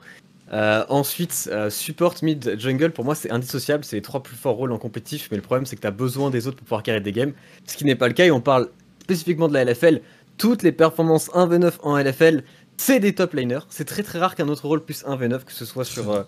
Euh, 0.53 0.85
ensuite, 0.89 1.49
euh, 1.53 1.71
support, 1.71 2.15
mid, 2.23 2.57
jungle, 2.59 2.91
pour 2.91 3.05
moi 3.05 3.15
c'est 3.15 3.31
indissociable, 3.31 3.85
c'est 3.85 3.97
les 3.97 4.03
trois 4.03 4.23
plus 4.23 4.37
forts 4.37 4.57
rôles 4.57 4.73
en 4.73 4.79
compétitif, 4.79 5.29
mais 5.31 5.37
le 5.37 5.43
problème 5.43 5.67
c'est 5.67 5.77
que 5.77 5.81
tu 5.81 5.87
as 5.87 5.91
besoin 5.91 6.31
des 6.31 6.47
autres 6.47 6.57
pour 6.57 6.65
pouvoir 6.67 6.83
carrer 6.83 7.01
des 7.01 7.13
games, 7.13 7.33
ce 7.67 7.77
qui 7.77 7.85
n'est 7.85 7.97
pas 7.97 8.09
le 8.09 8.15
cas, 8.15 8.25
et 8.27 8.31
on 8.31 8.41
parle 8.41 8.69
spécifiquement 9.03 9.49
de 9.49 9.55
la 9.55 9.65
LFL. 9.65 10.01
Toutes 10.37 10.63
les 10.63 10.73
performances 10.73 11.29
1v9 11.33 11.75
en 11.83 11.97
LFL, 11.97 12.43
c'est 12.77 12.99
des 13.01 13.15
top 13.15 13.35
laners. 13.35 13.61
C'est 13.71 13.85
très 13.85 14.03
très 14.03 14.19
rare 14.19 14.35
qu'un 14.35 14.49
autre 14.49 14.67
rôle 14.67 14.85
puisse 14.85 15.05
1v9, 15.05 15.45
que 15.45 15.53
ce 15.53 15.65
soit 15.65 15.85
sur, 15.85 16.11
euh, 16.11 16.23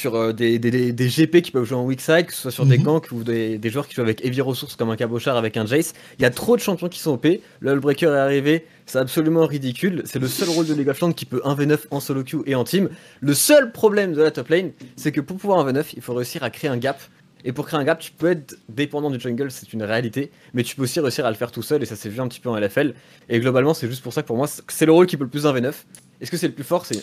sur 0.00 0.14
euh, 0.16 0.32
des, 0.32 0.58
des- 0.58 0.70
des- 0.70 0.92
des 0.92 1.08
GP 1.08 1.42
qui 1.42 1.50
peuvent 1.50 1.64
jouer 1.64 1.76
en 1.76 1.84
weak 1.84 2.00
side, 2.00 2.26
que 2.26 2.32
ce 2.34 2.40
soit 2.42 2.50
sur 2.50 2.64
des 2.66 2.78
Mhm. 2.78 2.84
ganks 2.84 3.12
ou 3.12 3.22
des, 3.22 3.58
des 3.58 3.70
joueurs 3.70 3.86
qui 3.86 3.94
jouent 3.94 4.00
avec 4.00 4.24
heavy 4.24 4.40
ressources 4.40 4.74
comme 4.76 4.90
un 4.90 4.96
cabochard 4.96 5.36
avec 5.36 5.56
un 5.56 5.66
Jace. 5.66 5.92
Il 6.18 6.22
y 6.22 6.24
a 6.24 6.30
trop 6.30 6.56
de 6.56 6.60
champions 6.62 6.88
qui 6.88 6.98
sont 6.98 7.12
OP. 7.12 7.26
Le 7.60 7.72
Hullbreaker 7.72 8.14
est 8.14 8.18
arrivé, 8.18 8.64
c'est 8.86 8.98
absolument 8.98 9.44
ridicule. 9.46 10.02
C'est 10.06 10.18
le 10.18 10.26
seul 10.28 10.48
rôle 10.48 10.66
de 10.66 10.74
League 10.74 10.88
of 10.88 10.96
Legends 11.00 11.12
qui 11.12 11.26
peut 11.26 11.42
1v9 11.44 11.80
en 11.90 12.00
solo 12.00 12.24
queue 12.24 12.42
et 12.46 12.54
en 12.54 12.64
team. 12.64 12.88
Le 13.20 13.34
seul 13.34 13.72
problème 13.72 14.14
de 14.14 14.22
la 14.22 14.30
top 14.30 14.48
lane, 14.48 14.70
c'est 14.96 15.12
que 15.12 15.20
pour 15.20 15.36
pouvoir 15.36 15.64
1v9, 15.66 15.84
il 15.96 16.02
faut 16.02 16.14
réussir 16.14 16.42
à 16.42 16.50
créer 16.50 16.70
un 16.70 16.78
gap. 16.78 17.00
Et 17.44 17.52
pour 17.52 17.66
créer 17.66 17.80
un 17.80 17.84
gap, 17.84 17.98
tu 17.98 18.12
peux 18.12 18.30
être 18.32 18.58
dépendant 18.68 19.10
du 19.10 19.18
jungle, 19.18 19.50
c'est 19.50 19.72
une 19.72 19.82
réalité, 19.82 20.30
mais 20.52 20.62
tu 20.62 20.76
peux 20.76 20.82
aussi 20.82 21.00
réussir 21.00 21.24
à 21.24 21.30
le 21.30 21.36
faire 21.36 21.50
tout 21.50 21.62
seul, 21.62 21.82
et 21.82 21.86
ça 21.86 21.96
s'est 21.96 22.10
vu 22.10 22.20
un 22.20 22.28
petit 22.28 22.38
peu 22.40 22.50
en 22.50 22.56
LFL. 22.58 22.92
Et 23.30 23.40
globalement, 23.40 23.72
c'est 23.72 23.88
juste 23.88 24.02
pour 24.02 24.12
ça 24.12 24.20
que 24.20 24.26
pour 24.26 24.36
moi, 24.36 24.46
c'est 24.46 24.84
le 24.86 24.92
rôle 24.92 25.06
qui 25.06 25.16
peut 25.16 25.24
le 25.24 25.30
plus 25.30 25.44
1v9. 25.46 25.72
Est-ce 26.20 26.30
que 26.30 26.36
c'est 26.36 26.48
le 26.48 26.52
plus 26.52 26.64
fort? 26.64 26.84
C'est 26.84 27.02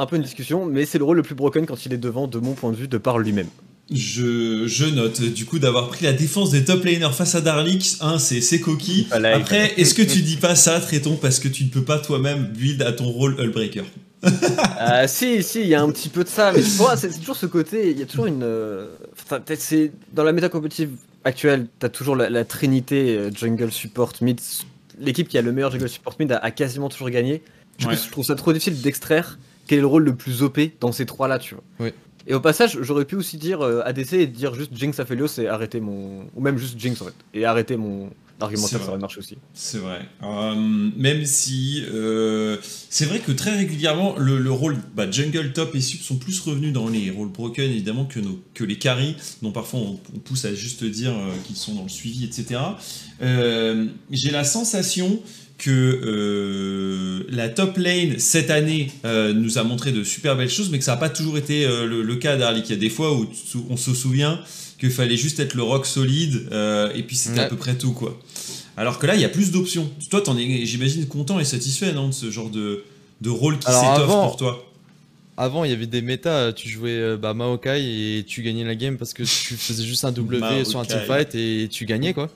un 0.00 0.06
peu 0.06 0.16
une 0.16 0.22
discussion, 0.22 0.64
mais 0.66 0.86
c'est 0.86 0.98
le 0.98 1.04
rôle 1.04 1.16
le 1.18 1.22
plus 1.22 1.34
broken 1.34 1.66
quand 1.66 1.84
il 1.86 1.92
est 1.92 1.98
devant, 1.98 2.26
de 2.26 2.38
mon 2.38 2.52
point 2.54 2.70
de 2.72 2.76
vue, 2.76 2.88
de 2.88 2.98
par 2.98 3.18
lui-même. 3.18 3.48
Je, 3.92 4.66
je 4.68 4.84
note 4.84 5.20
du 5.20 5.44
coup 5.46 5.58
d'avoir 5.58 5.88
pris 5.88 6.04
la 6.04 6.12
défense 6.12 6.50
des 6.50 6.64
top 6.64 6.84
laners 6.84 7.12
face 7.12 7.34
à 7.34 7.40
Darlix. 7.40 7.98
Hein, 8.00 8.18
c'est 8.20 8.60
coquille. 8.60 9.08
Après, 9.10 9.72
est-ce 9.80 9.94
que 9.94 10.02
tu 10.02 10.22
dis 10.22 10.36
pas 10.36 10.54
ça, 10.54 10.78
Tréton, 10.80 11.16
parce 11.20 11.40
que 11.40 11.48
tu 11.48 11.64
ne 11.64 11.70
peux 11.70 11.82
pas 11.82 11.98
toi-même 11.98 12.46
build 12.46 12.82
à 12.82 12.92
ton 12.92 13.06
rôle 13.06 13.36
Hullbreaker? 13.38 13.84
Euh, 14.80 15.04
si, 15.06 15.42
si, 15.42 15.60
il 15.60 15.66
y 15.68 15.74
a 15.74 15.82
un 15.82 15.90
petit 15.90 16.08
peu 16.08 16.24
de 16.24 16.28
ça, 16.28 16.52
mais 16.52 16.60
c'est 16.62 17.18
toujours 17.18 17.36
ce 17.36 17.46
côté, 17.46 17.90
il 17.90 17.98
y 17.98 18.02
a 18.02 18.06
toujours 18.06 18.26
une... 18.26 18.42
euh, 18.42 18.86
c'est 19.56 19.92
Dans 20.12 20.24
la 20.24 20.32
méta 20.32 20.48
compétitive 20.48 20.90
actuelle, 21.24 21.66
t'as 21.78 21.88
toujours 21.88 22.16
la, 22.16 22.28
la 22.30 22.44
trinité 22.44 23.16
euh, 23.16 23.30
jungle 23.34 23.70
support 23.72 24.12
mid. 24.20 24.38
L'équipe 24.98 25.26
qui 25.28 25.38
a 25.38 25.42
le 25.42 25.52
meilleur 25.52 25.70
jungle 25.70 25.88
support 25.88 26.16
mid 26.18 26.32
a, 26.32 26.36
a 26.38 26.50
quasiment 26.50 26.88
toujours 26.90 27.10
gagné. 27.10 27.42
Du 27.78 27.86
coup, 27.86 27.92
Ouais. 27.92 27.98
je 28.02 28.10
trouve 28.10 28.24
ça 28.24 28.34
trop 28.34 28.52
difficile 28.52 28.80
d'extraire 28.82 29.38
quel 29.70 29.78
est 29.78 29.82
le 29.82 29.86
rôle 29.86 30.02
le 30.02 30.16
plus 30.16 30.42
OP 30.42 30.58
dans 30.80 30.90
ces 30.90 31.06
trois-là, 31.06 31.38
tu 31.38 31.54
vois. 31.54 31.62
Oui. 31.78 31.90
Et 32.26 32.34
au 32.34 32.40
passage, 32.40 32.78
j'aurais 32.80 33.04
pu 33.04 33.14
aussi 33.14 33.36
dire 33.36 33.60
euh, 33.60 33.82
ADC 33.84 34.14
et 34.14 34.26
dire 34.26 34.52
juste 34.52 34.72
Jinx 34.74 34.98
Aphelios 34.98 35.28
et 35.38 35.46
arrêter 35.46 35.78
mon... 35.78 36.26
Ou 36.34 36.40
même 36.40 36.58
juste 36.58 36.76
Jinx, 36.76 37.00
en 37.00 37.04
fait. 37.04 37.14
Et 37.34 37.44
arrêter 37.44 37.76
mon, 37.76 38.10
L'argumentaire, 38.40 38.78
vrai. 38.78 38.84
ça 38.84 38.90
aurait 38.90 39.00
marché 39.00 39.20
aussi. 39.20 39.36
C'est 39.54 39.78
vrai. 39.78 40.00
Euh, 40.24 40.56
même 40.96 41.24
si 41.24 41.84
euh, 41.88 42.56
c'est 42.62 43.04
vrai 43.04 43.20
que 43.20 43.30
très 43.30 43.56
régulièrement, 43.56 44.16
le, 44.18 44.38
le 44.38 44.50
rôle 44.50 44.76
bah, 44.96 45.08
jungle, 45.08 45.52
top 45.52 45.72
et 45.76 45.80
sub 45.80 46.00
sont 46.00 46.16
plus 46.16 46.40
revenus 46.40 46.72
dans 46.72 46.88
les 46.88 47.12
rôles 47.12 47.30
broken 47.30 47.70
évidemment 47.70 48.06
que, 48.06 48.18
nos, 48.18 48.42
que 48.54 48.64
les 48.64 48.76
carries, 48.76 49.14
dont 49.42 49.52
parfois 49.52 49.78
on, 49.78 50.00
on 50.16 50.18
pousse 50.18 50.46
à 50.46 50.52
juste 50.52 50.82
dire 50.82 51.14
qu'ils 51.44 51.54
sont 51.54 51.74
dans 51.74 51.84
le 51.84 51.88
suivi, 51.88 52.24
etc. 52.24 52.60
J'ai 53.20 54.30
la 54.32 54.42
sensation 54.42 55.20
que 55.60 55.70
euh, 55.70 57.22
la 57.28 57.50
top 57.50 57.76
lane 57.76 58.18
cette 58.18 58.50
année 58.50 58.90
euh, 59.04 59.34
nous 59.34 59.58
a 59.58 59.62
montré 59.62 59.92
de 59.92 60.02
super 60.02 60.34
belles 60.34 60.48
choses, 60.48 60.70
mais 60.70 60.78
que 60.78 60.84
ça 60.84 60.92
n'a 60.92 60.96
pas 60.96 61.10
toujours 61.10 61.36
été 61.36 61.66
euh, 61.66 61.86
le, 61.86 62.02
le 62.02 62.16
cas 62.16 62.36
d'Arlik. 62.36 62.70
Il 62.70 62.72
y 62.72 62.76
a 62.76 62.78
des 62.78 62.88
fois 62.88 63.14
où 63.14 63.28
on 63.68 63.76
se 63.76 63.92
souvient 63.92 64.40
qu'il 64.78 64.90
fallait 64.90 65.18
juste 65.18 65.38
être 65.38 65.54
le 65.54 65.62
rock 65.62 65.84
solide 65.84 66.48
euh, 66.50 66.90
et 66.94 67.02
puis 67.02 67.14
c'était 67.14 67.40
à 67.40 67.44
peu 67.44 67.56
près 67.56 67.76
tout 67.76 67.92
quoi. 67.92 68.18
Alors 68.78 68.98
que 68.98 69.06
là, 69.06 69.14
il 69.14 69.20
y 69.20 69.26
a 69.26 69.28
plus 69.28 69.50
d'options. 69.50 69.90
Toi, 70.08 70.22
t'en 70.22 70.38
es, 70.38 70.64
j'imagine, 70.64 71.06
content 71.06 71.38
et 71.38 71.44
satisfait 71.44 71.92
non, 71.92 72.08
de 72.08 72.14
ce 72.14 72.30
genre 72.30 72.48
de, 72.48 72.82
de 73.20 73.28
rôle 73.28 73.58
qui 73.58 73.66
s'étoffe 73.66 74.06
pour 74.06 74.36
toi? 74.38 74.69
Avant, 75.42 75.64
il 75.64 75.70
y 75.70 75.72
avait 75.74 75.86
des 75.86 76.02
méta, 76.02 76.52
tu 76.52 76.68
jouais 76.68 76.90
euh, 76.98 77.16
bah, 77.16 77.32
Maokai 77.32 78.18
et 78.18 78.24
tu 78.24 78.42
gagnais 78.42 78.62
la 78.64 78.74
game 78.74 78.98
parce 78.98 79.14
que 79.14 79.22
tu 79.22 79.54
faisais 79.56 79.84
juste 79.84 80.04
un 80.04 80.12
W 80.12 80.64
sur 80.66 80.80
un 80.80 80.84
teamfight 80.84 81.34
et 81.34 81.66
tu 81.70 81.86
gagnais 81.86 82.12
quoi. 82.12 82.28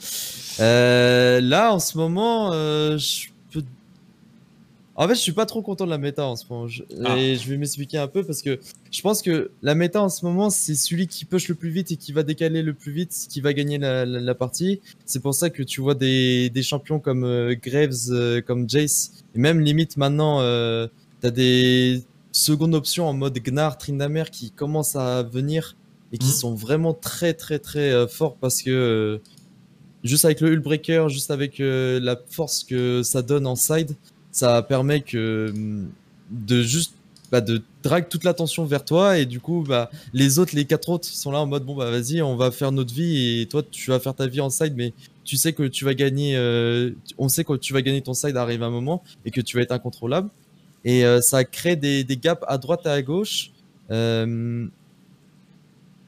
Euh, 0.61 1.39
là, 1.43 1.75
en 1.75 1.79
ce 1.81 1.99
moment, 1.99 2.51
euh, 2.55 2.97
je 2.97 3.27
peux. 3.53 3.63
En 4.97 5.07
fait, 5.07 5.17
je 5.17 5.21
suis 5.21 5.33
pas 5.33 5.45
trop 5.45 5.61
content 5.61 5.85
de 5.85 5.91
la 5.91 5.99
méta 5.99 6.25
en 6.25 6.35
ce 6.37 6.45
moment. 6.49 6.67
Je- 6.67 6.85
Ah. 7.05 7.19
Et 7.19 7.37
je 7.37 7.47
vais 7.51 7.59
m'expliquer 7.59 7.99
un 7.99 8.07
peu 8.07 8.25
parce 8.25 8.41
que 8.41 8.59
je 8.91 9.03
pense 9.03 9.21
que 9.21 9.51
la 9.61 9.75
méta 9.75 10.01
en 10.01 10.09
ce 10.09 10.25
moment, 10.25 10.49
c'est 10.49 10.75
celui 10.75 11.07
qui 11.07 11.27
push 11.27 11.49
le 11.49 11.57
plus 11.57 11.69
vite 11.71 11.91
et 11.93 11.97
qui 11.97 12.13
va 12.13 12.23
décaler 12.23 12.63
le 12.63 12.73
plus 12.73 12.93
vite, 12.93 13.27
qui 13.29 13.43
va 13.43 13.53
gagner 13.53 13.77
la, 13.77 14.07
la- 14.07 14.21
la 14.21 14.35
partie. 14.35 14.81
C'est 15.05 15.21
pour 15.21 15.35
ça 15.35 15.51
que 15.51 15.63
tu 15.63 15.83
vois 15.83 15.95
des, 15.95 16.49
des 16.49 16.63
champions 16.63 17.01
comme 17.01 17.25
euh, 17.25 17.55
Graves, 17.63 18.41
comme 18.47 18.71
Jace, 18.71 19.11
et 19.35 19.39
même 19.39 19.61
limite 19.61 19.99
maintenant, 19.99 20.39
t'as 21.21 21.31
des 21.31 22.03
secondes 22.35 22.75
options 22.75 23.09
en 23.09 23.15
mode 23.15 23.39
Gnar, 23.39 23.79
Tryndamere 23.79 24.31
qui 24.31 24.51
commencent 24.51 24.97
à 24.97 25.23
venir 25.23 25.77
et 26.13 26.19
qui 26.19 26.27
Mhm. 26.27 26.33
sont 26.33 26.55
vraiment 26.55 26.93
très 26.93 27.33
très 27.33 27.59
très 27.61 27.93
euh, 27.93 28.07
forts 28.09 28.37
parce 28.37 28.61
que 28.61 28.71
euh, 28.71 29.19
juste 30.03 30.25
avec 30.25 30.41
le 30.41 30.51
Hullbreaker, 30.53 31.09
juste 31.09 31.31
avec 31.31 31.61
euh, 31.61 32.01
la 32.01 32.21
force 32.29 32.65
que 32.65 33.03
ça 33.05 33.23
donne 33.23 33.47
en 33.47 33.55
side, 33.57 33.95
ça 34.33 34.63
permet 34.63 35.01
que 35.01 35.51
hum, 35.55 35.89
de 36.31 36.63
juste 36.63 36.95
bah, 37.31 37.41
de 37.41 37.63
drag 37.85 38.09
toute 38.09 38.25
l'attention 38.25 38.65
vers 38.65 38.85
toi 38.85 39.17
et 39.19 39.27
du 39.27 39.41
coup 39.41 39.65
bah 39.67 39.91
les 40.13 40.39
autres 40.39 40.55
les 40.55 40.65
quatre 40.65 40.89
autres 40.89 41.07
sont 41.07 41.31
là 41.31 41.39
en 41.41 41.47
mode 41.47 41.65
bon 41.65 41.75
bah 41.75 41.91
vas-y 41.91 42.21
on 42.21 42.37
va 42.37 42.51
faire 42.51 42.71
notre 42.73 42.93
vie 42.93 43.41
et 43.41 43.47
toi 43.47 43.63
tu 43.69 43.91
vas 43.91 43.99
faire 43.99 44.15
ta 44.15 44.27
vie 44.27 44.41
en 44.41 44.51
side 44.51 44.75
mais 44.77 44.93
tu 45.25 45.37
sais 45.37 45.53
que 45.53 45.63
tu 45.65 45.85
vas 45.85 45.95
gagner 45.95 46.37
on 47.19 47.29
sait 47.29 47.43
que 47.45 47.55
tu 47.57 47.73
vas 47.73 47.83
gagner 47.83 48.03
ton 48.03 48.15
side 48.15 48.37
arrive 48.37 48.63
un 48.63 48.71
moment 48.71 49.03
et 49.25 49.31
que 49.31 49.41
tu 49.41 49.57
vas 49.57 49.63
être 49.63 49.73
incontrôlable 49.73 50.29
et 50.85 51.05
euh, 51.05 51.21
ça 51.21 51.45
crée 51.45 51.77
des, 51.77 52.05
des 52.05 52.17
gaps 52.17 52.43
à 52.47 52.59
droite 52.59 52.83
et 52.87 52.89
à 52.91 53.03
gauche 53.03 53.51
Euh, 53.91 54.67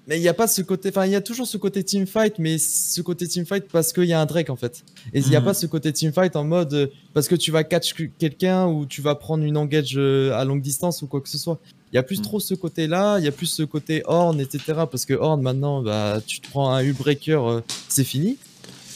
mais 0.08 0.18
il 0.18 0.22
n'y 0.22 0.28
a 0.28 0.34
pas 0.34 0.46
ce 0.46 0.62
côté, 0.62 0.90
enfin, 0.90 1.04
il 1.04 1.10
y 1.12 1.16
a 1.16 1.20
toujours 1.20 1.48
ce 1.48 1.56
côté 1.56 1.82
teamfight, 1.82 2.38
mais 2.38 2.58
ce 2.58 3.00
côté 3.02 3.26
teamfight 3.26 3.66
parce 3.68 3.92
qu'il 3.92 4.04
y 4.04 4.12
a 4.12 4.20
un 4.20 4.24
Drake 4.26 4.50
en 4.50 4.56
fait. 4.56 4.84
Et 5.12 5.18
il 5.18 5.28
n'y 5.28 5.34
a 5.34 5.40
Mhm. 5.40 5.44
pas 5.46 5.52
ce 5.54 5.66
côté 5.66 5.92
teamfight 5.92 6.36
en 6.36 6.44
mode 6.44 6.72
euh, 6.74 6.86
parce 7.12 7.26
que 7.26 7.34
tu 7.34 7.50
vas 7.50 7.64
catch 7.64 7.92
que- 7.92 8.04
quelqu'un 8.18 8.66
ou 8.68 8.86
tu 8.86 9.02
vas 9.02 9.16
prendre 9.16 9.42
une 9.42 9.56
engage 9.56 9.98
à 9.98 10.44
longue 10.44 10.62
distance 10.62 11.02
ou 11.02 11.06
quoi 11.08 11.20
que 11.20 11.28
ce 11.28 11.38
soit. 11.38 11.58
Il 11.92 11.96
y 11.96 11.98
a 11.98 12.04
plus 12.04 12.18
Mhm. 12.18 12.24
trop 12.24 12.38
ce 12.40 12.54
côté-là, 12.54 13.18
il 13.18 13.24
y 13.24 13.28
a 13.28 13.32
plus 13.32 13.46
ce 13.46 13.64
côté 13.64 14.02
Horn, 14.06 14.40
etc. 14.40 14.60
Parce 14.90 15.04
que 15.06 15.14
Horn 15.14 15.42
maintenant, 15.42 15.82
bah, 15.82 16.20
tu 16.24 16.40
te 16.40 16.48
prends 16.48 16.70
un 16.72 16.82
Hullbreaker, 16.82 17.44
euh, 17.44 17.60
c'est 17.88 18.04
fini. 18.04 18.38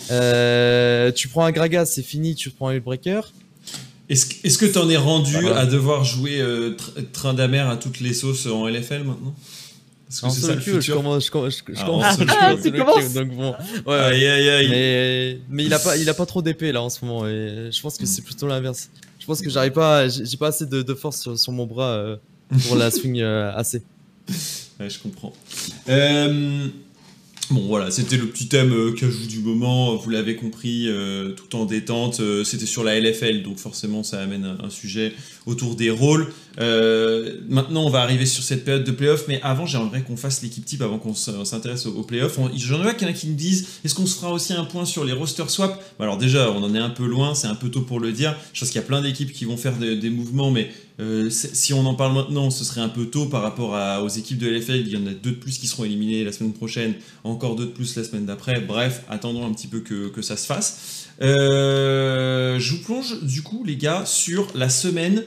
Tu 0.09 1.29
prends 1.29 1.45
un 1.45 1.51
Gragas, 1.53 1.87
c'est 1.87 2.03
fini, 2.03 2.35
tu 2.37 2.51
prends 2.51 2.69
un 2.69 2.75
Hullbreaker. 2.75 3.33
Est-ce 4.11 4.27
que- 4.59 4.67
que 4.67 4.73
t'en 4.73 4.91
es 4.91 4.97
rendu 4.97 5.33
Voilà. 5.41 5.61
à 5.61 5.67
devoir 5.67 6.05
jouer 6.05 6.41
euh, 6.41 6.71
tr- 6.77 7.11
train 7.13 7.33
d'amer 7.33 7.61
à 7.61 7.77
toutes 7.77 8.01
les 8.01 8.13
sauces 8.13 8.47
en 8.47 8.67
LFL 8.69 9.05
maintenant? 9.05 9.35
Est-ce 10.11 10.21
que 10.23 10.27
En 10.27 10.31
c'est 10.31 10.41
ça 10.41 10.55
le 10.57 10.61
queue, 10.61 10.73
je 10.75 10.79
futur 10.81 10.97
commence, 10.97 11.27
je, 11.27 11.31
commence- 11.31 11.63
je, 11.69 11.73
je 11.73 11.81
Ah, 11.81 11.85
commence 11.87 12.05
en 12.05 12.17
solo 12.17 12.29
solo 12.29 12.35
queue, 12.35 12.35
queue. 12.35 12.51
en 12.51 12.59
solo 12.59 12.63
Tu 12.63 12.79
commences 12.85 13.15
queue, 13.15 13.21
donc 13.25 13.37
bon. 13.37 13.51
Ouais, 13.53 13.57
ouais. 13.87 13.95
Aïe 14.01 14.27
aïe 14.27 14.49
aïe. 14.51 14.69
Mais, 14.69 15.39
mais 15.49 15.65
il 15.65 15.73
a 15.73 15.79
pas, 15.79 15.97
il 15.97 16.09
a 16.09 16.15
pas 16.15 16.27
trop 16.27 16.43
d'épée 16.43 16.73
là 16.73 16.83
en 16.83 16.91
ce 16.91 17.05
moment 17.05 17.27
et 17.29 17.71
je 17.73 17.81
pense 17.81 17.97
que 17.97 18.05
c'est 18.07 18.23
plutôt 18.23 18.49
l'inverse. 18.49 18.91
Je 19.21 19.27
pense 19.27 19.41
que 19.41 19.49
j'arrive 19.51 19.73
pas, 19.73 20.09
j'ai 20.09 20.25
j'ai 20.27 20.37
pas 20.37 20.49
assez 20.49 20.67
de, 20.67 20.83
de 20.83 20.95
force 20.95 21.21
sur, 21.21 21.39
sur 21.39 21.53
mon 21.53 21.67
bras 21.67 21.91
euh, 21.91 22.17
pour 22.67 22.75
la 22.75 22.91
swing 22.91 23.21
euh, 23.21 23.53
assez. 23.55 23.83
Ouais, 24.81 24.91
je 24.91 24.99
comprends. 24.99 25.33
Euh, 25.89 26.67
bon, 27.51 27.67
voilà, 27.67 27.91
c'était 27.91 28.17
le 28.17 28.27
petit 28.27 28.49
thème 28.49 28.73
euh, 28.73 28.93
cajou 28.93 29.27
du 29.27 29.41
moment. 29.41 29.97
Vous 29.97 30.11
l'avez 30.11 30.37
compris, 30.37 30.85
euh, 30.89 31.33
tout 31.33 31.57
en 31.57 31.65
détente. 31.65 32.21
Euh, 32.21 32.45
c'était 32.45 32.67
sur 32.67 32.85
la 32.85 32.99
LFL, 32.99 33.43
donc 33.43 33.59
forcément, 33.59 34.03
ça 34.03 34.21
amène 34.21 34.45
un, 34.45 34.65
un 34.65 34.71
sujet 34.71 35.13
autour 35.47 35.75
des 35.75 35.91
rôles. 35.91 36.29
Euh, 36.61 37.41
maintenant, 37.49 37.85
on 37.85 37.91
va 37.91 38.01
arriver 38.01 38.27
sur 38.27 38.43
cette 38.43 38.65
période 38.65 38.85
de 38.85 38.91
playoff, 38.91 39.25
mais 39.29 39.41
avant, 39.43 39.67
j'aimerais 39.67 40.03
qu'on 40.03 40.17
fasse 40.17 40.43
l'équipe 40.43 40.65
type 40.65 40.83
avant 40.83 40.99
qu'on 40.99 41.15
s'intéresse 41.15 41.87
aux, 41.87 42.03
playoffs. 42.03 42.39
J'en 42.57 42.85
ai 42.85 42.89
a 42.89 42.95
qui 42.95 43.29
me 43.29 43.35
disent 43.35 43.67
est-ce 43.85 43.95
qu'on 43.95 44.07
se 44.07 44.17
fera 44.17 44.33
aussi 44.33 44.53
un 44.53 44.65
point 44.65 44.85
sur 44.85 45.05
les 45.05 45.13
roster 45.13 45.45
swaps 45.49 45.79
Alors, 45.99 46.19
déjà, 46.19 46.51
on 46.51 46.63
en 46.63 46.75
est 46.75 46.79
un 46.79 46.91
peu 46.91 47.07
loin, 47.07 47.35
c'est 47.35 47.47
un 47.47 47.55
peu 47.55 47.71
tôt 47.71 47.83
pour 47.83 47.99
le 47.99 48.13
dire. 48.13 48.37
Je 48.53 48.61
pense 48.61 48.71
qu'il 48.71 48.81
y 48.81 48.85
a 48.85 48.87
plein 48.87 49.01
d'équipes 49.01 49.33
qui 49.33 49.47
vont 49.47 49.57
faire 49.57 49.77
des, 49.77 50.11
mouvements, 50.11 50.51
mais 50.51 50.71
euh, 50.99 51.31
si 51.31 51.73
on 51.73 51.87
en 51.87 51.95
parle 51.95 52.15
maintenant, 52.15 52.51
ce 52.51 52.65
serait 52.65 52.83
un 52.83 52.89
peu 52.89 53.07
tôt 53.07 53.27
par 53.27 53.43
rapport 53.43 54.03
aux 54.03 54.09
équipes 54.09 54.39
de 54.39 54.49
LFL. 54.49 54.81
Il 54.81 54.89
y 54.89 54.97
en 54.97 55.07
a 55.07 55.13
deux 55.13 55.31
de 55.31 55.37
plus 55.37 55.59
qui 55.59 55.67
seront 55.67 55.85
éliminées 55.85 56.25
la 56.25 56.33
semaine 56.33 56.53
prochaine, 56.53 56.95
encore 57.25 57.57
deux 57.57 57.67
de 57.67 57.71
plus 57.71 57.97
la 57.97 58.05
semaine 58.05 58.27
d'après. 58.27 58.61
Bref, 58.61 59.03
attendons 59.09 59.47
un 59.47 59.53
petit 59.53 59.69
peu 59.69 59.81
que, 59.81 60.09
que 60.09 60.21
ça 60.21 60.37
se 60.37 60.47
fasse. 60.47 61.07
Euh, 61.23 62.59
je 62.59 62.75
vous 62.75 62.83
plonge 62.83 63.23
du 63.23 63.43
coup, 63.43 63.65
les 63.65 63.77
gars, 63.77 64.05
sur 64.05 64.47
la 64.55 64.69
semaine 64.69 65.25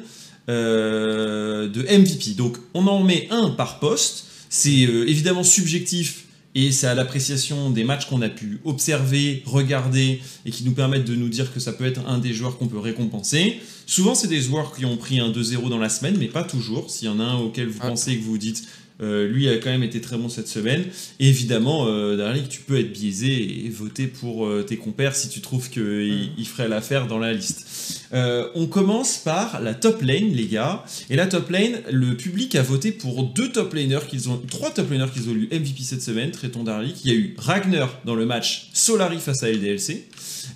euh, 0.50 1.68
de 1.68 1.82
MVP. 1.82 2.32
Donc, 2.36 2.58
on 2.74 2.88
en 2.88 3.04
met 3.04 3.28
un 3.32 3.50
par 3.50 3.80
poste. 3.80 4.26
C'est 4.50 4.86
euh, 4.86 5.08
évidemment 5.10 5.44
subjectif 5.44 6.26
et 6.56 6.72
c'est 6.72 6.86
à 6.86 6.94
l'appréciation 6.94 7.72
des 7.72 7.84
matchs 7.84 8.06
qu'on 8.06 8.22
a 8.22 8.30
pu 8.30 8.60
observer, 8.64 9.42
regarder 9.48 10.22
et 10.46 10.52
qui 10.52 10.64
nous 10.66 10.74
permettent 10.74 11.06
de 11.06 11.16
nous 11.16 11.30
dire 11.30 11.52
que 11.52 11.60
ça 11.60 11.74
peut 11.74 11.86
être 11.86 12.02
un 12.08 12.20
des 12.20 12.34
joueurs 12.34 12.58
qu'on 12.60 12.68
peut 12.68 12.78
récompenser. 12.78 13.58
Souvent, 13.88 14.14
c'est 14.14 14.28
des 14.28 14.40
joueurs 14.42 14.76
qui 14.76 14.86
ont 14.86 14.96
pris 14.98 15.20
un 15.20 15.32
2-0 15.32 15.70
dans 15.70 15.80
la 15.80 15.90
semaine, 15.90 16.16
mais 16.20 16.28
pas 16.28 16.44
toujours. 16.44 16.92
S'il 16.92 17.08
y 17.08 17.12
en 17.12 17.20
a 17.20 17.24
un 17.24 17.38
auquel 17.38 17.68
vous 17.68 17.80
Ouais. 17.82 17.88
pensez 17.90 18.16
que 18.18 18.22
vous 18.24 18.32
vous 18.32 18.38
dites, 18.38 18.64
euh, 19.02 19.28
lui 19.28 19.50
a 19.50 19.58
quand 19.58 19.70
même 19.72 19.84
été 19.84 20.00
très 20.02 20.18
bon 20.18 20.30
cette 20.30 20.48
semaine. 20.48 20.86
Et 21.20 21.28
évidemment, 21.28 21.88
euh, 21.88 22.42
tu 22.50 22.62
peux 22.62 22.80
être 22.80 22.92
biaisé 22.94 23.66
et 23.66 23.70
voter 23.70 24.08
pour 24.08 24.46
euh, 24.46 24.64
tes 24.64 24.78
compères 24.78 25.16
si 25.16 25.30
tu 25.30 25.42
trouves 25.42 25.70
qu'il 25.70 25.84
Mm. 25.84 26.30
il 26.38 26.48
ferait 26.48 26.68
l'affaire 26.68 27.08
dans 27.08 27.20
la 27.20 27.34
liste. 27.34 27.66
Euh, 28.14 28.48
on 28.56 28.68
commence 28.68 29.18
par 29.18 29.60
la 29.62 29.74
top 29.74 30.02
lane, 30.02 30.32
les 30.32 30.48
gars. 30.48 30.84
Et 31.10 31.16
la 31.16 31.26
top 31.28 31.50
lane, 31.50 31.82
le 31.92 32.16
public 32.16 32.56
a 32.56 32.62
voté 32.62 32.92
pour 32.92 33.24
deux 33.24 33.52
top 33.52 33.74
laners 33.74 34.06
qu'ils 34.08 34.30
ont, 34.30 34.38
trois 34.50 34.72
top 34.72 34.92
laners 34.92 35.12
qu'ils 35.12 35.30
ont 35.30 35.34
eu 35.34 35.48
MVP 35.52 35.82
cette 35.84 36.02
semaine, 36.02 36.32
traitons 36.32 36.64
Darlik. 36.64 37.04
Il 37.04 37.12
y 37.12 37.16
a 37.16 37.18
eu 37.18 37.36
Ragnar 37.38 38.00
dans 38.06 38.16
le 38.16 38.26
match 38.26 38.70
Solari 38.74 39.18
face 39.20 39.44
à 39.44 39.50
LDLC. 39.52 40.06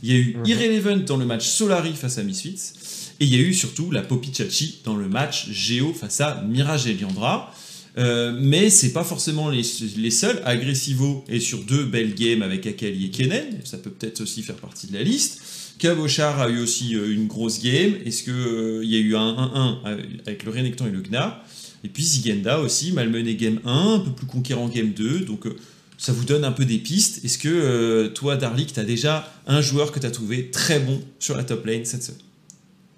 Il 0.03 0.11
y 0.11 0.15
a 0.15 0.17
eu 0.19 0.35
Mhm. 0.37 0.45
Irrelevant 0.45 0.97
dans 1.05 1.17
le 1.17 1.25
match 1.25 1.47
Solari 1.47 1.93
face 1.93 2.17
à 2.17 2.23
Misfits. 2.23 2.73
Et 3.19 3.25
il 3.25 3.33
y 3.33 3.35
a 3.35 3.39
eu 3.39 3.53
surtout 3.53 3.89
la 3.89 4.01
Poppy 4.03 4.31
Chachi 4.31 4.79
dans 4.83 4.95
le 4.95 5.07
match 5.07 5.49
Geo 5.49 5.91
face 5.93 6.21
à 6.21 6.43
Mirage 6.47 6.85
et 6.85 6.93
Liandra. 6.93 7.51
Euh, 7.97 8.37
mais 8.39 8.69
c'est 8.69 8.93
pas 8.93 9.03
forcément 9.03 9.49
les, 9.49 9.63
seuls. 9.63 10.41
Agressivo 10.45 11.25
est 11.27 11.39
sur 11.39 11.63
deux 11.63 11.85
belles 11.85 12.13
games 12.13 12.41
avec 12.41 12.67
Akali 12.67 13.05
et 13.05 13.09
Kennen. 13.09 13.59
Ça 13.63 13.77
peut 13.77 13.89
peut-être 13.89 14.21
aussi 14.21 14.43
faire 14.43 14.55
partie 14.55 14.87
de 14.87 14.93
la 14.93 15.03
liste. 15.03 15.41
Cabochard 15.79 16.39
a 16.39 16.49
eu 16.49 16.59
aussi 16.59 16.95
euh, 16.95 17.13
une 17.13 17.27
grosse 17.27 17.61
game. 17.61 17.93
Est-ce 18.05 18.23
qu'il 18.23 18.89
y 18.89 18.95
a 18.95 18.99
eu 18.99 19.15
un 19.15 19.77
1-1 19.85 19.99
avec 20.25 20.43
le 20.43 20.51
Renekton 20.51 20.87
et 20.87 20.91
le 20.91 21.01
Gna? 21.01 21.43
Et 21.83 21.89
puis 21.89 22.03
Zigenda 22.03 22.59
aussi, 22.59 22.91
malmené 22.91 23.35
game 23.35 23.59
1, 23.63 23.93
un 23.95 23.99
peu 23.99 24.11
plus 24.11 24.25
conquérant 24.25 24.67
game 24.67 24.91
2. 24.91 25.21
Donc 25.21 25.45
euh, 25.45 25.55
ça 25.97 26.11
vous 26.11 26.25
donne 26.25 26.43
un 26.43 26.51
peu 26.51 26.65
des 26.65 26.79
pistes. 26.79 27.23
Est-ce 27.23 27.37
que 27.37 27.49
euh, 27.49 28.09
toi, 28.09 28.35
Darlik, 28.35 28.73
tu 28.73 28.79
as 28.79 28.85
déjà 28.85 29.31
un 29.45 29.61
joueur 29.61 29.91
que 29.91 29.99
tu 29.99 30.05
as 30.05 30.11
trouvé 30.11 30.49
très 30.49 30.79
bon 30.79 31.01
sur 31.19 31.37
la 31.37 31.43
top 31.43 31.65
lane 31.65 31.85
cette 31.85 32.03
semaine? 32.03 32.21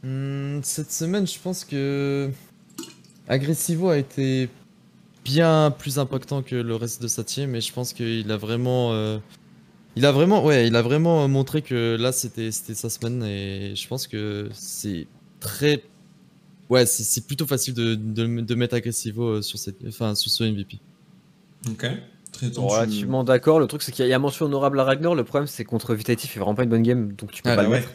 Hmm, 0.04 0.62
cette 0.64 0.92
semaine, 0.92 1.28
je 1.28 1.38
pense 1.38 1.66
que 1.66 2.30
Agressivo 3.28 3.90
a 3.90 3.98
été 3.98 4.48
bien 5.30 5.72
plus 5.78 6.00
impactant 6.00 6.42
que 6.42 6.56
le 6.56 6.76
reste 6.76 7.02
de 7.02 7.08
sa 7.08 7.24
team, 7.24 7.52
mais 7.52 7.62
je 7.62 7.72
pense 7.72 7.94
qu'il 7.94 8.32
a 8.32 8.38
vraiment, 8.38 8.94
euh, 8.94 9.20
il 9.96 10.06
a 10.06 10.12
vraiment, 10.12 10.44
ouais, 10.44 10.68
il 10.68 10.76
a 10.76 10.82
vraiment 10.82 11.28
montré 11.28 11.62
que 11.62 11.96
là 12.00 12.12
c'était 12.12 12.52
c'était 12.52 12.74
sa 12.74 12.90
semaine 12.90 13.24
et 13.24 13.76
je 13.76 13.88
pense 13.88 14.08
que 14.08 14.50
c'est 14.54 15.06
très, 15.40 15.84
ouais, 16.70 16.86
c'est 16.86 17.26
plutôt 17.28 17.46
facile 17.46 17.74
de, 17.76 17.96
de, 17.96 18.42
de 18.42 18.56
mettre 18.56 18.76
Agressivo 18.76 19.24
euh, 19.28 19.42
sur 19.42 19.60
cette, 19.60 19.78
enfin 19.88 20.16
sur 20.16 20.32
ce 20.32 20.44
MVP. 20.44 20.80
Ok. 21.70 21.86
Très 22.32 22.50
tendu. 22.52 22.74
Relativement 22.74 23.24
d'accord. 23.24 23.60
Le 23.60 23.68
truc, 23.68 23.82
c'est 23.82 23.92
qu'il 23.92 24.08
y 24.08 24.14
a 24.14 24.20
mention 24.20 24.46
honorable 24.46 24.80
à 24.80 24.84
Ragnar. 24.84 25.16
Le 25.16 25.24
problème, 25.24 25.48
c'est 25.48 25.66
contre 25.66 25.94
Vitality, 25.96 26.28
il 26.28 26.30
fait 26.30 26.40
vraiment 26.40 26.56
pas 26.56 26.64
une 26.64 26.70
bonne 26.70 26.84
game, 26.84 27.14
donc 27.14 27.32
tu 27.32 27.42
peux 27.44 27.50
Ah, 27.50 27.56
pas 27.56 27.64
bah 27.64 27.68
le 27.68 27.70
ouais. 27.70 27.80
mettre. 27.80 27.92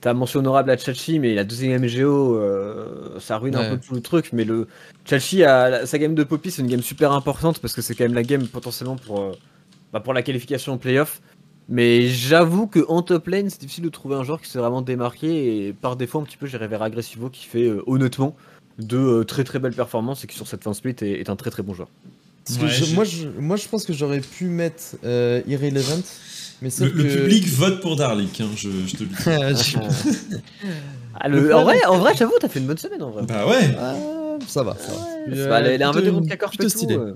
T'as 0.00 0.14
mention 0.14 0.40
honorable 0.40 0.70
à 0.70 0.78
Chachi, 0.78 1.18
mais 1.18 1.34
la 1.34 1.44
deuxième 1.44 1.86
Géo, 1.86 2.36
euh, 2.36 3.18
ça 3.20 3.36
ruine 3.36 3.54
un 3.56 3.70
peu 3.70 3.76
tout 3.78 3.94
le 3.94 4.00
truc. 4.00 4.30
Mais 4.32 4.44
le 4.44 4.66
Chachi, 5.04 5.44
a, 5.44 5.84
sa 5.84 5.98
game 5.98 6.14
de 6.14 6.24
Poppy, 6.24 6.50
c'est 6.50 6.62
une 6.62 6.68
game 6.68 6.82
super 6.82 7.12
importante 7.12 7.58
parce 7.58 7.74
que 7.74 7.82
c'est 7.82 7.94
quand 7.94 8.04
même 8.04 8.14
la 8.14 8.22
game 8.22 8.46
potentiellement 8.46 8.96
pour, 8.96 9.20
euh, 9.20 9.32
bah, 9.92 10.00
pour 10.00 10.14
la 10.14 10.22
qualification 10.22 10.72
en 10.72 10.78
playoff. 10.78 11.20
Mais 11.68 12.08
j'avoue 12.08 12.66
que 12.66 12.80
en 12.88 13.02
top 13.02 13.28
lane, 13.28 13.50
c'est 13.50 13.60
difficile 13.60 13.84
de 13.84 13.90
trouver 13.90 14.16
un 14.16 14.24
joueur 14.24 14.40
qui 14.40 14.50
s'est 14.50 14.58
vraiment 14.58 14.80
démarqué. 14.82 15.66
Et 15.68 15.72
par 15.74 15.96
défaut, 15.96 16.18
un 16.18 16.24
petit 16.24 16.38
peu, 16.38 16.46
j'irais 16.46 16.66
vers 16.66 16.82
Aggressivo 16.82 17.28
qui 17.28 17.44
fait 17.46 17.66
euh, 17.68 17.82
honnêtement 17.86 18.34
de 18.78 18.96
euh, 18.96 19.24
très 19.24 19.44
très 19.44 19.58
belles 19.58 19.74
performances 19.74 20.24
et 20.24 20.26
qui 20.26 20.34
sur 20.34 20.46
cette 20.48 20.64
fin 20.64 20.72
split 20.72 20.96
est, 21.02 21.20
est 21.20 21.28
un 21.28 21.36
très 21.36 21.50
très 21.50 21.62
bon 21.62 21.74
joueur. 21.74 21.88
Ouais, 22.64 22.68
je- 22.70 22.94
moi, 22.94 23.04
je, 23.04 23.28
moi, 23.38 23.56
je 23.56 23.68
pense 23.68 23.84
que 23.84 23.92
j'aurais 23.92 24.20
pu 24.20 24.46
mettre 24.46 24.96
euh, 25.04 25.42
Irrelevant. 25.46 26.00
Mais 26.62 26.68
Le, 26.80 26.90
public 26.90 27.46
vote 27.48 27.80
pour 27.80 27.96
Darlik, 27.96 28.40
hein, 28.40 28.48
je, 28.56 28.68
je 28.86 28.96
te 28.96 29.02
le 29.04 29.08
dis. 29.08 30.40
Ah, 31.18 31.28
le- 31.28 31.54
en 31.54 31.62
vrai, 31.64 31.84
en 31.86 31.98
vrai 31.98 32.14
j'avoue, 32.16 32.34
t'as 32.40 32.48
fait 32.48 32.60
une 32.60 32.66
bonne 32.66 32.78
semaine 32.78 33.02
en 33.02 33.10
vrai. 33.10 33.22
bah 33.26 33.46
ouais. 33.46 33.74
Ah, 33.78 33.94
ça 34.46 34.62
va, 34.62 34.76
ça 34.78 34.92
va. 34.92 34.98
Ouais, 34.98 35.38
Euh, 35.38 35.48
bah, 35.48 35.60
elle 35.60 35.66
elle 35.72 35.82
a 35.82 35.88
un 35.88 35.92
peu 35.92 36.02
plutôt- 36.02 36.20
de 36.20 36.28
Kakor 36.28 36.50
plutôt 36.50 36.64
tout, 36.64 36.68
stylé. 36.70 36.94
euh, 36.96 37.14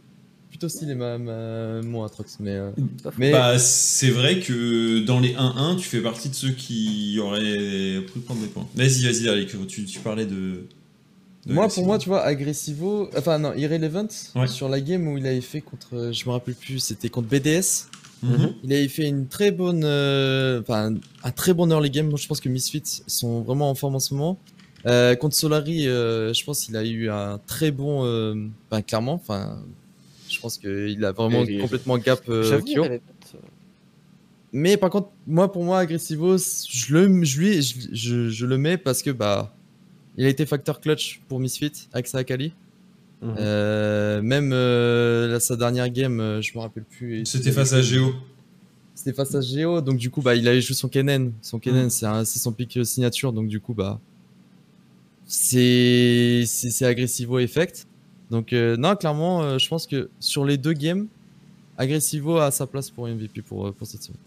Plutôt 0.51 0.69
stylé, 0.69 0.95
ma, 0.95 1.19
ma, 1.19 1.83
mon 1.83 2.05
Atrox. 2.05 2.37
Mais, 2.41 2.53
euh, 2.53 2.71
mais 3.19 3.33
Bah, 3.33 3.59
c'est 3.59 4.11
vrai 4.11 4.39
que 4.41 5.01
dans 5.05 5.19
les 5.21 5.35
1-1, 5.35 5.77
tu 5.77 5.83
fais 5.89 6.01
partie 6.01 6.29
de 6.29 6.35
ceux 6.35 6.51
qui 6.51 7.19
auraient 7.21 8.01
pu 8.13 8.21
prendre 8.21 8.41
des 8.41 8.47
points. 8.47 8.67
Vas-y, 8.77 9.03
vas-y, 9.05 9.25
Darlik, 9.25 9.67
tu, 9.67 9.85
tu 9.85 9.99
parlais 9.99 10.27
de. 10.27 10.67
de 11.47 11.53
moi, 11.53 11.67
pour 11.69 11.85
moi, 11.85 11.99
tu 11.99 12.09
vois, 12.09 12.23
Aggressivo. 12.23 13.11
Enfin, 13.17 13.39
non, 13.39 13.53
Irrelevant, 13.55 14.07
Ouais. 14.37 14.47
sur 14.47 14.69
la 14.69 14.81
game 14.81 15.09
où 15.09 15.19
il 15.19 15.27
avait 15.27 15.41
fait 15.41 15.61
contre. 15.61 15.89
euh, 15.97 16.13
Je 16.13 16.25
me 16.27 16.31
rappelle 16.31 16.55
plus, 16.55 16.79
c'était 16.79 17.09
contre 17.09 17.29
BDS. 17.29 17.89
Mhm. 18.25 18.55
Il 18.65 18.73
avait 18.73 18.89
fait 18.89 19.07
une 19.09 19.27
très 19.29 19.51
bonne, 19.51 19.83
euh, 19.85 20.61
enfin 20.61 20.95
un 21.23 21.31
très 21.31 21.53
bon 21.53 21.71
early 21.71 21.91
game. 21.91 22.09
Moi, 22.09 22.19
je 22.19 22.27
pense 22.27 22.41
que 22.41 22.49
Misfits 22.49 23.03
sont 23.07 23.43
vraiment 23.43 23.69
en 23.71 23.75
forme 23.75 23.97
en 23.97 24.01
ce 24.01 24.15
moment. 24.15 24.39
Euh, 24.87 25.15
contre 25.15 25.35
Solari, 25.37 25.89
euh, 25.89 26.33
je 26.35 26.45
pense 26.45 26.65
qu'il 26.65 26.77
a 26.77 26.85
eu 26.85 27.09
un 27.11 27.39
très 27.47 27.71
bon, 27.71 28.05
euh, 28.05 28.35
enfin 28.71 28.83
clairement, 28.83 29.15
enfin, 29.15 29.63
je 30.29 30.39
pense 30.41 30.59
qu'il 30.59 31.05
a 31.05 31.13
vraiment 31.13 31.43
Et- 31.45 31.59
complètement 31.59 31.97
gap 31.99 32.21
euh, 32.29 32.61
Kyo. 32.61 32.85
Mais 34.53 34.77
par 34.77 34.91
contre, 34.91 35.09
moi 35.27 35.51
pour 35.51 35.65
moi, 35.65 35.81
Aggressivo, 35.81 36.37
je 36.39 36.95
le, 36.95 37.25
je 37.25 37.39
lui, 37.41 37.63
je, 37.63 37.75
je- 37.93 38.29
je 38.29 38.47
le 38.47 38.57
mets 38.59 38.77
parce 38.79 39.03
que 39.03 39.11
bah, 39.11 39.55
il 40.17 40.25
a 40.27 40.29
été 40.29 40.47
facteur 40.47 40.81
clutch 40.81 41.21
pour 41.29 41.41
Misfits 41.41 41.89
avec 41.93 42.07
sa 42.07 42.23
Mhm. 43.25 43.35
Euh, 43.39 44.23
même 44.23 44.51
euh, 44.53 45.29
là, 45.29 45.41
sa 45.41 45.57
dernière 45.57 45.89
game, 45.89 46.21
euh, 46.21 46.43
je 46.43 46.53
me 46.55 46.61
rappelle 46.61 46.85
plus. 46.85 47.25
C'était 47.25 47.53
face 47.53 47.73
à 47.73 47.81
Géo. 47.83 48.13
C'était 48.95 49.13
face 49.15 49.35
à 49.35 49.41
Géo, 49.41 49.81
donc 49.81 49.97
du 49.97 50.11
coup, 50.11 50.21
bah, 50.23 50.35
il 50.37 50.47
avait 50.47 50.61
joué 50.61 50.75
son 50.77 50.89
Kennen. 50.89 51.33
Son 51.43 51.59
Kennen, 51.59 51.87
Mm. 51.87 51.91
c'est 51.91 52.07
un- 52.07 52.25
c'est 52.25 52.39
son 52.39 52.53
pick 52.53 52.79
signature, 52.85 53.33
donc 53.33 53.49
du 53.49 53.61
coup, 53.61 53.75
bah, 53.75 53.99
c'est 55.27 56.45
Aggressivo 56.83 57.39
Effect. 57.39 57.87
Donc, 58.31 58.53
euh, 58.53 58.77
non, 58.77 58.95
clairement, 58.97 59.43
euh, 59.43 59.59
je 59.59 59.69
pense 59.69 59.87
que 59.87 60.09
sur 60.21 60.45
les 60.45 60.57
deux 60.59 60.73
games, 60.73 61.07
Aggressivo 61.77 62.39
a 62.39 62.51
sa 62.51 62.67
place 62.67 62.91
pour 62.91 63.09
MVP 63.09 63.43
pour, 63.43 63.73
pour 63.75 63.87
cette 63.87 64.03
semaine. 64.03 64.19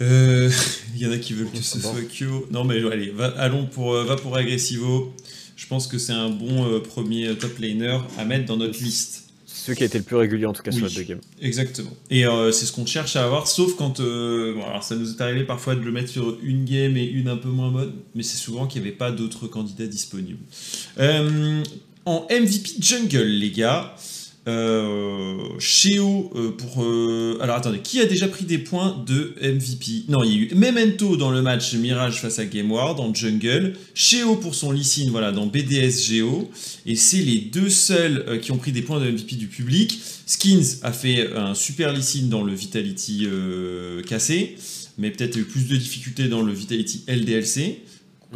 Euh, 0.00 0.50
Il 0.94 1.02
y 1.02 1.06
en 1.06 1.12
a 1.12 1.18
qui 1.18 1.32
veulent 1.34 1.50
que 1.50 1.58
ce 1.58 1.80
soit 1.80 1.92
Kyo. 2.08 2.46
Non, 2.50 2.64
mais 2.64 2.76
allez, 2.90 3.10
va, 3.10 3.26
allons 3.38 3.66
pour, 3.66 3.92
va 4.04 4.16
pour 4.16 4.36
Aggressivo. 4.36 5.12
Je 5.58 5.66
pense 5.66 5.88
que 5.88 5.98
c'est 5.98 6.12
un 6.12 6.30
bon 6.30 6.64
euh, 6.72 6.78
premier 6.80 7.36
top 7.36 7.58
laner 7.58 7.98
à 8.16 8.24
mettre 8.24 8.44
dans 8.46 8.56
notre 8.56 8.80
liste. 8.80 9.24
C'est 9.44 9.64
celui 9.66 9.76
qui 9.78 9.82
a 9.82 9.86
été 9.86 9.98
le 9.98 10.04
plus 10.04 10.14
régulier 10.14 10.46
en 10.46 10.52
tout 10.52 10.62
cas 10.62 10.70
sur 10.70 10.84
Oui. 10.84 10.90
les 10.90 11.02
deux 11.02 11.08
games. 11.08 11.20
Exactement. 11.42 11.90
Et 12.10 12.24
euh, 12.26 12.52
c'est 12.52 12.64
ce 12.64 12.70
qu'on 12.70 12.86
cherche 12.86 13.16
à 13.16 13.24
avoir, 13.24 13.48
sauf 13.48 13.74
quand. 13.74 13.98
euh, 13.98 14.54
bon, 14.54 14.62
alors 14.64 14.84
ça 14.84 14.94
nous 14.94 15.10
est 15.12 15.20
arrivé 15.20 15.42
parfois 15.44 15.74
de 15.74 15.80
le 15.80 15.90
mettre 15.90 16.10
sur 16.10 16.38
une 16.44 16.64
game 16.64 16.96
et 16.96 17.04
une 17.04 17.26
un 17.28 17.36
peu 17.36 17.48
moins 17.48 17.70
bonne, 17.72 17.92
mais 18.14 18.22
c'est 18.22 18.36
souvent 18.36 18.66
qu'il 18.68 18.82
n'y 18.82 18.86
avait 18.88 18.96
pas 18.96 19.10
d'autres 19.10 19.48
candidats 19.48 19.86
disponibles. 19.88 20.38
Euh, 21.00 21.62
en 22.06 22.26
MVP 22.30 22.70
Jungle, 22.78 23.24
les 23.24 23.50
gars, 23.50 23.96
euh, 24.48 25.36
Sheo 25.58 26.30
euh, 26.34 26.50
pour. 26.50 26.82
euh, 26.82 27.38
alors 27.40 27.56
attendez, 27.56 27.80
qui 27.80 28.00
a 28.00 28.06
déjà 28.06 28.28
pris 28.28 28.44
des 28.44 28.58
points 28.58 29.04
de 29.06 29.34
MVP 29.42 30.04
Non, 30.08 30.24
il 30.24 30.32
y 30.32 30.34
a 30.34 30.38
eu 30.38 30.54
Memento 30.54 31.16
dans 31.16 31.30
le 31.30 31.42
match 31.42 31.74
Mirage 31.74 32.20
face 32.20 32.38
à 32.38 32.46
GameWard 32.46 32.98
en 32.98 33.14
Jungle, 33.14 33.74
Sheo 33.94 34.36
pour 34.36 34.54
son 34.54 34.72
Lee 34.72 34.84
Sin, 34.84 35.10
voilà, 35.10 35.32
dans 35.32 35.46
BDS 35.46 36.08
Geo, 36.08 36.50
et 36.86 36.96
c'est 36.96 37.18
les 37.18 37.38
deux 37.38 37.68
seuls 37.68 38.24
euh, 38.26 38.38
qui 38.38 38.50
ont 38.52 38.56
pris 38.58 38.72
des 38.72 38.82
points 38.82 39.00
de 39.00 39.10
MVP 39.10 39.36
du 39.36 39.46
public. 39.48 40.00
Skins 40.26 40.78
a 40.82 40.92
fait 40.92 41.32
un 41.36 41.54
super 41.54 41.92
Lee 41.92 42.02
Sin 42.02 42.26
dans 42.28 42.42
le 42.42 42.54
Vitality 42.54 43.26
euh, 43.26 44.02
cassé, 44.02 44.56
mais 44.96 45.10
peut-être 45.10 45.36
eu 45.36 45.44
plus 45.44 45.68
de 45.68 45.76
difficultés 45.76 46.28
dans 46.28 46.42
le 46.42 46.52
Vitality 46.52 47.02
LDLC. 47.06 47.82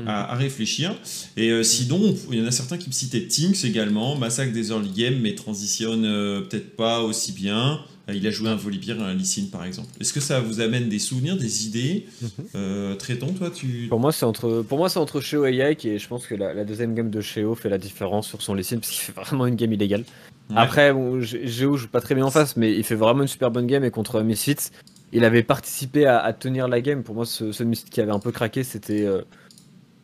À, 0.07 0.33
à 0.33 0.37
réfléchir. 0.37 0.95
Et 1.37 1.51
euh, 1.51 1.63
sinon, 1.63 2.15
il 2.31 2.39
y 2.39 2.43
en 2.43 2.47
a 2.47 2.51
certains 2.51 2.79
qui 2.79 2.89
me 2.89 2.95
citaient 2.95 3.27
Tinks 3.29 3.65
également, 3.65 4.17
Massacre 4.17 4.53
des 4.53 4.71
early 4.71 4.89
games, 4.91 5.19
mais 5.21 5.35
transitionne 5.35 6.05
euh, 6.07 6.41
peut-être 6.41 6.77
pas 6.77 7.01
aussi 7.03 7.33
bien. 7.33 7.81
Euh, 8.09 8.15
Il 8.15 8.27
a 8.27 8.31
joué 8.31 8.49
un 8.49 8.55
Volibear 8.57 8.97
et 8.99 9.13
un 9.13 9.19
Sin, 9.23 9.45
par 9.53 9.65
exemple. 9.67 9.89
Est-ce 10.01 10.15
que 10.15 10.21
ça 10.21 10.41
vous 10.41 10.61
amène 10.63 10.89
des 10.89 10.99
souvenirs, 10.99 11.37
des 11.37 11.67
idées 11.67 12.07
Mhm. 12.23 12.29
euh, 12.57 12.95
Traiton, 12.95 13.35
toi, 13.35 13.51
tu. 13.51 13.87
Pour 13.91 14.01
moi, 14.01 14.13
c'est 14.13 14.25
entre, 14.25 14.63
pour 14.67 14.79
moi, 14.79 14.89
c'est 14.89 14.99
entre 14.99 15.21
Sheo 15.21 15.45
et 15.45 15.55
Yike, 15.55 15.85
et 15.85 15.99
je 15.99 16.09
pense 16.09 16.27
que 16.27 16.35
la, 16.35 16.55
la 16.55 16.65
deuxième 16.65 16.95
game 16.95 17.11
de 17.11 17.21
Sheo 17.21 17.55
fait 17.55 17.69
la 17.69 17.79
différence 17.79 18.27
sur 18.27 18.41
son 18.41 18.55
Lee 18.55 18.67
parce 18.71 18.89
qu'il 18.91 19.01
fait 19.01 19.13
vraiment 19.13 19.47
une 19.47 19.57
game 19.57 19.73
illégale. 19.75 20.05
Ouais. 20.51 20.57
Après, 20.57 20.93
bon, 20.95 21.21
Géo 21.21 21.77
joue 21.77 21.89
pas 21.89 22.01
très 22.01 22.15
bien 22.15 22.25
en 22.25 22.31
face, 22.31 22.57
mais 22.57 22.73
il 22.75 22.83
fait 22.83 22.95
vraiment 22.97 23.23
une 23.23 23.29
super 23.29 23.51
bonne 23.51 23.67
game, 23.67 23.85
et 23.85 23.91
contre 23.91 24.23
Misfits, 24.23 24.71
il 25.13 25.25
avait 25.25 25.43
participé 25.43 26.07
à, 26.07 26.19
à 26.19 26.33
tenir 26.33 26.67
la 26.69 26.81
game. 26.81 27.03
Pour 27.03 27.15
moi, 27.15 27.27
ce, 27.27 27.53
ce 27.53 27.63
Misfits 27.63 27.91
qui 27.91 28.01
avait 28.01 28.11
un 28.13 28.19
peu 28.19 28.33
craqué, 28.33 28.65
c'était 28.65 29.05
euh, 29.05 29.21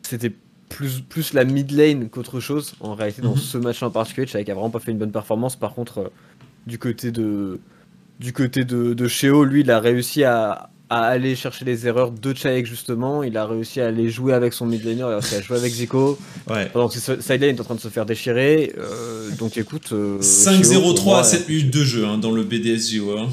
c'était 0.09 0.31
plus, 0.69 1.01
plus 1.01 1.33
la 1.33 1.45
mid 1.45 1.71
lane 1.71 2.09
qu'autre 2.09 2.39
chose, 2.39 2.73
en 2.79 2.93
réalité, 2.95 3.21
dans 3.21 3.31
Mhm. 3.35 3.37
ce 3.41 3.57
match 3.57 3.81
en 3.83 3.89
particulier. 3.89 4.27
Shake 4.27 4.49
a 4.49 4.53
vraiment 4.53 4.69
pas 4.69 4.79
fait 4.79 4.91
une 4.91 4.97
bonne 4.99 5.11
performance. 5.11 5.55
Par 5.55 5.73
contre, 5.73 5.99
euh, 5.99 6.07
du 6.67 6.77
côté 6.77 7.11
de 7.11 7.59
du 8.19 8.33
côté 8.33 8.65
de, 8.65 8.93
de 8.93 9.07
Sheo, 9.07 9.45
lui, 9.45 9.61
il 9.61 9.71
a 9.71 9.79
réussi 9.79 10.25
à, 10.25 10.69
à 10.89 11.05
aller 11.05 11.35
chercher 11.37 11.63
les 11.63 11.87
erreurs 11.87 12.11
de 12.11 12.33
Chaek 12.35 12.65
justement. 12.65 13.23
Il 13.23 13.37
a 13.37 13.45
réussi 13.47 13.79
à 13.79 13.87
aller 13.87 14.09
jouer 14.09 14.33
avec 14.33 14.51
son 14.53 14.65
mid 14.65 14.83
laner, 14.83 14.97
il 14.99 15.03
a 15.03 15.07
réussi 15.19 15.35
à 15.35 15.41
jouer 15.41 15.57
avec 15.57 15.71
Zico. 15.71 16.19
Ouais. 16.49 16.65
Pendant 16.73 16.89
que 16.89 16.95
ce 16.99 17.21
side 17.21 17.41
lane 17.41 17.55
est 17.55 17.61
en 17.61 17.63
train 17.63 17.75
de 17.75 17.79
se 17.79 17.87
faire 17.87 18.05
déchirer. 18.05 18.73
euh, 18.77 19.29
donc 19.39 19.57
écoute. 19.57 19.93
euh, 19.93 20.19
5-0-3 20.19 20.63
Sheo, 20.63 20.93
pour 20.95 21.03
moi, 21.05 21.19
à 21.21 21.23
7 21.23 21.47
minutes 21.47 21.73
de 21.73 21.83
jeu 21.85 22.05
hein, 22.05 22.17
dans 22.17 22.31
le 22.31 22.43
BDSGO. 22.43 23.17
Hein. 23.17 23.29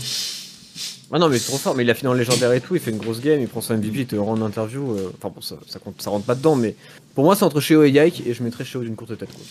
Ah 1.12 1.18
non, 1.18 1.28
mais 1.28 1.38
c'est 1.38 1.46
trop 1.48 1.58
fort. 1.58 1.74
Mais 1.76 1.84
il 1.84 1.90
a 1.90 1.94
fini 1.94 2.08
en 2.08 2.14
légendaire 2.14 2.52
et 2.52 2.60
tout. 2.60 2.74
Il 2.74 2.80
fait 2.80 2.90
une 2.90 2.98
grosse 2.98 3.20
game. 3.20 3.40
Il 3.40 3.48
prend 3.48 3.60
son 3.60 3.74
MVP. 3.76 4.00
Il 4.00 4.06
te 4.06 4.16
rend 4.16 4.32
en 4.32 4.42
interview. 4.42 4.92
euh, 4.96 5.10
Enfin 5.16 5.32
bon, 5.34 5.40
ça, 5.40 5.56
ça, 5.68 5.78
compte, 5.78 6.00
ça 6.02 6.10
rentre 6.10 6.24
pas 6.26 6.34
dedans. 6.34 6.56
Mais 6.56 6.74
pour 7.14 7.24
moi, 7.24 7.36
c'est 7.36 7.44
entre 7.44 7.60
Sheo 7.60 7.84
et 7.84 7.90
Yike. 7.90 8.22
Et 8.26 8.34
je 8.34 8.42
mettrais 8.42 8.64
Sheo 8.64 8.82
d'une 8.82 8.96
courte 8.96 9.16
tête. 9.16 9.28
Quoi. 9.32 9.42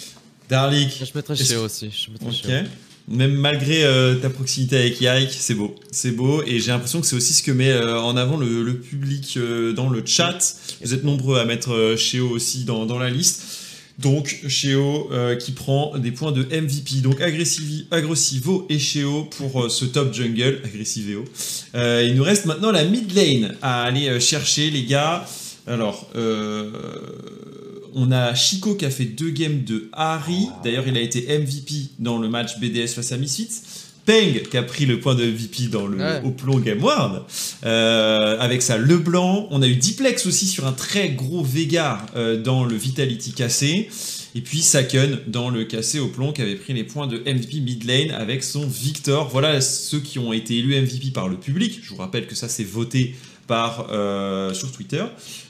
Darlik. 0.50 1.04
Je 1.06 1.12
mettrais 1.18 1.36
Sheo 1.36 1.64
aussi. 1.64 1.90
Je 1.92 2.12
mettrais 2.12 2.28
Ok. 2.28 2.34
Sheo. 2.34 2.68
Même 3.08 3.34
malgré 3.36 3.84
euh, 3.84 4.16
ta 4.16 4.32
proximité 4.32 4.78
avec 4.78 5.00
Yike, 5.00 5.30
c'est 5.32 5.54
beau. 5.54 5.76
C'est 5.92 6.10
beau. 6.12 6.42
Et 6.48 6.60
j'ai 6.60 6.72
l'impression 6.72 7.02
que 7.02 7.06
c'est 7.08 7.16
aussi 7.16 7.34
ce 7.34 7.44
que 7.44 7.52
met 7.52 7.70
euh, 7.72 8.00
en 8.02 8.18
avant 8.18 8.36
le, 8.36 8.64
le 8.64 8.80
public 8.80 9.36
euh, 9.38 9.74
dans 9.74 9.90
le 9.92 10.02
chat. 10.06 10.40
Vous 10.84 10.94
êtes 10.96 11.04
nombreux 11.04 11.38
à 11.40 11.46
mettre 11.46 11.72
euh, 11.72 11.96
Sheo 11.96 12.28
aussi 12.28 12.64
dans, 12.66 12.86
dans 12.88 12.98
la 12.98 13.12
liste. 13.12 13.44
Donc, 14.00 14.40
Sheo 14.48 15.10
euh, 15.12 15.36
qui 15.38 15.52
prend 15.54 15.98
des 15.98 16.12
points 16.12 16.32
de 16.34 16.44
MVP. 16.44 17.02
Donc, 17.02 17.22
Aggressivi- 17.22 17.86
Aggressivo 17.92 18.66
et 18.70 18.78
Sheo 18.78 19.24
pour 19.38 19.64
euh, 19.66 19.70
ce 19.70 19.86
top 19.86 20.14
jungle. 20.14 20.60
Aggressiveo. 20.66 21.24
Euh, 21.76 22.04
il 22.06 22.16
nous 22.16 22.24
reste 22.24 22.46
maintenant 22.46 22.72
la 22.72 22.84
mid 22.84 23.12
lane 23.16 23.56
à 23.62 23.84
aller 23.84 24.20
chercher, 24.20 24.70
les 24.70 24.84
gars. 24.84 25.26
Alors, 25.68 26.10
on 27.94 28.12
a 28.12 28.36
Chico 28.36 28.76
qui 28.76 28.86
a 28.86 28.90
fait 28.90 29.06
deux 29.06 29.30
games 29.30 29.64
de 29.64 29.90
Harry. 29.94 30.48
D'ailleurs, 30.64 30.88
il 30.88 30.98
a 30.98 31.02
été 31.02 31.22
MVP 31.40 31.92
dans 32.00 32.18
le 32.18 32.28
match 32.30 32.60
BDS 32.60 32.88
face 32.90 33.12
à 33.14 33.18
Misfits. 33.18 33.48
Peng 34.06 34.44
qui 34.50 34.58
a 34.58 34.64
pris 34.64 34.86
le 34.86 35.00
point 35.00 35.16
de 35.16 35.26
MVP 35.26 35.68
dans 35.72 35.88
le 35.88 35.98
Ouais. 35.98 36.22
Oplon 36.24 36.60
Game 36.60 36.84
World. 36.84 37.24
Euh, 37.66 38.38
avec 38.40 38.62
sa 38.62 38.78
Leblanc. 38.78 39.48
On 39.52 39.62
a 39.62 39.68
eu 39.68 39.76
Diplex 39.76 40.26
aussi 40.26 40.46
sur 40.46 40.68
un 40.68 40.72
très 40.74 41.10
gros 41.10 41.44
Veigar 41.44 42.06
euh, 42.16 42.42
dans 42.42 42.64
le 42.64 42.76
Vitality 42.76 43.32
cassé. 43.34 43.90
Et 44.36 44.42
puis 44.42 44.60
Saken 44.62 45.20
dans 45.28 45.50
le 45.50 45.64
cassé 45.64 46.00
au 46.00 46.08
plomb 46.08 46.34
qui 46.34 46.42
avait 46.42 46.56
pris 46.56 46.74
les 46.74 46.84
points 46.84 47.08
de 47.08 47.18
MVP 47.20 47.62
mid 47.62 47.84
lane 47.86 48.12
avec 48.12 48.44
son 48.44 48.68
Victor. 48.68 49.30
Voilà 49.30 49.62
ceux 49.62 50.00
qui 50.00 50.20
ont 50.20 50.34
été 50.34 50.58
élus 50.58 50.80
MVP 50.82 51.12
par 51.12 51.28
le 51.30 51.38
public. 51.38 51.80
Je 51.82 51.90
vous 51.90 51.96
rappelle 51.96 52.28
que 52.28 52.36
ça 52.36 52.50
c'est 52.50 52.66
voté 52.66 53.16
par 53.48 53.88
euh, 53.92 54.54
sur 54.54 54.72
Twitter. 54.72 55.04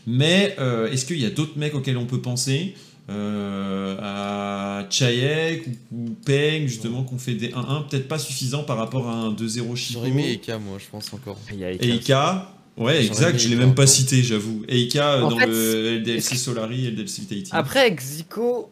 Mais 0.05 0.55
est-ce 0.91 1.05
qu'il 1.05 1.19
y 1.19 1.25
a 1.25 1.29
d'autres 1.31 1.57
mecs 1.57 1.73
auxquels 1.73 1.97
on 1.97 2.05
peut 2.05 2.21
penser? 2.21 2.75
Euh, 3.09 3.97
à 4.01 4.85
Chayek 4.89 5.67
ou, 5.67 5.95
ou 6.05 6.09
Peng 6.25 6.65
justement 6.67 7.03
qu'on 7.03 7.17
fait 7.17 7.35
des 7.35 7.49
1-1 7.49 7.87
peut-être 7.87 8.07
pas 8.07 8.17
suffisant 8.19 8.63
par 8.63 8.77
rapport 8.77 9.07
à 9.09 9.13
un 9.13 9.31
2-0 9.33 9.75
Chico 9.75 9.99
J'aurais 9.99 10.11
mis 10.11 10.31
Eka, 10.33 10.57
moi, 10.59 10.77
je 10.79 10.85
pense 10.91 11.13
encore. 11.13 11.37
Yike. 11.53 11.83
Eika 11.83 12.51
ouais 12.77 13.05
exact 13.05 13.37
je 13.39 13.47
l'ai 13.47 13.55
même 13.55 13.73
pas 13.75 13.87
cité 13.87 14.21
j'avoue 14.21 14.63
Eika 14.67 15.23
En 15.23 15.29
dans 15.29 15.37
fait, 15.37 15.45
le 15.47 16.03
que- 16.15 16.19
Solari 16.35 16.85
et 16.87 16.91
le 16.91 16.97
LDLC 17.03 17.19
Vitality 17.21 17.49
Après, 17.53 17.79
avec 17.81 18.01
Zico, 18.01 18.71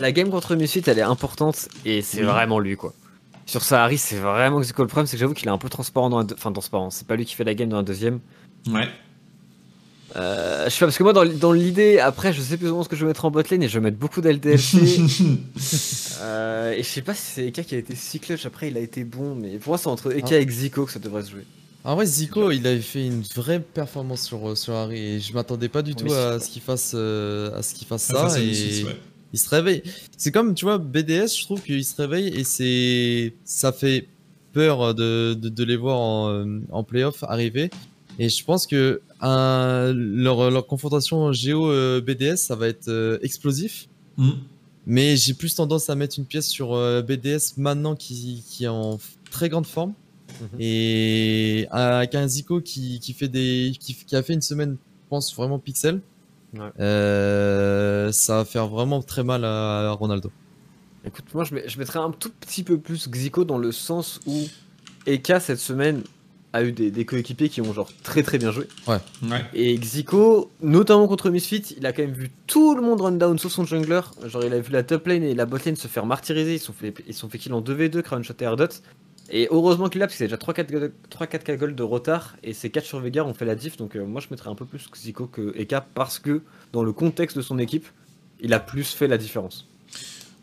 la 0.00 0.10
game 0.12 0.30
contre 0.30 0.54
Misfits, 0.56 0.82
elle 0.86 0.98
est 0.98 1.02
importante. 1.02 1.68
Et 1.84 2.02
c'est 2.02 2.20
Oui. 2.20 2.24
vraiment 2.26 2.58
lui, 2.58 2.76
quoi. 2.76 2.92
Sur 3.46 3.62
Sahari, 3.62 3.96
c'est 3.98 4.16
vraiment 4.18 4.60
Zico. 4.62 4.82
Le 4.82 4.88
problème, 4.88 5.06
c'est 5.06 5.16
que 5.16 5.20
j'avoue 5.20 5.32
qu'il 5.34 5.46
est 5.48 5.52
un 5.52 5.58
peu 5.58 5.68
transparent 5.68 6.10
dans 6.10 6.24
deux- 6.24 6.34
Enfin, 6.36 6.50
transparent. 6.52 6.90
C'est 6.90 7.06
pas 7.06 7.14
lui 7.16 7.24
qui 7.24 7.34
fait 7.34 7.44
la 7.44 7.54
game 7.54 7.68
dans 7.68 7.76
la 7.78 7.82
deuxième. 7.82 8.18
ouais 8.68 8.88
Euh, 10.16 10.64
je 10.64 10.70
sais 10.70 10.78
pas, 10.80 10.86
parce 10.86 10.96
que 10.98 11.02
moi, 11.02 11.12
dans, 11.12 11.24
dans 11.26 11.52
l'idée, 11.52 11.98
après, 11.98 12.32
je 12.32 12.40
sais 12.40 12.56
plus 12.56 12.70
ou 12.70 12.74
moins 12.74 12.84
ce 12.84 12.88
que 12.88 12.96
je 12.96 13.02
vais 13.02 13.08
mettre 13.08 13.24
en 13.26 13.30
botlane 13.30 13.62
et 13.62 13.68
je 13.68 13.74
vais 13.78 13.82
mettre 13.84 13.98
beaucoup 13.98 14.20
d'LDLC. 14.22 14.78
euh, 16.20 16.72
et 16.72 16.82
je 16.82 16.88
sais 16.88 17.02
pas 17.02 17.14
si 17.14 17.22
c'est 17.22 17.46
Eka 17.48 17.62
qui 17.64 17.74
a 17.74 17.78
été 17.78 17.94
si 17.94 18.20
clutch. 18.20 18.46
Après, 18.46 18.68
il 18.68 18.76
a 18.76 18.80
été 18.80 19.04
bon, 19.04 19.34
mais 19.34 19.58
pour 19.58 19.70
moi, 19.70 19.78
c'est 19.78 19.88
entre 19.88 20.12
Eka 20.16 20.28
Ah. 20.32 20.38
et 20.40 20.48
Zico 20.48 20.86
que 20.86 20.92
ça 20.92 20.98
devrait 20.98 21.22
se 21.22 21.30
jouer. 21.30 21.44
En 21.84 21.94
vrai, 21.94 22.06
Zico, 22.06 22.50
il 22.50 22.66
avait 22.66 22.80
fait 22.80 23.06
une 23.06 23.22
vraie 23.34 23.60
performance 23.60 24.22
sur, 24.22 24.48
euh, 24.50 24.54
sur 24.56 24.74
Harry 24.74 24.98
et 24.98 25.20
je 25.20 25.32
m'attendais 25.32 25.68
pas 25.68 25.82
du 25.82 25.94
tout 25.94 26.12
à 26.12 26.40
ce 26.40 26.48
qu'il 26.48 26.62
fasse, 26.62 26.92
euh, 26.94 27.56
à 27.56 27.62
ce 27.62 27.74
qu'il 27.74 27.86
fasse 27.86 28.10
Ah, 28.16 28.28
ça. 28.28 28.40
et 28.40 28.84
ouais. 28.84 28.96
il 29.32 29.38
se 29.38 29.48
réveille. 29.48 29.82
C'est 30.16 30.32
comme, 30.32 30.54
tu 30.54 30.64
vois, 30.64 30.78
BDS, 30.78 31.28
je 31.38 31.42
trouve 31.44 31.62
qu'il 31.62 31.84
se 31.84 31.94
réveille 32.00 32.28
et 32.28 32.42
c'est, 32.42 33.34
ça 33.44 33.70
fait 33.72 34.08
peur 34.52 34.94
de, 34.94 35.34
de, 35.34 35.48
de 35.48 35.64
les 35.64 35.76
voir 35.76 35.98
en, 36.00 36.60
en 36.72 36.82
playoff 36.82 37.22
arriver. 37.22 37.70
Et 38.18 38.28
je 38.28 38.44
pense 38.44 38.66
que 38.66 39.00
un, 39.20 39.92
leur, 39.94 40.50
leur 40.50 40.66
confrontation 40.66 41.32
Géo 41.32 41.70
euh, 41.70 42.00
BDS, 42.00 42.36
ça 42.36 42.56
va 42.56 42.68
être 42.68 42.88
euh, 42.88 43.18
explosif. 43.22 43.88
Hmm. 44.16 44.30
Mais 44.86 45.16
j'ai 45.16 45.34
plus 45.34 45.54
tendance 45.54 45.90
à 45.90 45.94
mettre 45.96 46.18
une 46.18 46.24
pièce 46.24 46.46
sur 46.46 46.74
euh, 46.74 47.02
BDS 47.02 47.54
maintenant 47.56 47.96
qui, 47.96 48.44
qui 48.48 48.64
est 48.64 48.68
en 48.68 48.98
très 49.30 49.48
grande 49.48 49.66
forme. 49.66 49.92
Mhm. 50.40 50.48
Et 50.60 51.66
avec 51.70 52.14
un 52.14 52.28
Zico 52.28 52.60
qui, 52.60 53.00
qui, 53.00 53.12
fait 53.12 53.28
des, 53.28 53.72
qui, 53.80 53.94
qui 53.94 54.14
a 54.16 54.22
fait 54.22 54.34
une 54.34 54.42
semaine, 54.42 54.76
je 54.76 55.08
pense, 55.08 55.34
vraiment 55.34 55.58
pixel. 55.58 56.00
Ouais. 56.54 56.68
Euh, 56.78 58.12
ça 58.12 58.36
va 58.36 58.44
faire 58.44 58.68
vraiment 58.68 59.02
très 59.02 59.24
mal 59.24 59.44
à, 59.44 59.90
à 59.90 59.92
Ronaldo. 59.92 60.30
Écoute, 61.04 61.24
moi 61.34 61.44
je, 61.44 61.54
mets- 61.54 61.68
je 61.68 61.78
mettrais 61.78 61.98
un 61.98 62.10
tout 62.10 62.30
petit 62.40 62.62
peu 62.62 62.78
plus 62.78 63.08
Xico 63.08 63.44
dans 63.44 63.58
le 63.58 63.72
sens 63.72 64.20
où 64.26 64.44
Eka 65.06 65.40
cette 65.40 65.58
semaine 65.60 66.02
a 66.52 66.62
eu 66.62 66.72
des, 66.72 66.90
des 66.90 67.04
coéquipiers 67.04 67.48
qui 67.48 67.60
ont 67.60 67.72
genre 67.72 67.90
très 68.02 68.22
très 68.22 68.38
bien 68.38 68.50
joué. 68.50 68.66
Ouais. 68.86 68.98
Et 69.54 69.76
Xico, 69.78 70.50
notamment 70.62 71.06
contre 71.06 71.30
Misfit, 71.30 71.74
il 71.76 71.86
a 71.86 71.92
quand 71.92 72.02
même 72.02 72.12
vu 72.12 72.30
tout 72.46 72.74
le 72.74 72.82
monde 72.82 73.00
run 73.00 73.12
down 73.12 73.38
sauf 73.38 73.52
son 73.52 73.64
jungler. 73.64 74.00
Genre 74.24 74.44
il 74.44 74.52
a 74.52 74.60
vu 74.60 74.72
la 74.72 74.82
top 74.82 75.06
lane 75.06 75.22
et 75.22 75.34
la 75.34 75.46
bot 75.46 75.58
lane 75.64 75.76
se 75.76 75.88
faire 75.88 76.06
martyriser. 76.06 76.54
Ils 76.54 76.58
se 76.58 76.66
sont 76.66 76.72
fait, 76.72 76.94
ils 77.06 77.14
sont 77.14 77.28
fait 77.28 77.38
kill 77.38 77.52
en 77.52 77.60
2v2, 77.60 78.02
Crown 78.02 78.22
Shot 78.22 78.34
et 78.40 78.44
Ardot. 78.44 78.68
Et 79.28 79.48
heureusement 79.50 79.88
qu'il 79.88 80.02
a, 80.02 80.06
parce 80.06 80.14
que 80.14 80.18
c'est 80.18 80.28
déjà 80.28 80.36
3-4 80.36 81.56
gold 81.56 81.74
de 81.74 81.82
retard. 81.82 82.36
Et 82.42 82.52
ces 82.52 82.70
4 82.70 82.84
sur 82.84 83.00
Veigar 83.00 83.26
ont 83.26 83.34
fait 83.34 83.44
la 83.44 83.54
diff. 83.54 83.76
Donc 83.76 83.96
euh, 83.96 84.04
moi 84.04 84.20
je 84.20 84.28
mettrais 84.30 84.50
un 84.50 84.54
peu 84.54 84.64
plus 84.64 84.88
Xico 84.90 85.26
que 85.26 85.52
Eka 85.56 85.86
parce 85.94 86.18
que 86.18 86.42
dans 86.72 86.82
le 86.82 86.92
contexte 86.92 87.36
de 87.36 87.42
son 87.42 87.58
équipe, 87.58 87.86
il 88.40 88.54
a 88.54 88.60
plus 88.60 88.94
fait 88.94 89.08
la 89.08 89.18
différence. 89.18 89.66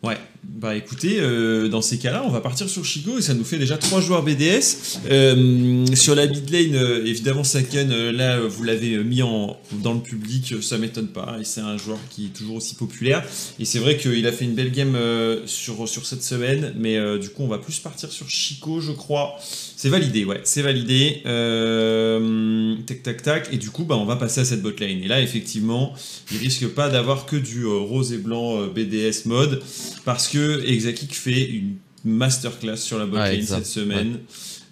Ouais, 0.04 0.18
bah 0.42 0.76
écoutez, 0.76 1.16
euh, 1.18 1.68
dans 1.68 1.80
ces 1.80 1.98
cas-là, 1.98 2.22
on 2.24 2.30
va 2.30 2.40
partir 2.40 2.68
sur 2.68 2.84
Chico 2.84 3.18
et 3.18 3.22
ça 3.22 3.34
nous 3.34 3.44
fait 3.44 3.58
déjà 3.58 3.76
trois 3.78 4.00
joueurs 4.00 4.22
BDS. 4.22 4.98
Euh, 5.10 5.86
sur 5.94 6.14
la 6.14 6.26
mid 6.26 6.48
lane, 6.50 6.74
euh, 6.74 7.04
évidemment, 7.04 7.44
Saken, 7.44 8.10
là, 8.10 8.40
vous 8.40 8.62
l'avez 8.62 9.02
mis 9.02 9.22
en, 9.22 9.56
dans 9.82 9.94
le 9.94 10.00
public, 10.00 10.54
ça 10.62 10.78
m'étonne 10.78 11.08
pas. 11.08 11.38
Et 11.40 11.44
c'est 11.44 11.60
un 11.60 11.78
joueur 11.78 11.98
qui 12.10 12.26
est 12.26 12.36
toujours 12.36 12.56
aussi 12.56 12.74
populaire. 12.74 13.24
Et 13.58 13.64
c'est 13.64 13.78
vrai 13.78 13.96
qu'il 13.96 14.26
a 14.26 14.32
fait 14.32 14.44
une 14.44 14.54
belle 14.54 14.70
game 14.70 14.96
sur, 15.46 15.88
sur 15.88 16.06
cette 16.06 16.22
semaine, 16.22 16.74
mais 16.78 17.18
du 17.18 17.30
coup, 17.30 17.42
on 17.42 17.48
va 17.48 17.58
plus 17.58 17.78
partir 17.78 18.12
sur 18.12 18.28
Chico, 18.28 18.80
je 18.80 18.92
crois. 18.92 19.36
C'est 19.40 19.88
validé, 19.88 20.24
ouais, 20.24 20.40
c'est 20.44 20.62
validé. 20.62 21.22
Tac, 22.86 23.02
tac, 23.02 23.22
tac. 23.22 23.48
Et 23.52 23.56
du 23.56 23.70
coup, 23.70 23.84
bah, 23.84 23.96
on 23.96 24.04
va 24.04 24.16
passer 24.16 24.40
à 24.40 24.44
cette 24.44 24.62
bot 24.62 24.78
lane. 24.78 25.02
Et 25.02 25.08
là, 25.08 25.20
effectivement, 25.20 25.94
il 26.30 26.38
risque 26.38 26.68
pas 26.68 26.88
d'avoir 26.88 27.26
que 27.26 27.36
du 27.36 27.66
rose 27.66 28.12
et 28.12 28.18
blanc 28.18 28.66
BDS 28.66 29.26
mode 29.26 29.62
parce 30.04 30.28
que 30.28 30.64
Exakik 30.66 31.14
fait 31.14 31.44
une 31.48 31.76
masterclass 32.04 32.76
sur 32.76 32.98
la 32.98 33.06
bot 33.06 33.16
Ouais, 33.16 33.30
lane 33.30 33.34
exact. 33.36 33.64
cette 33.64 33.66
semaine. 33.82 34.18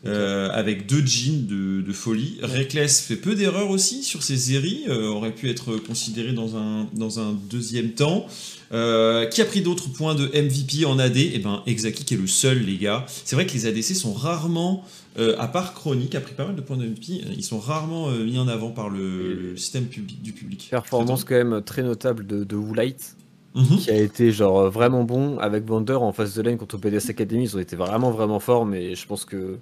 euh, 0.04 0.50
avec 0.50 0.86
deux 0.86 1.04
jeans 1.06 1.46
de, 1.46 1.80
de 1.80 1.92
folie. 1.92 2.38
Reckless 2.42 3.02
fait 3.02 3.14
peu 3.14 3.36
d'erreurs 3.36 3.70
aussi 3.70 4.02
sur 4.02 4.24
ses 4.24 4.34
Zeri, 4.36 4.82
euh, 4.88 5.06
aurait 5.06 5.30
pu 5.32 5.48
être 5.48 5.76
considéré 5.76 6.32
dans 6.32 6.56
un, 6.56 6.88
dans 6.92 7.20
un 7.20 7.32
deuxième 7.48 7.90
temps. 7.92 8.26
Euh, 8.72 9.26
qui 9.26 9.40
a 9.42 9.44
pris 9.44 9.60
d'autres 9.60 9.92
points 9.92 10.14
de 10.16 10.26
MVP 10.28 10.86
en 10.86 10.98
AD 10.98 11.16
Eh 11.18 11.38
ben, 11.38 11.62
Exakik 11.66 12.10
est 12.10 12.16
le 12.16 12.26
seul, 12.26 12.58
les 12.64 12.78
gars. 12.78 13.04
C'est 13.24 13.36
vrai 13.36 13.46
que 13.46 13.52
les 13.52 13.66
ADC 13.66 13.94
sont 13.94 14.12
rarement, 14.14 14.82
euh, 15.18 15.36
à 15.38 15.46
part 15.46 15.72
Chronic, 15.74 16.10
qui 16.10 16.16
a 16.16 16.20
pris 16.20 16.34
pas 16.34 16.46
mal 16.46 16.56
de 16.56 16.62
points 16.62 16.78
de 16.78 16.86
MVP, 16.86 17.20
euh, 17.24 17.32
ils 17.36 17.44
sont 17.44 17.60
rarement 17.60 18.08
euh, 18.08 18.24
mis 18.24 18.38
en 18.38 18.48
avant 18.48 18.70
par 18.70 18.88
le, 18.88 19.34
le 19.34 19.56
système 19.58 19.84
public, 19.84 20.20
du 20.22 20.32
public. 20.32 20.66
Performance 20.70 21.22
quand 21.24 21.34
même 21.36 21.62
très 21.62 21.82
notable 21.82 22.26
de, 22.26 22.42
de 22.44 22.56
Woolite. 22.56 23.14
Mhm. 23.54 23.78
qui 23.78 23.90
a 23.90 23.96
été 23.96 24.32
genre 24.32 24.60
euh, 24.60 24.70
vraiment 24.70 25.04
bon 25.04 25.38
avec 25.38 25.64
Vander 25.66 25.92
en 25.94 26.12
face 26.12 26.34
de 26.34 26.40
lane 26.42 26.56
contre 26.56 26.78
BDS 26.78 27.10
Academy. 27.10 27.44
Ils 27.44 27.56
ont 27.56 27.60
été 27.60 27.76
vraiment 27.76 28.10
vraiment 28.10 28.40
forts, 28.40 28.64
mais 28.66 28.94
je 28.94 29.06
pense 29.06 29.24
que. 29.24 29.58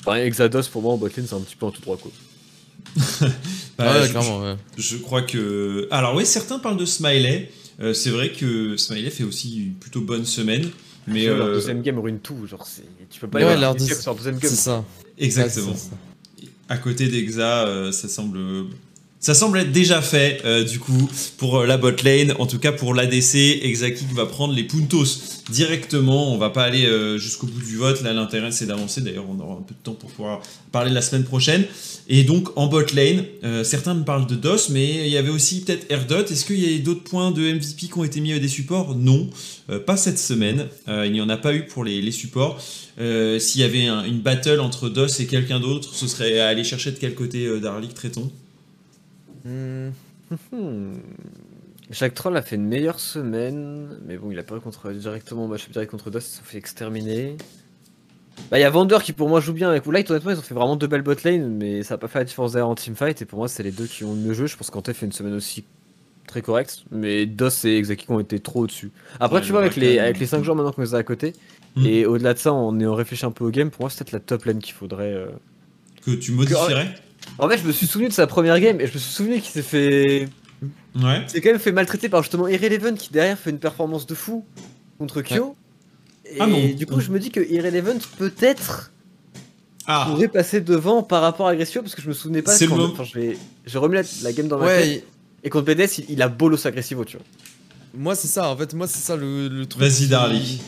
Enfin, 0.00 0.16
Exados 0.16 0.68
pour 0.70 0.82
moi 0.82 0.92
en 0.92 0.96
botlane 0.96 1.26
c'est 1.26 1.34
un 1.34 1.40
petit 1.40 1.56
peu 1.56 1.66
en 1.66 1.70
tout 1.70 1.80
droit 1.82 1.96
quoi. 1.98 2.10
Bah, 3.76 3.92
ouais, 4.00 4.06
je- 4.06 4.10
clairement, 4.12 4.40
ouais. 4.40 4.56
Je 4.78 4.96
crois 4.98 5.22
que. 5.22 5.88
Alors, 5.90 6.14
oui, 6.14 6.24
certains 6.24 6.58
parlent 6.60 6.76
de 6.76 6.84
Smiley. 6.84 7.50
Euh, 7.80 7.92
c'est 7.92 8.10
vrai 8.10 8.30
que 8.30 8.76
Smiley 8.76 9.10
fait 9.10 9.24
aussi 9.24 9.64
une 9.66 9.74
plutôt 9.74 10.00
bonne 10.00 10.24
semaine. 10.24 10.70
Mais. 11.08 11.26
Leur 11.26 11.46
euh, 11.46 11.54
deuxième 11.54 11.82
game 11.82 11.98
ruine 11.98 12.20
tout, 12.20 12.46
genre 12.46 12.66
c'est. 12.66 12.84
Tu 13.10 13.18
peux 13.20 13.26
pas 13.28 13.40
Ouais, 13.40 13.56
leur 13.56 13.74
deuxième 13.74 14.38
game. 14.38 14.38
C'est 14.42 14.48
ça. 14.56 14.84
Exactement. 15.18 15.72
Ouais, 15.72 15.76
c'est 15.76 15.90
ça. 16.46 16.46
à 16.68 16.78
côté 16.78 17.08
d'Exa, 17.08 17.66
euh, 17.66 17.90
ça 17.92 18.08
semble. 18.08 18.38
Ça 19.24 19.32
semble 19.32 19.56
être 19.58 19.72
déjà 19.72 20.02
fait, 20.02 20.42
euh, 20.44 20.64
du 20.64 20.78
coup, 20.78 21.08
pour 21.38 21.60
euh, 21.60 21.66
la 21.66 21.78
bot 21.78 21.92
lane. 22.04 22.34
En 22.38 22.44
tout 22.44 22.58
cas, 22.58 22.72
pour 22.72 22.92
l'ADC, 22.92 23.36
Exakik 23.62 24.12
va 24.12 24.26
prendre 24.26 24.52
les 24.52 24.64
puntos 24.64 25.06
directement. 25.48 26.30
On 26.30 26.36
va 26.36 26.50
pas 26.50 26.62
aller 26.64 26.84
euh, 26.84 27.16
jusqu'au 27.16 27.46
bout 27.46 27.62
du 27.62 27.78
vote. 27.78 28.02
Là, 28.02 28.12
l'intérêt, 28.12 28.52
c'est 28.52 28.66
d'avancer. 28.66 29.00
D'ailleurs, 29.00 29.24
on 29.26 29.40
aura 29.42 29.54
un 29.54 29.62
peu 29.62 29.72
de 29.72 29.82
temps 29.82 29.94
pour 29.94 30.10
pouvoir 30.10 30.42
parler 30.72 30.90
la 30.90 31.00
semaine 31.00 31.24
prochaine. 31.24 31.64
Et 32.06 32.24
donc, 32.24 32.50
en 32.56 32.66
bot 32.66 32.82
lane, 32.94 33.24
certains 33.64 33.94
me 33.94 34.04
parlent 34.04 34.26
de 34.26 34.34
DOS, 34.34 34.68
mais 34.68 35.06
il 35.06 35.08
y 35.08 35.16
avait 35.16 35.30
aussi 35.30 35.62
peut-être 35.64 35.90
Erdot. 35.90 36.26
Est-ce 36.26 36.44
qu'il 36.44 36.60
y 36.60 36.74
a 36.74 36.78
d'autres 36.80 37.04
points 37.04 37.30
de 37.30 37.40
MVP 37.40 37.86
qui 37.86 37.90
ont 37.96 38.04
été 38.04 38.20
mis 38.20 38.34
à 38.34 38.38
des 38.38 38.48
supports? 38.48 38.94
Non, 38.94 39.30
pas 39.86 39.96
cette 39.96 40.18
semaine. 40.18 40.66
Il 40.86 41.12
n'y 41.12 41.22
en 41.22 41.30
a 41.30 41.38
pas 41.38 41.54
eu 41.54 41.64
pour 41.64 41.82
les, 41.82 42.12
supports. 42.12 42.60
S'il 42.98 43.60
y 43.62 43.64
avait 43.64 43.86
un- 43.86 44.04
une 44.04 44.20
battle 44.20 44.60
entre 44.60 44.90
DOS 44.90 45.18
et 45.20 45.24
quelqu'un 45.26 45.60
d'autre, 45.60 45.94
ce 45.94 46.06
serait 46.06 46.40
à 46.40 46.48
aller 46.48 46.62
chercher 46.62 46.90
de 46.90 46.98
quel 46.98 47.14
côté 47.14 47.58
d'Arlik, 47.58 47.94
traitons 47.94 48.30
Hmm. 49.44 49.90
Hmm. 50.52 50.92
Jacques 51.90 52.14
Troll 52.14 52.36
a 52.36 52.42
fait 52.42 52.56
une 52.56 52.64
meilleure 52.66 52.98
semaine, 52.98 53.98
mais 54.06 54.16
bon, 54.16 54.30
il 54.30 54.38
a 54.38 54.42
eu 54.42 54.60
contre, 54.60 54.90
directement 54.92 55.46
match 55.46 55.68
direct 55.68 55.90
contre 55.90 56.10
DOS, 56.10 56.18
ils 56.20 56.22
se 56.22 56.36
sont 56.38 56.44
fait 56.44 56.56
exterminer. 56.58 57.36
Bah, 58.50 58.58
il 58.58 58.62
y 58.62 58.64
a 58.64 58.70
Vander 58.70 58.98
qui 59.02 59.12
pour 59.12 59.28
moi 59.28 59.40
joue 59.40 59.52
bien 59.52 59.68
avec 59.70 59.84
Woolite, 59.86 60.10
honnêtement, 60.10 60.30
ils 60.32 60.38
ont 60.38 60.42
fait 60.42 60.54
vraiment 60.54 60.76
deux 60.76 60.86
belles 60.86 61.02
bot 61.02 61.14
lane, 61.24 61.48
mais 61.56 61.82
ça 61.82 61.94
a 61.94 61.98
pas 61.98 62.08
fait 62.08 62.18
la 62.20 62.24
différence 62.24 62.52
derrière 62.52 62.68
en 62.68 62.74
teamfight, 62.74 63.20
et 63.20 63.24
pour 63.26 63.38
moi, 63.38 63.48
c'est 63.48 63.62
les 63.62 63.70
deux 63.70 63.86
qui 63.86 64.02
ont 64.04 64.14
le 64.14 64.20
mieux 64.20 64.32
joué. 64.34 64.46
Je 64.48 64.56
pense 64.56 64.70
qu'Ante 64.70 64.90
fait 64.92 65.06
une 65.06 65.12
semaine 65.12 65.34
aussi 65.34 65.64
très 66.26 66.40
correcte, 66.40 66.84
mais 66.90 67.26
DOS 67.26 67.64
et 67.66 67.76
Exaki 67.76 68.06
ont 68.08 68.18
été 68.20 68.40
trop 68.40 68.62
au-dessus. 68.62 68.90
Après, 69.20 69.36
Ouais, 69.40 69.42
tu 69.44 69.50
vois, 69.52 69.60
avec 69.60 69.76
les, 69.76 69.98
avec 69.98 70.18
les 70.18 70.26
5 70.26 70.42
joueurs 70.42 70.56
maintenant 70.56 70.72
qu'on 70.72 70.82
les 70.82 70.94
a 70.94 70.98
à 70.98 71.02
côté, 71.02 71.32
Hmm. 71.76 71.86
et 71.86 72.06
au-delà 72.06 72.34
de 72.34 72.38
ça, 72.38 72.52
en 72.52 72.78
ayant 72.78 72.94
réfléchi 72.94 73.26
un 73.26 73.32
peu 73.32 73.44
au 73.44 73.50
game, 73.50 73.68
pour 73.68 73.80
moi, 73.82 73.90
c'est 73.90 73.98
peut-être 74.04 74.12
la 74.12 74.20
top 74.20 74.44
lane 74.44 74.60
qu'il 74.60 74.74
faudrait. 74.74 75.12
euh, 75.12 75.26
Que 76.06 76.12
tu 76.12 76.30
modifierais? 76.30 76.94
En 77.38 77.48
fait, 77.48 77.58
je 77.58 77.66
me 77.66 77.72
suis 77.72 77.86
souvenu 77.86 78.08
de 78.08 78.12
sa 78.12 78.26
première 78.26 78.58
game, 78.60 78.80
et 78.80 78.86
je 78.86 78.94
me 78.94 78.98
suis 78.98 79.12
souvenu 79.12 79.40
qu'il 79.40 79.50
s'est 79.52 79.62
fait. 79.62 80.28
Ouais. 80.94 81.24
C'est 81.26 81.40
quand 81.40 81.50
même 81.50 81.58
fait 81.58 81.72
maltraiter 81.72 82.08
par 82.08 82.22
justement 82.22 82.46
Irrelevant 82.48 82.94
qui 82.94 83.10
derrière 83.12 83.38
fait 83.38 83.50
une 83.50 83.58
performance 83.58 84.06
de 84.06 84.14
fou 84.14 84.44
contre 84.98 85.20
Kyo. 85.22 85.56
Et 86.26 86.36
Ah 86.40 86.46
non. 86.46 86.68
du 86.74 86.86
coup, 86.86 87.00
je 87.00 87.10
me 87.10 87.18
dis 87.18 87.30
que 87.30 87.40
Irrelevant 87.40 87.98
peut-être 88.18 88.92
Ah 89.86 90.06
pourrait 90.08 90.28
passer 90.28 90.60
devant 90.60 91.02
par 91.02 91.20
rapport 91.22 91.48
à 91.48 91.50
Agressio 91.50 91.82
parce 91.82 91.94
que 91.94 92.00
je 92.02 92.08
me 92.08 92.14
souvenais 92.14 92.40
pas. 92.42 92.52
C'est 92.52 92.64
le 92.66 92.70
quand- 92.70 92.76
moment. 92.78 92.92
enfin, 92.96 93.04
j'ai 93.04 93.78
remis 93.78 93.96
la, 93.96 94.02
la 94.22 94.32
game 94.32 94.46
dans 94.48 94.58
ma 94.58 94.66
tête. 94.68 94.86
Ouais, 94.86 95.04
Et 95.42 95.50
contre 95.50 95.66
BDS, 95.66 95.98
il, 95.98 96.04
il 96.10 96.22
a 96.22 96.28
bolos 96.28 96.64
Aggressivo, 96.66 97.04
tu 97.04 97.16
vois. 97.18 97.26
moi 97.94 98.14
c'est 98.14 98.28
ça, 98.28 98.48
en 98.48 98.56
fait, 98.56 98.72
moi 98.72 98.86
c'est 98.86 99.00
ça 99.04 99.16
le, 99.16 99.48
le 99.48 99.66
truc. 99.66 99.82
Vas-y, 99.82 100.04
qui- 100.04 100.08
Darly. 100.08 100.62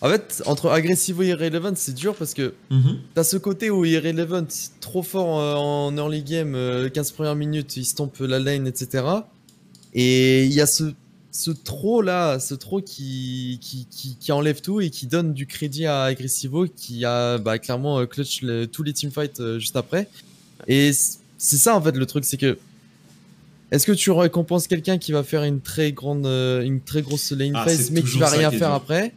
En 0.00 0.08
fait, 0.08 0.42
entre 0.46 0.68
Aggressivo 0.70 1.22
et 1.22 1.28
Irrelevant, 1.28 1.72
c'est 1.74 1.94
dur 1.94 2.14
parce 2.14 2.32
que 2.34 2.54
Mhm. 2.70 2.98
t'as 3.14 3.24
ce 3.24 3.36
côté 3.36 3.68
où 3.70 3.84
Irrelevant, 3.84 4.46
trop 4.80 5.02
fort 5.02 5.40
euh, 5.40 5.54
en 5.54 5.96
early 5.96 6.22
game, 6.22 6.54
euh, 6.54 6.88
15 6.88 7.10
premières 7.12 7.34
minutes, 7.34 7.76
il 7.76 7.84
stompe 7.84 8.18
la 8.20 8.38
lane, 8.38 8.66
etc. 8.68 9.04
Et 9.94 10.44
il 10.44 10.52
y 10.52 10.60
a 10.60 10.66
ce, 10.66 10.92
ce 11.32 11.50
trop 11.50 12.00
là, 12.00 12.38
ce 12.38 12.54
trop 12.54 12.80
qui, 12.80 13.58
qui, 13.60 13.86
qui, 13.90 14.16
qui 14.20 14.30
enlève 14.32 14.60
tout 14.60 14.80
et 14.80 14.90
qui 14.90 15.06
donne 15.06 15.32
du 15.34 15.46
crédit 15.46 15.86
à 15.86 16.04
Aggressivo 16.04 16.66
qui 16.76 17.04
a 17.04 17.38
bah, 17.38 17.58
clairement 17.58 17.98
euh, 17.98 18.06
clutch 18.06 18.42
le- 18.42 18.66
tous 18.66 18.84
les 18.84 18.92
teamfights 18.92 19.40
euh, 19.40 19.58
juste 19.58 19.76
après. 19.76 20.08
Et 20.68 20.92
c'est 21.38 21.56
ça 21.56 21.74
en 21.76 21.82
fait 21.82 21.96
le 21.96 22.06
truc, 22.06 22.24
c'est 22.24 22.36
que 22.36 22.56
est-ce 23.70 23.86
que 23.86 23.92
tu 23.92 24.10
récompenses 24.12 24.66
quelqu'un 24.68 24.96
qui 24.98 25.10
va 25.12 25.22
faire 25.24 25.42
une 25.42 25.60
très 25.60 25.90
grande, 25.92 26.24
euh, 26.26 26.62
une 26.62 26.80
très 26.80 27.02
grosse 27.02 27.32
lane 27.32 27.52
Ah, 27.54 27.64
phase 27.64 27.90
mais 27.90 28.02
qui 28.02 28.18
va 28.18 28.30
rien 28.30 28.50
faire 28.50 28.58
dur. 28.68 28.74
après? 28.74 29.12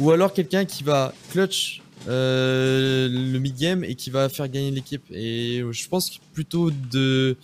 Ou 0.00 0.10
alors 0.10 0.32
quelqu'un 0.32 0.64
qui 0.64 0.82
va 0.82 1.12
clutch 1.30 1.82
euh, 2.08 3.08
le 3.10 3.38
mid-game 3.38 3.84
et 3.84 3.94
qui 3.94 4.10
va 4.10 4.28
faire 4.28 4.48
gagner 4.48 4.70
l'équipe. 4.70 5.02
Et 5.12 5.62
je 5.70 5.88
pense 5.88 6.10
que 6.10 6.16
plutôt 6.32 6.70
de, 6.70 7.36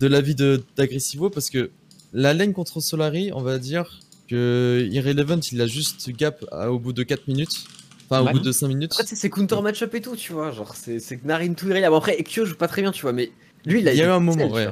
de 0.00 0.06
l'avis 0.06 0.34
de- 0.34 0.62
d'Aggressivo 0.76 1.30
parce 1.30 1.50
que 1.50 1.70
la 2.12 2.32
lane 2.34 2.52
contre 2.52 2.80
Solari, 2.80 3.30
on 3.34 3.42
va 3.42 3.58
dire 3.58 4.00
que 4.28 4.86
Irrelevant 4.90 5.40
il 5.52 5.60
a 5.60 5.66
juste 5.66 6.10
gap 6.10 6.44
à- 6.52 6.70
au 6.70 6.78
bout 6.78 6.92
de 6.92 7.02
4 7.02 7.26
minutes. 7.28 7.64
Enfin, 8.10 8.22
au 8.22 8.24
bout 8.32 8.38
de 8.40 8.52
5 8.52 8.68
minutes. 8.68 8.92
Après, 8.92 9.04
tu 9.04 9.10
sais, 9.10 9.16
c'est 9.16 9.28
counter 9.30 9.60
match-up 9.60 9.94
et 9.94 10.00
tout, 10.00 10.16
tu 10.16 10.32
vois. 10.32 10.50
Genre, 10.50 10.74
c'est 10.74 10.98
c'est 10.98 11.22
Narin 11.26 11.52
tout 11.54 11.68
irréel. 11.68 11.90
Bon, 11.90 11.96
après, 11.96 12.18
Ekyo 12.18 12.46
joue 12.46 12.54
pas 12.56 12.68
très 12.68 12.80
bien, 12.82 12.90
tu 12.92 13.02
vois, 13.02 13.12
mais 13.12 13.30
lui, 13.66 13.80
il 13.80 13.88
a 13.88 13.92
Il 13.92 13.98
y 13.98 14.02
a 14.02 14.06
eu 14.06 14.08
un 14.08 14.20
moment, 14.20 14.44
ouais. 14.54 14.64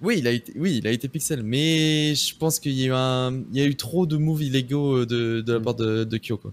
Oui, 0.00 0.16
il 0.18 0.26
a 0.28 0.30
été, 0.30 0.52
oui, 0.56 0.76
il 0.78 0.86
a 0.86 0.90
été 0.92 1.08
pixel, 1.08 1.42
mais 1.42 2.14
je 2.14 2.36
pense 2.36 2.60
qu'il 2.60 2.72
y 2.72 2.84
a 2.84 2.86
eu 2.86 2.92
un, 2.92 3.32
il 3.52 3.58
y 3.58 3.60
a 3.60 3.66
eu 3.66 3.74
trop 3.74 4.06
de 4.06 4.16
moves 4.16 4.42
illégaux 4.42 5.04
de, 5.04 5.40
de 5.40 5.52
la 5.52 5.58
Mm. 5.58 5.62
part 5.62 5.74
de, 5.74 6.04
de 6.04 6.18
Kyo, 6.18 6.36
quoi. 6.36 6.52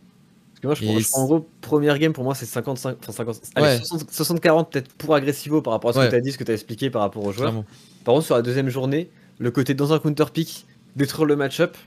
Parce 0.54 0.64
moi, 0.64 0.74
je, 0.74 0.84
Et 0.84 0.88
prends, 0.88 1.00
je 1.00 1.10
prends 1.10 1.22
en 1.22 1.26
gros, 1.26 1.48
première 1.62 2.00
game 2.00 2.12
pour 2.14 2.24
moi, 2.24 2.34
c'est 2.34 2.46
55, 2.48 2.98
enfin 3.02 3.12
50, 3.12 3.42
allez, 3.56 3.66
Ouais. 3.68 3.78
60 3.84 4.12
60-40 4.12 4.70
peut-être 4.72 4.92
pour 4.94 5.14
Agressivo 5.14 5.62
par 5.62 5.74
rapport 5.74 5.92
à 5.92 5.94
ce 5.94 6.00
Ouais. 6.00 6.06
que 6.06 6.10
tu 6.12 6.16
as 6.16 6.22
dit, 6.22 6.32
ce 6.32 6.38
que 6.40 6.44
tu 6.44 6.52
as 6.52 6.56
expliqué 6.56 6.90
par 6.90 7.02
rapport 7.04 7.24
aux 7.24 7.32
joueurs. 7.32 7.50
Clairement. 7.52 7.66
Par 8.04 8.16
contre, 8.16 8.26
sur 8.26 8.36
la 8.36 8.42
deuxième 8.42 8.70
journée, 8.70 9.10
le 9.38 9.52
côté 9.52 9.74
dans 9.76 9.94
un 9.94 10.00
counter 10.00 10.26
pick, 10.34 10.66
détruire 10.96 11.26
le 11.26 11.36
match-up, 11.36 11.78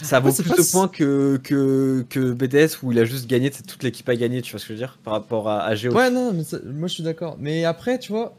ça 0.00 0.18
vaut 0.18 0.30
Ouais, 0.30 0.34
plus 0.42 0.50
de 0.66 0.70
points 0.72 0.88
que, 0.88 1.38
que, 1.44 2.04
que 2.08 2.32
BDS 2.32 2.82
où 2.82 2.90
il 2.90 2.98
a 2.98 3.04
juste 3.04 3.28
gagné, 3.28 3.50
c'est 3.52 3.64
toute 3.66 3.82
l'équipe 3.82 4.08
a 4.08 4.16
gagné, 4.16 4.40
tu 4.42 4.50
vois 4.52 4.60
ce 4.60 4.64
que 4.64 4.68
je 4.68 4.74
veux 4.74 4.78
dire 4.86 4.98
Par 5.04 5.12
rapport 5.12 5.48
à, 5.48 5.62
à 5.64 5.74
Géo. 5.74 5.92
Ouais, 5.94 6.10
non, 6.10 6.32
mais 6.32 6.42
ça- 6.42 6.58
moi 6.64 6.88
je 6.88 6.94
suis 6.94 7.02
d'accord. 7.02 7.36
Mais 7.38 7.64
après, 7.64 7.98
tu 7.98 8.12
vois, 8.12 8.34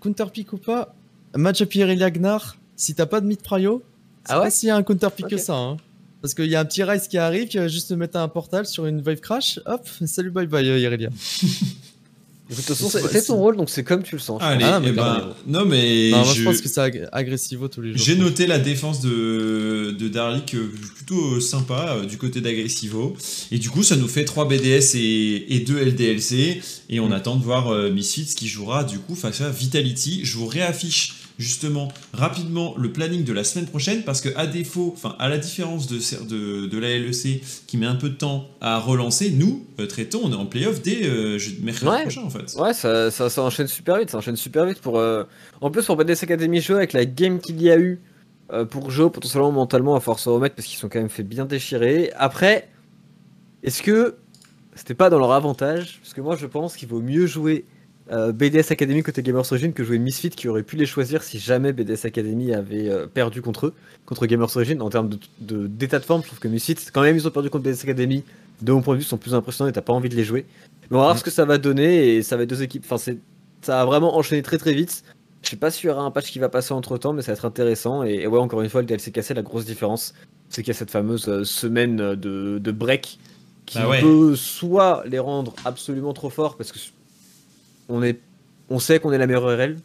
counter 0.00 0.26
pick 0.32 0.52
ou 0.52 0.58
pas, 0.58 0.94
match 1.36 1.60
up 1.62 1.74
Irelia 1.74 2.10
Gnar, 2.10 2.56
si 2.76 2.94
t'as 2.94 3.06
pas 3.06 3.20
de 3.20 3.26
mid 3.26 3.40
prio, 3.42 3.82
c'est 4.26 4.32
Ah 4.32 4.38
ouais 4.38 4.46
pas 4.46 4.50
s'il 4.50 4.68
y 4.68 4.70
a 4.70 4.76
un 4.76 4.82
counter 4.82 5.08
pick 5.14 5.28
que 5.28 5.36
ça. 5.36 5.54
Hein. 5.54 5.76
Parce 6.22 6.32
qu'il 6.34 6.46
y 6.46 6.54
a 6.56 6.60
un 6.60 6.64
petit 6.64 6.82
Rice 6.82 7.06
qui 7.08 7.18
arrive, 7.18 7.48
qui 7.48 7.58
va 7.58 7.68
juste 7.68 7.90
te 7.90 7.94
mettre 7.94 8.16
un 8.18 8.28
portal 8.28 8.64
sur 8.66 8.86
une 8.86 9.02
Vive 9.02 9.20
Crash, 9.20 9.60
hop, 9.66 9.86
salut 10.06 10.30
bye 10.30 10.46
bye 10.46 10.66
euh, 10.68 10.78
Irelia. 10.78 11.10
De 12.50 12.54
toute 12.56 12.64
façon, 12.66 12.90
C'est 13.10 13.22
ton 13.24 13.36
rôle, 13.36 13.56
donc 13.56 13.70
c'est 13.70 13.84
comme 13.84 14.02
tu 14.02 14.16
le 14.16 14.20
sens. 14.20 14.38
Allez. 14.42 14.66
Ah, 14.66 14.78
mais 14.78 14.92
clairement. 14.92 15.32
non 15.46 15.64
mais 15.64 16.10
non, 16.10 16.18
moi 16.18 16.26
je 16.34 16.40
je- 16.40 16.44
pense 16.44 16.60
que 16.60 16.68
c'est 16.68 16.80
ag- 16.82 17.08
agressivo 17.10 17.68
tous 17.68 17.80
les 17.80 17.94
jours. 17.94 18.04
J'ai 18.04 18.16
noté 18.16 18.46
la 18.46 18.58
défense 18.58 19.00
de, 19.00 19.96
de 19.98 20.08
Darlik 20.08 20.54
euh, 20.54 20.70
plutôt 20.94 21.40
sympa 21.40 21.96
euh, 21.96 22.04
du 22.04 22.18
côté 22.18 22.42
d'Agressivo. 22.42 23.16
Et 23.50 23.58
du 23.58 23.70
coup, 23.70 23.82
ça 23.82 23.96
nous 23.96 24.08
fait 24.08 24.26
3 24.26 24.46
BDS 24.46 24.94
et, 24.94 25.56
et 25.56 25.60
2 25.60 25.84
LDLC. 25.86 26.60
Et 26.90 27.00
on 27.00 27.08
Mm. 27.08 27.12
attend 27.12 27.36
de 27.36 27.42
voir 27.42 27.68
euh, 27.72 27.90
Misfits 27.90 28.34
qui 28.36 28.46
jouera 28.46 28.84
du 28.84 28.98
coup 28.98 29.14
face 29.14 29.40
à 29.40 29.48
Vitality. 29.48 30.20
Je 30.24 30.36
vous 30.36 30.46
réaffiche 30.46 31.14
justement 31.38 31.88
rapidement 32.12 32.74
le 32.78 32.92
planning 32.92 33.24
de 33.24 33.32
la 33.32 33.42
semaine 33.44 33.66
prochaine 33.66 34.02
parce 34.04 34.20
que 34.20 34.28
à 34.36 34.46
défaut, 34.46 34.92
enfin 34.96 35.16
à 35.18 35.28
la 35.28 35.38
différence 35.38 35.86
de, 35.88 35.98
de, 36.26 36.66
de 36.66 36.78
la 36.78 36.96
LEC 36.98 37.42
qui 37.66 37.76
met 37.76 37.86
un 37.86 37.96
peu 37.96 38.08
de 38.08 38.14
temps 38.14 38.48
à 38.60 38.78
relancer, 38.78 39.30
nous, 39.30 39.66
euh, 39.80 39.86
traitons, 39.86 40.20
on 40.24 40.30
est 40.32 40.36
en 40.36 40.46
playoff 40.46 40.80
dès 40.82 41.00
euh, 41.04 41.38
mercredi 41.62 41.90
Ouais. 41.90 42.02
prochain 42.02 42.22
en 42.22 42.30
fait. 42.30 42.54
Ouais, 42.56 42.72
ça, 42.72 43.10
ça, 43.10 43.28
ça 43.30 43.42
enchaîne 43.42 43.66
super 43.66 43.98
vite, 43.98 44.10
ça 44.10 44.18
enchaîne 44.18 44.36
super 44.36 44.64
vite 44.66 44.80
pour. 44.80 44.98
euh, 44.98 45.24
En 45.60 45.70
plus, 45.70 45.84
pour 45.84 45.96
BDS 45.96 46.22
Academy 46.22 46.60
Show, 46.62 46.74
avec 46.76 46.92
la 46.92 47.04
game 47.04 47.40
qu'il 47.40 47.60
y 47.60 47.70
a 47.70 47.78
eu 47.78 48.00
euh, 48.52 48.64
pour 48.64 48.90
Joe, 48.90 49.10
potentiellement 49.10 49.50
mentalement, 49.52 49.96
à 49.96 50.00
force 50.00 50.22
se 50.24 50.28
remettre 50.28 50.54
parce 50.54 50.68
qu'ils 50.68 50.78
sont 50.78 50.88
quand 50.88 50.98
même 51.00 51.08
fait 51.08 51.22
bien 51.24 51.46
déchirer. 51.46 52.12
Après, 52.16 52.68
est-ce 53.62 53.82
que 53.82 54.16
c'était 54.74 54.94
pas 54.94 55.10
dans 55.10 55.18
leur 55.18 55.32
avantage? 55.32 55.98
Parce 56.02 56.14
que 56.14 56.20
moi, 56.20 56.36
je 56.36 56.46
pense 56.46 56.76
qu'il 56.76 56.88
vaut 56.88 57.00
mieux 57.00 57.26
jouer 57.26 57.64
euh, 58.12 58.32
BDS 58.32 58.70
Academy 58.70 59.02
côté 59.02 59.22
Gamers 59.22 59.50
Origin 59.50 59.72
que 59.72 59.82
jouer 59.82 59.98
Misfit 59.98 60.30
qui 60.30 60.48
aurait 60.48 60.62
pu 60.62 60.76
les 60.76 60.84
choisir 60.86 61.22
si 61.22 61.38
jamais 61.38 61.72
BDS 61.72 62.04
Academy 62.06 62.52
avait 62.52 62.88
euh, 62.90 63.06
perdu 63.06 63.40
contre 63.42 63.66
eux, 63.66 63.74
contre 64.04 64.26
Gamers 64.26 64.54
Origin. 64.56 64.80
En 64.82 64.90
termes 64.90 65.08
d'état 65.08 65.26
de, 65.40 65.66
d'état 65.66 65.98
de 65.98 66.04
forme, 66.04 66.22
je 66.22 66.26
trouve 66.28 66.38
que 66.38 66.48
Misfit, 66.48 66.76
quand 66.92 67.02
même, 67.02 67.16
ils 67.16 67.26
ont 67.26 67.30
perdu 67.30 67.50
contre 67.50 67.64
BDS 67.64 67.82
Academy. 67.84 68.24
De 68.62 68.72
mon 68.72 68.82
point 68.82 68.94
de 68.94 69.00
vue, 69.00 69.04
sont 69.04 69.16
plus 69.16 69.34
impressionnants 69.34 69.68
et 69.68 69.72
t'as 69.72 69.80
pas 69.80 69.92
envie 69.92 70.08
de 70.08 70.14
les 70.14 70.22
jouer. 70.24 70.44
Mais 70.90 70.96
on 70.96 71.00
va 71.00 71.04
voir 71.06 71.14
Mm. 71.14 71.18
ce 71.18 71.24
que 71.24 71.30
ça 71.30 71.44
va 71.44 71.58
donner 71.58 72.14
et 72.16 72.22
ça 72.22 72.36
va 72.36 72.42
être 72.44 72.50
deux 72.50 72.62
équipes. 72.62 72.84
Enfin, 72.86 72.98
c'est 72.98 73.18
ça 73.62 73.80
a 73.80 73.84
vraiment 73.86 74.16
enchaîné 74.16 74.42
très 74.42 74.58
très 74.58 74.74
vite. 74.74 75.02
Je 75.42 75.48
sais 75.50 75.56
pas 75.56 75.70
s'il 75.70 75.88
y 75.88 75.90
aura 75.90 76.02
un 76.02 76.10
patch 76.10 76.30
qui 76.30 76.38
va 76.38 76.48
passer 76.48 76.72
entre 76.72 76.96
temps, 76.98 77.12
mais 77.14 77.22
ça 77.22 77.32
va 77.32 77.36
être 77.38 77.44
intéressant. 77.46 78.04
Et, 78.04 78.14
et 78.22 78.26
ouais, 78.26 78.38
encore 78.38 78.60
une 78.62 78.68
fois, 78.70 78.80
le 78.82 78.86
DLC 78.86 79.10
cassé, 79.10 79.34
la 79.34 79.42
grosse 79.42 79.64
différence, 79.64 80.14
c'est 80.50 80.62
qu'il 80.62 80.72
y 80.72 80.76
a 80.76 80.78
cette 80.78 80.90
fameuse 80.90 81.28
euh, 81.28 81.44
semaine 81.44 81.96
de, 81.96 82.58
de 82.58 82.70
break 82.70 83.18
qui 83.66 83.78
Bah 83.78 83.88
ouais. 83.88 84.00
peut 84.02 84.36
soit 84.36 85.02
les 85.06 85.18
rendre 85.18 85.54
absolument 85.64 86.12
trop 86.12 86.30
forts 86.30 86.56
parce 86.56 86.70
que 86.70 86.78
on, 87.88 88.02
est, 88.02 88.20
on 88.70 88.78
sait 88.78 88.98
qu'on 89.00 89.12
est 89.12 89.18
la 89.18 89.26
meilleure 89.26 89.44
RL. 89.44 89.76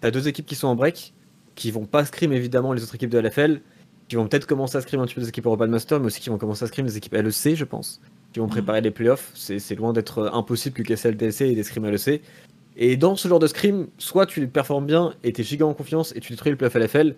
T'as 0.00 0.10
deux 0.10 0.28
équipes 0.28 0.46
qui 0.46 0.54
sont 0.54 0.68
en 0.68 0.74
break, 0.74 1.14
qui 1.54 1.70
vont 1.70 1.86
pas 1.86 2.04
scrim 2.04 2.32
évidemment 2.32 2.72
les 2.72 2.82
autres 2.82 2.94
équipes 2.94 3.10
de 3.10 3.18
LFL, 3.18 3.60
qui 4.08 4.16
vont 4.16 4.28
peut-être 4.28 4.46
commencer 4.46 4.76
à 4.76 4.80
scrim 4.80 5.00
un 5.00 5.06
petit 5.06 5.14
peu 5.14 5.20
des 5.20 5.28
équipes 5.28 5.46
European 5.46 5.68
Master, 5.68 6.00
mais 6.00 6.06
aussi 6.06 6.20
qui 6.20 6.30
vont 6.30 6.38
commencer 6.38 6.64
à 6.64 6.68
scrim 6.68 6.86
les 6.86 6.96
équipes 6.96 7.14
LEC, 7.14 7.54
je 7.54 7.64
pense, 7.64 8.00
qui 8.32 8.40
vont 8.40 8.48
préparer 8.48 8.80
les 8.80 8.90
playoffs. 8.90 9.32
C'est 9.34 9.74
loin 9.74 9.92
d'être 9.92 10.18
euh, 10.18 10.30
impossible 10.32 10.76
que 10.76 10.82
casser 10.82 11.08
le 11.08 11.16
DLC 11.16 11.46
et 11.46 11.54
des 11.54 11.62
scrims 11.62 11.88
LEC. 11.90 12.22
Et 12.76 12.96
dans 12.96 13.16
ce 13.16 13.26
genre 13.26 13.38
de 13.38 13.46
scrim, 13.46 13.86
soit 13.96 14.26
tu 14.26 14.46
performes 14.48 14.86
bien 14.86 15.14
et 15.24 15.32
t'es 15.32 15.42
giga 15.42 15.64
en 15.64 15.72
confiance 15.72 16.12
et 16.14 16.20
tu 16.20 16.32
détruis 16.32 16.50
le 16.50 16.58
playoff 16.58 16.74
LFL, 16.74 17.14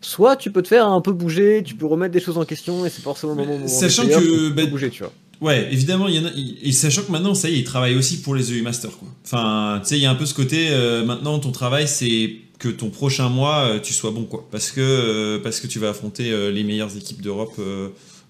soit 0.00 0.36
tu 0.36 0.50
peux 0.50 0.62
te 0.62 0.68
faire 0.68 0.88
un 0.88 1.00
peu 1.00 1.12
bouger, 1.12 1.62
tu 1.62 1.74
peux 1.74 1.86
remettre 1.86 2.12
des 2.12 2.20
choses 2.20 2.38
en 2.38 2.44
question 2.44 2.86
et 2.86 2.88
c'est 2.88 3.02
forcément 3.02 3.34
le 3.34 3.38
moment, 3.38 3.54
moment 3.54 3.68
Sachant 3.68 4.04
des 4.04 4.10
que, 4.10 4.16
où 4.16 4.20
tu 4.20 4.28
peux 4.28 4.50
bah, 4.50 4.66
bouger, 4.66 4.90
tu 4.90 5.02
vois. 5.02 5.12
Ouais, 5.44 5.68
évidemment, 5.70 6.08
il 6.08 6.66
y 6.66 6.72
sachant 6.72 7.02
que 7.02 7.12
maintenant, 7.12 7.34
ça 7.34 7.50
y 7.50 7.56
est, 7.56 7.58
ils 7.58 7.64
travaillent 7.64 7.96
aussi 7.96 8.22
pour 8.22 8.34
les 8.34 8.50
EU 8.50 8.62
Masters. 8.62 8.92
Enfin, 9.26 9.78
tu 9.82 9.90
sais, 9.90 9.98
il 9.98 10.00
y 10.00 10.06
a 10.06 10.10
un 10.10 10.14
peu 10.14 10.24
ce 10.24 10.32
côté. 10.32 10.68
euh, 10.70 11.04
maintenant, 11.04 11.38
ton 11.38 11.52
travail, 11.52 11.86
c'est 11.86 12.36
que 12.58 12.70
ton 12.70 12.88
prochain 12.88 13.28
mois, 13.28 13.58
euh, 13.66 13.78
tu 13.78 13.92
sois 13.92 14.10
bon, 14.10 14.24
quoi. 14.24 14.48
Parce 14.50 14.70
que, 14.70 14.80
euh, 14.80 15.38
parce 15.42 15.60
que 15.60 15.66
tu 15.66 15.78
vas 15.78 15.90
affronter 15.90 16.32
les 16.50 16.64
meilleures 16.64 16.96
équipes 16.96 17.20
d'Europe 17.20 17.60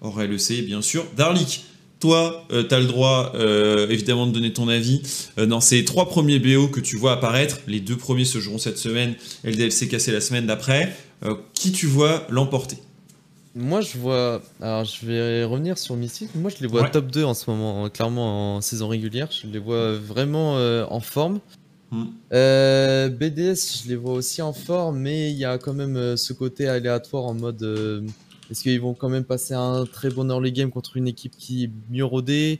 hors 0.01 0.21
LEC, 0.21 0.65
bien 0.65 0.81
sûr. 0.81 1.05
Darlik, 1.15 1.63
toi, 2.01 2.45
tu 2.49 2.55
le 2.75 2.83
droit, 2.83 3.31
évidemment, 3.89 4.27
de 4.27 4.33
donner 4.33 4.51
ton 4.51 4.67
avis 4.67 5.01
dans 5.37 5.61
ces 5.61 5.85
trois 5.85 6.09
premiers 6.09 6.39
BO 6.39 6.67
que 6.67 6.81
tu 6.81 6.97
vois 6.97 7.13
apparaître. 7.13 7.59
Les 7.65 7.79
deux 7.79 7.95
premiers 7.95 8.25
se 8.25 8.39
joueront 8.39 8.57
cette 8.57 8.77
semaine. 8.77 9.15
LDLC 9.45 9.87
cassé 9.87 10.11
la 10.11 10.19
semaine 10.19 10.47
d'après. 10.47 10.93
Qui 11.53 11.71
tu 11.71 11.87
vois 11.87 12.27
l'emporter? 12.29 12.75
Moi 13.55 13.79
je 13.81 13.97
vois. 13.97 14.41
Alors 14.61 14.83
je 14.83 15.05
vais 15.05 15.43
revenir 15.45 15.77
sur 15.77 15.95
Misfit. 15.95 16.27
Moi 16.35 16.51
je 16.55 16.61
les 16.61 16.67
vois 16.67 16.83
Ouais. 16.83 16.91
top 16.91 17.07
2 17.07 17.23
en 17.23 17.33
ce 17.33 17.49
moment, 17.49 17.89
clairement 17.89 18.57
en 18.57 18.61
saison 18.61 18.87
régulière. 18.89 19.29
Je 19.31 19.47
les 19.47 19.59
vois 19.59 19.93
vraiment 19.95 20.57
euh, 20.57 20.85
en 20.89 20.99
forme. 20.99 21.39
Hmm. 21.91 22.05
Euh, 22.33 23.07
BDS, 23.09 23.83
je 23.83 23.89
les 23.89 23.95
vois 23.95 24.13
aussi 24.13 24.41
en 24.41 24.51
forme, 24.51 24.99
mais 24.99 25.31
il 25.31 25.37
y 25.37 25.45
a 25.45 25.57
quand 25.57 25.73
même 25.73 25.95
euh, 25.95 26.17
ce 26.17 26.33
côté 26.33 26.67
aléatoire 26.67 27.23
en 27.25 27.33
mode. 27.33 27.63
euh, 27.63 28.01
Est-ce 28.51 28.61
qu'ils 28.63 28.81
vont 28.81 28.93
quand 28.93 29.07
même 29.09 29.23
passer 29.23 29.53
un 29.53 29.85
très 29.85 30.09
bon 30.09 30.29
early 30.29 30.51
game 30.51 30.69
contre 30.71 30.97
une 30.97 31.07
équipe 31.07 31.33
qui 31.37 31.63
est 31.65 31.69
mieux 31.89 32.03
rodée? 32.05 32.59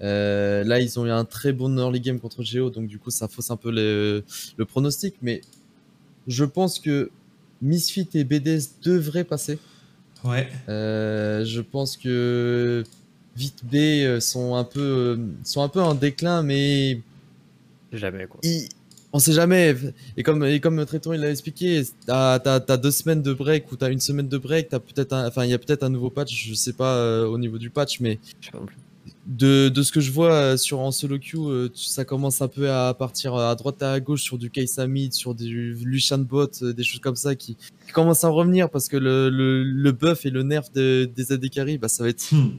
Là, 0.00 0.78
ils 0.78 1.00
ont 1.00 1.06
eu 1.06 1.10
un 1.10 1.24
très 1.24 1.52
bon 1.52 1.76
early 1.78 1.98
game 2.00 2.20
contre 2.20 2.44
Geo, 2.44 2.70
donc 2.70 2.86
du 2.86 3.00
coup, 3.00 3.10
ça 3.10 3.26
fausse 3.26 3.50
un 3.50 3.56
peu 3.56 3.72
le, 3.72 4.22
le 4.56 4.64
pronostic. 4.64 5.16
Mais 5.22 5.40
je 6.28 6.44
pense 6.44 6.78
que 6.78 7.10
Misfit 7.60 8.08
et 8.14 8.22
BDS 8.22 8.78
devraient 8.84 9.24
passer. 9.24 9.58
Ouais. 10.24 10.48
Euh, 10.68 11.44
je 11.44 11.60
pense 11.60 11.96
que 11.96 12.84
Vite 13.36 13.60
B 13.64 13.74
euh, 13.76 14.20
sont 14.20 14.56
un 14.56 14.64
peu 14.64 14.80
euh, 14.80 15.16
sont 15.44 15.62
un 15.62 15.68
peu 15.68 15.80
en 15.80 15.94
déclin, 15.94 16.42
mais 16.42 17.00
Jamais 17.92 18.26
quoi. 18.26 18.40
on 19.12 19.18
sait 19.20 19.32
jamais. 19.32 19.74
Et 20.16 20.22
comme 20.22 20.44
et 20.44 20.60
comme 20.60 20.84
Tréton 20.84 21.12
il 21.12 21.20
l'a 21.20 21.30
expliqué, 21.30 21.82
t'as 22.06 22.34
as, 22.44 22.76
deux 22.76 22.90
semaines 22.90 23.22
de 23.22 23.32
break 23.32 23.70
ou 23.72 23.76
t'as 23.76 23.90
une 23.90 24.00
semaine 24.00 24.28
de 24.28 24.38
break, 24.38 24.68
t'as 24.70 24.80
peut-être 24.80 25.12
un- 25.12 25.26
enfin 25.28 25.44
il 25.44 25.50
y 25.50 25.54
a 25.54 25.58
peut-être 25.58 25.84
un 25.84 25.88
nouveau 25.88 26.10
patch, 26.10 26.34
je 26.48 26.54
sais 26.54 26.72
pas 26.72 26.96
euh, 26.96 27.26
au 27.26 27.38
niveau 27.38 27.58
du 27.58 27.70
patch, 27.70 28.00
mais 28.00 28.18
Je 28.40 28.46
sais 28.46 28.52
pas 28.52 28.58
non 28.58 28.66
plus. 28.66 28.76
De, 29.28 29.68
de 29.68 29.82
ce 29.82 29.92
que 29.92 30.00
je 30.00 30.10
vois 30.10 30.32
euh, 30.32 30.56
sur 30.56 30.80
en 30.80 30.90
solo 30.90 31.18
queue, 31.18 31.38
euh, 31.38 31.68
ça 31.74 32.04
commence 32.04 32.40
un 32.40 32.48
peu 32.48 32.70
à 32.70 32.94
partir 32.94 33.34
à 33.34 33.54
droite 33.54 33.76
et 33.82 33.84
à 33.84 34.00
gauche 34.00 34.22
sur 34.22 34.38
du 34.38 34.50
Kaisamid, 34.50 35.12
sur 35.12 35.34
du 35.34 35.74
Lucian 35.84 36.18
Bot, 36.18 36.50
euh, 36.62 36.72
des 36.72 36.82
choses 36.82 37.00
comme 37.00 37.14
ça 37.16 37.34
qui, 37.34 37.54
qui 37.56 37.92
commencent 37.92 38.24
à 38.24 38.28
revenir 38.30 38.70
parce 38.70 38.88
que 38.88 38.96
le, 38.96 39.28
le, 39.28 39.62
le 39.62 39.92
buff 39.92 40.24
et 40.24 40.30
le 40.30 40.42
nerf 40.42 40.64
de- 40.74 41.08
des 41.14 41.30
AD 41.32 41.48
carry, 41.50 41.76
bah 41.78 41.88
ça 41.88 42.02
va 42.04 42.08
être 42.08 42.24
Hmm. 42.32 42.52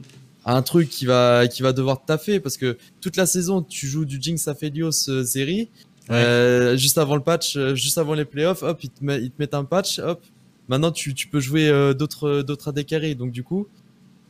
un 0.46 0.62
truc 0.62 0.88
qui 0.88 1.06
va 1.06 1.46
qui 1.48 1.62
va 1.62 1.72
devoir 1.72 2.04
taffer 2.04 2.38
parce 2.40 2.56
que 2.56 2.78
toute 3.00 3.16
la 3.16 3.26
saison 3.26 3.62
tu 3.62 3.86
joues 3.88 4.04
du 4.04 4.18
Jinx 4.22 4.48
Aphelios 4.48 5.08
euh, 5.10 5.22
Zeri 5.22 5.68
euh, 6.10 6.76
juste 6.76 6.98
avant 6.98 7.14
le 7.14 7.20
patch 7.22 7.56
euh, 7.56 7.74
juste 7.74 7.98
avant 7.98 8.14
les 8.14 8.24
playoffs 8.24 8.62
hop 8.62 8.78
ils 8.82 8.90
te, 8.90 9.04
met- 9.04 9.20
ils 9.22 9.30
te 9.30 9.36
mettent 9.38 9.54
un 9.54 9.64
patch 9.64 9.98
hop. 9.98 10.20
Maintenant 10.68 10.92
tu, 10.92 11.14
tu 11.14 11.26
peux 11.28 11.40
jouer 11.40 11.68
euh, 11.68 11.94
d'autres 11.94 12.42
d'autres 12.42 12.68
AD 12.68 12.84
carry. 12.86 13.14
Donc 13.16 13.32
du 13.32 13.42
coup 13.42 13.66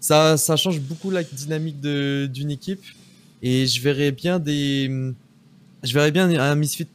ça 0.01 0.37
ça 0.37 0.57
change 0.57 0.81
beaucoup 0.81 1.11
la 1.11 1.23
dynamique 1.23 1.81
d'une 1.81 2.51
équipe 2.51 2.83
et 3.43 3.67
je 3.67 3.81
verrais 3.81 4.11
bien 4.13 4.39
des 4.39 4.91
je 5.83 5.93
verrais 5.95 6.11
bien 6.11 6.29
un 6.39 6.55
Misfit 6.55 6.87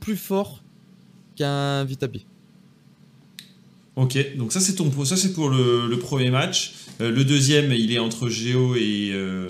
plus 0.00 0.16
fort 0.16 0.62
qu'un 1.36 1.84
Vitabi 1.84 2.24
Ok, 3.96 4.36
donc 4.36 4.52
ça 4.52 4.60
c'est 4.60 4.74
ton 4.74 4.90
ça 5.04 5.16
c'est 5.16 5.32
pour 5.32 5.48
le, 5.48 5.86
le 5.88 5.98
premier 5.98 6.30
match. 6.30 6.74
Euh, 7.00 7.10
le 7.10 7.24
deuxième, 7.24 7.72
il 7.72 7.92
est 7.92 7.98
entre 7.98 8.28
Géo 8.28 8.74
et 8.74 9.10
euh, 9.12 9.48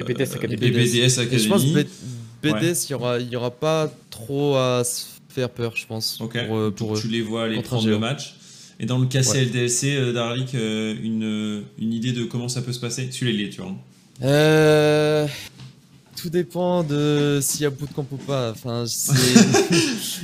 Et 0.00 0.04
BDS 0.04 0.34
Academy. 0.34 0.66
et 0.66 0.70
BDS 0.70 1.38
je 1.38 1.48
pense. 1.48 1.64
B- 1.64 1.86
BDS 2.42 2.86
il 2.88 2.90
y 2.90 2.94
aura 2.94 3.18
il 3.18 3.28
y 3.28 3.36
aura 3.36 3.50
pas 3.52 3.92
trop 4.10 4.56
à 4.56 4.82
se 4.84 5.04
faire 5.28 5.50
peur 5.50 5.74
je 5.76 5.86
pense 5.86 6.20
Ok. 6.20 6.36
pour, 6.46 6.56
euh, 6.56 6.70
pour 6.70 7.00
tu 7.00 7.08
les 7.08 7.22
vois 7.22 7.44
aller 7.44 7.60
prendre 7.62 7.86
le 7.88 7.98
match. 7.98 8.34
Et 8.80 8.86
dans 8.86 8.98
le 8.98 9.06
KC 9.06 9.32
Ouais. 9.32 9.44
LDLC, 9.44 9.96
euh, 9.96 10.12
Darlik, 10.12 10.54
euh, 10.54 10.94
une, 11.02 11.62
une 11.78 11.92
idée 11.92 12.12
de 12.12 12.24
comment 12.24 12.48
ça 12.48 12.62
peut 12.62 12.72
se 12.72 12.78
passer 12.80 13.08
Celui-là, 13.10 13.38
il 13.38 13.44
est, 13.46 13.50
tu 13.50 13.60
vois. 13.60 13.72
Euh, 14.22 15.26
tout 16.16 16.30
dépend 16.30 16.82
de 16.84 17.38
s'il 17.42 17.60
y 17.62 17.64
a 17.66 17.70
bootcamp 17.70 18.06
ou 18.10 18.16
pas. 18.16 18.50
Enfin. 18.50 18.84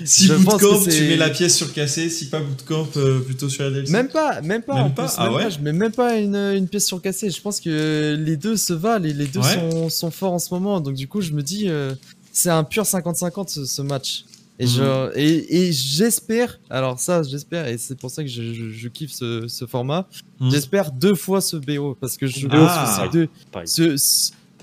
Si 0.04 0.28
pense 0.28 0.38
Bootcamp, 0.44 0.84
que 0.84 0.90
tu 0.90 1.02
mets 1.04 1.16
la 1.16 1.30
pièce 1.30 1.56
sur 1.56 1.72
KC, 1.72 2.10
si 2.10 2.26
pas 2.28 2.40
Bootcamp, 2.40 2.88
euh, 2.96 3.20
plutôt 3.20 3.48
sur 3.48 3.64
LDLC. 3.64 3.90
même 3.90 4.08
pas, 4.08 4.40
même 4.42 4.62
pas. 4.62 4.74
Même 4.74 4.84
en 4.84 4.90
pas 4.90 5.04
plus, 5.06 5.14
Ah 5.18 5.24
même 5.26 5.34
ouais 5.34 5.42
pas. 5.44 5.50
Je 5.50 5.58
mets 5.60 5.72
même 5.72 5.92
pas 5.92 6.18
une, 6.18 6.34
une 6.36 6.68
pièce 6.68 6.86
sur 6.86 7.00
cassé. 7.00 7.30
Je 7.30 7.40
pense 7.40 7.60
que 7.60 8.16
les 8.18 8.36
deux 8.36 8.56
se 8.56 8.72
valent 8.72 9.04
et 9.04 9.12
les 9.12 9.26
deux 9.26 9.40
Ouais. 9.40 9.54
sont, 9.70 9.88
sont 9.88 10.10
forts 10.10 10.32
en 10.32 10.38
ce 10.38 10.52
moment. 10.52 10.80
Donc 10.80 10.94
du 10.94 11.06
coup, 11.08 11.20
je 11.20 11.32
me 11.32 11.42
dis, 11.42 11.68
euh, 11.68 11.94
c'est 12.32 12.50
un 12.50 12.64
pur 12.64 12.82
50-50 12.84 13.48
ce, 13.48 13.64
ce 13.64 13.82
match. 13.82 14.24
Et 14.60 14.66
Mhm. 14.66 14.70
je- 14.70 15.18
et, 15.18 15.56
et 15.68 15.72
j'espère, 15.72 16.60
alors 16.70 17.00
ça 17.00 17.22
j'espère, 17.24 17.66
et 17.66 17.76
c'est 17.76 17.98
pour 17.98 18.10
ça 18.10 18.22
que 18.22 18.28
je, 18.30 18.52
je- 18.54 18.70
je 18.70 18.88
kiffe 18.88 19.10
ce, 19.12 19.48
ce 19.48 19.66
format, 19.66 20.06
Mhm. 20.40 20.50
j'espère 20.52 20.92
deux 20.92 21.16
fois 21.16 21.40
ce 21.40 21.56
BO, 21.56 21.96
parce 22.00 22.16
que 22.16 22.26
je 22.28 22.46
Ah. 22.52 23.08
pense 23.10 23.74
que 23.76 23.96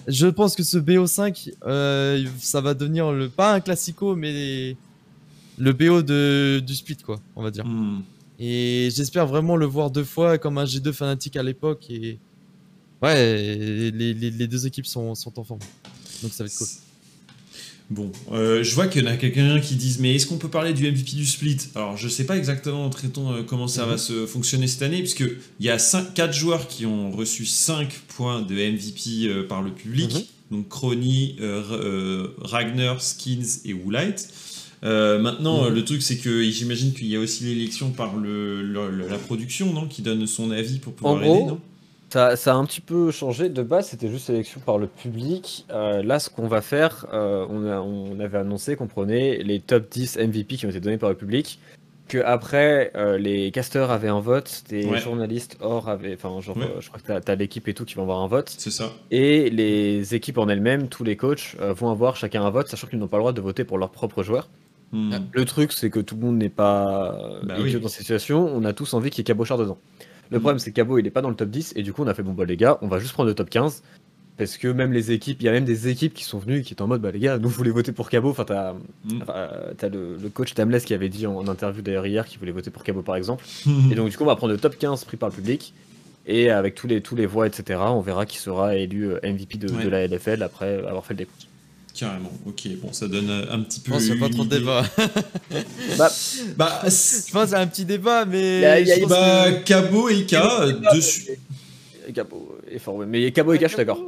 je 0.07 0.27
pense 0.27 0.55
que 0.55 0.63
ce 0.63 0.77
BO5, 0.77 1.51
euh, 1.67 2.25
ça 2.39 2.61
va 2.61 2.73
devenir 2.73 3.11
le, 3.11 3.27
pas 3.29 3.53
un 3.53 3.59
classico, 3.59 4.15
mais 4.15 4.75
le 5.57 5.73
BO 5.73 6.01
de, 6.01 6.61
du 6.65 6.73
split, 6.73 6.97
quoi, 7.05 7.19
on 7.35 7.43
va 7.43 7.51
dire. 7.51 7.65
Hmm. 7.65 8.01
Et 8.39 8.89
j'espère 8.95 9.27
vraiment 9.27 9.55
le 9.57 9.65
voir 9.67 9.91
deux 9.91 10.03
fois 10.05 10.37
comme 10.37 10.57
un 10.57 10.63
G2 10.65 10.91
fanatique 10.93 11.35
à 11.35 11.43
l'époque. 11.43 11.85
Et 11.91 12.17
ouais, 13.03 13.91
les, 13.93 14.13
les- 14.13 14.31
les 14.31 14.47
deux 14.47 14.65
équipes 14.65 14.87
sont, 14.87 15.13
sont 15.15 15.37
en 15.37 15.43
forme. 15.43 15.59
Donc 16.23 16.31
ça 16.33 16.43
va 16.43 16.47
être 16.47 16.57
cool. 16.57 16.67
Bon, 17.91 18.09
euh, 18.31 18.63
je 18.63 18.73
vois 18.73 18.87
qu'il 18.87 19.03
y 19.03 19.07
en 19.07 19.11
a 19.11 19.17
quelqu'un 19.17 19.59
qui 19.59 19.75
disent 19.75 19.99
mais 19.99 20.15
est-ce 20.15 20.25
qu'on 20.25 20.37
peut 20.37 20.47
parler 20.47 20.71
du 20.73 20.89
MVP 20.89 21.17
du 21.17 21.25
split? 21.25 21.57
Alors 21.75 21.97
je 21.97 22.07
sais 22.07 22.23
pas 22.25 22.37
exactement, 22.37 22.89
traitons 22.89 23.33
euh, 23.33 23.43
comment 23.43 23.67
ça 23.67 23.85
va 23.85 23.97
se 23.97 24.25
fonctionner 24.25 24.67
cette 24.67 24.81
année, 24.81 24.99
puisque 24.99 25.25
il 25.59 25.65
y 25.65 25.69
a 25.69 25.77
4 25.77 26.33
joueurs 26.33 26.67
qui 26.69 26.85
ont 26.85 27.11
reçu 27.11 27.45
5 27.45 27.91
points 28.15 28.41
de 28.43 28.55
MVP 28.55 29.27
euh, 29.27 29.45
par 29.45 29.61
le 29.61 29.71
public, 29.71 30.13
Mhm. 30.13 30.21
donc 30.51 30.69
Crony, 30.69 31.35
Ragnar, 32.39 33.01
Skins 33.01 33.59
et 33.65 33.73
Woolite. 33.73 34.29
Maintenant, 34.83 35.65
Mhm. 35.69 35.73
le 35.75 35.85
truc 35.85 36.01
c'est 36.01 36.17
que 36.17 36.41
j'imagine 36.49 36.93
qu'il 36.93 37.07
y 37.07 37.15
a 37.15 37.19
aussi 37.19 37.43
l'élection 37.43 37.91
par 37.91 38.15
le, 38.15 38.61
le- 38.63 38.89
le- 38.89 39.07
la 39.09 39.17
production, 39.17 39.73
non, 39.73 39.85
qui 39.87 40.01
donne 40.01 40.25
son 40.27 40.49
avis 40.51 40.79
pour 40.79 40.93
pouvoir 40.93 41.21
aider, 41.23 41.45
non? 41.45 41.59
Ça, 42.11 42.35
ça 42.35 42.51
a 42.53 42.55
un 42.55 42.65
petit 42.65 42.81
peu 42.81 43.09
changé. 43.11 43.47
De 43.47 43.63
base, 43.63 43.87
c'était 43.89 44.09
juste 44.09 44.25
sélection 44.27 44.59
par 44.59 44.77
le 44.77 44.87
public. 44.87 45.65
Euh, 45.71 46.03
là, 46.03 46.19
ce 46.19 46.29
qu'on 46.29 46.47
va 46.47 46.59
faire, 46.61 47.05
euh, 47.13 47.45
on, 47.49 47.65
a- 47.65 47.79
on 47.79 48.19
avait 48.19 48.37
annoncé 48.37 48.75
qu'on 48.75 48.87
prenait 48.87 49.37
les 49.43 49.61
top 49.61 49.89
10 49.89 50.17
MVP 50.17 50.57
qui 50.57 50.65
ont 50.65 50.69
été 50.69 50.81
donnés 50.81 50.97
par 50.97 51.09
le 51.09 51.15
public. 51.15 51.59
Que 52.09 52.17
après, 52.17 52.91
euh, 52.97 53.17
les 53.17 53.49
casters 53.51 53.89
avaient 53.89 54.09
un 54.09 54.19
vote, 54.19 54.63
des 54.67 54.85
Ouais. 54.85 54.99
journalistes 54.99 55.55
hors 55.61 55.87
avaient. 55.87 56.13
Enfin, 56.15 56.41
genre, 56.41 56.57
Ouais. 56.57 56.67
je 56.81 56.89
crois 56.89 56.99
que 56.99 57.07
t'as 57.23 57.31
as, 57.31 57.35
l'équipe 57.35 57.65
et 57.69 57.73
tout 57.73 57.85
qui 57.85 57.95
vont 57.95 58.01
avoir 58.01 58.19
un 58.19 58.27
vote. 58.27 58.53
C'est 58.57 58.71
ça. 58.71 58.91
Et 59.11 59.49
les 59.49 60.13
équipes 60.13 60.37
en 60.37 60.49
elles-mêmes, 60.49 60.89
tous 60.89 61.05
les 61.05 61.15
coachs, 61.15 61.55
vont 61.61 61.89
avoir 61.89 62.17
chacun 62.17 62.43
un 62.43 62.49
vote, 62.49 62.67
sachant 62.67 62.87
qu'ils 62.87 62.99
n'ont 62.99 63.07
pas 63.07 63.15
le 63.17 63.21
droit 63.21 63.31
de 63.31 63.39
voter 63.39 63.63
pour 63.63 63.77
leurs 63.77 63.91
propres 63.91 64.21
joueurs. 64.23 64.49
Hmm. 64.91 65.13
Le 65.31 65.45
truc, 65.45 65.71
c'est 65.71 65.89
que 65.89 66.01
tout 66.01 66.15
le 66.15 66.21
monde 66.25 66.35
n'est 66.37 66.49
pas 66.49 67.17
Bah 67.43 67.55
oui. 67.61 67.73
dans 67.79 67.87
cette 67.87 68.01
situation. 68.01 68.51
On 68.53 68.65
a 68.65 68.73
tous 68.73 68.93
envie 68.93 69.09
qu'il 69.09 69.19
y 69.19 69.21
ait 69.21 69.23
Cabochard 69.23 69.57
dedans. 69.57 69.77
Le 70.31 70.37
Mm. 70.37 70.41
problème, 70.41 70.59
c'est 70.59 70.71
que 70.71 70.75
Cabo, 70.77 70.97
il 70.97 71.05
est 71.05 71.11
pas 71.11 71.21
dans 71.21 71.29
le 71.29 71.35
top 71.35 71.49
10. 71.49 71.73
Et 71.75 71.83
du 71.83 71.93
coup, 71.93 72.03
on 72.03 72.07
a 72.07 72.13
fait 72.13 72.23
bon, 72.23 72.31
bah 72.33 72.45
les 72.45 72.57
gars, 72.57 72.77
on 72.81 72.87
va 72.87 72.99
juste 72.99 73.13
prendre 73.13 73.27
le 73.29 73.35
top 73.35 73.49
15. 73.49 73.83
Parce 74.37 74.57
que 74.57 74.67
même 74.69 74.91
les 74.93 75.11
équipes, 75.11 75.41
il 75.41 75.45
y 75.45 75.49
a 75.49 75.51
même 75.51 75.65
des 75.65 75.87
équipes 75.89 76.13
qui 76.15 76.23
sont 76.23 76.39
venues 76.39 76.59
et 76.59 76.61
qui 76.63 76.73
étaient 76.73 76.81
en 76.81 76.87
mode, 76.87 77.01
bah 77.01 77.11
les 77.11 77.19
gars, 77.19 77.37
nous, 77.37 77.49
vous 77.49 77.53
voulez 77.55 77.69
voter 77.69 77.91
pour 77.91 78.09
Cabo. 78.09 78.29
Enfin, 78.29 78.45
t'as 78.45 78.73
Mm. 79.03 79.91
le, 79.91 80.17
le 80.17 80.29
coach 80.29 80.53
Tamles 80.55 80.81
qui 80.81 80.93
avait 80.93 81.09
dit 81.09 81.27
en, 81.27 81.35
en 81.35 81.47
interview 81.47 81.81
d'ailleurs 81.81 82.07
hier 82.07 82.25
qu'il 82.25 82.39
voulait 82.39 82.51
voter 82.51 82.71
pour 82.71 82.83
Cabo, 82.83 83.01
par 83.01 83.17
exemple. 83.17 83.43
Hmm. 83.65 83.91
Et 83.91 83.95
donc, 83.95 84.09
du 84.09 84.17
coup, 84.17 84.23
on 84.23 84.27
va 84.27 84.35
prendre 84.35 84.53
le 84.53 84.59
top 84.59 84.77
15 84.77 85.03
pris 85.05 85.17
par 85.17 85.29
le 85.29 85.35
public. 85.35 85.73
Et 86.27 86.49
avec 86.49 86.75
tous 86.75 86.87
les, 86.87 87.01
tous 87.01 87.15
les 87.15 87.25
voix, 87.25 87.45
etc., 87.47 87.79
on 87.87 87.99
verra 88.01 88.25
qui 88.25 88.37
sera 88.37 88.75
élu 88.75 89.11
euh, 89.11 89.19
MVP 89.23 89.57
de, 89.57 89.69
Ouais. 89.71 89.83
de 89.83 89.89
la 89.89 90.07
LFL 90.07 90.43
après 90.43 90.75
avoir 90.87 91.05
fait 91.05 91.13
le 91.13 91.19
décompte. 91.19 91.47
Carrément, 91.93 92.31
ok, 92.45 92.67
bon, 92.81 92.93
ça 92.93 93.07
donne 93.07 93.29
euh, 93.29 93.45
un 93.51 93.59
petit 93.61 93.79
Je 93.79 93.85
peu. 93.85 93.91
pense 93.91 94.03
qu'il 94.05 94.13
n'y 94.13 94.17
a 94.23 94.27
pas 94.27 94.33
trop 94.33 94.45
de 94.45 94.57
débat. 94.57 94.83
Bah, 95.97 96.11
Bah, 96.57 96.81
Je 96.85 97.31
pense 97.31 97.43
qu'il 97.45 97.51
y 97.51 97.55
a 97.55 97.59
un 97.59 97.67
petit 97.67 97.85
débat, 97.85 98.25
mais. 98.25 98.61
Y 98.61 98.65
a- 98.65 98.79
y 98.79 98.91
a- 98.91 98.95
je 98.95 98.99
pense 99.01 99.09
bah 99.09 99.51
que- 99.51 99.63
Cabo 99.65 100.09
et 100.09 100.25
K 100.25 100.33
euh, 100.35 100.73
dessus. 100.95 101.27
Cabo 102.15 102.57
est 102.71 102.79
fort, 102.79 102.95
ouais. 102.95 103.05
mais 103.05 103.31
Cabo 103.31 103.53
et 103.53 103.57
K, 103.59 103.63
je 103.63 103.67
suis 103.67 103.77
d'accord. 103.77 103.99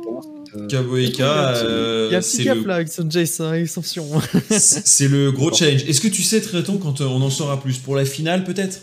C'est, 0.52 0.60
euh, 0.62 0.68
Cabo 0.68 0.98
et 0.98 1.12
K, 1.12 1.16
Il 1.18 1.20
y 1.20 1.24
a 1.24 1.56
euh, 1.58 2.18
un 2.18 2.20
petit 2.22 2.38
c'est 2.38 2.44
gap 2.46 2.58
le, 2.58 2.64
là 2.68 2.76
avec 2.76 2.88
son 2.88 3.10
Jason 3.10 3.54
Extension. 3.54 4.08
c'est 4.50 5.08
le 5.10 5.32
gros 5.32 5.54
challenge. 5.54 5.84
Est-ce 5.88 6.00
que 6.02 6.08
tu 6.08 6.24
sais, 6.24 6.40
Traiton, 6.42 6.78
quand 6.78 7.02
euh, 7.02 7.06
on 7.06 7.22
en 7.22 7.30
saura 7.30 7.62
plus? 7.62 7.78
Pour 7.78 7.96
la 7.98 8.06
finale, 8.06 8.44
peut-être? 8.46 8.80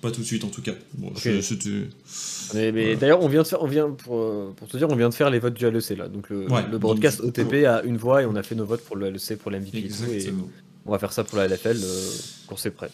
Pas 0.00 0.12
tout 0.12 0.20
de 0.20 0.26
suite, 0.26 0.44
en 0.44 0.48
tout 0.48 0.62
cas. 0.62 0.72
Bon, 0.94 1.10
je- 1.22 1.30
Ok. 1.38 1.42
c'était- 1.42 1.88
Mais, 2.54 2.72
mais 2.72 2.96
d'ailleurs, 2.96 3.22
on 3.22 3.28
vient 3.28 3.42
de 3.42 3.46
faire, 3.46 3.62
on 3.62 3.66
vient 3.66 3.90
pour, 3.90 4.16
euh, 4.18 4.52
pour 4.56 4.68
te 4.68 4.76
dire, 4.76 4.88
on 4.90 4.96
vient 4.96 5.08
de 5.08 5.14
faire 5.14 5.30
les 5.30 5.38
votes 5.38 5.54
du 5.54 5.68
LEC 5.70 5.96
là. 5.96 6.08
Donc 6.08 6.30
le, 6.30 6.50
Ouais, 6.50 6.62
le 6.70 6.78
broadcast 6.78 7.20
donc, 7.22 7.38
OTP 7.38 7.64
a 7.66 7.82
une 7.82 7.96
voix 7.96 8.22
et 8.22 8.26
on 8.26 8.36
a 8.36 8.42
fait 8.42 8.54
nos 8.54 8.64
votes 8.64 8.82
pour 8.84 8.96
le 8.96 9.10
LEC, 9.10 9.38
pour 9.38 9.50
l'MVP 9.50 9.78
et 9.78 9.88
tout. 9.88 10.10
Et 10.10 10.32
on 10.86 10.92
va 10.92 10.98
faire 10.98 11.12
ça 11.12 11.24
pour 11.24 11.38
la 11.38 11.46
LFL 11.48 11.76
euh, 11.76 12.08
quand 12.46 12.56
c'est 12.56 12.70
prêt. 12.70 12.90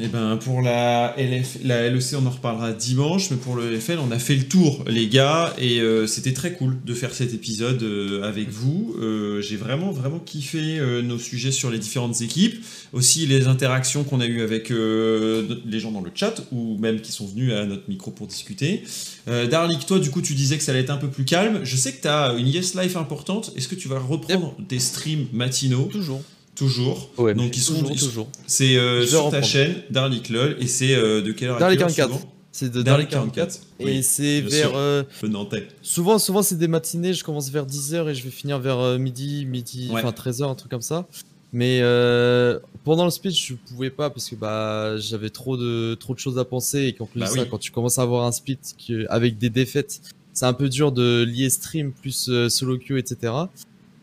Et 0.00 0.08
ben 0.08 0.36
pour 0.38 0.60
la, 0.60 1.14
LF, 1.16 1.58
la 1.62 1.88
LEC, 1.88 2.16
on 2.20 2.26
en 2.26 2.30
reparlera 2.30 2.72
dimanche, 2.72 3.30
mais 3.30 3.36
pour 3.36 3.54
le 3.54 3.70
LFL, 3.70 3.98
on 4.00 4.10
a 4.10 4.18
fait 4.18 4.34
le 4.34 4.42
tour, 4.42 4.84
les 4.88 5.06
gars, 5.06 5.54
et 5.56 5.80
euh, 5.80 6.08
c'était 6.08 6.32
très 6.32 6.52
cool 6.52 6.76
de 6.84 6.94
faire 6.94 7.14
cet 7.14 7.32
épisode 7.32 7.80
euh, 7.84 8.22
avec 8.24 8.48
vous. 8.48 8.96
Euh, 9.00 9.40
J'ai 9.40 9.56
vraiment, 9.56 9.92
vraiment 9.92 10.18
kiffé 10.18 10.80
nos 11.02 11.18
sujets 11.18 11.52
sur 11.52 11.70
les 11.70 11.78
différentes 11.78 12.20
équipes, 12.22 12.56
aussi 12.92 13.26
les 13.26 13.46
interactions 13.46 14.02
qu'on 14.02 14.20
a 14.20 14.26
eues 14.26 14.42
avec 14.42 14.70
les 14.70 15.80
gens 15.80 15.92
dans 15.92 16.00
le 16.00 16.10
chat, 16.12 16.42
ou 16.50 16.76
même 16.78 17.00
qui 17.00 17.12
sont 17.12 17.26
venus 17.26 17.52
à 17.52 17.64
notre 17.64 17.88
micro 17.88 18.10
pour 18.10 18.26
discuter. 18.26 18.82
Darlik, 19.26 19.86
toi, 19.86 19.98
du 19.98 20.10
coup, 20.10 20.22
tu 20.22 20.34
disais 20.34 20.56
que 20.56 20.64
ça 20.64 20.72
allait 20.72 20.80
être 20.80 20.90
un 20.90 20.96
peu 20.96 21.08
plus 21.08 21.24
calme. 21.24 21.60
Je 21.62 21.76
sais 21.76 21.92
que 21.92 22.02
tu 22.02 22.08
as 22.08 22.34
une 22.36 22.48
Yes 22.48 22.74
Life 22.74 22.96
importante. 22.96 23.52
Est-ce 23.56 23.68
que 23.68 23.74
tu 23.74 23.88
vas 23.88 23.98
reprendre 23.98 24.56
des 24.68 24.78
streams 24.78 25.26
matinaux? 25.32 25.88
Toujours. 25.92 26.22
Toujours. 26.54 27.10
Ouais, 27.18 27.34
Donc 27.34 27.56
ils 27.56 27.60
sont, 27.60 27.82
Toujours, 27.82 28.28
c'est 28.46 28.76
euh, 28.76 29.04
sur 29.06 29.18
ta 29.18 29.24
reprendre. 29.26 29.44
chaîne, 29.46 29.74
Darlik 29.90 30.28
LOL, 30.28 30.56
et 30.60 30.66
c'est 30.66 30.94
euh, 30.94 31.20
de 31.20 31.32
quelle 31.32 31.48
heure 31.50 31.56
à 31.56 31.60
Darlik 31.60 31.78
quelle 31.80 31.88
heure 31.88 31.94
44. 31.96 32.20
souvent 32.20 32.32
C'est 32.52 32.70
de 32.72 32.82
Darlik 32.82 33.10
Darlik 33.10 33.32
44. 33.34 33.60
Et 33.80 33.84
Oui, 33.84 34.02
c'est 34.04 34.40
vers. 34.40 34.70
euh, 34.76 35.02
le 35.22 35.28
Nantais. 35.28 35.66
souvent, 35.82 36.18
souvent 36.20 36.42
c'est 36.42 36.56
des 36.58 36.68
matinées. 36.68 37.12
Je 37.12 37.24
commence 37.24 37.50
vers 37.50 37.66
10h 37.66 38.08
et 38.08 38.14
je 38.14 38.22
vais 38.22 38.30
finir 38.30 38.60
vers 38.60 38.78
euh, 38.78 38.98
midi, 38.98 39.44
midi, 39.46 39.90
Ouais. 39.92 40.00
enfin 40.04 40.10
13h, 40.12 40.44
un 40.48 40.54
truc 40.54 40.70
comme 40.70 40.80
ça. 40.82 41.06
Mais 41.52 41.80
euh, 41.82 42.58
pendant 42.84 43.04
le 43.04 43.10
speech, 43.10 43.48
je 43.48 43.54
pouvais 43.54 43.90
pas 43.90 44.10
parce 44.10 44.28
que 44.28 44.34
bah 44.36 44.96
j'avais 44.98 45.30
trop 45.30 45.56
de 45.56 45.94
trop 45.94 46.12
de 46.14 46.18
choses 46.18 46.38
à 46.38 46.44
penser 46.44 46.82
et 46.84 46.92
qu'en 46.92 47.06
plus 47.06 47.20
Bah 47.20 47.26
ça, 47.26 47.42
oui. 47.42 47.48
quand 47.50 47.58
tu 47.58 47.70
commences 47.72 47.98
à 47.98 48.02
avoir 48.02 48.24
un 48.26 48.32
split 48.32 48.58
qui- 48.78 49.06
avec 49.08 49.38
des 49.38 49.50
défaites, 49.50 50.00
c'est 50.32 50.46
un 50.46 50.52
peu 50.52 50.68
dur 50.68 50.90
de 50.92 51.24
lier 51.24 51.50
stream 51.50 51.92
plus 51.92 52.28
euh, 52.28 52.48
solo 52.48 52.76
queue, 52.78 52.98
etc. 52.98 53.32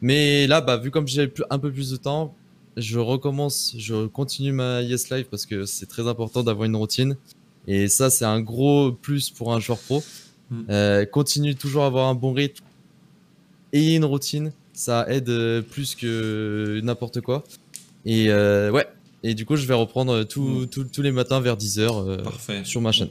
Mais 0.01 0.47
là, 0.47 0.61
bah 0.61 0.77
vu 0.77 0.91
comme 0.91 1.07
j'ai 1.07 1.27
plus- 1.27 1.43
un 1.49 1.59
peu 1.59 1.71
plus 1.71 1.91
de 1.91 1.97
temps, 1.97 2.33
je 2.77 2.99
recommence, 2.99 3.73
je 3.77 4.07
continue 4.07 4.51
ma 4.51 4.81
Yes 4.81 5.09
Live 5.09 5.25
parce 5.29 5.45
que 5.45 5.65
c'est 5.65 5.85
très 5.87 6.07
important 6.07 6.43
d'avoir 6.43 6.65
une 6.65 6.75
routine. 6.75 7.17
Et 7.67 7.87
ça, 7.87 8.09
c'est 8.09 8.25
un 8.25 8.41
gros 8.41 8.91
plus 8.91 9.29
pour 9.29 9.53
un 9.53 9.59
joueur 9.59 9.77
pro. 9.79 10.03
Mm. 10.49 10.61
Euh, 10.69 11.05
continue 11.05 11.55
toujours 11.55 11.83
à 11.83 11.87
avoir 11.87 12.07
un 12.09 12.15
bon 12.15 12.33
rythme. 12.33 12.63
Ayez 13.73 13.95
une 13.95 14.05
routine, 14.05 14.51
ça 14.73 15.05
aide 15.09 15.29
euh, 15.29 15.61
plus 15.61 15.95
que 15.95 16.79
n'importe 16.83 17.21
quoi. 17.21 17.43
Et 18.05 18.29
euh, 18.29 18.71
ouais. 18.71 18.87
Et 19.23 19.35
du 19.35 19.45
coup, 19.45 19.55
je 19.55 19.67
vais 19.67 19.75
reprendre 19.75 20.23
tout- 20.23 20.41
Mm. 20.63 20.67
tout- 20.67 20.83
tous 20.85 21.01
les 21.03 21.11
matins 21.11 21.39
vers 21.39 21.55
10h 21.55 22.23
Parfait. 22.23 22.61
sur 22.65 22.81
ma 22.81 22.91
chaîne. 22.91 23.09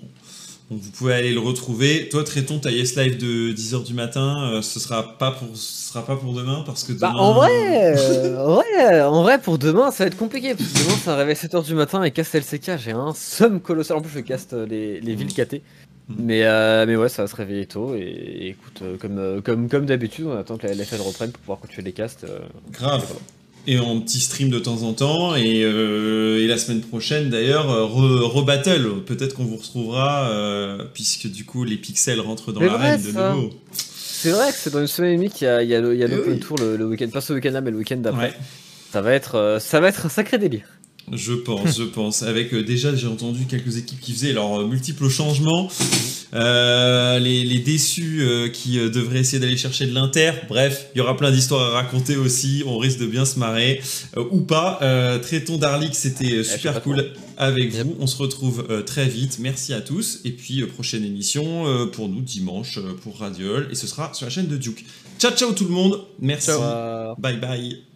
Donc 0.70 0.78
vous 0.80 0.90
pouvez 0.92 1.14
aller 1.14 1.32
le 1.32 1.40
retrouver. 1.40 2.08
Toi, 2.10 2.22
Traiton, 2.22 2.60
ta 2.60 2.70
Yes 2.70 2.94
Live 2.96 3.16
de 3.18 3.52
10h 3.52 3.84
du 3.84 3.92
matin, 3.94 4.52
euh, 4.54 4.62
ce 4.62 4.78
sera 4.78 5.18
pas 5.18 5.32
pour 5.32 5.48
ce 5.56 5.88
sera 5.92 6.06
pas 6.06 6.14
pour 6.16 6.32
demain 6.32 6.62
parce 6.64 6.84
que 6.84 6.92
Bah, 6.92 7.08
demain... 7.08 7.18
en 7.20 7.32
vrai, 7.32 7.96
euh, 7.98 8.38
en 8.38 8.54
vrai, 8.54 9.00
en 9.02 9.22
vrai, 9.22 9.40
pour 9.40 9.58
demain, 9.58 9.90
ça 9.90 10.04
va 10.04 10.08
être 10.08 10.16
compliqué. 10.16 10.54
Parce 10.54 10.70
que 10.70 10.78
demain, 10.84 10.96
ça 10.96 11.16
réveille 11.16 11.34
7h 11.34 11.64
du 11.64 11.74
matin 11.74 12.02
et 12.04 12.12
cast 12.12 12.32
LCK. 12.34 12.76
J'ai 12.78 12.92
un 12.92 13.12
somme 13.14 13.60
colossal. 13.60 13.96
En 13.96 14.00
plus, 14.00 14.12
je 14.12 14.20
caste 14.20 14.52
euh, 14.52 14.64
les, 14.66 15.00
les 15.00 15.14
villes 15.16 15.34
KT. 15.34 15.54
Mm. 16.08 16.14
Mais, 16.18 16.44
euh, 16.44 16.86
mais 16.86 16.94
ouais, 16.94 17.08
ça 17.08 17.22
va 17.22 17.28
se 17.28 17.34
réveiller 17.34 17.66
tôt. 17.66 17.96
Et, 17.96 17.98
et 18.02 18.48
écoute, 18.50 18.80
comme, 19.00 19.42
comme, 19.42 19.68
comme 19.68 19.86
d'habitude, 19.86 20.26
on 20.26 20.36
attend 20.36 20.56
que 20.56 20.68
la 20.68 20.74
LFL 20.74 21.00
reprenne 21.00 21.32
pour 21.32 21.40
pouvoir 21.40 21.58
continuer 21.58 21.86
les 21.86 21.92
casts. 21.92 22.22
euh, 22.22 22.38
Grave. 22.70 23.04
voilà. 23.08 23.20
Et 23.66 23.78
en 23.78 24.00
petit 24.00 24.20
stream 24.20 24.48
de 24.48 24.58
temps 24.58 24.82
en 24.82 24.92
temps. 24.94 25.36
Et, 25.36 25.62
euh, 25.64 26.42
et 26.42 26.46
la 26.46 26.56
semaine 26.58 26.80
prochaine, 26.80 27.28
d'ailleurs, 27.30 27.70
euh, 27.70 27.84
re- 27.84 28.22
rebattle. 28.22 29.02
Peut-être 29.06 29.34
qu'on 29.36 29.44
vous 29.44 29.56
retrouvera, 29.56 30.28
euh, 30.30 30.84
puisque 30.94 31.26
du 31.30 31.44
coup, 31.44 31.64
les 31.64 31.76
pixels 31.76 32.20
rentrent 32.20 32.52
dans 32.52 32.60
l'arène 32.60 33.02
de 33.02 33.12
ça. 33.12 33.32
nouveau. 33.34 33.50
C'est 33.72 34.30
vrai 34.30 34.50
que 34.50 34.56
c'est 34.58 34.70
dans 34.72 34.80
une 34.80 34.86
semaine 34.86 35.12
et 35.12 35.16
demie 35.16 35.30
qu'il 35.30 35.46
y 35.46 35.48
a, 35.48 35.62
Eh 35.62 35.80
l'Open 35.80 36.32
oui. 36.34 36.40
Tour 36.40 36.58
le, 36.58 36.76
le 36.76 36.86
week-end. 36.86 37.08
Pas 37.12 37.20
ce 37.20 37.32
week-end-là, 37.32 37.60
mais 37.60 37.70
le 37.70 37.78
week-end 37.78 37.96
d'après. 37.98 38.28
Ouais. 38.28 38.34
Ça, 38.92 39.00
va 39.02 39.12
être, 39.12 39.58
ça 39.60 39.80
va 39.80 39.88
être 39.88 40.06
un 40.06 40.08
sacré 40.10 40.38
délire. 40.38 40.64
Je 41.12 41.32
pense, 41.32 41.76
je 41.78 41.82
pense. 41.82 42.22
Avec 42.22 42.54
euh, 42.54 42.62
déjà, 42.62 42.94
j'ai 42.94 43.08
entendu 43.08 43.46
quelques 43.46 43.76
équipes 43.78 44.00
qui 44.00 44.12
faisaient 44.12 44.32
leurs 44.32 44.60
euh, 44.60 44.66
multiples 44.66 45.08
changements. 45.08 45.68
Euh, 46.34 47.18
les, 47.18 47.42
les 47.42 47.58
déçus 47.58 48.20
euh, 48.22 48.48
qui 48.48 48.78
euh, 48.78 48.88
devraient 48.90 49.18
essayer 49.18 49.40
d'aller 49.40 49.56
chercher 49.56 49.86
de 49.86 49.92
l'inter. 49.94 50.30
Bref, 50.48 50.86
il 50.94 50.98
y 50.98 51.00
aura 51.00 51.16
plein 51.16 51.32
d'histoires 51.32 51.74
à 51.74 51.82
raconter 51.82 52.16
aussi. 52.16 52.62
On 52.64 52.78
risque 52.78 53.00
de 53.00 53.06
bien 53.06 53.24
se 53.24 53.40
marrer. 53.40 53.80
Euh, 54.16 54.24
ou 54.30 54.42
pas. 54.42 54.78
Euh, 54.82 55.18
traitons 55.18 55.56
Darlik, 55.56 55.96
c'était 55.96 56.44
sais 56.44 56.56
super 56.56 56.80
cool 56.82 57.12
avec 57.36 57.74
Yep. 57.74 57.86
vous. 57.86 57.96
On 57.98 58.06
se 58.06 58.16
retrouve 58.16 58.66
euh, 58.70 58.82
très 58.82 59.08
vite. 59.08 59.38
Merci 59.40 59.72
à 59.72 59.80
tous. 59.80 60.20
Et 60.24 60.30
puis, 60.30 60.62
euh, 60.62 60.66
prochaine 60.68 61.04
émission 61.04 61.66
euh, 61.66 61.86
pour 61.86 62.08
nous 62.08 62.20
dimanche 62.20 62.78
euh, 62.78 62.92
pour 63.02 63.18
Radiol. 63.18 63.68
Et 63.72 63.74
ce 63.74 63.88
sera 63.88 64.14
sur 64.14 64.26
la 64.26 64.30
chaîne 64.30 64.46
de 64.46 64.56
Duke. 64.56 64.84
Ciao, 65.18 65.32
ciao 65.32 65.50
tout 65.52 65.64
le 65.64 65.70
monde. 65.70 66.04
Merci. 66.20 66.46
Ciao. 66.46 67.16
Bye 67.18 67.38
bye. 67.40 67.89